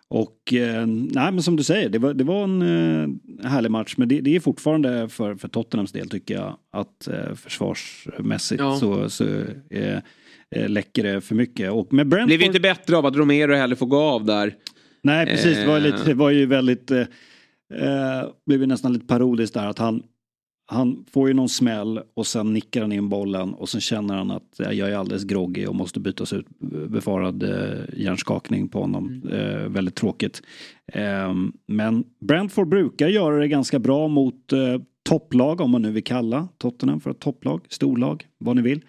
och 0.09 0.53
eh, 0.53 0.87
nej, 0.87 1.33
men 1.33 1.43
som 1.43 1.57
du 1.57 1.63
säger, 1.63 1.89
det 1.89 1.99
var, 1.99 2.15
det 2.15 2.25
var 2.25 2.45
en 2.45 2.63
eh, 2.63 3.49
härlig 3.51 3.71
match. 3.71 3.95
Men 3.97 4.09
det, 4.09 4.21
det 4.21 4.37
är 4.37 4.41
fortfarande 4.41 5.09
för, 5.09 5.35
för 5.35 5.49
Tottenhams 5.49 5.93
del 5.93 6.11
tycker 6.11 6.35
jag 6.35 6.57
att 6.73 7.09
försvarsmässigt 7.35 8.61
Ja. 8.61 8.77
så, 8.77 9.11
så 9.11 9.25
eh, 9.71 10.69
läcker 10.69 11.03
det 11.03 11.21
för 11.21 11.35
mycket. 11.35 11.71
Och 11.71 11.93
med 11.93 12.09
Brentford... 12.09 12.29
Blev 12.29 12.43
inte 12.43 12.61
bättre 12.61 12.97
av 12.97 13.07
att 13.07 13.17
Romero 13.17 13.55
heller 13.55 13.77
får 13.77 13.87
gå 13.87 14.01
av 14.01 14.25
där. 14.25 14.55
Nej, 15.03 15.27
precis. 15.27 15.59
Det 15.59 15.67
var, 15.67 15.81
lite, 15.81 16.05
det 16.05 16.15
var 16.15 16.31
ju 16.31 16.47
väldigt... 16.47 16.91
Eh, 16.91 17.07
blev 18.47 18.61
ju 18.61 18.67
nästan 18.67 18.93
lite 18.93 19.07
parodiskt 19.07 19.55
där 19.55 19.67
att 19.67 19.79
han, 19.79 20.03
han 20.67 21.05
får 21.11 21.29
ju 21.29 21.35
någon 21.35 21.49
smäll 21.49 22.01
och 22.15 22.27
sen 22.27 22.53
nickar 22.53 22.81
han 22.81 22.93
in 22.93 23.09
bollen 23.09 23.55
och 23.55 23.69
sen 23.69 23.81
känner 23.81 24.15
han 24.15 24.31
att 24.31 24.55
jag 24.59 24.79
är 24.91 24.97
alldeles 24.97 25.25
groggy 25.25 25.67
och 25.67 25.75
måste 25.75 26.01
bytas 26.01 26.33
ut. 26.33 26.47
Befarad 26.89 27.43
eh, 27.43 28.01
hjärnskakning 28.03 28.69
på 28.69 28.81
honom. 28.81 29.23
Eh, 29.33 29.69
väldigt 29.69 29.95
tråkigt. 29.95 30.43
Eh, 30.93 31.35
men 31.67 32.05
Brentford 32.21 32.69
brukar 32.69 33.09
göra 33.09 33.39
det 33.39 33.49
ganska 33.49 33.79
bra 33.79 34.09
mot 34.09 34.53
eh, 34.53 34.83
topplag 35.09 35.61
om 35.61 35.71
man 35.71 35.83
nu 35.83 35.91
vill 35.91 36.05
kalla 36.05 36.49
Tottenham 36.59 37.01
för 37.01 37.11
ett 37.11 37.21
topplag, 37.21 37.61
storlag, 37.69 38.27
vad 38.39 38.57
ni 38.57 38.63
vill. 38.63 38.81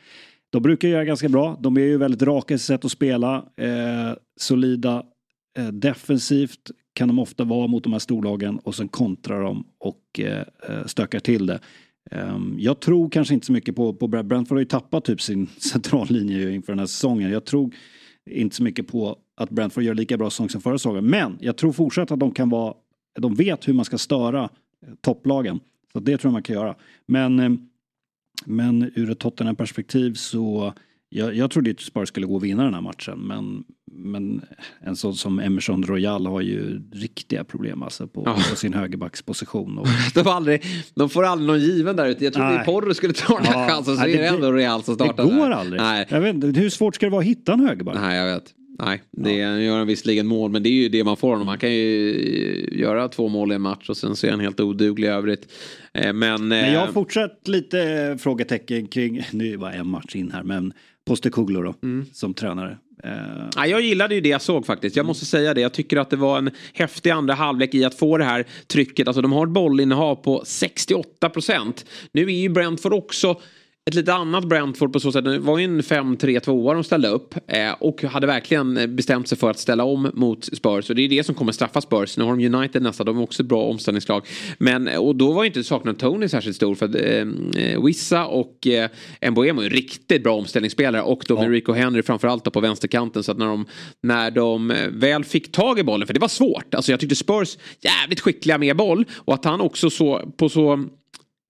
De 0.50 0.62
brukar 0.62 0.88
göra 0.88 1.06
ganska 1.06 1.30
bra. 1.30 1.58
De 1.62 1.78
är 1.78 1.82
ju 1.82 1.98
väldigt 1.98 2.22
raka 2.22 2.54
i 2.54 2.58
sitt 2.58 2.68
sätt 2.68 2.86
att 2.86 2.92
spela. 2.92 3.46
Eh, 3.58 4.14
solida 4.40 5.04
eh, 5.58 5.68
defensivt 5.68 6.72
kan 6.96 7.08
de 7.08 7.20
ofta 7.20 7.44
vara 7.44 7.68
mot 7.68 7.84
de 7.84 7.94
här 7.94 8.00
storlagen 8.00 8.60
och 8.60 8.76
sen 8.76 8.88
kontrar 8.88 9.42
de 9.42 9.64
och 9.78 10.20
eh, 10.20 10.44
eh 10.70 10.86
stökar 10.86 11.20
till 11.20 11.46
det. 11.46 11.60
Ehm, 12.12 12.56
jag 12.60 12.80
tror 12.80 13.10
kanske 13.10 13.34
inte 13.34 13.46
så 13.46 13.52
mycket 13.52 13.76
på, 13.76 13.94
på 13.94 14.08
Brad 14.08 14.28
Brentford 14.28 14.56
har 14.56 14.60
ju 14.60 14.66
tappat 14.66 15.06
typ 15.06 15.22
sin 15.22 15.48
centrallinje 15.58 16.52
inför 16.52 16.72
den 16.74 16.80
här 16.80 16.86
säsongen. 16.86 17.32
Jag 17.32 17.46
tror 17.46 17.74
inte 18.30 18.56
så 18.56 18.64
mycket 18.64 18.88
på 18.88 19.18
att 19.36 19.50
Brentford 19.50 19.84
gör 19.84 19.94
lika 19.94 20.18
bra 20.18 20.30
säsong 20.30 20.50
som 20.50 20.62
förra 20.62 20.78
säsongen. 20.78 21.06
Men 21.06 21.38
jag 21.42 21.58
tror 21.58 21.72
fortsatt 21.72 22.12
att 22.12 22.20
de 22.20 22.32
kan 22.32 22.50
vara, 22.50 22.74
de 23.20 23.36
vet 23.36 23.68
hur 23.68 23.74
man 23.74 23.86
ska 23.86 23.98
störa 23.98 24.44
eh, 24.44 24.94
topplagen. 25.02 25.60
Så 25.94 26.00
det 26.00 26.18
tror 26.18 26.30
jag 26.30 26.34
man 26.34 26.44
kan 26.44 26.56
göra. 26.56 26.76
Men, 27.06 27.40
ehm, 27.40 27.70
men 28.46 28.92
ur 28.96 29.10
ett 29.10 29.20
Tottenham-perspektiv 29.20 30.14
så 30.14 30.74
jag, 31.18 31.36
jag 31.36 31.52
trodde 31.52 31.72
att 31.72 31.80
Spurs 31.80 32.10
skulle 32.10 32.26
gå 32.26 32.36
och 32.36 32.44
vinna 32.44 32.64
den 32.64 32.74
här 32.74 32.82
matchen 32.82 33.20
men, 33.20 33.64
men 33.92 34.42
en 34.82 34.96
sån 34.96 35.16
som 35.16 35.40
Emerson 35.40 35.84
Royal 35.84 36.26
har 36.26 36.42
ju 36.42 36.82
riktiga 36.94 37.44
problem 37.44 37.84
alltså 37.84 38.08
på, 38.08 38.24
Ja. 38.26 38.34
på 38.50 38.56
sin 38.56 38.74
högerbacksposition. 38.74 39.78
Och, 39.78 39.88
De, 40.14 40.24
får 40.24 40.32
aldrig, 40.32 40.62
de 40.96 41.10
får 41.10 41.24
aldrig 41.26 41.48
någon 41.48 41.60
given 41.60 41.96
där 41.96 42.08
ute. 42.08 42.24
Jag 42.24 42.34
trodde. 42.34 42.64
Porro 42.66 42.94
skulle 42.94 43.14
ta 43.14 43.36
den 43.38 43.46
här 43.46 43.62
Ja. 43.62 43.68
chansen 43.70 43.96
så 43.96 44.02
Nej, 44.02 44.14
är 44.14 44.18
det 44.18 44.24
det- 44.24 44.28
ändå 44.30 44.52
Real 44.52 44.84
som 44.84 44.98
det 44.98 45.04
startar. 45.06 45.24
går 45.24 45.32
där. 45.50 45.52
aldrig. 45.52 45.82
Nej. 45.82 46.06
Jag 46.10 46.22
vet, 46.22 46.58
hur 46.58 46.70
svårt 46.70 46.96
ska 46.96 47.06
det 47.06 47.10
vara 47.12 47.22
att 47.22 47.28
hitta 47.28 47.54
en 47.54 47.60
högerback? 47.60 47.96
Nej, 48.02 48.18
jag 48.18 48.34
vet. 48.36 48.54
Nej, 48.80 49.02
det 49.12 49.34
gör 49.34 49.78
han 49.78 49.88
visserligen 49.88 50.28
mål, 50.28 50.52
men 50.52 50.64
det 50.64 50.70
är 50.70 50.74
ju 50.84 50.90
det 50.90 51.04
man 51.04 51.18
får 51.18 51.32
honom. 51.32 51.48
Han 51.48 51.58
kan 51.58 51.74
ju 51.74 52.70
göra 52.72 53.08
två 53.08 53.28
mål 53.28 53.52
i 53.52 53.56
en 53.56 53.62
match 53.62 53.90
och 53.90 53.98
sen 53.98 54.16
så 54.16 54.28
är 54.28 54.32
han 54.32 54.40
helt 54.40 54.60
oduglig 54.60 55.08
i 55.08 55.12
övrigt. 55.12 55.52
Eh, 55.94 56.14
Men, 56.14 56.48
Men 56.48 56.74
jag 56.74 56.80
har 56.80 56.88
eh, 56.88 56.94
fortsatt 56.94 57.48
lite 57.48 57.82
eh, 57.84 58.18
frågetecken 58.18 58.88
kring, 58.88 59.22
nu 59.32 59.48
är 59.48 59.52
det 59.52 59.58
bara 59.58 59.74
en 59.74 59.88
match 59.88 60.16
in 60.16 60.32
här, 60.32 60.44
men 60.44 60.74
Postecoglou 61.06 61.64
då, 61.64 61.74
Mm. 61.84 62.06
som 62.14 62.34
tränare. 62.34 62.78
Eh, 63.04 63.12
Ja, 63.56 63.68
jag 63.68 63.82
gillade 63.82 64.16
ju 64.16 64.22
det 64.22 64.30
jag 64.30 64.42
såg 64.42 64.66
faktiskt. 64.66 64.96
Jag 64.96 65.06
måste 65.06 65.26
säga 65.26 65.54
det. 65.54 65.62
Jag 65.62 65.74
tycker 65.74 65.98
att 65.98 66.10
det 66.10 66.16
var 66.16 66.38
en 66.38 66.52
häftig 66.74 67.10
andra 67.10 67.34
halvlek 67.34 67.74
i 67.76 67.86
att 67.86 67.96
få 67.96 68.18
det 68.18 68.24
här 68.24 68.46
trycket. 68.68 69.08
Alltså 69.08 69.22
de 69.22 69.32
har 69.32 69.46
ett 69.48 69.52
bollinnehav 69.54 70.16
på 70.16 70.44
68 70.46 71.30
procent. 71.30 71.86
Nu 72.12 72.24
är 72.24 72.30
ju 72.42 72.50
Brentford 72.50 72.94
också 72.94 73.42
ett 73.90 73.96
lite 73.96 74.14
annat 74.14 74.46
Brentford 74.46 74.94
på 74.94 75.00
så 75.00 75.12
sätt. 75.12 75.26
Det 75.26 75.40
var 75.40 75.58
ju 75.58 75.64
en 75.66 75.82
5-3-2 75.82 76.74
de 76.74 76.84
ställde 76.84 77.08
upp. 77.08 77.36
Eh, 77.48 77.72
och 77.80 78.04
hade 78.04 78.28
verkligen 78.28 78.96
bestämt 78.96 79.28
sig 79.28 79.38
för 79.38 79.50
att 79.50 79.60
ställa 79.60 79.84
om 79.84 80.12
mot 80.14 80.46
Spurs. 80.46 80.90
Och 80.90 80.96
det 80.96 81.02
är 81.02 81.10
det 81.10 81.24
som 81.24 81.36
kommer 81.36 81.52
straffa 81.52 81.82
Spurs. 81.82 82.18
Nu 82.18 82.24
har 82.24 82.36
de 82.36 82.56
United 82.56 82.82
nästa. 82.82 83.04
De 83.04 83.18
är 83.18 83.24
också 83.24 83.44
ett 83.44 83.50
bra 83.50 83.64
omställningslag. 83.64 84.28
Men, 84.58 84.88
och 84.88 85.16
då 85.16 85.32
var 85.32 85.46
inte 85.46 85.64
saknaden 85.64 85.96
Tony 86.00 86.28
särskilt 86.28 86.56
stor. 86.56 86.76
För 86.76 86.86
att 86.86 86.96
eh, 86.96 87.84
Wissa 87.84 88.26
och 88.26 88.68
eh, 88.68 88.90
Mboemo 89.32 89.62
är 89.62 89.70
riktigt 89.70 90.24
bra 90.24 90.36
omställningsspelare. 90.36 91.02
Och 91.02 91.24
då 91.28 91.40
med 91.40 91.50
Rico 91.50 91.74
Henry 91.74 92.04
framförallt 92.04 92.54
på 92.54 92.60
vänsterkanten. 92.60 93.24
Så 93.24 93.32
att 93.32 93.38
när 93.38 93.48
de, 93.48 93.66
när 94.04 94.32
de 94.32 94.72
eh, 94.72 94.88
väl 94.90 95.24
fick 95.24 95.52
tag 95.52 95.80
i 95.80 95.84
bollen, 95.84 96.08
för 96.08 96.14
det 96.14 96.20
var 96.20 96.28
svårt. 96.28 96.74
Alltså 96.74 96.92
jag 96.92 97.00
tyckte 97.00 97.16
Spurs 97.16 97.58
jävligt 97.82 98.20
skickliga 98.20 98.58
med 98.58 98.78
boll. 98.78 99.06
Och 99.16 99.34
att 99.34 99.46
han 99.46 99.62
också 99.62 99.90
så, 99.90 100.32
på 100.38 100.50
så 100.50 100.74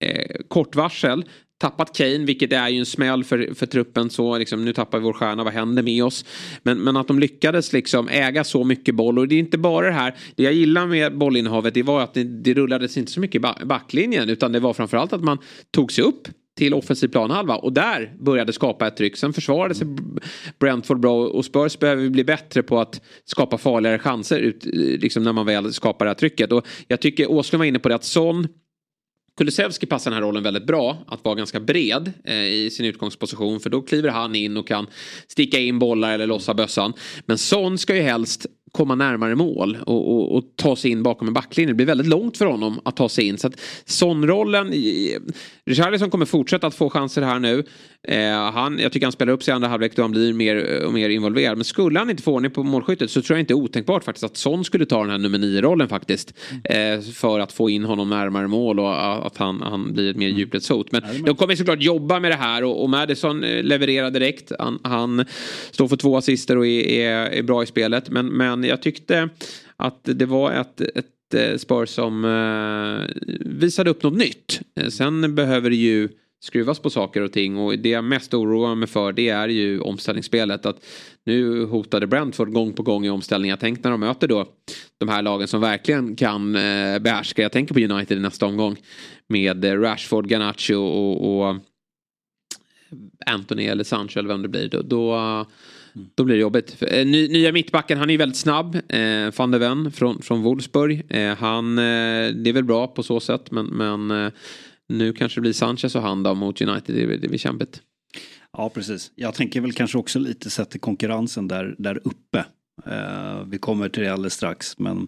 eh, 0.04 0.36
kort 0.48 0.76
varsel 0.76 1.24
tappat 1.58 1.98
Kane, 1.98 2.26
vilket 2.26 2.54
är 2.54 2.70
ju 2.70 2.80
en 2.80 2.86
smäll 2.86 3.24
för, 3.24 3.54
för 3.56 3.66
truppen. 3.66 4.10
Så 4.10 4.38
liksom, 4.38 4.66
nu 4.66 4.74
tappar 4.74 5.00
vi 5.00 5.04
vår 5.04 5.14
stjärna, 5.14 5.44
vad 5.44 5.54
händer 5.54 5.84
med 5.84 6.04
oss? 6.04 6.26
Men, 6.64 6.80
men 6.80 6.98
att 6.98 7.08
de 7.08 7.20
lyckades 7.20 7.74
liksom 7.74 8.08
äga 8.10 8.44
så 8.44 8.64
mycket 8.64 8.96
boll. 8.96 9.20
Och 9.20 9.28
det 9.28 9.36
är 9.36 9.40
inte 9.40 9.58
bara 9.58 9.86
det 9.86 9.94
här. 9.94 10.16
Det 10.36 10.44
jag 10.44 10.54
gillar 10.54 10.88
med 10.88 11.18
bollinnehavet 11.18 11.74
det 11.74 11.84
var 11.84 12.02
att 12.02 12.14
det, 12.14 12.24
det 12.24 12.54
rullades 12.54 12.98
inte 12.98 13.12
så 13.12 13.20
mycket 13.20 13.36
i 13.36 13.40
ba- 13.40 13.66
backlinjen. 13.66 14.30
Utan 14.30 14.52
det 14.52 14.60
var 14.60 14.74
framförallt 14.74 15.14
att 15.14 15.24
man 15.24 15.38
tog 15.72 15.92
sig 15.92 16.04
upp 16.04 16.28
till 16.58 16.74
offensiv 16.74 17.08
planhalva 17.08 17.56
och 17.56 17.74
där 17.74 18.14
började 18.20 18.54
skapa 18.54 18.88
ett 18.88 18.98
tryck. 18.98 19.18
Sen 19.18 19.34
försvarade 19.34 19.76
sig 19.76 19.88
Brentford 20.60 21.00
bra 21.00 21.28
och 21.28 21.46
Spurs 21.46 21.80
behöver 21.80 22.10
bli 22.10 22.24
bättre 22.24 22.64
på 22.64 22.80
att 22.80 23.02
skapa 23.26 23.58
farligare 23.58 24.00
chanser 24.00 24.40
ut, 24.40 24.66
liksom 25.02 25.24
när 25.24 25.34
man 25.34 25.46
väl 25.46 25.74
skapar 25.74 26.06
det 26.06 26.10
här 26.10 26.16
trycket. 26.16 26.52
Och 26.52 26.68
jag 26.88 27.02
tycker 27.02 27.32
Åslund 27.32 27.60
var 27.60 27.66
inne 27.66 27.80
på 27.80 27.90
det 27.90 27.96
att 27.96 28.04
Son 28.04 28.48
Kulusevski 29.38 29.86
passar 29.86 30.12
den 30.12 30.16
här 30.16 30.28
rollen 30.28 30.44
väldigt 30.44 30.68
bra. 30.68 30.98
Att 31.08 31.26
vara 31.26 31.36
ganska 31.36 31.60
bred 31.60 32.14
eh, 32.24 32.46
i 32.46 32.70
sin 32.72 32.86
utgångsposition. 32.86 33.60
För 33.60 33.70
då 33.70 33.82
kliver 33.82 34.10
han 34.10 34.36
in 34.36 34.58
och 34.58 34.68
kan 34.68 34.88
sticka 35.28 35.60
in 35.60 35.80
bollar 35.80 36.12
eller 36.14 36.28
lossa 36.28 36.54
bössan. 36.54 36.94
Men 37.26 37.38
Son 37.38 37.78
ska 37.78 37.96
ju 37.96 38.02
helst 38.02 38.46
komma 38.72 38.96
närmare 38.96 39.36
mål 39.36 39.78
och, 39.86 40.16
och, 40.16 40.38
och 40.38 40.44
ta 40.56 40.76
sig 40.76 40.92
in 40.92 41.04
bakom 41.04 41.28
en 41.28 41.34
backlinje. 41.34 41.72
Det 41.72 41.76
blir 41.76 41.86
väldigt 41.86 42.08
långt 42.08 42.38
för 42.38 42.46
honom 42.46 42.80
att 42.86 42.96
ta 42.96 43.10
sig 43.10 43.28
in. 43.28 43.38
Så 43.38 43.48
att 43.48 43.60
Son-rollen... 43.86 44.74
Eh, 44.74 45.20
Richarlison 45.66 46.10
kommer 46.10 46.26
fortsätta 46.26 46.68
att 46.68 46.76
få 46.76 46.90
chanser 46.90 47.22
här 47.22 47.40
nu. 47.40 47.64
Eh, 48.08 48.52
han, 48.52 48.80
jag 48.80 48.92
tycker 48.92 49.06
han 49.06 49.12
spelar 49.12 49.34
upp 49.34 49.44
sig 49.44 49.52
i 49.52 49.56
andra 49.56 49.68
halvlek 49.68 49.96
då 49.96 50.02
han 50.02 50.12
blir 50.12 50.34
mer 50.34 50.86
och 50.86 50.94
mer 50.94 51.10
involverad. 51.10 51.58
Men 51.58 51.66
skulle 51.66 52.00
han 52.00 52.10
inte 52.10 52.24
få 52.24 52.34
ordning 52.34 52.52
på 52.52 52.64
målskyttet 52.64 53.12
så 53.12 53.22
tror 53.22 53.38
jag 53.38 53.42
inte 53.42 53.54
otänkbart 53.54 54.04
faktiskt 54.04 54.24
att 54.24 54.38
Son 54.38 54.64
skulle 54.64 54.86
ta 54.86 55.02
den 55.02 55.10
här 55.10 55.18
nummer 55.18 55.38
nio-rollen 55.38 55.90
faktiskt. 55.90 56.34
Eh, 56.64 57.02
för 57.02 57.40
att 57.40 57.52
få 57.52 57.70
in 57.70 57.84
honom 57.84 58.10
närmare 58.10 58.48
mål 58.48 58.80
och 58.80 59.28
att 59.28 59.38
han, 59.38 59.62
han 59.62 59.94
blir 59.94 60.10
ett 60.10 60.18
mer 60.18 60.30
djupledshot. 60.30 60.92
Men 60.92 61.02
de 61.26 61.36
kommer 61.36 61.56
såklart 61.56 61.82
jobba 61.82 62.20
med 62.20 62.32
det 62.32 62.36
här 62.36 62.64
och, 62.64 62.84
och 62.84 62.90
Madison 62.90 63.44
eh, 63.44 63.64
levererar 63.64 64.12
direkt. 64.12 64.52
Han, 64.60 64.80
han 64.84 65.26
står 65.72 65.88
för 65.88 65.98
två 65.98 66.18
assister 66.18 66.58
och 66.58 66.68
är, 66.68 66.90
är, 66.90 67.30
är 67.30 67.44
bra 67.44 67.64
i 67.64 67.66
spelet. 67.66 68.10
Men, 68.10 68.28
men 68.28 68.64
jag 68.64 68.82
tyckte 68.82 69.30
att 69.78 70.00
det 70.04 70.26
var 70.26 70.52
ett, 70.52 70.82
ett 70.82 71.34
eh, 71.34 71.58
Spurs 71.58 71.90
som 71.90 72.26
eh, 72.26 73.24
visade 73.40 73.90
upp 73.90 74.04
något 74.04 74.18
nytt. 74.18 74.62
Eh, 74.80 74.88
Sen 74.88 75.36
behöver 75.36 75.70
det 75.70 75.76
ju 75.76 76.10
skruvas 76.44 76.80
på 76.80 76.90
saker 76.90 77.22
och 77.22 77.32
ting 77.32 77.58
och 77.58 77.80
det 77.80 77.90
jag 77.90 78.04
mest 78.04 78.34
oroar 78.34 78.76
mig 78.76 78.88
för 78.88 79.12
det 79.12 79.30
är 79.30 79.48
ju 79.48 79.80
omställningsspelet. 79.80 80.66
Att 80.66 80.86
nu 81.26 81.66
hotade 81.66 82.08
Brentford 82.08 82.54
gång 82.54 82.74
på 82.74 82.84
gång 82.84 83.06
i 83.06 83.10
omställningar. 83.10 83.58
Tänk 83.58 83.84
när 83.84 83.92
de 83.92 84.00
möter 84.00 84.28
då 84.28 84.46
de 84.98 85.10
här 85.10 85.22
lagen 85.22 85.48
som 85.48 85.62
verkligen 85.62 86.16
kan 86.16 86.56
eh, 86.56 87.00
behärska. 87.00 87.42
Jag 87.42 87.52
tänker 87.52 87.74
på 87.74 87.94
United 87.94 88.18
i 88.18 88.22
nästa 88.22 88.46
omgång. 88.46 88.76
Med 89.28 89.66
eh, 89.66 89.80
Rashford, 89.80 90.28
Garnacho 90.28 90.76
och, 90.76 91.48
och 91.48 91.56
Anthony 93.26 93.66
eller 93.66 93.84
Sancho 93.84 94.20
eller 94.20 94.30
vem 94.30 94.42
det 94.42 94.48
blir. 94.48 94.70
Då, 94.70 94.82
då, 94.82 95.46
då 96.16 96.24
blir 96.24 96.36
det 96.36 96.42
jobbigt. 96.42 96.78
Eh, 96.82 97.06
Ny, 97.06 97.28
nya 97.28 97.52
mittbacken, 97.52 97.98
han 97.98 98.10
är 98.10 98.14
ju 98.14 98.18
väldigt 98.18 98.38
snabb. 98.38 98.76
Eh, 98.76 99.34
van 99.38 99.52
de 99.52 99.58
Ven 99.58 99.92
från, 99.92 100.22
från 100.22 100.42
Wolfsburg. 100.42 101.04
Eh, 101.10 101.38
han, 101.38 101.78
eh, 101.78 102.34
det 102.34 102.50
är 102.50 102.54
väl 102.54 102.64
bra 102.64 102.88
på 102.88 103.04
så 103.04 103.20
sätt 103.20 103.52
men, 103.52 103.66
men 103.66 104.12
eh, 104.12 104.32
nu 104.90 105.14
kanske 105.14 105.38
det 105.38 105.42
blir 105.42 105.54
Sanchez 105.54 105.96
och 105.96 106.02
han 106.02 106.38
mot 106.38 106.62
United. 106.62 106.96
Det, 106.96 107.18
det 107.18 107.28
blir 107.28 107.38
kämpigt. 107.40 107.82
Ja, 108.58 108.70
precis. 108.70 109.12
Jag 109.16 109.34
tänker 109.34 109.62
väl 109.62 109.74
kanske 109.74 109.98
också 109.98 110.20
lite 110.20 110.50
sett 110.50 110.70
till 110.70 110.80
konkurrensen 110.80 111.48
där, 111.48 111.76
där 111.78 112.02
uppe. 112.04 112.46
Eh, 112.86 113.44
vi 113.48 113.58
kommer 113.58 113.90
till 113.90 114.04
det 114.04 114.14
alldeles 114.14 114.34
strax, 114.34 114.80
men 114.80 115.08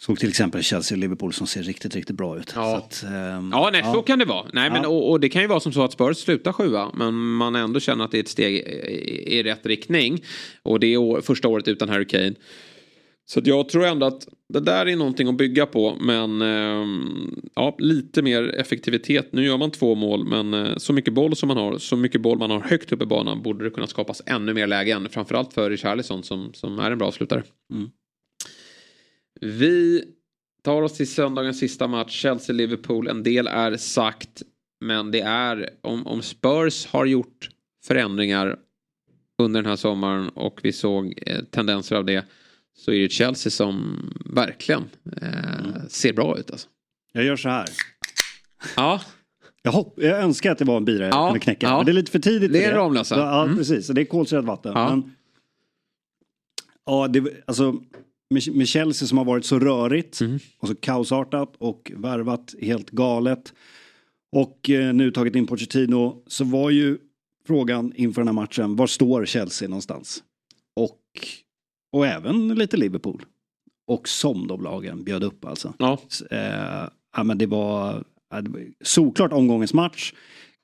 såg 0.00 0.18
till 0.18 0.28
exempel 0.28 0.62
Chelsea 0.62 0.96
och 0.96 1.00
Liverpool 1.00 1.32
som 1.32 1.46
ser 1.46 1.62
riktigt, 1.62 1.94
riktigt 1.94 2.16
bra 2.16 2.38
ut. 2.38 2.52
Ja. 2.56 2.62
Så 2.62 2.76
att, 3.06 3.12
ehm, 3.12 3.50
Ja, 3.52 3.70
nej, 3.72 3.82
så 3.94 4.02
kan 4.02 4.18
det 4.18 4.24
vara. 4.24 4.46
Nej, 4.52 4.70
men, 4.70 4.82
Ja. 4.82 4.88
och, 4.88 5.10
och 5.10 5.20
det 5.20 5.28
kan 5.28 5.42
ju 5.42 5.48
vara 5.48 5.60
som 5.60 5.72
så 5.72 5.82
att 5.84 5.92
Spurs 5.92 6.16
slutar 6.16 6.52
sjua 6.52 6.90
men 6.94 7.14
man 7.14 7.54
ändå 7.56 7.80
känner 7.80 8.04
att 8.04 8.10
det 8.10 8.18
är 8.18 8.22
ett 8.22 8.28
steg 8.28 8.54
i, 8.54 9.38
i 9.38 9.42
rätt 9.42 9.66
riktning. 9.66 10.24
Och 10.62 10.80
det 10.80 10.86
är 10.86 10.96
år, 10.96 11.20
första 11.20 11.48
året 11.48 11.68
utan 11.68 11.88
Harry 11.88 12.06
Kane. 12.06 12.34
Så 13.30 13.40
jag 13.44 13.68
tror 13.68 13.86
ändå 13.86 14.06
att 14.06 14.28
det 14.48 14.60
där 14.60 14.86
är 14.86 14.96
någonting 14.96 15.28
att 15.28 15.36
bygga 15.36 15.66
på. 15.66 15.96
Men 16.00 16.42
ehm, 16.42 17.48
ja, 17.54 17.76
lite 17.78 18.22
mer 18.22 18.54
effektivitet. 18.54 19.32
Nu 19.32 19.44
gör 19.44 19.58
man 19.58 19.70
två 19.70 19.94
mål 19.94 20.24
men 20.24 20.54
eh, 20.54 20.76
så 20.76 20.92
mycket 20.92 21.14
boll 21.14 21.36
som 21.36 21.46
man 21.46 21.56
har, 21.56 21.78
så 21.78 21.96
mycket 21.96 22.20
boll 22.20 22.38
man 22.38 22.50
har 22.50 22.60
högt 22.60 22.92
upp 22.92 23.02
i 23.02 23.06
banan 23.06 23.42
borde 23.42 23.64
det 23.64 23.70
kunna 23.70 23.86
skapas 23.86 24.22
ännu 24.26 24.54
mer 24.54 24.66
lägen. 24.66 25.08
Framförallt 25.08 25.52
för 25.52 25.70
Richarlison 25.70 26.22
som, 26.22 26.52
som 26.54 26.78
är 26.78 26.90
en 26.90 26.98
bra 26.98 27.08
avslutare. 27.08 27.42
Mm. 27.72 27.90
Vi 29.40 30.04
tar 30.64 30.82
oss 30.82 30.96
till 30.96 31.12
söndagens 31.12 31.58
sista 31.58 31.86
match, 31.86 32.22
Chelsea-Liverpool. 32.22 33.08
En 33.08 33.22
del 33.22 33.46
är 33.46 33.76
sagt, 33.76 34.42
men 34.80 35.10
det 35.10 35.20
är 35.20 35.70
om, 35.80 36.06
om 36.06 36.22
Spurs 36.22 36.86
har 36.86 37.06
gjort 37.06 37.48
förändringar 37.86 38.58
under 39.38 39.62
den 39.62 39.68
här 39.68 39.76
sommaren 39.76 40.28
och 40.28 40.60
vi 40.62 40.72
såg 40.72 41.14
eh, 41.26 41.44
tendenser 41.44 41.96
av 41.96 42.04
det 42.04 42.24
så 42.78 42.92
är 42.92 42.98
det 43.02 43.08
Chelsea 43.12 43.50
som 43.50 43.98
verkligen 44.26 44.84
eh, 45.22 45.86
ser 45.88 46.12
bra 46.12 46.38
ut. 46.38 46.50
Alltså. 46.50 46.68
Jag 47.12 47.24
gör 47.24 47.36
så 47.36 47.48
här. 47.48 47.68
Ja, 48.76 49.00
Jag, 49.62 49.72
hopp, 49.72 49.94
jag 50.02 50.18
önskar 50.22 50.52
att 50.52 50.58
det 50.58 50.64
var 50.64 50.76
en 50.76 50.84
bira 50.84 51.04
jag 51.04 51.14
Ja, 51.14 51.26
kunde 51.28 51.40
knäcka. 51.40 51.66
ja. 51.66 51.76
Men 51.76 51.86
det 51.86 51.92
är 51.92 51.94
lite 51.94 52.10
för 52.12 52.18
tidigt 52.18 52.52
Det 52.52 52.64
är 52.64 52.74
Ramlösa. 52.74 53.16
Ja, 53.18 53.44
Mm. 53.44 53.56
precis. 53.56 53.86
Det 53.86 54.00
är 54.00 54.04
kolsyrat 54.04 54.44
vatten. 54.44 54.72
Ja. 54.74 54.90
Men, 54.90 55.12
ja, 56.86 57.08
det, 57.08 57.42
alltså, 57.46 57.72
med, 58.30 58.56
med 58.56 58.68
Chelsea 58.68 59.08
som 59.08 59.18
har 59.18 59.24
varit 59.24 59.44
så 59.44 59.58
rörigt 59.58 60.20
Mm. 60.20 60.38
och 60.58 60.68
så 60.68 60.74
kaosartat 60.74 61.54
och 61.58 61.92
värvat 61.96 62.54
helt 62.60 62.90
galet. 62.90 63.52
Och 64.32 64.70
eh, 64.70 64.94
nu 64.94 65.10
tagit 65.10 65.34
in 65.36 65.46
Pochettino 65.46 66.22
så 66.26 66.44
var 66.44 66.70
ju 66.70 66.98
frågan 67.46 67.92
inför 67.96 68.20
den 68.20 68.28
här 68.28 68.32
matchen, 68.34 68.76
var 68.76 68.86
står 68.86 69.24
Chelsea 69.26 69.68
någonstans? 69.68 70.22
Och, 70.76 71.00
och 71.92 72.06
även 72.06 72.48
lite 72.48 72.76
Liverpool. 72.76 73.24
Och 73.86 74.08
som 74.08 74.46
de 74.46 74.62
lagen 74.62 75.04
bjöd 75.04 75.24
upp 75.24 75.44
alltså. 75.44 75.74
ja. 75.78 75.98
Eh, 76.30 76.88
ja, 77.16 77.24
men 77.24 77.38
det 77.38 77.46
var, 77.46 78.04
ja, 78.30 78.40
det 78.40 78.50
var 78.50 78.60
såklart 78.80 79.32
omgångens 79.32 79.74
match. 79.74 80.12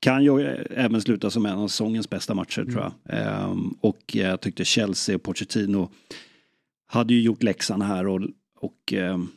Kan 0.00 0.24
ju 0.24 0.40
eh, 0.40 0.84
även 0.84 1.00
sluta 1.00 1.30
som 1.30 1.46
en 1.46 1.58
av 1.58 1.68
säsongens 1.68 2.10
bästa 2.10 2.34
matcher 2.34 2.64
tror 2.64 2.80
jag. 2.82 2.92
Ehm, 3.18 3.74
och 3.80 4.00
jag 4.14 4.40
tyckte 4.40 4.64
Chelsea 4.64 5.16
och 5.16 5.22
Pochettino 5.22 5.90
hade 6.86 7.14
ju 7.14 7.20
gjort 7.20 7.42
läxan 7.42 7.82
här 7.82 8.06
och, 8.06 8.20
och 8.60 8.92
ehm, 8.92 9.28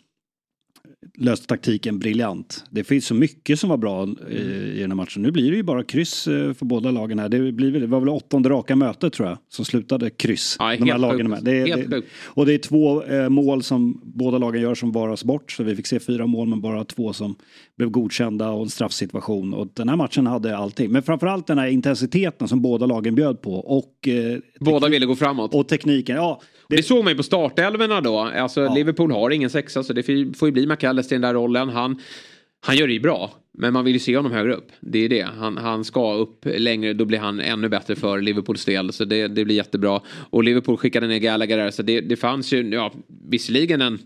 löste 1.17 1.47
taktiken 1.47 1.99
briljant. 1.99 2.63
Det 2.69 2.83
finns 2.83 3.05
så 3.05 3.13
mycket 3.13 3.59
som 3.59 3.69
var 3.69 3.77
bra 3.77 4.07
i, 4.29 4.35
i 4.75 4.79
den 4.81 4.91
här 4.91 4.95
matchen. 4.95 5.21
Nu 5.21 5.31
blir 5.31 5.51
det 5.51 5.57
ju 5.57 5.63
bara 5.63 5.83
kryss 5.83 6.27
eh, 6.27 6.53
för 6.53 6.65
båda 6.65 6.91
lagen 6.91 7.19
här. 7.19 7.29
Det, 7.29 7.51
blir, 7.51 7.71
det 7.79 7.87
var 7.87 7.99
väl 7.99 8.09
åttonde 8.09 8.49
raka 8.49 8.75
mötet 8.75 9.13
tror 9.13 9.27
jag 9.29 9.37
som 9.49 9.65
slutade 9.65 10.09
kryss. 10.09 10.55
Ja, 10.59 10.75
de 10.79 10.89
här 10.91 10.97
lagen 10.97 11.29
med. 11.29 11.43
Det, 11.43 11.51
är- 11.61 11.87
det, 11.87 12.01
och 12.25 12.45
det 12.45 12.53
är 12.53 12.57
två 12.57 13.03
eh, 13.03 13.29
mål 13.29 13.63
som 13.63 14.01
båda 14.03 14.37
lagen 14.37 14.61
gör 14.61 14.75
som 14.75 14.91
varas 14.91 15.23
bort. 15.23 15.51
Så 15.51 15.63
vi 15.63 15.75
fick 15.75 15.87
se 15.87 15.99
fyra 15.99 16.25
mål 16.27 16.47
men 16.47 16.61
bara 16.61 16.83
två 16.83 17.13
som 17.13 17.35
blev 17.77 17.89
godkända 17.89 18.49
och 18.49 18.61
en 18.63 18.69
straffsituation. 18.69 19.53
Och 19.53 19.67
den 19.73 19.89
här 19.89 19.95
matchen 19.95 20.27
hade 20.27 20.57
allting. 20.57 20.91
Men 20.91 21.03
framförallt 21.03 21.47
den 21.47 21.57
här 21.57 21.67
intensiteten 21.67 22.47
som 22.47 22.61
båda 22.61 22.85
lagen 22.85 23.15
bjöd 23.15 23.41
på. 23.41 23.53
Och, 23.53 24.07
eh, 24.07 24.37
Båda 24.59 24.87
ville 24.89 25.05
gå 25.05 25.15
framåt. 25.15 25.53
och 25.53 25.67
tekniken. 25.67 26.15
Ja, 26.15 26.41
Det 26.69 26.83
såg 26.83 27.03
man 27.03 27.13
ju 27.13 27.17
på 27.17 27.23
startelvorna 27.23 28.01
då. 28.01 28.19
Alltså 28.19 28.61
Ja. 28.61 28.73
Liverpool 28.73 29.11
har 29.11 29.29
ingen 29.29 29.49
sexa 29.49 29.83
så 29.83 29.93
det 29.93 30.03
får 30.03 30.37
får 30.37 30.47
ju 30.47 30.51
bli 30.51 30.67
McAllister 30.67 31.15
i 31.15 31.19
den 31.19 31.21
där 31.21 31.33
rollen. 31.33 31.69
Han, 31.69 32.01
han 32.65 32.77
gör 32.77 32.87
det 32.87 32.93
ju 32.93 32.99
bra. 32.99 33.31
Men 33.59 33.73
man 33.73 33.85
vill 33.85 33.93
ju 33.93 33.99
se 33.99 34.15
honom 34.17 34.31
högre 34.31 34.53
upp. 34.53 34.71
Det 34.79 34.99
är 35.05 35.09
det. 35.09 35.27
Han, 35.37 35.57
han 35.57 35.83
ska 35.85 36.13
upp 36.13 36.45
längre. 36.45 36.93
Då 36.93 37.05
blir 37.05 37.19
han 37.19 37.39
ännu 37.39 37.69
bättre 37.69 37.95
för 37.95 38.21
Liverpools 38.21 38.65
del. 38.65 38.93
Så 38.93 39.05
det, 39.05 39.27
det 39.27 39.45
blir 39.45 39.55
jättebra. 39.55 40.01
Och 40.29 40.43
Liverpool 40.43 40.77
skickade 40.77 41.07
ner 41.07 41.17
Gallagher 41.19 41.57
där. 41.57 41.71
Så 41.71 41.81
det, 41.81 42.01
det 42.01 42.15
fanns 42.15 42.53
ju, 42.53 42.69
ja, 42.69 42.93
visserligen 43.29 43.81
en 43.81 43.99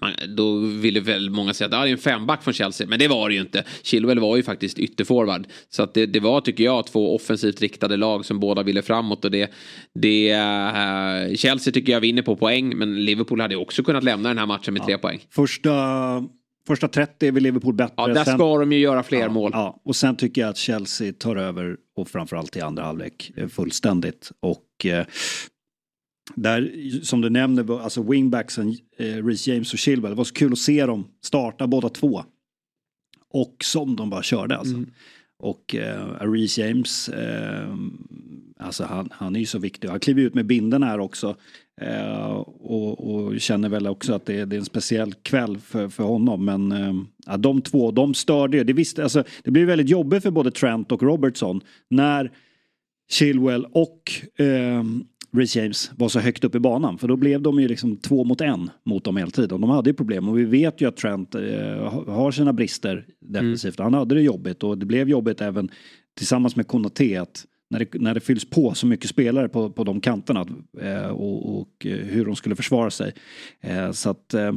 man, 0.00 0.12
då 0.36 0.56
ville 0.56 1.00
väl 1.00 1.30
många 1.30 1.54
säga 1.54 1.68
att 1.68 1.74
ah, 1.74 1.82
det 1.82 1.90
är 1.90 1.92
en 1.92 1.98
femback 1.98 2.42
från 2.42 2.54
Chelsea. 2.54 2.86
Men 2.86 2.98
det 2.98 3.08
var 3.08 3.28
det 3.28 3.34
ju 3.34 3.40
inte. 3.40 3.64
Chilwell 3.82 4.18
var 4.18 4.36
ju 4.36 4.42
faktiskt 4.42 4.78
ytterforward. 4.78 5.46
Så 5.68 5.82
att 5.82 5.94
det, 5.94 6.06
det 6.06 6.20
var, 6.20 6.40
tycker 6.40 6.64
jag, 6.64 6.86
två 6.86 7.14
offensivt 7.16 7.60
riktade 7.60 7.96
lag 7.96 8.24
som 8.24 8.40
båda 8.40 8.62
ville 8.62 8.82
framåt. 8.82 9.24
Och 9.24 9.30
det, 9.30 9.50
det, 9.94 10.30
eh, 10.30 11.34
Chelsea 11.36 11.72
tycker 11.72 11.92
jag 11.92 12.00
vinner 12.00 12.22
på 12.22 12.36
poäng. 12.36 12.76
Men 12.76 13.04
Liverpool 13.04 13.40
hade 13.40 13.56
också 13.56 13.82
kunnat 13.82 14.04
lämna 14.04 14.28
den 14.28 14.38
här 14.38 14.46
matchen 14.46 14.74
med 14.74 14.84
tre 14.84 14.98
poäng. 14.98 15.20
första, 15.30 15.74
första 16.66 16.88
30 16.88 17.26
är 17.26 17.32
väl 17.32 17.42
Liverpool 17.42 17.74
bättre. 17.74 17.94
Ja, 17.96 18.06
där 18.06 18.24
Sen- 18.24 18.38
ska 18.38 18.58
de 18.58 18.72
ju 18.72 18.78
göra 18.78 19.02
fler 19.02 19.20
ja, 19.20 19.28
mål. 19.28 19.50
Ja, 19.54 19.80
och 19.84 19.96
sen 19.96 20.16
tycker 20.16 20.40
jag 20.40 20.50
att 20.50 20.56
Chelsea 20.56 21.12
tar 21.12 21.36
över 21.36 21.76
och 21.96 22.08
framförallt 22.08 22.56
i 22.56 22.60
andra 22.60 22.84
halvlek 22.84 23.32
eh, 23.36 23.48
fullständigt. 23.48 24.30
Och 24.40 24.86
eh, 24.86 25.06
där, 26.34 26.72
som 27.04 27.20
du 27.20 27.30
nämnde, 27.30 27.62
var- 27.62 27.80
alltså 27.80 28.02
wingbacksen, 28.02 28.76
eh, 28.98 29.24
Reece 29.26 29.46
James 29.48 29.72
och 29.72 29.78
Chilwell, 29.78 30.10
det 30.10 30.16
var 30.16 30.24
så 30.24 30.34
kul 30.34 30.52
att 30.52 30.58
se 30.58 30.86
dem 30.86 31.04
starta 31.22 31.66
båda 31.66 31.88
två. 31.88 32.24
Och 33.30 33.56
som 33.64 33.96
de 33.96 34.10
bara 34.10 34.22
körde 34.22 34.56
alltså. 34.56 34.74
Mm. 34.74 34.90
Och 35.38 35.74
eh, 35.74 36.30
Reece 36.32 36.58
James, 36.58 37.08
eh, 37.08 37.74
alltså 38.58 38.84
han, 38.84 39.08
han 39.12 39.36
är 39.36 39.40
ju 39.40 39.46
så 39.46 39.58
viktig. 39.58 39.88
Han 39.88 40.00
kliver 40.00 40.22
ut 40.22 40.34
med 40.34 40.46
binden 40.46 40.82
här 40.82 40.98
också. 41.00 41.36
Eh, 41.80 42.26
och, 42.60 43.14
och 43.14 43.40
känner 43.40 43.68
väl 43.68 43.86
också 43.86 44.14
att 44.14 44.26
det 44.26 44.38
är, 44.38 44.46
det 44.46 44.56
är 44.56 44.58
en 44.58 44.64
speciell 44.64 45.14
kväll 45.14 45.58
för, 45.58 45.88
för 45.88 46.02
honom. 46.04 46.44
Men 46.44 46.72
eh, 46.72 46.94
ja, 47.26 47.36
de 47.36 47.60
två, 47.62 47.90
de 47.90 48.14
störde 48.14 48.56
ju. 48.56 48.64
Det, 48.64 48.72
visste, 48.72 49.02
alltså, 49.02 49.24
det 49.44 49.50
blir 49.50 49.64
väldigt 49.64 49.88
jobbigt 49.88 50.22
för 50.22 50.30
både 50.30 50.50
Trent 50.50 50.92
och 50.92 51.02
Robertson. 51.02 51.60
När 51.90 52.30
Chilwell 53.10 53.64
och 53.64 54.12
eh, 54.44 54.84
Reece 55.32 55.56
James 55.58 55.90
var 55.96 56.08
så 56.08 56.18
högt 56.20 56.44
upp 56.44 56.54
i 56.54 56.58
banan. 56.58 56.98
För 56.98 57.08
då 57.08 57.16
blev 57.16 57.42
de 57.42 57.60
ju 57.60 57.68
liksom 57.68 57.96
två 57.96 58.24
mot 58.24 58.40
en 58.40 58.70
mot 58.84 59.04
dem 59.04 59.16
hela 59.16 59.30
tiden. 59.30 59.60
De 59.60 59.70
hade 59.70 59.90
ju 59.90 59.94
problem 59.94 60.28
och 60.28 60.38
vi 60.38 60.44
vet 60.44 60.80
ju 60.80 60.88
att 60.88 60.96
Trent 60.96 61.34
eh, 61.34 61.40
ha- 61.90 62.12
har 62.14 62.30
sina 62.30 62.52
brister 62.52 63.06
defensivt. 63.20 63.78
Han 63.78 63.94
hade 63.94 64.14
det 64.14 64.22
jobbigt 64.22 64.62
och 64.62 64.78
det 64.78 64.86
blev 64.86 65.08
jobbigt 65.08 65.40
även 65.40 65.68
tillsammans 66.16 66.56
med 66.56 66.66
Konaté 66.66 67.16
att 67.16 67.44
när 67.70 67.78
det, 67.78 67.94
när 68.00 68.14
det 68.14 68.20
fylls 68.20 68.50
på 68.50 68.74
så 68.74 68.86
mycket 68.86 69.10
spelare 69.10 69.48
på, 69.48 69.70
på 69.70 69.84
de 69.84 70.00
kanterna 70.00 70.46
eh, 70.80 71.08
och, 71.10 71.60
och 71.60 71.86
eh, 71.86 71.92
hur 71.96 72.24
de 72.24 72.36
skulle 72.36 72.56
försvara 72.56 72.90
sig. 72.90 73.12
Eh, 73.60 73.90
så 73.92 74.10
att 74.10 74.34
eh, 74.34 74.52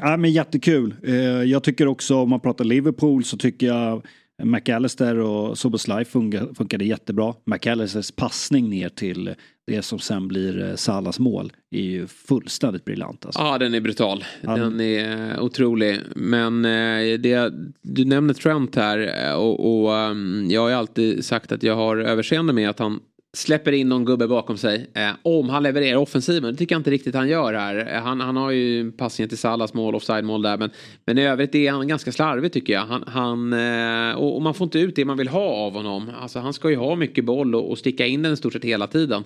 Ja, 0.00 0.16
men 0.16 0.32
jättekul. 0.32 0.94
Eh, 1.02 1.14
Jag 1.24 1.62
tycker 1.62 1.86
också 1.86 2.16
om 2.16 2.30
man 2.30 2.40
pratar 2.40 2.64
Liverpool 2.64 3.24
så 3.24 3.36
tycker 3.36 3.66
jag 3.66 4.06
McAllister 4.44 5.18
och 5.18 5.58
Soboslaj 5.58 6.04
funga- 6.04 6.54
funkade 6.54 6.84
jättebra. 6.84 7.34
McAllisters 7.44 8.10
passning 8.10 8.70
ner 8.70 8.88
till 8.88 9.34
det 9.66 9.82
som 9.82 9.98
sen 9.98 10.28
blir 10.28 10.68
eh, 10.68 10.74
Salas 10.74 11.18
mål 11.18 11.52
är 11.70 11.82
ju 11.82 12.06
fullständigt 12.06 12.84
briljant. 12.84 13.26
Alltså. 13.26 13.40
Ja, 13.40 13.58
den 13.58 13.74
är 13.74 13.80
brutal. 13.80 14.24
Den 14.42 14.80
är 14.80 15.30
eh, 15.32 15.42
otrolig. 15.44 15.98
Men 16.16 16.64
eh, 16.64 17.18
det, 17.18 17.52
du 17.82 18.04
nämner 18.04 18.34
Trent 18.34 18.76
här 18.76 19.36
och, 19.36 19.82
och 19.84 19.96
ehm, 19.98 20.46
jag 20.50 20.60
har 20.60 20.68
ju 20.68 20.74
alltid 20.74 21.24
sagt 21.24 21.52
att 21.52 21.62
jag 21.62 21.76
har 21.76 21.96
överseende 21.96 22.52
med 22.52 22.70
att 22.70 22.78
han 22.78 23.00
släpper 23.36 23.72
in 23.72 23.88
någon 23.88 24.04
gubbe 24.04 24.28
bakom 24.28 24.56
sig. 24.56 24.90
Eh, 24.94 25.10
om 25.22 25.48
han 25.48 25.62
levererar 25.62 25.96
offensiven. 25.96 26.52
Det 26.52 26.58
tycker 26.58 26.74
jag 26.74 26.80
inte 26.80 26.90
riktigt 26.90 27.14
han 27.14 27.28
gör 27.28 27.54
här. 27.54 27.94
Eh, 27.94 28.02
han, 28.02 28.20
han 28.20 28.36
har 28.36 28.50
ju 28.50 28.92
passningen 28.92 29.28
till 29.28 29.38
Salas 29.38 29.74
mål, 29.74 29.94
offside-mål 29.94 30.42
där. 30.42 30.58
Men, 30.58 30.70
men 31.04 31.18
i 31.18 31.26
övrigt 31.26 31.54
är 31.54 31.70
han 31.70 31.88
ganska 31.88 32.12
slarvig 32.12 32.52
tycker 32.52 32.72
jag. 32.72 32.86
Han, 32.86 33.04
han, 33.06 33.52
eh, 33.52 34.14
och, 34.14 34.36
och 34.36 34.42
man 34.42 34.54
får 34.54 34.64
inte 34.64 34.78
ut 34.78 34.96
det 34.96 35.04
man 35.04 35.16
vill 35.16 35.28
ha 35.28 35.50
av 35.50 35.72
honom. 35.72 36.10
Alltså, 36.20 36.38
han 36.38 36.52
ska 36.52 36.70
ju 36.70 36.76
ha 36.76 36.96
mycket 36.96 37.24
boll 37.24 37.54
och, 37.54 37.70
och 37.70 37.78
sticka 37.78 38.06
in 38.06 38.22
den 38.22 38.32
i 38.32 38.36
stort 38.36 38.52
sett 38.52 38.64
hela 38.64 38.86
tiden. 38.86 39.24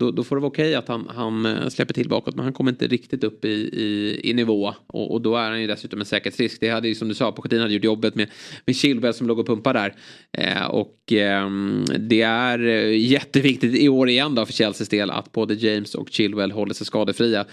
Då, 0.00 0.10
då 0.10 0.24
får 0.24 0.36
det 0.36 0.40
vara 0.42 0.50
okej 0.50 0.74
att 0.74 0.88
han, 0.88 1.08
han 1.14 1.46
eh, 1.46 1.68
släpper 1.68 1.94
till 1.94 2.08
bakåt 2.08 2.34
men 2.36 2.44
han 2.44 2.52
kommer 2.52 2.70
inte 2.70 2.86
riktigt 2.86 3.24
upp 3.24 3.44
i, 3.44 3.48
i, 3.48 4.20
i 4.30 4.34
nivå. 4.34 4.74
Och, 4.86 5.12
och 5.12 5.20
då 5.22 5.36
är 5.36 5.50
han 5.50 5.60
ju 5.60 5.66
dessutom 5.66 6.00
en 6.00 6.06
säkerhetsrisk. 6.06 6.60
Det 6.60 6.68
hade 6.68 6.88
ju 6.88 6.94
som 6.94 7.08
du 7.08 7.14
sa, 7.14 7.32
Pochettino 7.32 7.60
hade 7.62 7.74
gjort 7.74 7.84
jobbet 7.84 8.14
med, 8.14 8.28
med 8.66 8.76
Chilwell 8.76 9.14
som 9.14 9.26
låg 9.26 9.38
och 9.38 9.46
pumpade 9.46 9.78
där. 9.78 9.94
Eh, 10.38 10.66
och 10.66 10.96
ehm, 11.12 11.84
det 11.98 12.22
är 12.22 12.66
eh, 12.66 12.98
jätteviktigt 12.98 13.74
i 13.76 13.88
år 13.88 14.08
igen 14.08 14.34
då 14.34 14.46
för 14.46 14.52
Chelseas 14.52 14.88
del 14.88 15.10
att 15.10 15.32
både 15.32 15.54
James 15.54 15.94
och 15.94 16.08
Chilwell 16.10 16.50
håller 16.52 16.74
sig 16.74 16.86
skadefria. 16.86 17.44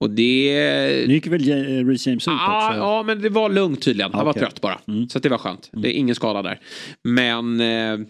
Och 0.00 0.10
det... 0.10 1.04
Nu 1.06 1.14
gick 1.14 1.26
väl 1.26 1.46
Ja- 1.48 1.56
Reece 1.56 2.06
James 2.06 2.28
ut 2.28 2.32
Ja, 2.32 2.68
också? 2.68 2.78
ja, 2.78 3.02
men 3.02 3.22
det 3.22 3.28
var 3.28 3.50
lugnt 3.50 3.82
tydligen. 3.82 4.12
Han 4.14 4.24
var 4.24 4.32
Okej. 4.32 4.42
trött 4.42 4.60
bara. 4.60 4.80
Så 5.08 5.18
att 5.18 5.22
det 5.22 5.28
var 5.28 5.38
skönt. 5.38 5.70
Det 5.72 5.88
är 5.88 5.98
ingen 5.98 6.14
skada 6.14 6.42
där. 6.42 6.60
Men 7.02 7.60
eh, 7.60 8.06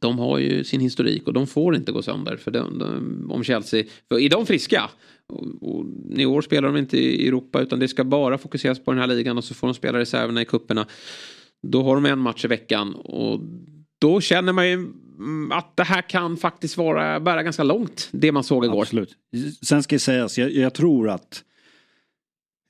de 0.00 0.18
har 0.18 0.38
ju 0.38 0.64
sin 0.64 0.80
historik 0.80 1.26
och 1.26 1.32
de 1.32 1.46
får 1.46 1.76
inte 1.76 1.92
gå 1.92 2.02
sönder. 2.02 2.36
För 2.36 2.50
de, 2.50 2.78
de, 2.78 3.30
om 3.30 3.44
Chelsea, 3.44 3.84
för 4.08 4.20
är 4.20 4.28
de 4.28 4.46
friska? 4.46 4.90
Och, 5.26 5.46
och, 5.60 5.86
I 6.16 6.26
år 6.26 6.42
spelar 6.42 6.68
de 6.68 6.76
inte 6.76 6.98
i 6.98 7.28
Europa 7.28 7.60
utan 7.60 7.78
det 7.78 7.88
ska 7.88 8.04
bara 8.04 8.38
fokuseras 8.38 8.84
på 8.84 8.90
den 8.92 9.00
här 9.00 9.06
ligan 9.06 9.38
och 9.38 9.44
så 9.44 9.54
får 9.54 9.66
de 9.66 9.74
spela 9.74 9.98
reserverna 9.98 10.42
i 10.42 10.44
kupperna. 10.44 10.86
Då 11.62 11.82
har 11.82 11.94
de 11.94 12.06
en 12.06 12.18
match 12.18 12.44
i 12.44 12.48
veckan 12.48 12.94
och 12.94 13.40
då 14.00 14.20
känner 14.20 14.52
man 14.52 14.68
ju 14.68 14.74
mm, 14.74 15.52
att 15.52 15.76
det 15.76 15.82
här 15.84 16.02
kan 16.02 16.36
faktiskt 16.36 16.76
vara, 16.76 17.20
bära 17.20 17.42
ganska 17.42 17.62
långt. 17.62 18.08
Det 18.12 18.32
man 18.32 18.44
såg 18.44 18.64
igår. 18.64 18.82
Absolut. 18.82 19.16
Sen 19.62 19.82
ska 19.82 19.94
det 19.96 20.00
sägas, 20.00 20.38
jag, 20.38 20.50
jag 20.52 20.74
tror 20.74 21.08
att 21.10 21.44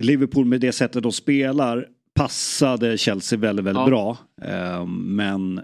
Liverpool 0.03 0.45
med 0.45 0.61
det 0.61 0.72
sättet 0.72 1.03
de 1.03 1.12
spelar 1.12 1.89
passade 2.14 2.99
Chelsea 2.99 3.39
väldigt, 3.39 3.64
väldigt 3.64 3.81
Ja. 3.81 3.87
bra. 3.87 4.16
Eh, 4.43 4.87
men 4.87 5.61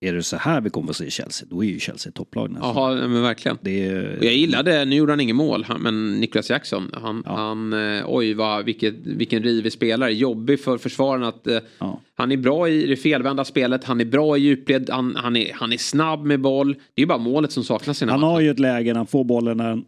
är 0.00 0.12
det 0.12 0.22
så 0.22 0.36
här 0.36 0.60
vi 0.60 0.70
kommer 0.70 0.90
att 0.90 0.96
se 0.96 1.10
Chelsea, 1.10 1.48
då 1.50 1.64
är 1.64 1.68
ju 1.68 1.78
Chelsea 1.78 2.12
topplag 2.12 2.50
nästan. 2.50 2.72
Jaha, 2.76 2.94
men 3.08 3.22
verkligen. 3.22 3.58
Det 3.60 3.86
är, 3.86 4.18
jag 4.22 4.34
gillade, 4.34 4.84
nu 4.84 4.96
gjorde 4.96 5.12
han 5.12 5.20
ingen 5.20 5.36
mål, 5.36 5.66
men 5.80 6.20
Niklas 6.20 6.50
Jackson, 6.50 6.90
han, 6.92 7.22
Ja. 7.26 7.36
han 7.36 7.72
eh, 7.72 8.04
oj 8.06 8.34
vad, 8.34 8.64
vilket, 8.64 8.94
vilken 9.06 9.42
rivig 9.42 9.72
spelare. 9.72 10.14
Jobbig 10.14 10.60
för 10.64 10.78
försvaren 10.78 11.22
att 11.24 11.46
eh, 11.46 11.58
Ja. 11.78 12.00
han 12.16 12.32
är 12.32 12.36
bra 12.36 12.68
i 12.68 12.86
det 12.86 12.96
felvända 12.96 13.44
spelet, 13.44 13.84
han 13.84 14.00
är 14.00 14.04
bra 14.04 14.36
i 14.36 14.40
djupled, 14.40 14.90
han, 14.90 15.16
han, 15.16 15.36
är, 15.36 15.52
han 15.54 15.72
är 15.72 15.76
snabb 15.78 16.24
med 16.24 16.40
boll. 16.40 16.76
Det 16.94 17.02
är 17.02 17.06
bara 17.06 17.18
målet 17.18 17.52
som 17.52 17.64
saknas 17.64 18.02
i 18.02 18.04
den 18.04 18.12
Han 18.12 18.22
har 18.22 18.40
ju 18.40 18.50
ett 18.50 18.58
läge 18.58 18.92
när 18.92 18.98
han 18.98 19.06
får 19.06 19.24
bollen 19.24 19.56
när 19.56 19.68
han 19.68 19.84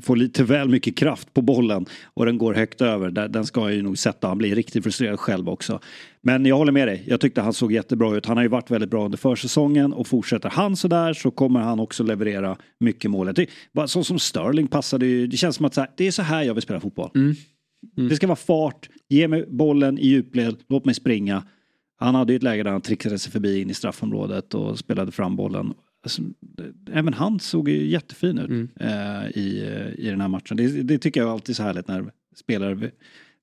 får 0.00 0.16
lite 0.16 0.44
väl 0.44 0.68
mycket 0.68 0.96
kraft 0.96 1.34
på 1.34 1.42
bollen 1.42 1.86
och 2.04 2.26
den 2.26 2.38
går 2.38 2.54
högt 2.54 2.80
över. 2.80 3.10
Den 3.28 3.46
ska 3.46 3.60
jag 3.60 3.74
ju 3.74 3.82
nog 3.82 3.98
sätta. 3.98 4.28
Han 4.28 4.38
blir 4.38 4.54
riktigt 4.54 4.84
frustrerad 4.84 5.20
själv 5.20 5.48
också. 5.48 5.80
Men 6.22 6.46
jag 6.46 6.56
håller 6.56 6.72
med 6.72 6.88
dig. 6.88 7.04
Jag 7.06 7.20
tyckte 7.20 7.40
han 7.40 7.52
såg 7.52 7.72
jättebra 7.72 8.16
ut. 8.16 8.26
Han 8.26 8.36
har 8.36 8.44
ju 8.44 8.48
varit 8.48 8.70
väldigt 8.70 8.90
bra 8.90 9.04
under 9.04 9.18
försäsongen 9.18 9.92
och 9.92 10.06
fortsätter 10.06 10.50
han 10.50 10.76
sådär 10.76 11.12
så 11.12 11.30
kommer 11.30 11.60
han 11.60 11.80
också 11.80 12.02
leverera 12.02 12.56
mycket 12.80 13.10
mål. 13.10 13.34
Så 13.86 14.04
som 14.04 14.18
Sterling 14.18 14.66
passade 14.66 15.06
ju. 15.06 15.26
Det 15.26 15.36
känns 15.36 15.56
som 15.56 15.66
att 15.66 15.74
så 15.74 15.80
här, 15.80 15.90
det 15.96 16.06
är 16.06 16.10
så 16.10 16.22
här 16.22 16.42
jag 16.42 16.54
vill 16.54 16.62
spela 16.62 16.80
fotboll. 16.80 17.10
Mm. 17.14 17.34
Det 18.08 18.16
ska 18.16 18.26
vara 18.26 18.36
fart. 18.36 18.88
Ge 19.08 19.28
mig 19.28 19.46
bollen 19.48 19.98
i 19.98 20.06
djupled. 20.06 20.56
Låt 20.68 20.84
mig 20.84 20.94
springa. 20.94 21.42
Han 21.98 22.14
hade 22.14 22.32
ju 22.32 22.36
ett 22.36 22.42
läge 22.42 22.62
där 22.62 22.70
han 22.70 22.80
trixade 22.80 23.18
sig 23.18 23.32
förbi 23.32 23.60
in 23.60 23.70
i 23.70 23.74
straffområdet 23.74 24.54
och 24.54 24.78
spelade 24.78 25.12
fram 25.12 25.36
bollen. 25.36 25.74
Alltså, 26.06 26.22
även 26.92 27.14
han 27.14 27.40
såg 27.40 27.68
ju 27.68 27.86
jättefin 27.86 28.38
ut 28.38 28.48
Mm. 28.48 28.68
eh, 28.80 29.30
i, 29.38 29.64
eh, 29.66 30.04
i 30.06 30.10
den 30.10 30.20
här 30.20 30.28
matchen. 30.28 30.56
Det, 30.56 30.82
det 30.82 30.98
tycker 30.98 31.20
jag 31.20 31.30
alltid 31.30 31.52
är 31.52 31.54
så 31.54 31.62
härligt 31.62 31.88
när 31.88 32.12
spelare 32.36 32.90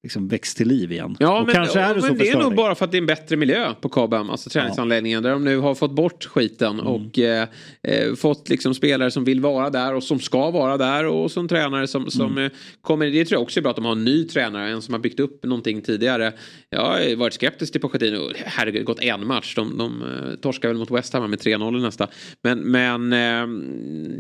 liksom 0.04 0.28
väcks 0.28 0.56
till 0.56 0.68
liv 0.68 0.91
igen. 0.91 1.18
Ja, 1.20 1.39
och 1.39 1.45
men, 1.45 1.56
kanske 1.56 1.80
är 1.80 1.95
det 1.95 2.01
så 2.01 2.08
men 2.08 2.18
det 2.18 2.30
är 2.30 2.38
nog 2.38 2.56
bara 2.56 2.76
för 2.76 2.86
att 2.86 2.91
det 2.91 2.97
är 2.97 2.99
en 3.01 3.06
bättre 3.06 3.36
miljö 3.38 3.74
på 3.82 3.89
Cobham, 3.89 4.30
alltså 4.30 4.49
träningsanläggningen, 4.49 5.24
där 5.24 5.32
de 5.32 5.43
nu 5.43 5.58
har 5.58 5.76
fått 5.76 5.91
bort 5.91 6.26
skiten 6.26 6.80
Mm. 6.80 6.86
och 6.88 7.20
eh, 7.20 7.47
eh, 7.84 8.14
fått 8.16 8.49
liksom 8.49 8.74
spelare 8.74 9.12
som 9.12 9.24
vill 9.24 9.39
vara 9.41 9.70
där 9.70 9.93
och 9.93 10.04
som 10.04 10.20
ska 10.20 10.51
vara 10.51 10.78
där 10.78 11.06
och 11.06 11.32
som 11.32 11.47
tränare 11.47 11.88
som, 11.88 12.12
som 12.12 12.32
Mm. 12.32 12.43
eh, 12.45 12.51
kommer, 12.82 13.06
det 13.06 13.26
tror 13.26 13.36
jag 13.36 13.41
också 13.41 13.60
är 13.60 13.62
bra 13.62 13.70
att 13.70 13.76
de 13.76 13.86
har 13.86 13.91
en 13.91 14.04
ny 14.06 14.24
tränare, 14.28 14.70
en 14.70 14.82
som 14.82 14.93
har 14.93 14.99
byggt 14.99 15.20
upp 15.20 15.43
någonting 15.45 15.82
tidigare. 15.82 16.34
Jag 16.70 16.82
har 16.82 17.16
varit 17.16 17.34
skeptisk 17.34 17.72
till 17.72 17.82
Pochettino, 17.82 18.32
herregud, 18.45 18.86
gått 18.86 19.01
en 19.04 19.28
match, 19.28 19.56
de, 19.56 19.78
de 19.78 20.01
eh, 20.01 20.36
torskar 20.36 20.70
väl 20.70 20.78
mot 20.78 20.91
West 20.91 21.14
Ham 21.14 21.30
med 21.30 21.39
3-0 21.39 21.78
i 21.78 21.82
nästa. 21.82 22.08
Men, 22.41 22.60
men 22.60 23.14
eh, 23.14 23.47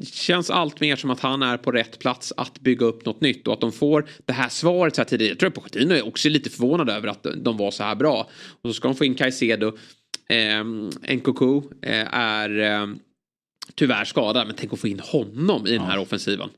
känns 0.03 0.49
allt 0.49 0.79
mer 0.79 0.95
som 0.95 1.09
att 1.09 1.19
han 1.19 1.41
är 1.43 1.57
på 1.57 1.71
rätt 1.71 1.99
plats 1.99 2.33
att 2.37 2.59
bygga 2.59 2.85
upp 2.85 3.05
något 3.05 3.21
nytt 3.21 3.47
och 3.47 3.53
att 3.53 3.61
de 3.61 3.71
får 3.71 4.05
det 4.25 4.33
här 4.33 4.49
svaret 4.49 4.95
så 4.95 5.01
här 5.01 5.05
tidigt. 5.09 5.29
Jag 5.29 5.39
tror 5.39 5.49
Pochettino 5.73 5.93
är 5.93 6.07
också 6.07 6.29
lite 6.29 6.49
förvånad 6.49 6.89
över 6.89 7.07
att 7.07 7.25
de 7.37 7.57
var 7.57 7.71
så 7.71 7.83
här 7.83 7.95
bra. 7.95 8.29
Och 8.61 8.69
så 8.69 8.73
ska 8.73 8.87
de 8.87 8.95
få 8.95 9.05
in 9.05 9.15
Caicedo. 9.15 9.77
Eh, 10.29 10.63
Nkoku 11.15 11.61
eh, 11.81 12.13
är 12.13 12.59
eh, 12.59 12.87
tyvärr 13.75 14.05
skadad. 14.05 14.47
Men 14.47 14.55
tänk 14.55 14.73
att 14.73 14.79
få 14.79 14.87
in 14.87 14.99
honom 14.99 15.67
i 15.67 15.71
den 15.71 15.81
här 15.81 15.97
offensiven. 15.99 16.49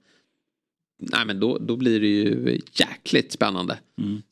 Nej 0.99 1.25
men 1.25 1.39
då, 1.39 1.57
då 1.57 1.75
blir 1.75 1.99
det 1.99 2.07
ju 2.07 2.59
jäkligt 2.73 3.31
spännande. 3.31 3.77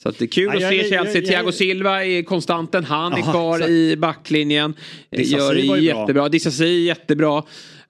Så 0.04 0.10
att 0.10 0.18
det 0.20 0.26
är 0.26 0.28
kul 0.28 0.46
Ja, 0.46 0.54
att 0.54 0.60
se 0.74 0.76
jag- 0.76 0.90
Chelsea. 0.90 1.22
jag- 1.22 1.26
Thiago 1.26 1.52
Silva 1.52 2.06
är 2.06 2.24
konstanten. 2.24 2.84
Han 2.84 3.14
är 3.14 3.18
Ja, 3.18 3.32
kvar 3.32 3.56
exakt. 3.58 3.70
i 3.70 3.96
backlinjen. 3.96 4.74
Gör 5.12 5.40
var 5.48 5.54
ju 5.56 5.68
bra. 5.68 5.78
jättebra. 5.80 6.26
Är 6.26 6.64
jättebra. 6.64 7.44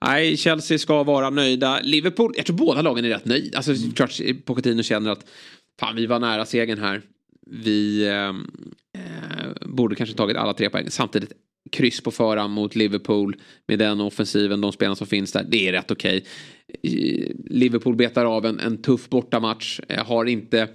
Nej, 0.06 0.38
Chelsea 0.38 0.78
ska 0.78 1.03
vara 1.03 1.30
nöjda. 1.30 1.80
Liverpool, 1.84 2.34
jag 2.38 2.45
tror 2.45 2.56
båda 2.57 2.82
lagen 2.82 3.06
är 3.06 3.10
rätt 3.10 3.26
nöjda. 3.26 3.57
Alltså 3.57 3.72
Mm. 3.72 3.91
klart 3.91 4.20
Pochettino 4.45 4.84
känner 4.84 5.11
att 5.11 5.26
fan 5.80 5.95
vi 5.95 6.06
var 6.06 6.20
nära 6.20 6.45
segern 6.45 6.80
här. 6.80 7.02
Vi 7.52 8.08
ehm, 8.10 8.45
eh, 8.98 9.68
borde 9.68 9.95
kanske 9.95 10.16
tagit 10.16 10.38
alla 10.38 10.54
tre 10.54 10.70
poäng. 10.70 10.86
Samtidigt 10.90 11.32
kryss 11.72 12.02
på 12.02 12.12
förhand 12.12 12.54
mot 12.54 12.76
Liverpool 12.76 13.36
med 13.68 13.80
den 13.80 14.02
offensiven, 14.02 14.62
de 14.62 14.72
spelarna 14.72 14.95
som 14.95 15.08
finns 15.08 15.32
där. 15.32 15.44
Det 15.50 15.68
är 15.68 15.72
rätt 15.72 15.91
okej. 15.91 16.26
I- 16.82 17.34
Liverpool 17.50 17.95
betar 17.95 18.26
av 18.26 18.45
en, 18.45 18.60
en 18.60 18.82
tuff 18.82 19.10
bortamatch. 19.10 19.80
Eh, 19.88 20.06
har 20.06 20.26
inte 20.26 20.68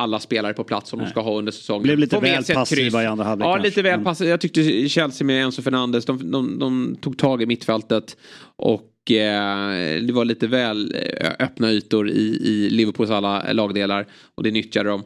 alla 0.00 0.18
spelare 0.20 0.54
på 0.54 0.64
plats 0.64 0.90
som 0.90 0.98
de 0.98 1.08
ska 1.08 1.20
ha 1.20 1.38
under 1.38 1.52
säsongen. 1.52 1.82
Blev 1.82 1.98
lite 1.98 2.16
Får 2.16 2.22
väl 2.22 2.44
passiva 2.54 3.02
i 3.02 3.06
andra 3.06 3.24
halvlek 3.24 3.46
Ja, 3.46 3.52
kanske. 3.52 3.68
lite 3.68 3.82
väl 3.82 4.00
passiva. 4.04 4.30
Jag 4.30 4.40
tyckte 4.40 4.88
Chelsea 4.88 5.26
med 5.26 5.44
Enzo 5.44 5.62
Fernandes, 5.62 6.04
de, 6.04 6.30
de, 6.30 6.58
de 6.58 6.96
tog 7.00 7.18
tag 7.18 7.42
i 7.42 7.46
mittfältet. 7.46 8.16
Och 8.56 8.82
eh, 9.18 10.02
det 10.02 10.12
var 10.12 10.24
lite 10.24 10.46
väl 10.46 10.94
eh, 10.94 11.30
öppna 11.38 11.70
ytor 11.70 12.10
i, 12.10 12.40
i 12.44 12.70
Liverpools 12.70 13.10
alla 13.10 13.52
lagdelar. 13.52 14.06
Och 14.34 14.42
det 14.42 14.50
nyttjade 14.50 14.90
de. 14.90 15.04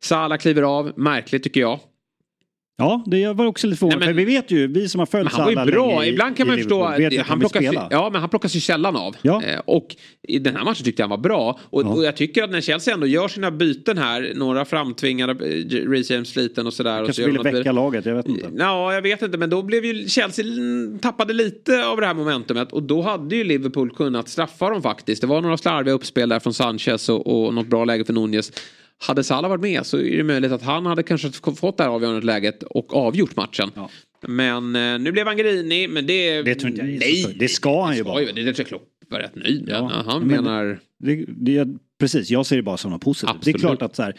Salah 0.00 0.38
kliver 0.38 0.62
av, 0.62 0.92
märkligt 0.96 1.42
tycker 1.42 1.60
jag. 1.60 1.80
Ja, 2.80 3.02
det 3.06 3.32
var 3.32 3.46
också 3.46 3.66
lite 3.66 3.78
förvånande. 3.78 4.06
För 4.06 4.12
vi 4.12 4.24
vet 4.24 4.50
ju, 4.50 4.66
vi 4.66 4.88
som 4.88 4.98
har 4.98 5.06
följt 5.06 5.32
han 5.32 5.54
var 5.54 5.64
ju 5.66 5.72
bra. 5.72 6.04
i- 6.04 6.08
Ibland 6.08 6.36
kan 6.36 6.46
man 6.46 6.56
förstå. 6.56 6.92
Vet 6.98 7.26
Han 7.26 7.40
plockas, 7.40 7.64
ja, 7.90 8.08
men 8.12 8.20
han 8.20 8.30
plockas 8.30 8.56
ju 8.56 8.60
sällan 8.60 8.96
av. 8.96 9.16
Ja. 9.22 9.42
Eh, 9.42 9.60
och 9.64 9.96
i 10.28 10.38
den 10.38 10.56
här 10.56 10.64
matchen 10.64 10.84
tyckte 10.84 11.02
jag 11.02 11.08
han 11.08 11.10
var 11.10 11.22
bra. 11.28 11.58
Och, 11.62 11.82
Ja. 11.82 11.86
och 11.88 12.04
jag 12.04 12.16
tycker 12.16 12.42
att 12.42 12.50
när 12.50 12.60
Chelsea 12.60 12.94
ändå 12.94 13.06
gör 13.06 13.28
sina 13.28 13.50
byten 13.50 13.98
här. 13.98 14.32
Några 14.36 14.64
framtvingade, 14.64 15.32
eh, 15.32 15.88
Reece 15.90 16.10
James 16.10 16.28
sliten 16.28 16.66
och 16.66 16.72
sådär. 16.72 16.92
och 16.92 16.98
så 17.00 17.04
Kanske 17.06 17.22
gör 17.22 17.28
ville 17.28 17.38
de 17.42 17.50
något- 17.50 17.60
väcka 17.60 17.72
laget, 17.72 18.06
jag 18.06 18.14
vet 18.14 18.28
inte. 18.28 18.46
Ja, 18.58 18.94
jag 18.94 19.02
vet 19.02 19.22
inte. 19.22 19.38
Men 19.38 19.50
då 19.50 19.62
blev 19.62 19.84
ju 19.84 20.08
Chelsea 20.08 20.44
tappade 21.02 21.32
lite 21.32 21.86
av 21.86 22.00
det 22.00 22.06
här 22.06 22.14
momentumet. 22.14 22.72
Och 22.72 22.82
då 22.82 23.02
hade 23.02 23.36
ju 23.36 23.44
Liverpool 23.44 23.90
kunnat 23.90 24.28
straffa 24.28 24.70
dem 24.70 24.82
faktiskt. 24.82 25.20
Det 25.20 25.26
var 25.26 25.40
några 25.40 25.56
slarviga 25.56 25.94
uppspel 25.94 26.28
där 26.28 26.40
från 26.40 26.54
Sanchez 26.54 27.08
och, 27.08 27.46
och 27.46 27.54
något 27.54 27.66
bra 27.66 27.84
läge 27.84 28.04
för 28.04 28.12
Nunez. 28.12 28.52
Hade 29.06 29.24
Salah 29.24 29.48
varit 29.50 29.60
med 29.60 29.86
så 29.86 29.98
är 29.98 30.16
det 30.16 30.24
möjligt 30.24 30.52
att 30.52 30.62
han 30.62 30.86
hade 30.86 31.02
kanske 31.02 31.30
fått 31.56 31.76
det 31.76 31.82
här 31.84 31.90
avgörande 31.90 32.26
läget 32.26 32.62
och 32.62 32.96
avgjort 32.96 33.36
matchen. 33.36 33.70
Ja. 33.74 33.90
Men 34.28 34.76
eh, 34.76 34.98
nu 34.98 35.12
blev 35.12 35.26
han 35.26 35.36
grinig. 35.36 35.90
Men 35.90 36.06
det... 36.06 36.42
Det 36.42 36.54
tror 36.54 36.70
inte 36.70 36.82
jag 36.82 36.90
är 36.94 36.98
Nej. 36.98 37.36
Det 37.38 37.48
ska 37.48 37.84
han 37.84 37.96
ju 37.96 38.02
vara. 38.02 38.20
Det, 38.20 38.32
det 38.32 38.42
tror 38.42 38.54
jag 38.58 38.66
Klopp 38.66 38.82
var 39.08 39.18
rätt 39.18 39.34
nöjd 39.36 39.64
med. 39.66 39.74
Ja. 39.74 39.92
Han 40.06 40.22
Men- 40.22 40.28
menar... 40.44 40.78
Det, 40.98 41.24
det, 41.28 41.68
precis, 42.00 42.30
jag 42.30 42.46
ser 42.46 42.56
det 42.56 42.62
bara 42.62 42.76
som 42.76 42.90
något 42.90 43.00
positivt. 43.04 43.30
Absolut. 43.36 43.44
Det 43.44 43.58
är 43.58 43.68
klart 43.68 43.82
att 43.82 43.96
så 43.96 44.02
här, 44.02 44.14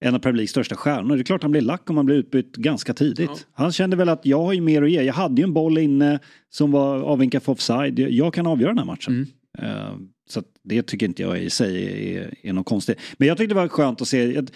en 0.00 0.14
av 0.14 0.18
Premier 0.18 0.36
Leagues 0.36 0.50
största 0.50 0.76
stjärnor, 0.76 1.16
det 1.16 1.22
är 1.22 1.24
klart 1.24 1.42
han 1.42 1.50
blir 1.50 1.60
lack 1.60 1.90
om 1.90 1.96
han 1.96 2.06
blir 2.06 2.16
utbytt 2.16 2.56
ganska 2.56 2.94
tidigt. 2.94 3.30
Ja. 3.30 3.36
Han 3.54 3.72
kände 3.72 3.96
väl 3.96 4.08
att 4.08 4.26
jag 4.26 4.38
har 4.42 4.52
ju 4.52 4.60
mer 4.60 4.82
att 4.82 4.90
ge. 4.90 5.02
Jag 5.02 5.14
hade 5.14 5.40
ju 5.40 5.44
en 5.44 5.52
boll 5.52 5.78
inne 5.78 6.18
som 6.50 6.72
var 6.72 7.00
avvinkad 7.02 7.42
för 7.42 7.52
offside. 7.52 7.98
Jag- 7.98 8.34
kan 8.34 8.46
avgöra 8.46 8.68
den 8.70 8.78
här 8.78 8.84
matchen. 8.84 9.26
Mm. 9.58 9.76
Eh, 9.76 9.92
så 10.32 10.42
det 10.62 10.82
tycker 10.82 11.06
inte 11.06 11.22
jag 11.22 11.42
i 11.42 11.50
sig 11.50 12.16
är, 12.16 12.34
är 12.42 12.52
något 12.52 12.66
konstigt. 12.66 12.98
Men 13.16 13.28
jag 13.28 13.36
tyckte 13.38 13.54
det 13.54 13.60
var 13.60 13.68
skönt 13.68 14.00
att 14.00 14.08
se 14.08 14.38
att 14.38 14.52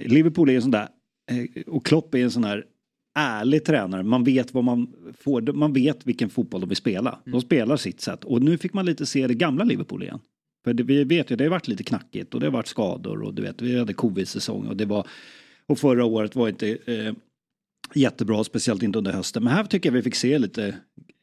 Liverpool 0.00 0.50
är 0.50 0.54
en 0.54 0.62
sån 0.62 0.70
där, 0.70 0.88
eh, 1.30 1.62
och 1.66 1.86
Klopp 1.86 2.14
är 2.14 2.18
en 2.18 2.30
sån 2.30 2.42
där 2.42 2.64
ärlig 3.18 3.64
tränare. 3.64 4.02
Man 4.02 4.24
vet 4.24 4.54
vad 4.54 4.64
man 4.64 4.92
får, 5.18 5.52
man 5.52 5.72
vet 5.72 6.06
vilken 6.06 6.30
fotboll 6.30 6.60
de 6.60 6.68
vill 6.68 6.76
spela. 6.76 7.18
De 7.24 7.40
spelar 7.40 7.76
sitt 7.76 8.00
sätt. 8.00 8.24
Och 8.24 8.42
nu 8.42 8.58
fick 8.58 8.72
man 8.72 8.86
lite 8.86 9.06
se 9.06 9.26
det 9.26 9.34
gamla 9.34 9.64
Liverpool 9.64 10.02
igen. 10.02 10.20
För 10.64 10.74
det, 10.74 10.82
vi 10.82 11.04
vet 11.04 11.30
ju, 11.30 11.36
det 11.36 11.44
har 11.44 11.50
varit 11.50 11.68
lite 11.68 11.84
knackigt 11.84 12.34
och 12.34 12.40
det 12.40 12.46
har 12.46 12.52
varit 12.52 12.66
skador 12.66 13.22
och 13.22 13.34
du 13.34 13.42
vet, 13.42 13.62
vi 13.62 13.78
hade 13.78 13.92
covid-säsong 13.92 14.66
och 14.66 14.76
det 14.76 14.84
var 14.84 15.06
och 15.66 15.78
förra 15.78 16.04
året 16.04 16.36
var 16.36 16.48
inte 16.48 16.78
eh, 16.86 17.12
jättebra, 17.94 18.44
speciellt 18.44 18.82
inte 18.82 18.98
under 18.98 19.12
hösten. 19.12 19.44
Men 19.44 19.52
här 19.52 19.64
tycker 19.64 19.88
jag 19.88 19.94
vi 19.94 20.02
fick 20.02 20.14
se 20.14 20.38
lite 20.38 20.76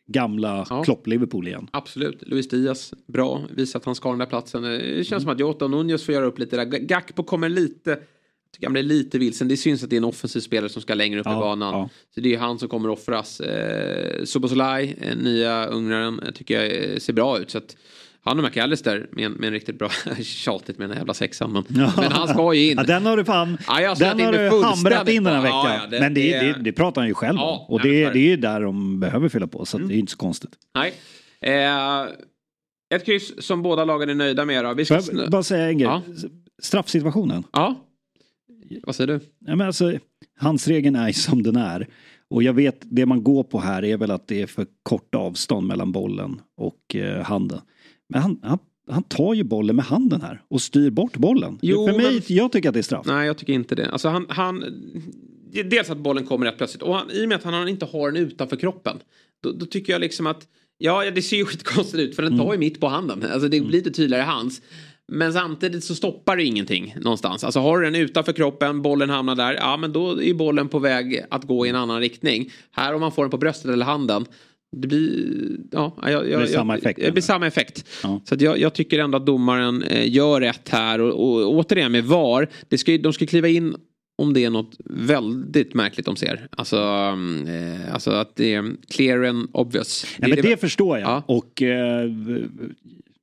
gamla 0.07 0.65
Ja. 0.69 0.83
Klopp-Liverpool 0.83 1.47
igen. 1.47 1.67
Absolut. 1.71 2.23
Luis 2.27 2.47
Diaz, 2.47 2.93
bra. 3.07 3.41
Visar 3.55 3.79
att 3.79 3.85
han 3.85 3.95
ska 3.95 4.07
ha 4.09 4.13
den 4.13 4.19
där 4.19 4.25
platsen. 4.25 4.63
Det 4.63 5.07
känns 5.07 5.23
som 5.23 5.31
att 5.31 5.39
Jota 5.39 5.65
och 5.65 5.71
Nunez 5.71 6.03
får 6.05 6.13
göra 6.15 6.25
upp 6.25 6.39
lite 6.39 6.55
där. 6.65 6.65
Gakpo 6.65 7.23
kommer 7.23 7.49
lite... 7.49 7.89
Jag 7.89 8.55
tycker 8.55 8.67
han 8.67 8.73
blir 8.73 8.83
lite 8.83 9.17
vilsen. 9.19 9.47
Det 9.47 9.57
syns 9.57 9.83
att 9.83 9.89
det 9.89 9.95
är 9.95 9.97
en 9.97 10.03
offensiv 10.03 10.39
spelare 10.39 10.69
som 10.69 10.81
ska 10.81 10.93
längre 10.93 11.19
upp 11.19 11.25
Ja, 11.25 11.37
i 11.37 11.39
banan. 11.39 11.73
ja. 11.73 11.89
Så 12.15 12.21
det 12.21 12.33
är 12.35 12.37
han 12.39 12.59
som 12.59 12.69
kommer 12.69 12.89
offras. 12.89 13.39
Eh, 13.39 14.23
Soboslaj, 14.23 14.95
eh, 15.01 15.17
nya 15.17 15.65
ungraren, 15.65 16.19
eh, 16.19 16.31
tycker 16.31 16.61
jag 16.61 16.91
eh, 16.93 16.97
ser 16.97 17.13
bra 17.13 17.39
ut. 17.39 17.49
Så 17.51 17.57
att 17.57 17.77
han 18.25 18.37
och 18.39 18.43
McAllister 18.43 19.07
med 19.11 19.25
en, 19.25 19.31
med 19.31 19.47
en 19.47 19.53
riktigt 19.53 19.79
bra... 19.79 19.89
Tjatigt 20.23 20.77
med 20.77 20.89
den 20.89 20.93
här 20.93 21.01
jävla 21.01 21.13
sexan. 21.13 21.51
Men, 21.51 21.63
men 21.97 22.11
han 22.11 22.27
ska 22.27 22.53
ju 22.53 22.71
in. 22.71 22.77
Ja, 22.77 22.83
den 22.83 23.05
har 23.05 23.17
du 23.17 23.25
fan, 23.25 23.57
Ja, 23.67 23.95
den 23.95 24.19
har 24.19 24.31
du 24.33 24.63
hamrat 24.65 25.09
in 25.09 25.23
den 25.23 25.33
här 25.33 25.41
veckan. 25.41 25.57
Ja, 25.65 25.79
ja, 25.81 25.87
det- 25.87 25.99
men 25.99 26.13
det, 26.13 26.39
det 26.39 26.55
det, 26.61 26.71
pratar 26.71 27.01
han 27.01 27.07
ju 27.07 27.13
själv 27.13 27.37
Ja, 27.37 27.65
om. 27.69 27.73
Och 27.73 27.81
det, 27.81 28.03
är 28.03 28.15
ju 28.15 28.37
där 28.37 28.61
de 28.61 28.99
behöver 28.99 29.29
fylla 29.29 29.47
på. 29.47 29.65
Så 29.65 29.77
att 29.77 29.87
det 29.87 29.95
är 29.95 29.97
inte 29.97 30.11
så 30.11 30.17
konstigt. 30.17 30.51
Nej. 30.75 30.93
Eh, 31.41 32.07
ett 32.95 33.05
kryss 33.05 33.45
som 33.45 33.61
båda 33.61 33.85
lagen 33.85 34.09
är 34.09 34.15
nöjda 34.15 34.45
med 34.45 34.65
då. 34.65 34.73
Vi 34.73 34.85
ska... 34.85 35.01
Jag 35.13 35.31
bara 35.31 35.43
säga 35.43 35.65
en 35.67 35.77
grej? 35.77 35.87
Ja. 35.87 36.01
Straffsituationen. 36.61 37.43
Ja. 37.51 37.75
Vad 38.83 38.95
säger 38.95 39.07
du? 39.07 39.19
Ja, 39.45 39.55
men 39.55 39.67
alltså, 39.67 39.93
handsregeln 40.39 40.95
är 40.95 41.07
ju 41.07 41.13
som 41.13 41.43
den 41.43 41.55
är. 41.55 41.87
Och 42.29 42.43
jag 42.43 42.53
vet, 42.53 42.77
det 42.81 43.05
man 43.05 43.23
går 43.23 43.43
på 43.43 43.59
här 43.59 43.83
är 43.85 43.97
väl 43.97 44.11
att 44.11 44.27
det 44.27 44.41
är 44.41 44.47
för 44.47 44.65
kort 44.83 45.15
avstånd 45.15 45.67
mellan 45.67 45.91
bollen 45.91 46.41
och 46.57 46.95
eh, 46.95 47.23
handen. 47.23 47.61
Men 48.13 48.21
han, 48.21 48.39
han, 48.43 48.59
han 48.91 49.03
tar 49.03 49.33
ju 49.33 49.43
bollen 49.43 49.75
med 49.75 49.85
handen 49.85 50.21
här 50.21 50.41
och 50.47 50.61
styr 50.61 50.89
bort 50.89 51.17
bollen. 51.17 51.59
Jo, 51.61 51.87
för 51.87 51.97
mig, 51.97 52.13
men- 52.13 52.21
jag 52.27 52.51
tycker 52.51 52.69
att 52.69 52.73
det 52.73 52.79
är 52.79 52.83
straff. 52.83 53.05
Nej, 53.05 53.27
jag 53.27 53.37
tycker 53.37 53.53
inte 53.53 53.75
det. 53.75 53.89
Alltså 53.91 54.09
han, 54.09 54.25
han, 54.29 54.63
dels 55.65 55.89
att 55.89 55.97
bollen 55.97 56.25
kommer 56.25 56.45
rätt 56.45 56.57
plötsligt 56.57 56.83
och 56.83 56.95
han, 56.95 57.11
i 57.11 57.25
och 57.25 57.29
med 57.29 57.35
att 57.35 57.43
han 57.43 57.67
inte 57.67 57.85
har 57.85 58.11
den 58.11 58.23
utanför 58.23 58.55
kroppen. 58.55 58.97
Då, 59.43 59.51
då 59.51 59.65
tycker 59.65 59.93
jag 59.93 59.99
liksom 59.99 60.27
att, 60.27 60.47
ja 60.77 61.11
det 61.11 61.21
ser 61.21 61.37
ju 61.37 61.45
skitkonstigt 61.45 61.99
ut 61.99 62.15
för 62.15 62.23
den 62.23 62.37
tar 62.37 62.53
ju 62.53 62.59
mitt 62.59 62.79
på 62.79 62.87
handen. 62.87 63.23
Alltså 63.23 63.49
det 63.49 63.59
blir 63.59 63.71
lite 63.71 63.91
tydligare 63.91 64.23
i 64.23 64.25
hands. 64.25 64.61
Men 65.07 65.33
samtidigt 65.33 65.83
så 65.83 65.95
stoppar 65.95 66.37
det 66.37 66.43
ingenting 66.43 66.95
någonstans. 67.01 67.43
Alltså 67.43 67.59
har 67.59 67.79
du 67.79 67.85
den 67.85 67.95
utanför 67.95 68.33
kroppen, 68.33 68.81
bollen 68.81 69.09
hamnar 69.09 69.35
där, 69.35 69.53
ja 69.53 69.77
men 69.77 69.93
då 69.93 70.23
är 70.23 70.33
bollen 70.33 70.69
på 70.69 70.79
väg 70.79 71.25
att 71.29 71.43
gå 71.43 71.65
i 71.65 71.69
en 71.69 71.75
annan 71.75 71.99
riktning. 71.99 72.51
Här 72.71 72.93
om 72.93 73.01
man 73.01 73.11
får 73.11 73.23
den 73.23 73.31
på 73.31 73.37
bröstet 73.37 73.71
eller 73.71 73.85
handen, 73.85 74.25
det 74.73 74.87
blir, 74.87 75.57
ja, 75.71 75.95
jag, 76.01 76.11
jag, 76.11 76.25
Det 76.25 76.37
blir 76.37 76.47
samma 76.47 76.77
effekt, 76.77 76.99
Det 76.99 77.11
blir 77.11 77.21
samma 77.21 77.47
effekt. 77.47 77.85
Ja. 78.03 78.21
Så 78.25 78.35
jag, 78.39 78.59
jag 78.59 78.73
tycker 78.73 78.99
ändå 78.99 79.17
att 79.17 79.25
domaren 79.25 79.83
eh, 79.83 80.13
gör 80.13 80.41
rätt 80.41 80.69
här 80.69 81.01
och, 81.01 81.43
och 81.43 81.53
återigen 81.53 81.91
med 81.91 82.03
VAR, 82.03 82.49
det 82.69 82.77
ska, 82.77 82.97
de 82.97 83.13
ska 83.13 83.25
kliva 83.25 83.47
in 83.47 83.75
om 84.17 84.33
det 84.33 84.45
är 84.45 84.49
något 84.49 84.75
väldigt 84.85 85.73
märkligt 85.73 86.05
de 86.05 86.15
ser. 86.15 86.47
Alltså, 86.51 86.77
eh, 87.47 87.93
alltså 87.93 88.11
att 88.11 88.35
det 88.35 88.53
är 88.53 88.75
clear 88.89 89.23
and 89.23 89.49
obvious. 89.51 90.05
Ja, 90.19 90.27
men 90.27 90.41
det 90.41 90.57
förstår 90.57 90.99
jag. 90.99 91.09
Ja. 91.09 91.23
Och 91.25 91.61
eh, 91.61 92.09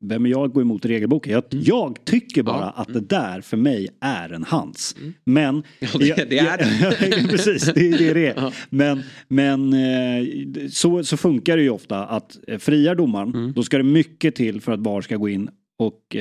vem 0.03 0.27
är 0.27 0.31
jag 0.31 0.45
att 0.47 0.55
gå 0.55 0.61
emot 0.61 0.85
regelboken? 0.85 1.33
Jag, 1.33 1.45
jag 1.51 2.05
tycker 2.05 2.43
bara 2.43 2.57
Mm. 2.57 2.73
Ja. 2.77 2.83
att 2.83 2.93
det 2.95 3.01
där 3.01 3.41
för 3.41 3.57
mig 3.57 3.89
är 4.01 4.33
en 4.33 4.45
hands. 4.45 4.97
Men... 5.25 5.63
Ja, 5.79 5.89
det- 5.99 6.31
det 6.31 6.39
är 6.39 6.59
det. 6.59 7.29
Precis, 7.29 7.65
det 7.75 7.89
är 7.89 7.99
det 7.99 8.13
det 8.15 8.27
är. 8.27 8.55
Men, 8.71 9.03
men 9.29 9.73
eh, 9.73 10.27
så, 10.71 11.05
så 11.05 11.17
funkar 11.17 11.57
det 11.57 11.63
ju 11.63 11.71
ofta 11.71 12.05
att 12.05 12.39
eh, 12.49 12.59
friar 12.59 12.95
domaren, 12.95 13.29
Mm. 13.35 13.53
då 13.53 13.63
ska 13.63 13.77
det 13.77 13.83
mycket 13.83 14.35
till 14.35 14.61
för 14.61 14.73
att 14.73 14.81
VAR 14.81 15.01
ska 15.01 15.17
gå 15.17 15.29
in 15.29 15.49
och 15.79 16.17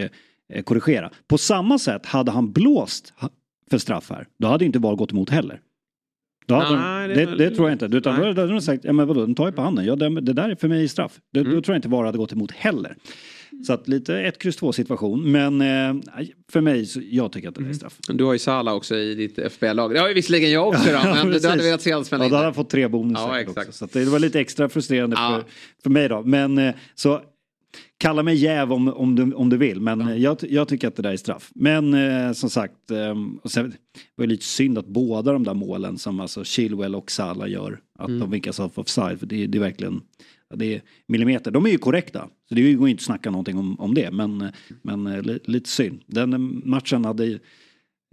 eh, 0.54 0.62
korrigera. 0.64 1.10
På 1.28 1.38
samma 1.38 1.80
sätt, 1.80 2.06
hade 2.06 2.32
han 2.32 2.52
blåst 2.52 3.14
för 3.70 3.78
straff 3.78 4.10
här, 4.10 4.28
då 4.40 4.48
hade 4.48 4.66
inte 4.66 4.80
VAR 4.80 4.96
gått 4.96 5.12
emot 5.12 5.30
heller. 5.30 5.60
Då 6.46 6.56
Nej, 6.56 7.08
de, 7.08 7.14
det 7.16 7.26
det, 7.26 7.36
det 7.36 7.56
tror 7.56 7.70
jag 7.70 7.76
inte. 7.76 7.98
Utan 7.98 8.20
Nej. 8.20 8.34
då 8.34 8.42
hade 8.42 8.54
de 8.54 8.62
sagt, 8.62 8.86
ja 8.86 8.94
men 8.94 9.08
vadå, 9.08 9.22
den 9.26 9.36
tar 9.36 9.46
ju 9.46 9.52
på 9.52 9.62
handen. 9.62 9.86
Ja, 9.86 9.96
det, 9.96 10.22
det 10.22 10.34
där 10.34 10.50
är 10.50 10.56
för 10.56 10.68
mig 10.68 10.88
straff. 10.88 11.20
Det, 11.34 11.40
Mm. 11.40 11.52
Då 11.56 11.62
tror 11.62 11.74
jag 11.74 11.78
inte 11.78 11.90
VAR 11.90 12.06
hade 12.06 12.18
gått 12.18 12.34
emot 12.34 12.52
heller. 12.52 12.96
Så 13.68 13.74
att 13.74 13.88
lite 13.88 14.16
ett 14.20 14.40
kryss 14.40 14.56
två 14.56 14.72
situation. 14.72 15.32
Men 15.32 15.62
eh, 15.62 16.02
för 16.52 16.62
mig, 16.62 16.86
så, 16.86 17.02
jag 17.12 17.32
tycker 17.32 17.50
att 17.50 17.56
det 17.56 17.60
Mm. 17.62 17.72
är 17.72 17.76
straff. 17.76 17.98
Du 18.08 18.24
har 18.24 18.34
ju 18.34 18.40
Salah 18.40 18.76
också 18.76 18.96
i 18.96 19.16
ditt 19.16 19.40
FBL-lag. 19.54 19.94
Det 19.94 20.00
har 20.00 20.08
ju 20.08 20.14
visserligen 20.14 20.52
jag 20.52 20.68
också 20.68 20.90
då, 20.92 21.00
men 21.04 21.32
du 21.42 21.48
hade 21.50 21.64
velat 21.64 21.82
se 21.82 22.04
spela 22.06 22.24
Ja, 22.24 22.30
då 22.30 22.36
hade 22.36 22.48
han 22.48 22.54
fått 22.54 22.70
tre 22.70 22.88
bonusar. 22.88 23.38
Ja, 23.38 23.62
också. 23.66 23.88
Så 23.88 24.00
det 24.00 24.06
var 24.06 24.20
lite 24.20 24.40
extra 24.40 24.70
frustrerande 24.70 25.16
Ja. 25.20 25.30
för, 25.30 25.52
för 25.84 25.90
mig 25.90 26.10
då. 26.10 26.22
Men 26.24 26.58
eh, 26.58 26.74
så 26.96 27.22
kalla 27.98 28.24
mig 28.24 28.36
jäv 28.36 28.74
om, 28.74 28.88
om, 28.88 29.16
du, 29.16 29.34
om 29.34 29.50
du 29.50 29.58
vill. 29.58 29.82
Men 29.82 30.02
eh, 30.02 30.16
jag, 30.18 30.38
jag 30.50 30.68
tycker 30.68 30.88
att 30.88 30.96
det 30.96 31.02
där 31.02 31.12
är 31.12 31.18
straff. 31.18 31.52
Men 31.56 31.94
eh, 31.94 32.32
som 32.34 32.50
sagt, 32.50 32.92
eh, 32.92 33.16
och 33.44 33.52
sen, 33.52 33.70
det 33.70 33.76
var 34.16 34.24
ju 34.26 34.30
lite 34.30 34.46
synd 34.46 34.78
att 34.78 34.88
båda 34.88 35.34
de 35.34 35.44
där 35.44 35.54
målen 35.54 35.98
som 35.98 36.20
alltså 36.20 36.44
Chilwell 36.44 36.96
och 36.96 37.12
Salah 37.12 37.50
gör, 37.52 37.80
att 38.00 38.08
Mm. 38.08 38.20
de 38.20 38.32
vinkas 38.32 38.60
av 38.60 38.72
offside. 38.76 39.20
För 39.20 39.26
det, 39.26 39.48
det 39.48 39.58
är 39.58 39.60
verkligen 39.60 39.94
ja, 39.94 40.02
det 40.56 40.76
är 40.76 40.82
millimeter. 41.08 41.52
De 41.52 41.66
är 41.66 41.70
ju 41.70 41.78
korrekta. 41.78 42.30
Så 42.50 42.56
det 42.56 42.74
går 42.74 42.88
ju 42.88 42.92
inte 42.92 43.02
att 43.02 43.06
snacka 43.06 43.32
någonting 43.32 43.58
om, 43.58 43.80
om 43.80 43.94
det. 43.94 44.12
Men, 44.12 44.52
men 44.82 45.08
eh, 45.08 45.22
li, 45.22 45.40
lite 45.44 45.70
synd. 45.70 46.02
Den 46.06 46.34
eh, 46.34 46.40
matchen 46.70 47.06
hade 47.06 47.40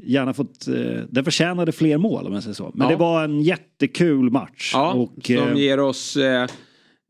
gärna 0.03 0.35
fått, 0.35 0.69
eh, 0.69 1.03
den 1.11 1.25
förtjänade 1.25 1.73
fler 1.73 1.99
mål 1.99 2.27
om 2.27 2.33
jag 2.33 2.43
säger 2.43 2.55
så. 2.55 2.71
Men 2.75 2.87
Ja. 2.87 2.91
det 2.93 2.97
var 2.97 3.25
en 3.25 3.43
jättekul 3.43 4.31
match. 4.31 4.71
Ja, 4.75 4.93
och, 4.93 5.27
som 5.27 5.57
ger 5.57 5.81
oss... 5.81 6.17
Eh, 6.17 6.47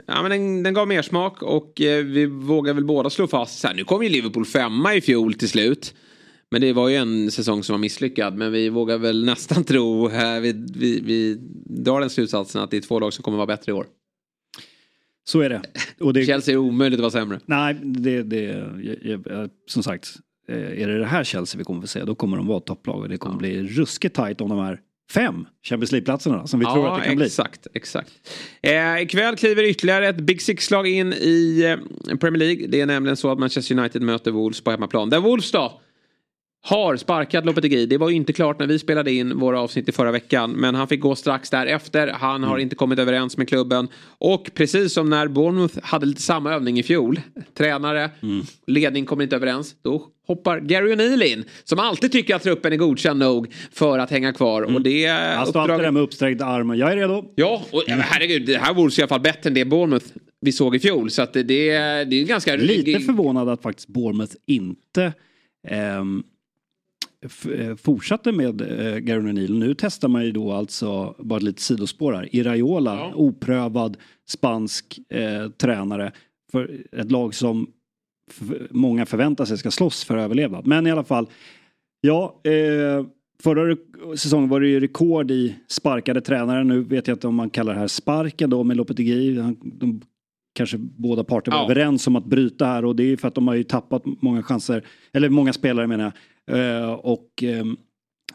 ja, 0.07 0.23
men 0.23 0.31
den, 0.31 0.62
den 0.62 0.74
gav 0.74 0.89
mer 0.89 1.03
smak 1.03 1.43
och 1.43 1.81
eh, 1.81 2.05
vi 2.05 2.27
vågar 2.27 2.74
väl 2.74 2.85
båda 2.85 3.11
slå 3.11 3.27
fast 3.27 3.59
så 3.59 3.69
här, 3.69 3.74
nu 3.74 3.85
kom 3.85 4.03
ju 4.03 4.09
Liverpool 4.09 4.44
femma 4.44 4.94
i 4.94 5.01
fjol 5.01 5.35
till 5.35 5.48
slut. 5.48 5.94
Men 6.51 6.61
det 6.61 6.73
var 6.73 6.89
ju 6.89 6.97
en 6.97 7.31
säsong 7.31 7.62
som 7.62 7.73
var 7.73 7.78
misslyckad. 7.78 8.36
Men 8.36 8.53
vi 8.53 8.69
vågar 8.69 8.98
väl 8.98 9.24
nästan 9.24 9.65
tro, 9.65 10.11
eh, 10.11 10.40
vi, 10.40 10.65
vi, 10.74 11.01
vi 11.01 11.36
drar 11.82 12.01
den 12.01 12.11
slutsatsen 12.11 12.62
att 12.62 12.70
det 12.70 12.77
är 12.77 12.81
två 12.81 13.01
lag 13.01 13.12
som 13.12 13.23
kommer 13.23 13.36
vara 13.36 13.47
bättre 13.47 13.73
i 13.73 13.74
år. 13.74 13.86
Så 15.28 15.40
är 15.40 15.48
det. 15.48 15.62
Och 16.01 16.12
det 16.12 16.24
Chelsea 16.24 16.55
är 16.55 16.59
omöjligt 16.59 16.98
att 16.98 17.03
vara 17.03 17.11
sämre. 17.11 17.40
Nej, 17.47 17.74
det, 17.82 18.23
det, 18.23 18.70
som 19.66 19.82
sagt, 19.82 20.09
eh, 20.48 20.82
är 20.82 20.89
det 20.89 20.98
det 20.98 21.07
här 21.07 21.24
Chelsea 21.24 21.59
vi 21.59 21.65
kommer 21.65 21.81
få 21.81 21.86
se, 21.86 22.05
då 22.05 22.15
kommer 22.15 22.36
de 22.36 22.47
vara 22.47 22.61
topplag 22.61 23.01
och 23.01 23.09
det 23.09 23.19
kommer 23.19 23.36
bli 23.36 23.62
ruskigt 23.62 24.16
tajt 24.16 24.40
om 24.40 24.48
de 24.48 24.59
här 24.59 24.81
fem 25.12 25.47
Champions 25.62 25.93
League-platserna 25.93 26.47
som 26.47 26.61
vi 26.61 26.66
tror 26.66 26.89
att 26.89 27.03
det 27.03 27.09
kan 27.09 27.16
bli. 27.16 27.27
exakt, 27.27 27.66
exakt. 27.74 28.11
Eh, 28.62 29.03
ikväll 29.03 29.36
kliver 29.36 29.62
ytterligare 29.62 30.09
ett 30.09 30.16
Big 30.16 30.43
Six-lag 30.43 30.86
in 30.86 31.12
i 31.12 31.62
eh, 32.11 32.16
Premier 32.16 32.39
League. 32.39 32.66
Det 32.66 32.81
är 32.81 32.86
nämligen 32.86 33.16
så 33.16 33.31
att 33.31 33.39
Manchester 33.39 33.78
United 33.78 34.03
möter 34.03 34.31
Wolves 34.31 34.61
på 34.61 34.70
hemmaplan. 34.70 35.11
Där 35.11 35.20
Wolves 35.20 35.53
då 35.53 35.81
har 36.62 36.97
sparkat 36.97 37.45
Lopetegui. 37.47 37.87
Det 37.87 37.99
var 37.99 38.09
ju 38.11 38.16
inte 38.16 38.33
klart 38.33 38.59
när 38.59 38.66
vi 38.66 38.78
spelade 38.78 39.12
in 39.12 39.39
våra 39.39 39.61
avsnitt 39.61 39.89
i 39.89 39.93
förra 39.93 40.12
veckan. 40.12 40.51
Men 40.53 40.74
han 40.74 40.89
fick 40.89 41.01
gå 41.01 41.15
strax 41.15 41.51
därefter. 41.51 42.09
Han 42.09 42.43
har 42.43 42.59
inte 42.59 42.77
kommit 42.77 42.99
överens 42.99 43.37
med 43.37 43.49
klubben. 43.49 43.89
Och 44.19 44.51
precis 44.55 44.93
som 44.93 45.11
när 45.11 45.28
Bournemouth 45.28 45.78
hade 45.83 46.07
lite 46.07 46.23
samma 46.23 46.53
övning 46.55 46.78
i 46.78 46.83
fjol. 46.83 47.20
Tränare, 47.55 48.11
ledning 48.66 49.05
kommer 49.05 49.23
inte 49.23 49.37
överens. 49.37 49.74
Då 49.83 50.07
hoppar 50.27 50.61
Gary 50.61 50.95
O'Neill 50.95 51.23
in. 51.23 51.45
Som 51.65 51.78
alltid 51.78 52.12
tycker 52.12 52.35
att 52.35 52.43
truppen 52.43 52.73
är 52.73 52.77
godkänd 52.77 53.19
nog 53.20 53.53
för 53.73 53.99
att 53.99 54.11
hänga 54.11 54.33
kvar. 54.33 54.62
Och 54.62 54.83
det 54.83 55.07
Han 55.07 55.47
står 55.47 55.61
alltid 55.61 55.78
där 55.78 55.91
med 55.91 56.03
uppsträckt 56.03 56.43
arm. 56.43 56.78
Jag 56.78 56.93
är 56.93 56.97
redo. 56.97 57.24
Ja, 57.35 57.62
och 57.70 57.85
men 57.89 58.01
herregud, 58.01 58.47
det 58.47 58.59
här 58.59 58.74
vore 58.74 58.93
i 58.99 59.03
alla 59.03 59.09
fall 59.09 59.20
bättre 59.20 59.49
än 59.51 59.55
det 59.55 59.65
Bournemouth 59.65 60.07
vi 60.41 60.53
såg 60.53 60.77
i 60.77 60.78
fjol. 60.78 61.11
Så 61.11 61.23
att 61.23 61.33
det, 61.33 61.43
det, 61.43 61.70
är- 61.70 62.24
ganska... 62.24 62.57
Lite 62.57 63.01
förvånad 63.01 63.49
att 63.49 63.62
faktiskt 63.62 63.89
Bournemouth 63.89 64.35
inte 64.47 65.12
ehm, 65.69 66.19
eh, 66.19 66.35
fortsatte 67.76 68.32
med 68.32 68.60
eh, 68.60 68.97
Gary 68.98 69.20
O'Neill. 69.20 69.59
Nu 69.59 69.74
testar 69.78 70.09
man 70.09 70.24
ju 70.24 70.32
då 70.32 70.52
alltså, 70.52 71.14
bara 71.18 71.36
ett 71.36 71.43
litet 71.43 71.60
sidospår 71.60 72.12
här, 72.12 72.36
Iraola, 72.36 72.94
Ja. 72.94 73.12
oprövad 73.14 73.97
spansk 74.28 74.98
eh, 75.09 75.48
tränare 75.51 76.12
för 76.52 76.70
ett 76.93 77.10
lag 77.10 77.34
som 77.34 77.66
många 78.70 79.06
förväntar 79.06 79.44
sig 79.44 79.59
ska 79.59 79.70
slåss 79.70 80.05
för 80.05 80.16
överlevnad. 80.16 80.66
Men 80.66 80.86
i 80.86 80.90
alla 80.90 81.05
fall, 81.05 81.26
ja, 82.01 82.40
eh, 82.44 83.06
förra 83.43 83.76
säsongen 84.16 84.48
var 84.48 84.60
det 84.60 84.68
ju 84.68 84.80
rekord 84.80 85.30
i 85.30 85.56
sparkade 85.68 86.20
tränare. 86.20 86.64
Nu 86.64 86.80
vet 86.80 87.06
jag 87.09 87.14
inte 87.14 87.28
om 87.28 87.34
man 87.34 87.51
kallar 87.51 87.74
det 87.74 87.80
här 87.80 87.86
sparken 87.86 88.51
då 88.51 88.64
med 88.64 88.76
Lopetegui. 88.76 89.40
Han- 89.40 89.56
De 89.64 90.01
kanske 90.55 90.78
båda 90.78 91.24
parter 91.24 91.52
var 91.52 91.59
Ja. 91.59 91.64
överens 91.64 92.06
om 92.06 92.16
att 92.16 92.24
bryta 92.24 92.66
här 92.66 92.84
och 92.84 92.97
det 92.97 93.02
är 93.02 93.06
ju 93.06 93.16
för 93.16 93.28
att 93.28 93.34
de 93.34 93.48
har 93.48 93.55
ju 93.55 93.62
tappat 93.62 94.02
många 94.22 94.43
chanser, 94.43 94.84
eller 95.12 95.28
många 95.28 95.52
spelare 95.52 95.86
menar 95.86 96.05
jag, 96.05 96.12
eh, 96.12 96.18
och 97.01 97.43
ehm, 97.43 97.77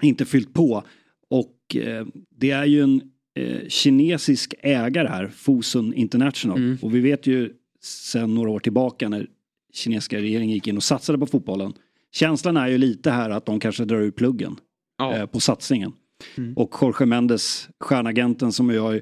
inte 0.01 0.25
fyllt 0.25 0.53
på. 0.53 0.83
Och 1.29 1.75
eh, 1.75 2.05
det 2.37 2.51
är 2.51 2.65
ju 2.65 2.81
en 2.83 3.01
eh, 3.35 3.67
kinesisk 3.67 4.53
ägare 4.59 5.07
här, 5.07 5.27
Fosun 5.27 5.93
International. 5.93 6.57
Mm. 6.57 6.77
Och 6.81 6.95
vi 6.95 6.99
vet 6.99 7.27
ju 7.27 7.53
sedan 7.83 8.35
några 8.35 8.49
år 8.49 8.59
tillbaka 8.59 9.09
när 9.09 9.27
kinesiska 9.73 10.17
regeringen 10.17 10.55
gick 10.55 10.67
in 10.67 10.77
och 10.77 10.83
satsade 10.83 11.17
på 11.17 11.25
fotbollen. 11.25 11.73
Känslan 12.11 12.57
är 12.57 12.67
ju 12.67 12.77
lite 12.77 13.11
här 13.11 13.29
att 13.29 13.45
de 13.45 13.59
kanske 13.59 13.85
drar 13.85 14.01
ur 14.01 14.11
pluggen 14.11 14.55
Ja. 14.97 15.15
eh, 15.15 15.25
på 15.25 15.39
satsningen. 15.39 15.93
Mm. 16.37 16.53
Och 16.53 16.75
Jorge 16.81 17.05
Mendes, 17.05 17.69
stjärnagenten 17.79 18.51
som 18.51 18.69
jag 18.69 19.01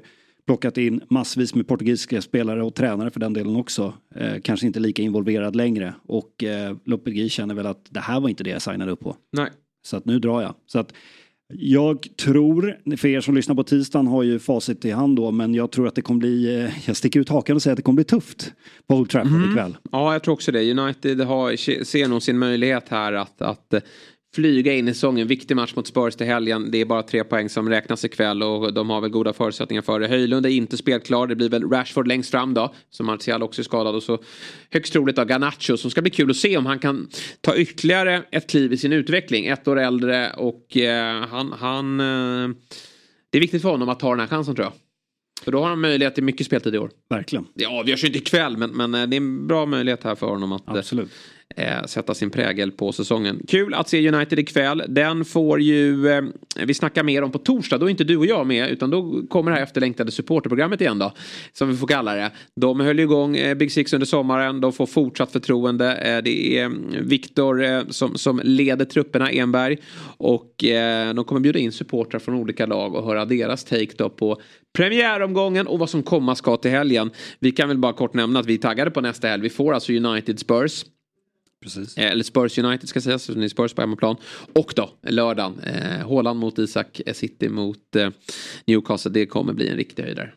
plockat 0.50 0.78
in 0.78 1.00
massvis 1.10 1.54
med 1.54 1.66
portugisiska 1.68 2.22
spelare 2.22 2.62
och 2.62 2.74
tränare 2.74 3.10
för 3.10 3.20
den 3.20 3.32
delen 3.32 3.56
också. 3.56 3.94
Eh, 4.14 4.40
kanske 4.42 4.66
inte 4.66 4.80
lika 4.80 5.02
involverad 5.02 5.56
längre. 5.56 5.94
Och 6.06 6.44
eh, 6.44 6.76
Lopetegui 6.84 7.28
känner 7.28 7.54
väl 7.54 7.66
att 7.66 7.86
det 7.90 8.00
här 8.00 8.20
var 8.20 8.28
inte 8.28 8.44
det 8.44 8.50
jag 8.50 8.62
signade 8.62 8.92
upp 8.92 9.00
på. 9.00 9.16
Nej. 9.32 9.50
Så 9.86 9.96
att 9.96 10.04
nu 10.04 10.18
drar 10.18 10.42
jag. 10.42 10.54
Så 10.66 10.78
att 10.78 10.92
jag 11.52 12.06
tror, 12.16 12.76
för 12.96 13.08
er 13.08 13.20
som 13.20 13.34
lyssnar 13.34 13.54
på 13.54 13.62
tisdagen 13.64 14.06
har 14.06 14.22
ju 14.22 14.38
facit 14.38 14.84
i 14.84 14.90
hand 14.90 15.16
då, 15.16 15.30
men 15.30 15.54
jag 15.54 15.70
tror 15.70 15.88
att 15.88 15.94
det 15.94 16.02
kommer 16.02 16.20
bli, 16.20 16.60
eh, 16.64 16.88
jag 16.88 16.96
sticker 16.96 17.20
ut 17.20 17.28
hakan 17.28 17.56
och 17.56 17.62
säger 17.62 17.72
att 17.72 17.76
det 17.76 17.82
kommer 17.82 17.96
bli 17.96 18.04
tufft 18.04 18.52
på 18.88 18.94
Old 18.96 19.10
Trafford 19.10 19.32
Mm. 19.32 19.50
ikväll. 19.50 19.76
Ja, 19.92 20.12
jag 20.12 20.22
tror 20.22 20.34
också 20.34 20.52
det. 20.52 20.70
United 20.78 21.20
har, 21.20 21.56
ser 21.84 22.08
nog 22.08 22.22
sin 22.22 22.38
möjlighet 22.38 22.88
här 22.88 23.12
att, 23.12 23.42
att 23.42 23.74
eh, 23.74 23.80
flyga 24.34 24.74
in 24.74 24.88
i 24.88 24.94
säsongen. 24.94 25.26
Viktig 25.26 25.56
match 25.56 25.74
mot 25.76 25.86
Spurs 25.86 26.16
till 26.16 26.26
helgen. 26.26 26.70
Det 26.70 26.78
är 26.78 26.84
bara 26.84 27.02
tre 27.02 27.24
poäng 27.24 27.48
som 27.48 27.68
räknas 27.68 28.04
ikväll 28.04 28.42
och 28.42 28.74
de 28.74 28.90
har 28.90 29.00
väl 29.00 29.10
goda 29.10 29.32
förutsättningar 29.32 29.82
för 29.82 30.00
det. 30.00 30.08
Höjlund 30.08 30.46
är 30.46 30.50
inte 30.50 30.76
spelklar. 30.76 31.26
Det 31.26 31.36
blir 31.36 31.48
väl 31.48 31.70
Rashford 31.70 32.08
längst 32.08 32.30
fram 32.30 32.54
då. 32.54 32.74
Som 32.90 33.06
Martial 33.06 33.42
också 33.42 33.62
är 33.62 33.64
skadad. 33.64 33.94
Och 33.94 34.02
så 34.02 34.18
högst 34.70 34.92
troligt 34.92 35.16
då 35.16 35.24
Garnacho 35.24 35.76
som 35.76 35.90
ska 35.90 36.02
bli 36.02 36.10
kul 36.10 36.30
att 36.30 36.36
se 36.36 36.56
om 36.56 36.66
han 36.66 36.78
kan 36.78 37.08
ta 37.40 37.56
ytterligare 37.56 38.22
ett 38.30 38.50
kliv 38.50 38.72
i 38.72 38.76
sin 38.76 38.92
utveckling. 38.92 39.46
Ett 39.46 39.68
år 39.68 39.78
äldre 39.78 40.32
och 40.32 40.76
eh, 40.76 41.26
han... 41.26 41.52
han 41.52 42.00
eh, 42.00 42.56
det 43.32 43.38
är 43.38 43.40
viktigt 43.40 43.62
för 43.62 43.68
honom 43.68 43.88
att 43.88 44.00
ta 44.00 44.10
den 44.10 44.20
här 44.20 44.26
chansen 44.26 44.54
tror 44.54 44.64
jag. 44.64 44.72
För 45.44 45.52
då 45.52 45.60
har 45.60 45.68
han 45.68 45.80
möjlighet 45.80 46.14
till 46.14 46.24
mycket 46.24 46.46
speltid 46.46 46.74
i 46.74 46.78
år. 46.78 46.90
Verkligen. 47.10 47.46
Det 47.54 47.66
avgörs 47.66 48.04
ju 48.04 48.06
inte 48.06 48.18
ikväll 48.18 48.56
men, 48.56 48.70
men 48.70 48.94
eh, 48.94 49.06
det 49.06 49.16
är 49.16 49.20
en 49.20 49.46
bra 49.46 49.66
möjlighet 49.66 50.04
här 50.04 50.14
för 50.14 50.26
honom 50.26 50.52
att 50.52 50.68
eh, 50.68 50.74
Absolut 50.74 51.10
eh, 51.56 51.84
sätta 51.84 52.14
sin 52.14 52.30
prägel 52.30 52.72
på 52.72 52.92
säsongen. 52.92 53.42
Kul 53.48 53.74
att 53.74 53.88
se 53.88 54.08
United 54.08 54.38
ikväll. 54.38 54.82
Den 54.88 55.24
får 55.24 55.60
ju 55.60 56.08
eh, 56.08 56.22
vi 56.64 56.74
snacka 56.74 57.02
mer 57.02 57.22
om 57.22 57.32
på 57.32 57.38
torsdag. 57.38 57.78
Då 57.78 57.86
är 57.86 57.90
inte 57.90 58.04
du 58.04 58.16
och 58.16 58.26
jag 58.26 58.46
med 58.46 58.70
utan 58.70 58.90
då 58.90 59.22
kommer 59.28 59.50
det 59.50 59.56
här 59.56 59.64
efterlängtade 59.64 60.10
supporterprogrammet 60.10 60.80
igen 60.80 60.98
då. 60.98 61.12
Som 61.52 61.68
vi 61.68 61.76
får 61.76 61.86
kalla 61.86 62.14
det. 62.14 62.30
De 62.56 62.80
höll 62.80 62.98
ju 62.98 63.04
igång 63.04 63.36
eh, 63.36 63.54
Big 63.54 63.72
Six 63.72 63.92
under 63.92 64.06
sommaren. 64.06 64.60
De 64.60 64.72
får 64.72 64.86
fortsatt 64.86 65.32
förtroende. 65.32 65.96
Eh, 65.96 66.22
det 66.22 66.58
är 66.58 66.64
mm, 66.64 67.08
Viktor 67.08 67.64
eh, 67.64 67.82
som, 67.88 68.14
som 68.14 68.40
leder 68.44 68.84
trupperna, 68.84 69.30
Enberg. 69.30 69.78
Och 70.16 70.64
eh, 70.64 71.14
de 71.14 71.24
kommer 71.24 71.40
bjuda 71.40 71.58
in 71.58 71.72
supportrar 71.72 72.20
från 72.20 72.34
olika 72.34 72.66
lag 72.66 72.94
och 72.94 73.04
höra 73.04 73.24
deras 73.24 73.64
take 73.64 73.92
då 73.96 74.08
på 74.10 74.40
premiäromgången 74.76 75.66
och 75.66 75.78
vad 75.78 75.90
som 75.90 76.02
komma 76.02 76.34
ska 76.34 76.56
till 76.56 76.70
helgen. 76.70 77.10
Vi 77.38 77.52
kan 77.52 77.68
väl 77.68 77.78
bara 77.78 77.92
kort 77.92 78.14
nämna 78.14 78.40
att 78.40 78.46
vi 78.46 78.54
är 78.54 78.58
taggade 78.58 78.90
på 78.90 79.00
nästa 79.00 79.28
helg. 79.28 79.42
Vi 79.42 79.50
får 79.50 79.74
alltså 79.74 79.92
United 79.92 80.38
Spurs. 80.38 80.84
Precis. 81.62 81.98
Eh, 81.98 82.10
Eller 82.10 82.24
Spurs 82.24 82.58
United 82.58 82.88
ska 82.88 83.00
sägas, 83.00 83.22
så 83.22 83.32
det 83.32 83.44
är 83.44 83.48
Spurs 83.48 83.74
på 83.74 83.82
hemmaplan. 83.82 84.16
Och 84.54 84.72
då 84.76 84.90
lördagen, 85.02 85.60
eh, 85.60 86.34
mot 86.34 86.58
Isak, 86.58 87.00
eh, 87.06 87.14
City 87.14 87.48
mot 87.48 87.96
eh, 87.96 88.10
Newcastle. 88.66 89.10
Det 89.10 89.26
kommer 89.26 89.52
bli 89.52 89.68
en 89.68 89.76
riktig 89.76 90.02
höjdare. 90.02 90.32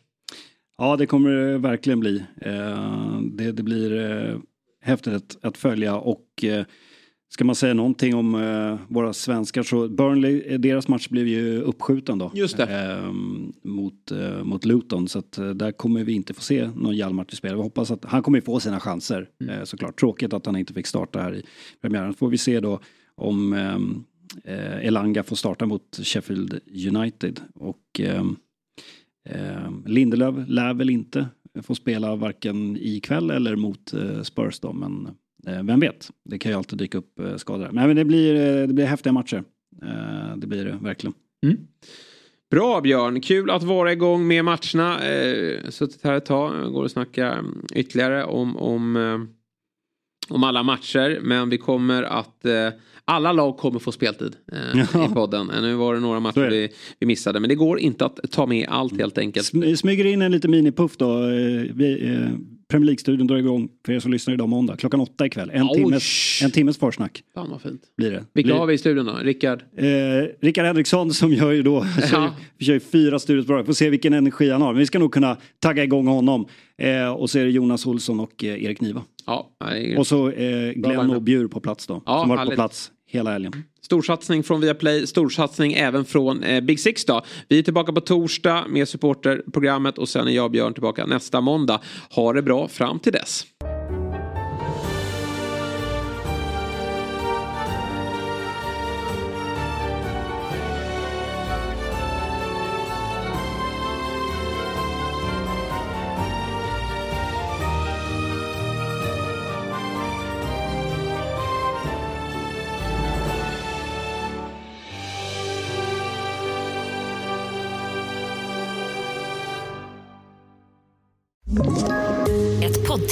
Ja, 0.78 0.96
det 0.96 1.06
kommer 1.06 1.30
det 1.30 1.58
verkligen 1.58 2.00
bli. 2.00 2.24
Eh, 2.40 3.20
det, 3.32 3.52
det 3.52 3.62
blir 3.62 4.10
eh, 4.10 4.38
häftigt 4.80 5.12
att, 5.12 5.44
att 5.44 5.56
följa 5.56 5.96
och 5.96 6.44
eh, 6.44 6.64
ska 7.34 7.44
man 7.44 7.54
säga 7.54 7.74
någonting 7.74 8.14
om 8.14 8.34
eh, 8.34 8.78
våra 8.88 9.12
svenskar 9.12 9.62
så 9.62 9.88
Burnley, 9.88 10.42
eh, 10.46 10.58
deras 10.60 10.88
match 10.88 11.08
blev 11.08 11.28
ju 11.28 11.60
uppskjuten 11.60 12.18
då. 12.18 12.30
Just 12.34 12.56
det. 12.56 12.64
Eh, 12.64 13.12
mot, 13.62 14.10
eh, 14.10 14.44
mot 14.44 14.64
Luton 14.64 15.08
så 15.08 15.18
att 15.18 15.38
eh, 15.38 15.50
där 15.50 15.72
kommer 15.72 16.04
vi 16.04 16.12
inte 16.12 16.34
få 16.34 16.40
se 16.42 16.70
någon 16.76 16.96
Hjalmar 16.96 17.24
till 17.24 17.36
spel. 17.36 17.56
Vi 17.56 17.62
hoppas 17.62 17.90
att 17.90 18.04
han 18.04 18.22
kommer 18.22 18.40
få 18.40 18.60
sina 18.60 18.80
chanser 18.80 19.28
Mm. 19.40 19.58
eh, 19.58 19.64
såklart. 19.64 20.00
Tråkigt 20.00 20.32
att 20.32 20.46
han 20.46 20.56
inte 20.56 20.74
fick 20.74 20.86
starta 20.86 21.20
här 21.20 21.34
i 21.34 21.42
premiären. 21.80 22.14
Får 22.14 22.28
vi 22.28 22.38
se 22.38 22.60
då 22.60 22.80
om 23.14 23.52
ehm, 23.52 24.04
Elanga 24.82 25.22
får 25.22 25.36
starta 25.36 25.66
mot 25.66 26.00
Sheffield 26.02 26.60
United 26.88 27.40
och 27.54 28.00
ehm, 28.00 28.36
Eh, 29.30 29.70
Lindelöf 29.86 30.34
lär 30.48 30.74
väl 30.74 30.90
inte 30.90 31.26
få 31.62 31.74
spela 31.74 32.16
varken 32.16 32.76
ikväll 32.76 33.30
eller 33.30 33.56
mot 33.56 33.94
Spurs 34.22 34.60
då, 34.60 34.72
men 34.72 35.08
vem 35.46 35.80
vet? 35.80 36.10
Det 36.24 36.38
kan 36.38 36.52
ju 36.52 36.58
alltid 36.58 36.78
dyka 36.78 36.98
upp 36.98 37.20
eh, 37.20 37.36
skador. 37.36 37.68
Nej, 37.72 37.86
men 37.86 37.96
det 37.96 38.04
blir, 38.04 38.34
eh, 38.34 38.66
det 38.66 38.74
blir 38.74 38.84
häftiga 38.86 39.12
matcher. 39.12 39.44
Eh, 39.82 40.36
det 40.36 40.46
blir 40.46 40.64
det 40.64 40.78
verkligen. 40.82 41.14
Bra 42.50 42.80
Björn, 42.80 43.20
kul 43.20 43.50
att 43.50 43.62
vara 43.62 43.92
igång 43.92 44.26
med 44.26 44.44
matcherna. 44.44 45.04
Eh, 45.06 45.68
suttit 45.70 46.04
här 46.04 46.14
ett 46.14 46.24
tag, 46.24 46.72
går 46.72 46.84
att 46.84 46.92
snacka 46.92 47.32
mm, 47.32 47.62
ytterligare 47.74 48.24
om, 48.24 48.56
om, 48.56 48.96
eh, 48.96 50.34
om 50.34 50.44
alla 50.44 50.62
matcher. 50.62 51.18
Men 51.22 51.50
vi 51.50 51.58
kommer 51.58 52.02
att, 52.02 52.44
eh, 52.44 52.68
alla 53.04 53.32
lag 53.32 53.56
kommer 53.56 53.78
få 53.78 53.92
speltid 53.92 54.36
eh, 54.52 54.84
Ja. 54.94 55.04
i 55.10 55.14
podden. 55.14 55.50
Eh, 55.50 55.62
Nu 55.62 55.74
var 55.74 55.94
det 55.94 56.00
några 56.00 56.20
matcher 56.20 56.50
vi, 56.50 56.68
vi 56.98 57.06
missade. 57.06 57.40
Men 57.40 57.48
det 57.48 57.54
går 57.54 57.78
inte 57.78 58.04
att 58.06 58.18
ta 58.30 58.46
med 58.46 58.66
allt 58.68 58.98
helt 59.00 59.18
enkelt. 59.18 59.52
Sm- 59.52 59.74
smyger 59.76 60.04
in 60.04 60.22
en 60.22 60.32
liten 60.32 60.50
minipuff 60.50 60.96
då. 60.96 61.22
Eh, 61.22 61.62
vi, 61.74 62.08
eh, 62.14 62.30
Premier 62.68 62.86
League-studion 62.86 63.26
drar 63.26 63.36
igång 63.36 63.68
för 63.86 63.92
er 63.92 64.00
som 64.00 64.12
lyssnar 64.12 64.34
idag 64.34 64.48
måndag 64.48 64.76
klockan 64.76 65.00
åtta 65.00 65.26
ikväll. 65.26 65.50
En, 65.54 65.62
Oj. 65.70 65.74
timmes, 65.78 66.40
en 66.44 66.50
timmes 66.50 66.78
försnack 66.78 67.22
Fan 67.34 67.50
vad 67.50 67.62
fint. 67.62 67.82
blir 67.96 68.10
det. 68.10 68.24
Vilka 68.34 68.46
blir, 68.46 68.54
har 68.56 68.66
vi 68.66 68.74
i 68.74 68.78
studion 68.78 69.06
då? 69.06 69.12
Rickard? 69.22 69.62
Eh, 69.76 69.86
Rickard 70.40 70.66
Henriksson 70.66 71.12
som 71.14 71.32
gör 71.32 71.50
ju 71.52 71.62
då, 71.62 71.84
ju- 72.12 72.28
vi 72.58 72.64
kör 72.64 72.74
ju 72.74 72.80
fyra 72.80 73.18
studios 73.18 73.46
på 73.46 73.52
rad. 73.52 73.66
Får 73.66 73.72
se 73.72 73.90
vilken 73.90 74.12
energi 74.12 74.50
han 74.50 74.62
har. 74.62 74.72
Men 74.72 74.78
vi 74.80 74.86
ska 74.86 74.98
nog 74.98 75.12
kunna 75.12 75.36
tagga 75.58 75.84
igång 75.84 76.06
honom. 76.06 76.46
Eh, 76.78 77.08
och 77.12 77.30
så 77.30 77.38
är 77.38 77.44
det 77.44 77.50
Jonas 77.50 77.86
Olsson 77.86 78.20
och 78.20 78.44
eh, 78.44 78.64
Erik 78.64 78.80
Niva. 78.80 79.02
Ja, 79.26 79.50
Och 79.96 80.06
så 80.06 80.30
eh, 80.30 80.72
Glenn 80.72 81.10
och 81.10 81.22
Bjur 81.22 81.48
på 81.48 81.60
plats 81.60 81.86
då. 81.86 82.02
Ja, 82.06 82.20
som 82.20 82.28
varit 82.28 82.38
härligt. 82.38 82.50
på 82.52 82.54
plats 82.56 82.90
hela 83.14 83.32
helgen. 83.32 83.52
Storsatsning 83.82 84.42
från 84.42 84.60
Viaplay, 84.60 85.06
storsatsning 85.06 85.72
även 85.72 86.04
från 86.04 86.42
eh, 86.42 86.60
Big 86.60 86.80
Six 86.80 87.04
då. 87.04 87.24
Vi 87.48 87.58
är 87.58 87.62
tillbaka 87.62 87.92
på 87.92 88.00
torsdag 88.00 88.64
med 88.68 88.88
supporterprogrammet 88.88 89.98
och 89.98 90.08
sen 90.08 90.28
är 90.28 90.32
jag 90.32 90.44
och 90.44 90.50
Björn 90.50 90.72
tillbaka 90.72 91.06
nästa 91.06 91.40
måndag. 91.40 91.80
Ha 92.10 92.32
det 92.32 92.42
bra 92.42 92.68
fram 92.68 92.98
till 92.98 93.12
dess. 93.12 93.46